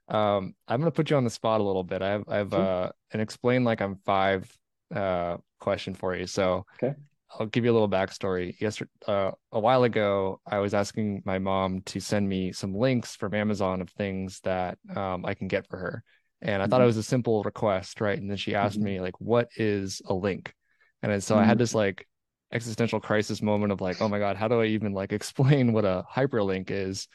Um, 0.09 0.55
I'm 0.69 0.81
gonna 0.81 0.91
put 0.91 1.11
you 1.11 1.17
on 1.17 1.25
the 1.25 1.31
spot 1.31 1.61
a 1.61 1.65
little 1.65 1.85
bit. 1.85 2.03
I 2.03 2.11
have 2.11 2.25
I 2.29 2.37
have 2.37 2.51
sure. 2.51 2.61
uh 2.61 2.91
an 3.13 3.21
explain 3.21 3.65
like 3.65 3.81
I'm 3.81 3.97
five 4.05 4.51
uh 4.95 5.39
question 5.59 5.95
for 5.95 6.15
you. 6.15 6.27
So 6.27 6.65
okay. 6.83 6.95
I'll 7.31 7.47
give 7.47 7.65
you 7.65 7.73
a 7.73 7.75
little 7.75 7.89
backstory. 7.89 8.59
Yesterday, 8.61 8.91
uh, 9.07 9.33
a 9.53 9.61
while 9.61 9.85
ago, 9.85 10.41
I 10.47 10.59
was 10.59 10.75
asking 10.75 11.23
my 11.25 11.39
mom 11.39 11.83
to 11.87 12.01
send 12.01 12.29
me 12.29 12.53
some 12.53 12.75
links 12.75 13.17
from 13.17 13.35
Amazon 13.35 13.81
of 13.81 13.91
things 13.91 14.41
that 14.45 14.79
um, 14.95 15.25
I 15.25 15.35
can 15.35 15.49
get 15.49 15.69
for 15.69 15.79
her, 15.79 16.05
and 16.41 16.63
I 16.63 16.65
mm-hmm. 16.65 16.71
thought 16.71 16.81
it 16.81 16.83
mm-hmm. 16.83 16.87
was 16.87 16.97
a 16.97 17.03
simple 17.03 17.43
request, 17.43 18.01
right? 18.01 18.19
And 18.19 18.31
then 18.31 18.37
she 18.37 18.55
asked 18.55 18.77
mm-hmm. 18.77 18.85
me 18.85 19.01
like, 19.01 19.21
"What 19.21 19.49
is 19.57 20.01
a 20.07 20.15
link?" 20.15 20.55
And 21.03 21.23
so 21.23 21.35
mm-hmm. 21.35 21.43
I 21.43 21.47
had 21.47 21.55
mm-hmm. 21.55 21.63
this 21.63 21.75
like 21.75 22.07
existential 22.53 23.01
crisis 23.01 23.43
moment 23.43 23.73
of 23.73 23.81
like, 23.81 24.01
"Oh 24.01 24.09
my 24.09 24.19
god, 24.19 24.37
how 24.37 24.49
do 24.49 24.61
I 24.61 24.67
even 24.67 24.93
like 24.93 25.13
explain 25.13 25.73
what 25.73 25.85
a 25.85 26.05
hyperlink 26.11 26.71
is?" 26.71 27.09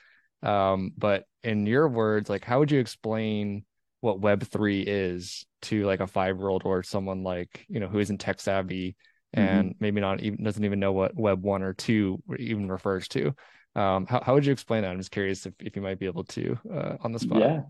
Um, 0.44 0.92
but 0.98 1.26
in 1.44 1.66
your 1.66 1.88
words, 1.88 2.30
like, 2.30 2.44
how 2.44 2.60
would 2.60 2.72
you 2.72 2.80
explain 2.80 3.64
what 4.02 4.20
Web 4.20 4.44
three 4.44 4.82
is 4.82 5.46
to 5.64 5.86
like 5.86 6.00
a 6.00 6.08
five 6.08 6.38
year 6.38 6.48
old 6.50 6.64
or 6.66 6.84
someone 6.84 7.24
like 7.24 7.66
you 7.70 7.80
know 7.80 7.88
who 7.88 8.00
isn't 8.00 8.18
tech 8.20 8.40
savvy? 8.42 8.96
And 9.34 9.70
mm-hmm. 9.70 9.78
maybe 9.80 10.02
not 10.02 10.22
even 10.22 10.44
doesn't 10.44 10.64
even 10.64 10.80
know 10.80 10.92
what 10.92 11.16
web 11.16 11.44
one 11.44 11.62
or 11.62 11.74
two 11.74 12.22
even 12.38 12.70
refers 12.70 13.08
to. 13.10 13.34
Um, 13.76 14.06
how, 14.06 14.22
how 14.22 14.34
would 14.34 14.46
you 14.46 14.52
explain 14.52 14.82
that? 14.82 14.92
I'm 14.92 14.98
just 14.98 15.12
curious 15.12 15.46
if, 15.46 15.54
if 15.60 15.76
you 15.76 15.82
might 15.82 16.00
be 16.00 16.06
able 16.06 16.26
to 16.26 16.58
uh, 16.74 16.98
on 17.02 17.12
the 17.12 17.20
spot. 17.20 17.40
Yeah. 17.40 17.62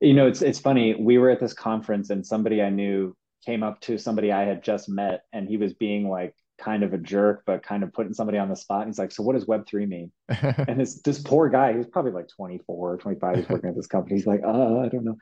You 0.00 0.14
know 0.14 0.26
it's 0.26 0.42
it's 0.42 0.60
funny. 0.60 0.94
We 0.94 1.18
were 1.18 1.30
at 1.30 1.40
this 1.40 1.52
conference 1.52 2.10
and 2.10 2.24
somebody 2.24 2.62
i 2.62 2.70
knew 2.70 3.16
came 3.44 3.62
up 3.62 3.80
to 3.80 3.98
somebody 3.98 4.30
i 4.30 4.42
had 4.42 4.62
just 4.62 4.88
met 4.88 5.22
and 5.32 5.48
he 5.48 5.56
was 5.56 5.72
being 5.74 6.08
like 6.08 6.34
kind 6.60 6.82
of 6.82 6.92
a 6.92 6.98
jerk, 6.98 7.42
but 7.46 7.62
kind 7.62 7.82
of 7.82 7.92
putting 7.92 8.12
somebody 8.12 8.38
on 8.38 8.48
the 8.48 8.54
spot. 8.54 8.82
And 8.82 8.90
he's 8.90 8.98
like, 8.98 9.10
So 9.10 9.22
what 9.22 9.34
does 9.34 9.46
Web3 9.46 9.88
mean? 9.88 10.12
and 10.28 10.78
this 10.78 11.00
this 11.02 11.18
poor 11.18 11.48
guy, 11.48 11.72
he 11.72 11.78
was 11.78 11.86
probably 11.86 12.12
like 12.12 12.28
24 12.28 12.92
or 12.92 12.96
25, 12.96 13.36
he's 13.36 13.48
working 13.48 13.70
at 13.70 13.76
this 13.76 13.86
company. 13.86 14.16
He's 14.16 14.26
like, 14.26 14.42
uh, 14.44 14.78
I 14.78 14.88
don't 14.88 15.04
know. 15.04 15.16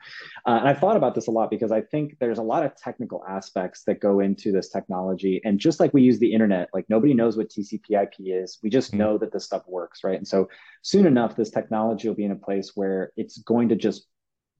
Uh, 0.45 0.57
and 0.59 0.67
I 0.67 0.73
thought 0.73 0.97
about 0.97 1.15
this 1.15 1.27
a 1.27 1.31
lot 1.31 1.49
because 1.49 1.71
I 1.71 1.81
think 1.81 2.17
there's 2.19 2.37
a 2.37 2.43
lot 2.43 2.65
of 2.65 2.75
technical 2.75 3.23
aspects 3.27 3.83
that 3.85 3.99
go 3.99 4.19
into 4.19 4.51
this 4.51 4.69
technology. 4.69 5.41
And 5.43 5.59
just 5.59 5.79
like 5.79 5.93
we 5.93 6.01
use 6.01 6.19
the 6.19 6.33
internet, 6.33 6.69
like 6.73 6.85
nobody 6.89 7.13
knows 7.13 7.37
what 7.37 7.49
TCP 7.49 8.01
IP 8.01 8.13
is. 8.19 8.59
We 8.61 8.69
just 8.69 8.91
mm-hmm. 8.91 8.99
know 8.99 9.17
that 9.17 9.31
this 9.31 9.45
stuff 9.45 9.63
works, 9.67 10.03
right? 10.03 10.17
And 10.17 10.27
so 10.27 10.49
soon 10.81 11.07
enough, 11.07 11.35
this 11.35 11.51
technology 11.51 12.07
will 12.07 12.15
be 12.15 12.25
in 12.25 12.31
a 12.31 12.35
place 12.35 12.73
where 12.75 13.11
it's 13.15 13.39
going 13.39 13.69
to 13.69 13.75
just 13.75 14.07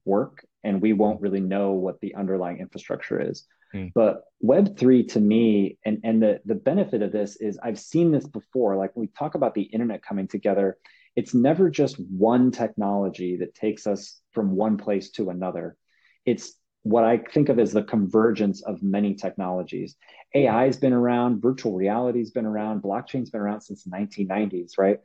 work 0.04 0.44
and 0.64 0.80
we 0.80 0.92
won't 0.92 1.20
really 1.20 1.40
know 1.40 1.72
what 1.72 2.00
the 2.00 2.14
underlying 2.14 2.58
infrastructure 2.58 3.20
is. 3.20 3.46
Mm. 3.74 3.92
But 3.94 4.24
Web3 4.42 5.08
to 5.10 5.20
me, 5.20 5.78
and, 5.84 6.00
and 6.04 6.22
the, 6.22 6.40
the 6.44 6.54
benefit 6.54 7.02
of 7.02 7.12
this 7.12 7.36
is 7.36 7.58
I've 7.62 7.78
seen 7.78 8.10
this 8.10 8.26
before. 8.26 8.76
Like 8.76 8.96
when 8.96 9.06
we 9.06 9.12
talk 9.18 9.34
about 9.34 9.54
the 9.54 9.62
internet 9.62 10.02
coming 10.02 10.28
together, 10.28 10.78
it's 11.16 11.34
never 11.34 11.70
just 11.70 11.98
one 11.98 12.50
technology 12.50 13.36
that 13.38 13.54
takes 13.54 13.86
us 13.86 14.20
from 14.32 14.56
one 14.56 14.76
place 14.76 15.10
to 15.12 15.30
another. 15.30 15.76
It's 16.24 16.54
what 16.82 17.04
I 17.04 17.18
think 17.18 17.48
of 17.48 17.58
as 17.58 17.72
the 17.72 17.82
convergence 17.82 18.62
of 18.62 18.82
many 18.82 19.14
technologies. 19.14 19.96
AI 20.34 20.64
has 20.64 20.78
been 20.78 20.92
around, 20.92 21.42
virtual 21.42 21.74
reality 21.74 22.20
has 22.20 22.30
been 22.30 22.46
around, 22.46 22.82
blockchain's 22.82 23.30
been 23.30 23.40
around 23.40 23.60
since 23.60 23.84
the 23.84 23.90
1990s, 23.90 24.78
right? 24.78 24.98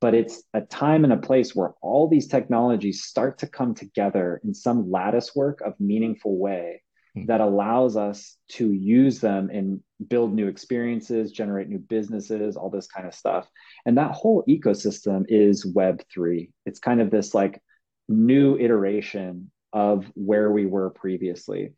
But 0.00 0.14
it's 0.14 0.42
a 0.54 0.60
time 0.60 1.04
and 1.04 1.12
a 1.12 1.16
place 1.16 1.56
where 1.56 1.72
all 1.80 2.06
these 2.06 2.28
technologies 2.28 3.04
start 3.04 3.38
to 3.38 3.46
come 3.46 3.74
together 3.74 4.40
in 4.44 4.54
some 4.54 4.90
lattice 4.90 5.34
work 5.34 5.62
of 5.62 5.74
meaningful 5.80 6.38
way 6.38 6.82
Hmm. 6.85 6.85
Hmm. 7.16 7.24
that 7.26 7.40
allows 7.40 7.96
us 7.96 8.36
to 8.48 8.72
use 8.72 9.20
them 9.20 9.48
and 9.50 9.80
build 10.08 10.34
new 10.34 10.48
experiences, 10.48 11.32
generate 11.32 11.68
new 11.68 11.78
businesses, 11.78 12.56
all 12.56 12.68
this 12.68 12.86
kind 12.86 13.06
of 13.06 13.14
stuff. 13.14 13.48
And 13.86 13.96
that 13.96 14.10
whole 14.10 14.44
ecosystem 14.46 15.24
is 15.28 15.64
Web3. 15.64 16.50
It's 16.66 16.78
kind 16.78 17.00
of 17.00 17.10
this 17.10 17.34
like 17.34 17.62
new 18.06 18.58
iteration 18.58 19.50
of 19.72 20.04
where 20.14 20.50
we 20.50 20.66
were 20.66 20.90
previously. 20.90 21.72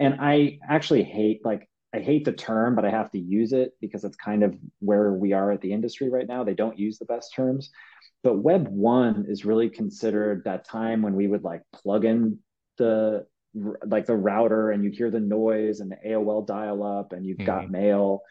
And 0.00 0.16
I 0.20 0.58
actually 0.68 1.04
hate 1.04 1.44
like 1.44 1.68
I 1.94 2.00
hate 2.00 2.24
the 2.24 2.32
term, 2.32 2.74
but 2.74 2.84
I 2.84 2.90
have 2.90 3.10
to 3.12 3.18
use 3.18 3.52
it 3.52 3.72
because 3.80 4.04
it's 4.04 4.16
kind 4.16 4.42
of 4.42 4.56
where 4.80 5.12
we 5.12 5.32
are 5.32 5.52
at 5.52 5.60
the 5.60 5.72
industry 5.72 6.08
right 6.08 6.26
now. 6.26 6.42
They 6.42 6.54
don't 6.54 6.78
use 6.78 6.98
the 6.98 7.04
best 7.04 7.32
terms. 7.34 7.70
But 8.22 8.38
Web 8.38 8.68
1 8.68 9.26
is 9.28 9.44
really 9.44 9.70
considered 9.70 10.44
that 10.44 10.64
time 10.64 11.02
when 11.02 11.14
we 11.14 11.26
would 11.26 11.42
like 11.42 11.62
plug 11.72 12.04
in 12.04 12.38
the 12.76 13.26
like 13.54 14.06
the 14.06 14.16
router 14.16 14.70
and 14.70 14.84
you 14.84 14.90
hear 14.90 15.10
the 15.10 15.20
noise 15.20 15.80
and 15.80 15.90
the 15.90 15.98
AOL 16.06 16.46
dial 16.46 16.82
up 16.84 17.12
and 17.12 17.26
you've 17.26 17.38
mm-hmm. 17.38 17.46
got 17.46 17.70
mail. 17.70 18.22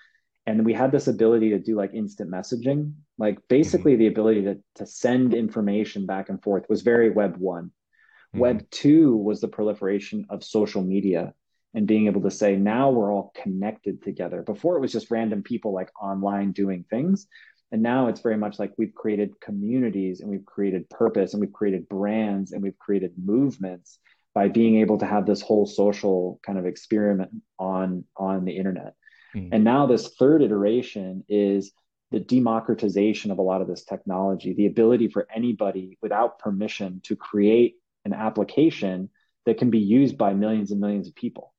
And 0.46 0.66
we 0.66 0.74
had 0.74 0.92
this 0.92 1.08
ability 1.08 1.50
to 1.52 1.60
do 1.60 1.76
like 1.76 1.94
instant 1.94 2.32
messaging. 2.32 2.94
Like 3.18 3.40
basically 3.48 3.94
mm-hmm. 3.94 4.00
the 4.00 4.08
ability 4.08 4.42
to, 4.44 4.58
to 4.76 4.86
send 4.86 5.34
information 5.34 6.06
back 6.06 6.30
and 6.30 6.42
forth 6.42 6.66
was 6.70 6.82
very 6.82 7.10
web 7.10 7.38
one. 7.38 7.66
Mm-hmm. 7.66 8.40
Web 8.40 8.70
two 8.72 9.16
was 9.16 9.42
the 9.42 9.48
proliferation 9.48 10.26
of 10.30 10.44
social 10.44 10.82
media 10.82 11.34
and 11.74 11.86
being 11.86 12.08
able 12.08 12.22
to 12.22 12.32
say 12.32 12.56
now 12.56 12.90
we're 12.90 13.14
all 13.14 13.32
connected 13.36 14.02
together. 14.02 14.42
Before 14.42 14.78
it 14.78 14.82
was 14.82 14.92
just 14.92 15.12
random 15.12 15.44
people 15.44 15.74
like 15.74 15.92
online 16.02 16.52
doing 16.52 16.86
things. 16.90 17.28
And 17.72 17.84
now 17.84 18.08
it's 18.08 18.22
very 18.22 18.38
much 18.38 18.58
like 18.58 18.74
we've 18.78 18.96
created 18.96 19.40
communities 19.40 20.22
and 20.22 20.30
we've 20.30 20.46
created 20.46 20.90
purpose 20.90 21.34
and 21.34 21.42
we've 21.42 21.54
created 21.54 21.88
brands 21.88 22.52
and 22.52 22.64
we've 22.64 22.80
created 22.80 23.14
movements 23.24 24.00
by 24.40 24.48
being 24.48 24.78
able 24.78 24.98
to 24.98 25.06
have 25.06 25.26
this 25.26 25.42
whole 25.42 25.66
social 25.66 26.40
kind 26.46 26.58
of 26.58 26.66
experiment 26.66 27.30
on 27.60 28.06
on 28.16 28.46
the 28.46 28.56
internet. 28.56 28.94
Mm. 29.36 29.50
And 29.52 29.64
now 29.66 29.86
this 29.86 30.16
third 30.18 30.42
iteration 30.42 31.26
is 31.28 31.74
the 32.12 32.22
democratization 32.22 33.32
of 33.32 33.38
a 33.38 33.42
lot 33.42 33.62
of 33.62 33.68
this 33.68 33.84
technology, 33.84 34.54
the 34.54 34.68
ability 34.68 35.10
for 35.10 35.28
anybody 35.36 35.98
without 36.02 36.40
permission 36.40 37.02
to 37.04 37.18
create 37.18 37.76
an 38.06 38.14
application 38.14 39.10
that 39.46 39.58
can 39.58 39.72
be 39.72 39.80
used 39.80 40.18
by 40.18 40.34
millions 40.34 40.72
and 40.72 40.80
millions 40.80 41.10
of 41.10 41.16
people, 41.16 41.54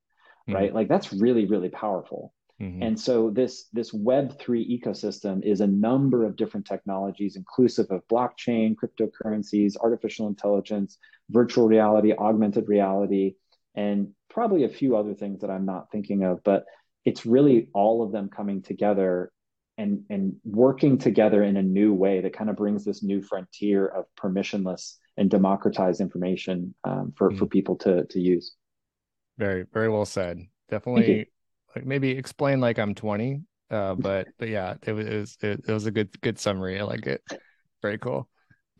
mm-hmm. 0.48 0.54
right? 0.56 0.74
Like 0.74 0.88
that's 0.88 1.12
really, 1.12 1.44
really 1.44 1.68
powerful. 1.68 2.32
Mm-hmm. 2.60 2.82
And 2.82 3.00
so 3.00 3.30
this 3.30 3.68
this 3.72 3.92
Web 3.92 4.38
three 4.38 4.64
ecosystem 4.68 5.42
is 5.44 5.60
a 5.62 5.66
number 5.66 6.24
of 6.24 6.36
different 6.36 6.66
technologies, 6.66 7.36
inclusive 7.36 7.86
of 7.90 8.06
blockchain, 8.08 8.74
cryptocurrencies, 8.74 9.76
artificial 9.80 10.28
intelligence, 10.28 10.98
virtual 11.30 11.66
reality, 11.66 12.12
augmented 12.12 12.68
reality, 12.68 13.36
and 13.74 14.08
probably 14.28 14.64
a 14.64 14.68
few 14.68 14.96
other 14.96 15.14
things 15.14 15.40
that 15.40 15.50
I'm 15.50 15.64
not 15.64 15.90
thinking 15.90 16.22
of. 16.22 16.42
But 16.44 16.64
it's 17.06 17.24
really 17.24 17.68
all 17.72 18.02
of 18.02 18.12
them 18.12 18.28
coming 18.28 18.60
together 18.60 19.32
and 19.78 20.04
and 20.10 20.36
working 20.44 20.98
together 20.98 21.42
in 21.42 21.56
a 21.56 21.62
new 21.62 21.94
way 21.94 22.20
that 22.20 22.34
kind 22.34 22.50
of 22.50 22.56
brings 22.56 22.84
this 22.84 23.02
new 23.02 23.22
frontier 23.22 23.86
of 23.86 24.04
permissionless 24.20 24.96
and 25.16 25.30
democratized 25.30 26.02
information 26.02 26.74
um, 26.84 27.14
for 27.16 27.30
mm-hmm. 27.30 27.38
for 27.38 27.46
people 27.46 27.76
to 27.76 28.04
to 28.04 28.20
use. 28.20 28.54
Very 29.38 29.64
very 29.72 29.88
well 29.88 30.04
said. 30.04 30.40
Definitely, 30.68 31.28
like 31.74 31.86
maybe 31.86 32.10
explain 32.10 32.60
like 32.60 32.78
I'm 32.78 32.94
20, 32.94 33.42
uh, 33.70 33.94
but 33.94 34.28
but 34.38 34.48
yeah, 34.48 34.74
it 34.82 34.92
was 34.92 35.06
it 35.06 35.18
was, 35.18 35.36
it, 35.42 35.60
it 35.68 35.72
was 35.72 35.86
a 35.86 35.90
good 35.90 36.20
good 36.20 36.38
summary. 36.38 36.80
I 36.80 36.84
like 36.84 37.06
it. 37.06 37.22
Very 37.82 37.98
cool. 37.98 38.28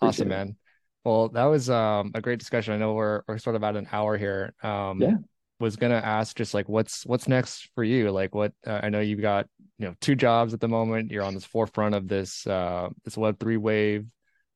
Awesome, 0.00 0.28
man. 0.28 0.56
Well, 1.04 1.28
that 1.30 1.44
was 1.44 1.70
um, 1.70 2.12
a 2.14 2.20
great 2.20 2.38
discussion. 2.38 2.74
I 2.74 2.76
know 2.76 2.94
we're 2.94 3.22
we're 3.26 3.38
sort 3.38 3.56
of 3.56 3.64
at 3.64 3.76
an 3.76 3.88
hour 3.92 4.16
here. 4.16 4.54
Um, 4.62 5.00
yeah 5.00 5.16
was 5.60 5.76
gonna 5.76 5.94
ask 5.94 6.36
just 6.36 6.54
like 6.54 6.68
what's 6.68 7.04
what's 7.06 7.28
next 7.28 7.68
for 7.74 7.84
you 7.84 8.10
like 8.10 8.34
what 8.34 8.52
uh, 8.66 8.80
i 8.82 8.88
know 8.88 9.00
you've 9.00 9.20
got 9.20 9.46
you 9.78 9.86
know 9.86 9.94
two 10.00 10.14
jobs 10.14 10.54
at 10.54 10.60
the 10.60 10.66
moment 10.66 11.10
you're 11.10 11.22
on 11.22 11.34
this 11.34 11.44
forefront 11.44 11.94
of 11.94 12.08
this 12.08 12.46
uh 12.46 12.88
this 13.04 13.14
web3 13.14 13.58
wave 13.58 14.06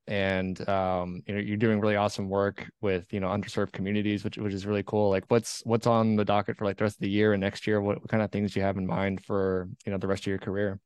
and 0.07 0.69
um 0.69 1.23
you 1.27 1.35
know 1.35 1.41
you're 1.41 1.57
doing 1.57 1.81
really 1.81 1.97
awesome 1.97 2.29
work 2.29 2.69
with 2.81 3.13
you 3.13 3.21
know 3.21 3.29
underserved 3.29 3.73
communities 3.73 4.23
which 4.23 4.37
which 4.37 4.53
is 4.53 4.67
really 4.67 4.83
cool 4.83 5.09
like 5.11 5.25
what's 5.29 5.63
what's 5.65 5.87
on 5.87 6.17
the 6.17 6.25
docket 6.25 6.57
for 6.59 6.65
like 6.65 6.77
the 6.77 6.85
rest 6.85 6.97
of 6.97 7.01
the 7.01 7.09
year 7.09 7.33
and 7.33 7.41
next 7.41 7.67
year 7.67 7.81
what, 7.81 8.01
what 8.01 8.09
kind 8.11 8.23
of 8.23 8.31
things 8.31 8.53
do 8.53 8.61
you 8.61 8.67
have 8.67 8.77
in 8.77 8.87
mind 8.87 9.25
for 9.25 9.69
you 9.87 9.93
know 9.93 9.99
the 9.99 10.07
rest 10.07 10.23
of 10.25 10.27
your 10.27 10.39
career 10.39 10.79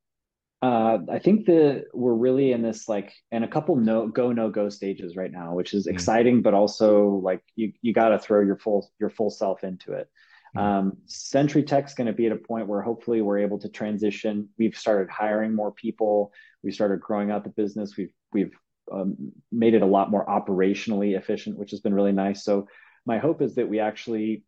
uh, 0.61 0.99
I 1.09 1.21
think 1.21 1.47
that 1.47 1.85
we're 1.95 2.15
really 2.15 2.51
in 2.51 2.63
this 2.63 2.89
like 2.89 3.13
in 3.31 3.45
a 3.45 3.49
couple 3.49 3.77
no 3.77 4.09
go 4.09 4.33
no 4.33 4.51
go 4.51 4.69
stages 4.69 5.17
right 5.17 5.31
now, 5.31 5.55
which 5.55 5.73
is 5.73 5.87
mm 5.87 5.93
exciting, 5.93 6.43
but 6.43 6.55
also 6.55 7.21
like 7.23 7.43
you 7.55 7.73
you 7.81 7.93
got 7.93 8.09
to 8.09 8.19
throw 8.19 8.41
your 8.41 8.57
full 8.57 8.91
your 8.99 9.11
full 9.11 9.31
self 9.31 9.63
into 9.63 9.93
it. 9.93 10.09
mm 10.57 10.61
Um, 10.61 10.97
CentriTech's 11.07 11.95
going 11.95 12.09
to 12.09 12.13
be 12.13 12.27
at 12.27 12.33
a 12.33 12.37
point 12.37 12.67
where 12.67 12.83
hopefully 12.83 13.23
we're 13.23 13.39
able 13.39 13.61
to 13.61 13.69
transition. 13.69 14.49
We've 14.59 14.77
started 14.77 15.09
hiring 15.11 15.55
more 15.55 15.71
people. 15.71 16.33
We 16.65 16.73
started 16.73 17.01
growing 17.01 17.31
out 17.31 17.45
the 17.45 17.51
business. 17.51 17.97
We've 17.97 18.13
we've 18.33 18.53
um, 18.93 19.33
made 19.53 19.75
it 19.75 19.83
a 19.83 19.87
lot 19.87 20.11
more 20.11 20.27
operationally 20.27 21.17
efficient, 21.17 21.59
which 21.59 21.71
has 21.71 21.81
been 21.81 21.95
really 21.95 22.13
nice. 22.13 22.45
So 22.45 22.69
my 23.07 23.19
hope 23.19 23.43
is 23.43 23.55
that 23.57 23.69
we 23.69 23.81
actually 23.81 24.45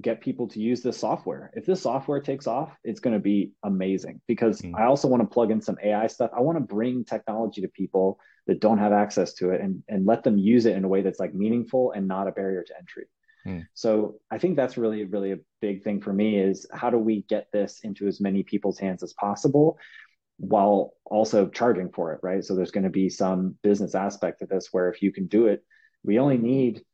get 0.00 0.20
people 0.20 0.48
to 0.48 0.60
use 0.60 0.82
this 0.82 0.98
software. 0.98 1.52
If 1.54 1.66
this 1.66 1.82
software 1.82 2.20
takes 2.20 2.46
off, 2.46 2.76
it's 2.82 3.00
going 3.00 3.14
to 3.14 3.20
be 3.20 3.52
amazing 3.62 4.20
because 4.26 4.60
mm. 4.60 4.72
I 4.76 4.84
also 4.84 5.06
want 5.06 5.22
to 5.22 5.28
plug 5.28 5.50
in 5.50 5.60
some 5.60 5.76
AI 5.82 6.08
stuff. 6.08 6.30
I 6.36 6.40
want 6.40 6.58
to 6.58 6.74
bring 6.74 7.04
technology 7.04 7.60
to 7.60 7.68
people 7.68 8.18
that 8.46 8.60
don't 8.60 8.78
have 8.78 8.92
access 8.92 9.34
to 9.34 9.50
it 9.50 9.60
and, 9.60 9.82
and 9.88 10.04
let 10.04 10.24
them 10.24 10.36
use 10.36 10.66
it 10.66 10.76
in 10.76 10.84
a 10.84 10.88
way 10.88 11.02
that's 11.02 11.20
like 11.20 11.34
meaningful 11.34 11.92
and 11.92 12.08
not 12.08 12.28
a 12.28 12.32
barrier 12.32 12.64
to 12.64 12.76
entry. 12.76 13.04
Mm. 13.46 13.66
So 13.74 14.16
I 14.30 14.38
think 14.38 14.56
that's 14.56 14.76
really, 14.76 15.04
really 15.04 15.32
a 15.32 15.38
big 15.60 15.84
thing 15.84 16.00
for 16.00 16.12
me 16.12 16.38
is 16.38 16.66
how 16.72 16.90
do 16.90 16.98
we 16.98 17.22
get 17.28 17.48
this 17.52 17.80
into 17.82 18.06
as 18.06 18.20
many 18.20 18.42
people's 18.42 18.78
hands 18.78 19.02
as 19.02 19.12
possible 19.12 19.78
while 20.38 20.94
also 21.04 21.48
charging 21.48 21.90
for 21.90 22.12
it, 22.12 22.20
right? 22.22 22.44
So 22.44 22.54
there's 22.54 22.70
going 22.70 22.84
to 22.84 22.90
be 22.90 23.08
some 23.08 23.56
business 23.62 23.94
aspect 23.94 24.42
of 24.42 24.48
this 24.48 24.68
where 24.72 24.90
if 24.90 25.02
you 25.02 25.12
can 25.12 25.26
do 25.26 25.46
it, 25.46 25.64
we 26.02 26.18
only 26.18 26.38
need 26.38 26.84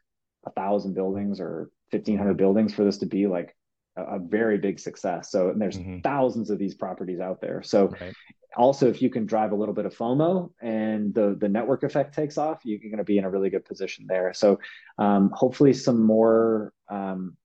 a 0.46 0.50
thousand 0.50 0.94
buildings 0.94 1.40
or 1.40 1.70
1500 1.90 2.36
buildings 2.36 2.72
for 2.72 2.84
this 2.84 2.98
to 2.98 3.06
be 3.06 3.26
like 3.26 3.56
a, 3.96 4.16
a 4.16 4.18
very 4.18 4.58
big 4.58 4.78
success 4.78 5.30
so 5.30 5.50
and 5.50 5.60
there's 5.60 5.78
mm-hmm. 5.78 6.00
thousands 6.00 6.50
of 6.50 6.58
these 6.58 6.74
properties 6.74 7.20
out 7.20 7.40
there 7.40 7.62
so 7.62 7.88
right. 8.00 8.14
also 8.56 8.88
if 8.88 9.02
you 9.02 9.10
can 9.10 9.26
drive 9.26 9.52
a 9.52 9.56
little 9.56 9.74
bit 9.74 9.86
of 9.86 9.94
fomo 9.94 10.50
and 10.62 11.12
the 11.14 11.36
the 11.40 11.48
network 11.48 11.82
effect 11.82 12.14
takes 12.14 12.38
off 12.38 12.60
you're 12.64 12.78
going 12.78 12.96
to 12.96 13.04
be 13.04 13.18
in 13.18 13.24
a 13.24 13.30
really 13.30 13.50
good 13.50 13.64
position 13.64 14.06
there 14.08 14.32
so 14.32 14.58
um, 14.98 15.30
hopefully 15.34 15.72
some 15.72 16.02
more 16.02 16.72
um, 16.88 17.36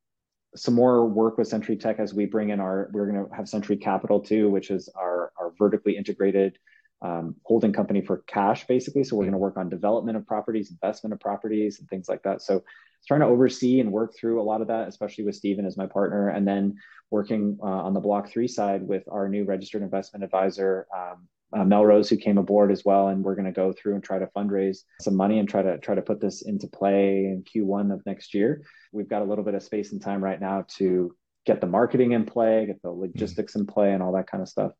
some 0.56 0.74
more 0.74 1.06
work 1.06 1.38
with 1.38 1.50
CentriTech 1.50 2.00
as 2.00 2.14
we 2.14 2.26
bring 2.26 2.50
in 2.50 2.60
our 2.60 2.90
we're 2.94 3.10
going 3.10 3.26
to 3.26 3.36
have 3.36 3.48
Century 3.48 3.78
Capital 3.78 4.20
too, 4.20 4.50
which 4.50 4.72
is 4.72 4.90
our 4.96 5.32
our 5.40 5.54
vertically 5.58 5.98
integrated 5.98 6.58
um, 7.02 7.36
holding 7.44 7.74
company 7.74 8.02
for 8.02 8.24
cash 8.28 8.66
basically. 8.68 9.04
So 9.04 9.16
we're 9.16 9.24
going 9.24 9.34
to 9.34 9.38
work 9.38 9.58
on 9.58 9.70
development 9.70 10.18
of 10.18 10.26
properties, 10.26 10.72
investment 10.72 11.14
of 11.14 11.20
properties, 11.20 11.80
and 11.80 11.90
things 11.90 12.10
like 12.10 12.24
that. 12.24 12.42
So 12.42 12.64
trying 13.08 13.20
to 13.20 13.28
oversee 13.28 13.80
and 13.80 13.92
work 13.92 14.16
through 14.16 14.42
a 14.42 14.44
lot 14.44 14.62
of 14.62 14.68
that, 14.68 14.88
especially 14.88 15.26
with 15.26 15.36
Stephen 15.36 15.66
as 15.66 15.78
my 15.78 15.86
partner, 15.86 16.30
and 16.30 16.48
then 16.48 16.76
working 17.12 17.58
uh, 17.62 17.66
on 17.66 17.94
the 17.94 18.02
Block3 18.02 18.50
side 18.50 18.82
with 18.82 19.04
our 19.12 19.30
new 19.30 19.46
registered 19.46 19.84
investment 19.84 20.24
advisor, 20.24 20.88
um, 20.96 21.28
uh, 21.54 21.64
Melrose, 21.64 22.10
who 22.10 22.18
came 22.18 22.38
aboard 22.38 22.72
as 22.72 22.84
well, 22.84 23.10
and 23.10 23.24
we're 23.24 23.36
going 23.36 23.46
to 23.46 23.52
go 23.52 23.72
through 23.74 23.96
and 23.96 24.04
try 24.04 24.20
to 24.20 24.30
fundraise 24.36 24.80
some 25.02 25.16
money 25.16 25.40
and 25.40 25.48
try 25.48 25.62
to 25.62 25.78
try 25.78 25.96
to 25.96 26.02
put 26.02 26.20
this 26.20 26.42
into 26.42 26.68
play 26.68 27.26
in 27.26 27.44
Q1 27.44 27.94
of 27.94 28.06
next 28.06 28.34
year. 28.34 28.64
We've 28.92 29.10
got 29.10 29.22
a 29.22 29.26
little 29.26 29.44
bit 29.44 29.56
of 29.56 29.64
space 29.64 29.92
and 29.92 30.02
time 30.02 30.24
right 30.24 30.40
now 30.40 30.66
to 30.78 31.16
get 31.46 31.62
the 31.62 31.68
marketing 31.68 32.14
in 32.14 32.26
play, 32.26 32.66
get 32.66 32.82
the 32.82 32.90
logistics 32.90 33.54
mm-hmm. 33.54 33.62
in 33.62 33.68
play, 33.68 33.94
and 33.94 34.02
all 34.02 34.14
that 34.14 34.28
kind 34.30 34.42
of 34.42 34.50
stuff. 34.50 34.72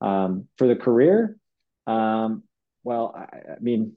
Um, 0.00 0.48
for 0.56 0.66
the 0.66 0.76
career, 0.76 1.36
um, 1.86 2.44
well, 2.84 3.14
I, 3.16 3.52
I 3.52 3.56
mean, 3.60 3.94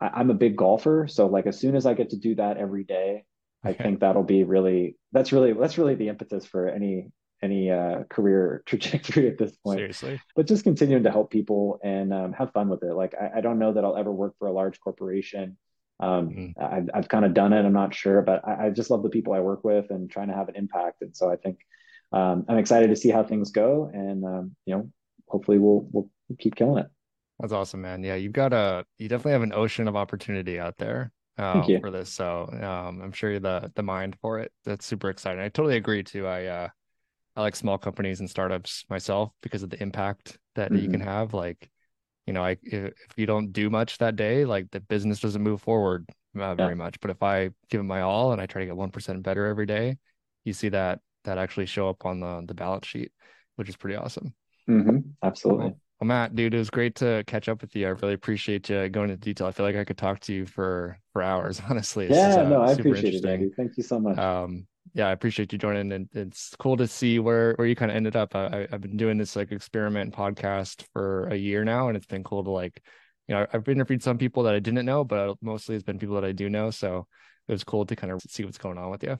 I, 0.00 0.20
am 0.20 0.30
a 0.30 0.34
big 0.34 0.56
golfer, 0.56 1.06
so 1.08 1.26
like 1.26 1.46
as 1.46 1.58
soon 1.58 1.76
as 1.76 1.86
I 1.86 1.94
get 1.94 2.10
to 2.10 2.16
do 2.16 2.34
that 2.36 2.56
every 2.56 2.84
day, 2.84 3.24
I 3.62 3.72
think 3.74 4.00
that'll 4.00 4.22
be 4.22 4.44
really 4.44 4.96
that's 5.12 5.32
really 5.32 5.52
that's 5.52 5.76
really 5.76 5.94
the 5.94 6.08
impetus 6.08 6.46
for 6.46 6.68
any 6.68 7.10
any 7.42 7.70
uh, 7.70 8.04
career 8.10 8.62
trajectory 8.66 9.28
at 9.28 9.38
this 9.38 9.54
point. 9.56 9.78
Seriously, 9.78 10.20
but 10.36 10.46
just 10.46 10.64
continuing 10.64 11.02
to 11.04 11.10
help 11.10 11.30
people 11.30 11.80
and 11.82 12.12
um, 12.12 12.32
have 12.32 12.52
fun 12.52 12.68
with 12.68 12.82
it. 12.82 12.94
Like 12.94 13.14
I, 13.20 13.38
I, 13.38 13.40
don't 13.40 13.58
know 13.58 13.72
that 13.72 13.84
I'll 13.84 13.96
ever 13.96 14.12
work 14.12 14.34
for 14.38 14.48
a 14.48 14.52
large 14.52 14.80
corporation. 14.80 15.56
Um, 15.98 16.30
mm-hmm. 16.30 16.62
I've, 16.62 16.90
I've 16.94 17.08
kind 17.08 17.24
of 17.24 17.34
done 17.34 17.52
it. 17.52 17.64
I'm 17.64 17.72
not 17.72 17.94
sure, 17.94 18.22
but 18.22 18.46
I, 18.46 18.66
I, 18.66 18.70
just 18.70 18.90
love 18.90 19.02
the 19.02 19.10
people 19.10 19.32
I 19.32 19.40
work 19.40 19.64
with 19.64 19.90
and 19.90 20.10
trying 20.10 20.28
to 20.28 20.34
have 20.34 20.48
an 20.48 20.56
impact. 20.56 21.02
And 21.02 21.14
so 21.14 21.30
I 21.30 21.36
think 21.36 21.58
um, 22.12 22.44
I'm 22.48 22.58
excited 22.58 22.88
to 22.88 22.96
see 22.96 23.10
how 23.10 23.22
things 23.22 23.50
go, 23.50 23.90
and 23.92 24.24
um, 24.24 24.56
you 24.66 24.74
know, 24.74 24.90
hopefully 25.28 25.58
we'll 25.58 25.88
we'll 25.92 26.08
keep 26.38 26.56
killing 26.56 26.78
it. 26.78 26.90
That's 27.38 27.52
awesome, 27.52 27.80
man. 27.80 28.02
Yeah, 28.02 28.16
you've 28.16 28.32
got 28.32 28.52
a 28.52 28.84
you 28.98 29.08
definitely 29.08 29.32
have 29.32 29.42
an 29.42 29.54
ocean 29.54 29.88
of 29.88 29.96
opportunity 29.96 30.58
out 30.58 30.76
there 30.78 31.12
um, 31.38 31.64
for 31.80 31.90
this. 31.90 32.10
So 32.10 32.48
um, 32.62 33.00
I'm 33.02 33.12
sure 33.12 33.30
you're 33.30 33.40
the 33.40 33.72
the 33.74 33.82
mind 33.82 34.16
for 34.20 34.38
it. 34.40 34.52
That's 34.64 34.84
super 34.84 35.08
exciting. 35.08 35.40
I 35.40 35.48
totally 35.48 35.76
agree 35.76 36.02
too. 36.02 36.26
I 36.26 36.46
uh, 36.46 36.68
I 37.36 37.42
like 37.42 37.56
small 37.56 37.78
companies 37.78 38.20
and 38.20 38.28
startups 38.28 38.84
myself 38.90 39.32
because 39.42 39.62
of 39.62 39.70
the 39.70 39.82
impact 39.82 40.38
that 40.56 40.70
mm-hmm. 40.70 40.82
you 40.82 40.90
can 40.90 41.00
mm-hmm. 41.00 41.08
have. 41.08 41.34
Like, 41.34 41.70
you 42.26 42.32
know, 42.32 42.44
I 42.44 42.56
if, 42.62 42.92
you 43.16 43.26
don't 43.26 43.52
do 43.52 43.70
much 43.70 43.98
that 43.98 44.16
day, 44.16 44.44
like 44.44 44.70
the 44.70 44.80
business 44.80 45.20
doesn't 45.20 45.42
move 45.42 45.62
forward 45.62 46.08
uh, 46.38 46.54
very 46.54 46.70
yeah. 46.70 46.74
much. 46.74 47.00
But 47.00 47.10
if 47.10 47.22
I 47.22 47.50
give 47.70 47.80
it 47.80 47.84
my 47.84 48.02
all 48.02 48.32
and 48.32 48.40
I 48.40 48.46
try 48.46 48.62
to 48.62 48.66
get 48.66 48.76
one 48.76 48.90
percent 48.90 49.22
better 49.22 49.46
every 49.46 49.66
day, 49.66 49.98
you 50.44 50.52
see 50.52 50.68
that 50.70 51.00
that 51.24 51.38
actually 51.38 51.66
show 51.66 51.88
up 51.88 52.04
on 52.04 52.20
the 52.20 52.42
the 52.46 52.54
balance 52.54 52.86
sheet, 52.86 53.12
which 53.56 53.68
is 53.68 53.76
pretty 53.76 53.96
awesome. 53.96 54.34
Mm-hmm. 54.68 54.98
Absolutely. 55.22 55.70
Cool. 55.70 55.80
Well, 56.00 56.08
Matt, 56.08 56.34
dude, 56.34 56.54
it 56.54 56.58
was 56.58 56.70
great 56.70 56.94
to 56.96 57.22
catch 57.26 57.48
up 57.48 57.60
with 57.60 57.76
you. 57.76 57.86
I 57.86 57.90
really 57.90 58.14
appreciate 58.14 58.70
you 58.70 58.88
going 58.88 59.10
into 59.10 59.20
detail. 59.20 59.46
I 59.46 59.52
feel 59.52 59.66
like 59.66 59.76
I 59.76 59.84
could 59.84 59.98
talk 59.98 60.20
to 60.20 60.32
you 60.32 60.46
for 60.46 60.98
for 61.12 61.22
hours. 61.22 61.60
Honestly, 61.68 62.06
it's 62.06 62.16
yeah, 62.16 62.28
just, 62.28 62.38
uh, 62.38 62.48
no, 62.48 62.62
I 62.62 62.72
appreciate 62.72 63.14
it, 63.14 63.24
Andy. 63.24 63.50
Thank 63.54 63.76
you 63.76 63.82
so 63.82 64.00
much. 64.00 64.18
Um, 64.18 64.66
yeah, 64.94 65.08
I 65.08 65.12
appreciate 65.12 65.52
you 65.52 65.58
joining, 65.58 65.92
and 65.92 66.08
it's 66.12 66.54
cool 66.58 66.76
to 66.76 66.86
see 66.86 67.18
where 67.18 67.54
where 67.54 67.66
you 67.66 67.76
kind 67.76 67.90
of 67.90 67.96
ended 67.96 68.16
up. 68.16 68.34
I, 68.34 68.66
have 68.70 68.80
been 68.80 68.96
doing 68.96 69.18
this 69.18 69.36
like 69.36 69.52
experiment 69.52 70.14
podcast 70.14 70.84
for 70.92 71.28
a 71.28 71.36
year 71.36 71.64
now, 71.64 71.88
and 71.88 71.96
it's 71.96 72.06
been 72.06 72.24
cool 72.24 72.44
to 72.44 72.50
like, 72.50 72.82
you 73.28 73.34
know, 73.34 73.46
I've 73.52 73.68
interviewed 73.68 74.02
some 74.02 74.18
people 74.18 74.42
that 74.44 74.54
I 74.54 74.58
didn't 74.58 74.86
know, 74.86 75.04
but 75.04 75.36
mostly 75.40 75.74
it's 75.74 75.84
been 75.84 75.98
people 75.98 76.16
that 76.16 76.24
I 76.24 76.32
do 76.32 76.48
know. 76.50 76.70
So 76.70 77.06
it 77.48 77.52
was 77.52 77.64
cool 77.64 77.86
to 77.86 77.96
kind 77.96 78.12
of 78.12 78.20
see 78.28 78.44
what's 78.44 78.58
going 78.58 78.78
on 78.78 78.90
with 78.90 79.02
you. 79.02 79.16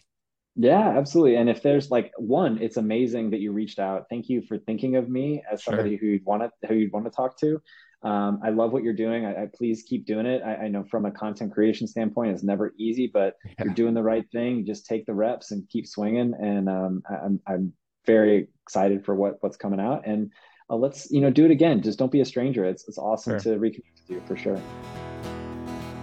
Yeah, 0.56 0.88
absolutely. 0.98 1.36
And 1.36 1.48
if 1.48 1.62
there's 1.62 1.90
like 1.90 2.12
one, 2.18 2.60
it's 2.60 2.76
amazing 2.76 3.30
that 3.30 3.40
you 3.40 3.52
reached 3.52 3.78
out. 3.78 4.06
Thank 4.10 4.28
you 4.28 4.42
for 4.42 4.58
thinking 4.58 4.96
of 4.96 5.08
me 5.08 5.42
as 5.50 5.62
somebody 5.62 5.90
sure. 5.90 5.98
who 5.98 6.06
you'd 6.06 6.24
want 6.24 6.42
to 6.42 6.68
who 6.68 6.74
you'd 6.74 6.92
want 6.92 7.06
to 7.06 7.10
talk 7.10 7.38
to. 7.40 7.60
Um, 8.02 8.40
I 8.42 8.48
love 8.48 8.72
what 8.72 8.82
you're 8.82 8.94
doing. 8.94 9.26
I, 9.26 9.42
I 9.42 9.48
please 9.54 9.82
keep 9.82 10.06
doing 10.06 10.24
it. 10.24 10.42
I, 10.42 10.54
I, 10.54 10.68
know 10.68 10.84
from 10.84 11.04
a 11.04 11.10
content 11.10 11.52
creation 11.52 11.86
standpoint, 11.86 12.32
it's 12.32 12.42
never 12.42 12.72
easy, 12.78 13.10
but 13.12 13.36
yeah. 13.44 13.64
you're 13.64 13.74
doing 13.74 13.92
the 13.92 14.02
right 14.02 14.24
thing. 14.32 14.64
Just 14.64 14.86
take 14.86 15.04
the 15.04 15.12
reps 15.12 15.50
and 15.50 15.68
keep 15.68 15.86
swinging. 15.86 16.32
And 16.40 16.68
um, 16.68 17.02
I, 17.10 17.14
I'm 17.16 17.40
I'm 17.46 17.72
very 18.06 18.48
excited 18.62 19.04
for 19.04 19.14
what 19.14 19.36
what's 19.42 19.58
coming 19.58 19.80
out. 19.80 20.06
And 20.06 20.30
uh, 20.70 20.76
let's 20.76 21.10
you 21.10 21.20
know 21.20 21.30
do 21.30 21.44
it 21.44 21.50
again. 21.50 21.82
Just 21.82 21.98
don't 21.98 22.10
be 22.10 22.22
a 22.22 22.24
stranger. 22.24 22.64
It's 22.64 22.88
it's 22.88 22.96
awesome 22.96 23.38
Sure. 23.38 23.54
to 23.54 23.60
reconnect 23.60 23.94
with 23.96 24.08
you 24.08 24.22
for 24.26 24.36
sure. 24.36 24.60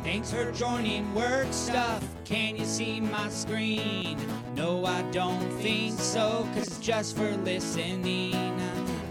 Thanks 0.04 0.32
for 0.32 0.52
joining 0.52 1.14
Work 1.16 1.52
Stuff. 1.52 2.08
Can 2.26 2.56
you 2.58 2.66
see 2.66 3.02
my 3.02 3.28
screen? 3.30 4.18
No, 4.56 4.86
I 4.86 5.02
don't 5.12 5.50
think 5.60 6.00
so, 6.00 6.48
cause 6.54 6.68
it's 6.68 6.80
just 6.80 7.18
for 7.18 7.30
listening. 7.38 8.34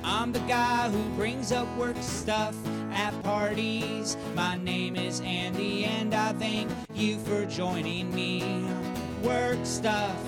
I'm 0.04 0.32
the 0.32 0.38
guy 0.40 0.88
who 0.88 1.02
brings 1.16 1.52
up 1.52 1.66
work 1.76 1.96
stuff 2.00 2.56
at 2.96 3.22
parties. 3.22 4.16
My 4.34 4.56
name 4.56 4.96
is 4.96 5.20
Andy, 5.20 5.84
and 5.84 6.14
I 6.14 6.32
thank 6.32 6.70
you 6.94 7.18
for 7.18 7.44
joining 7.44 8.12
me. 8.14 8.64
Work 9.22 9.58
Stuff, 9.64 10.18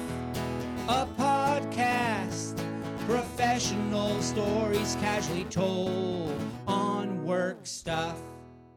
a 0.89 1.07
podcast. 1.19 2.63
Professional 3.07 4.21
stories 4.21 4.97
casually 5.01 5.45
told 5.45 6.39
on 6.67 7.25
work 7.25 7.61
stuff. 7.63 8.21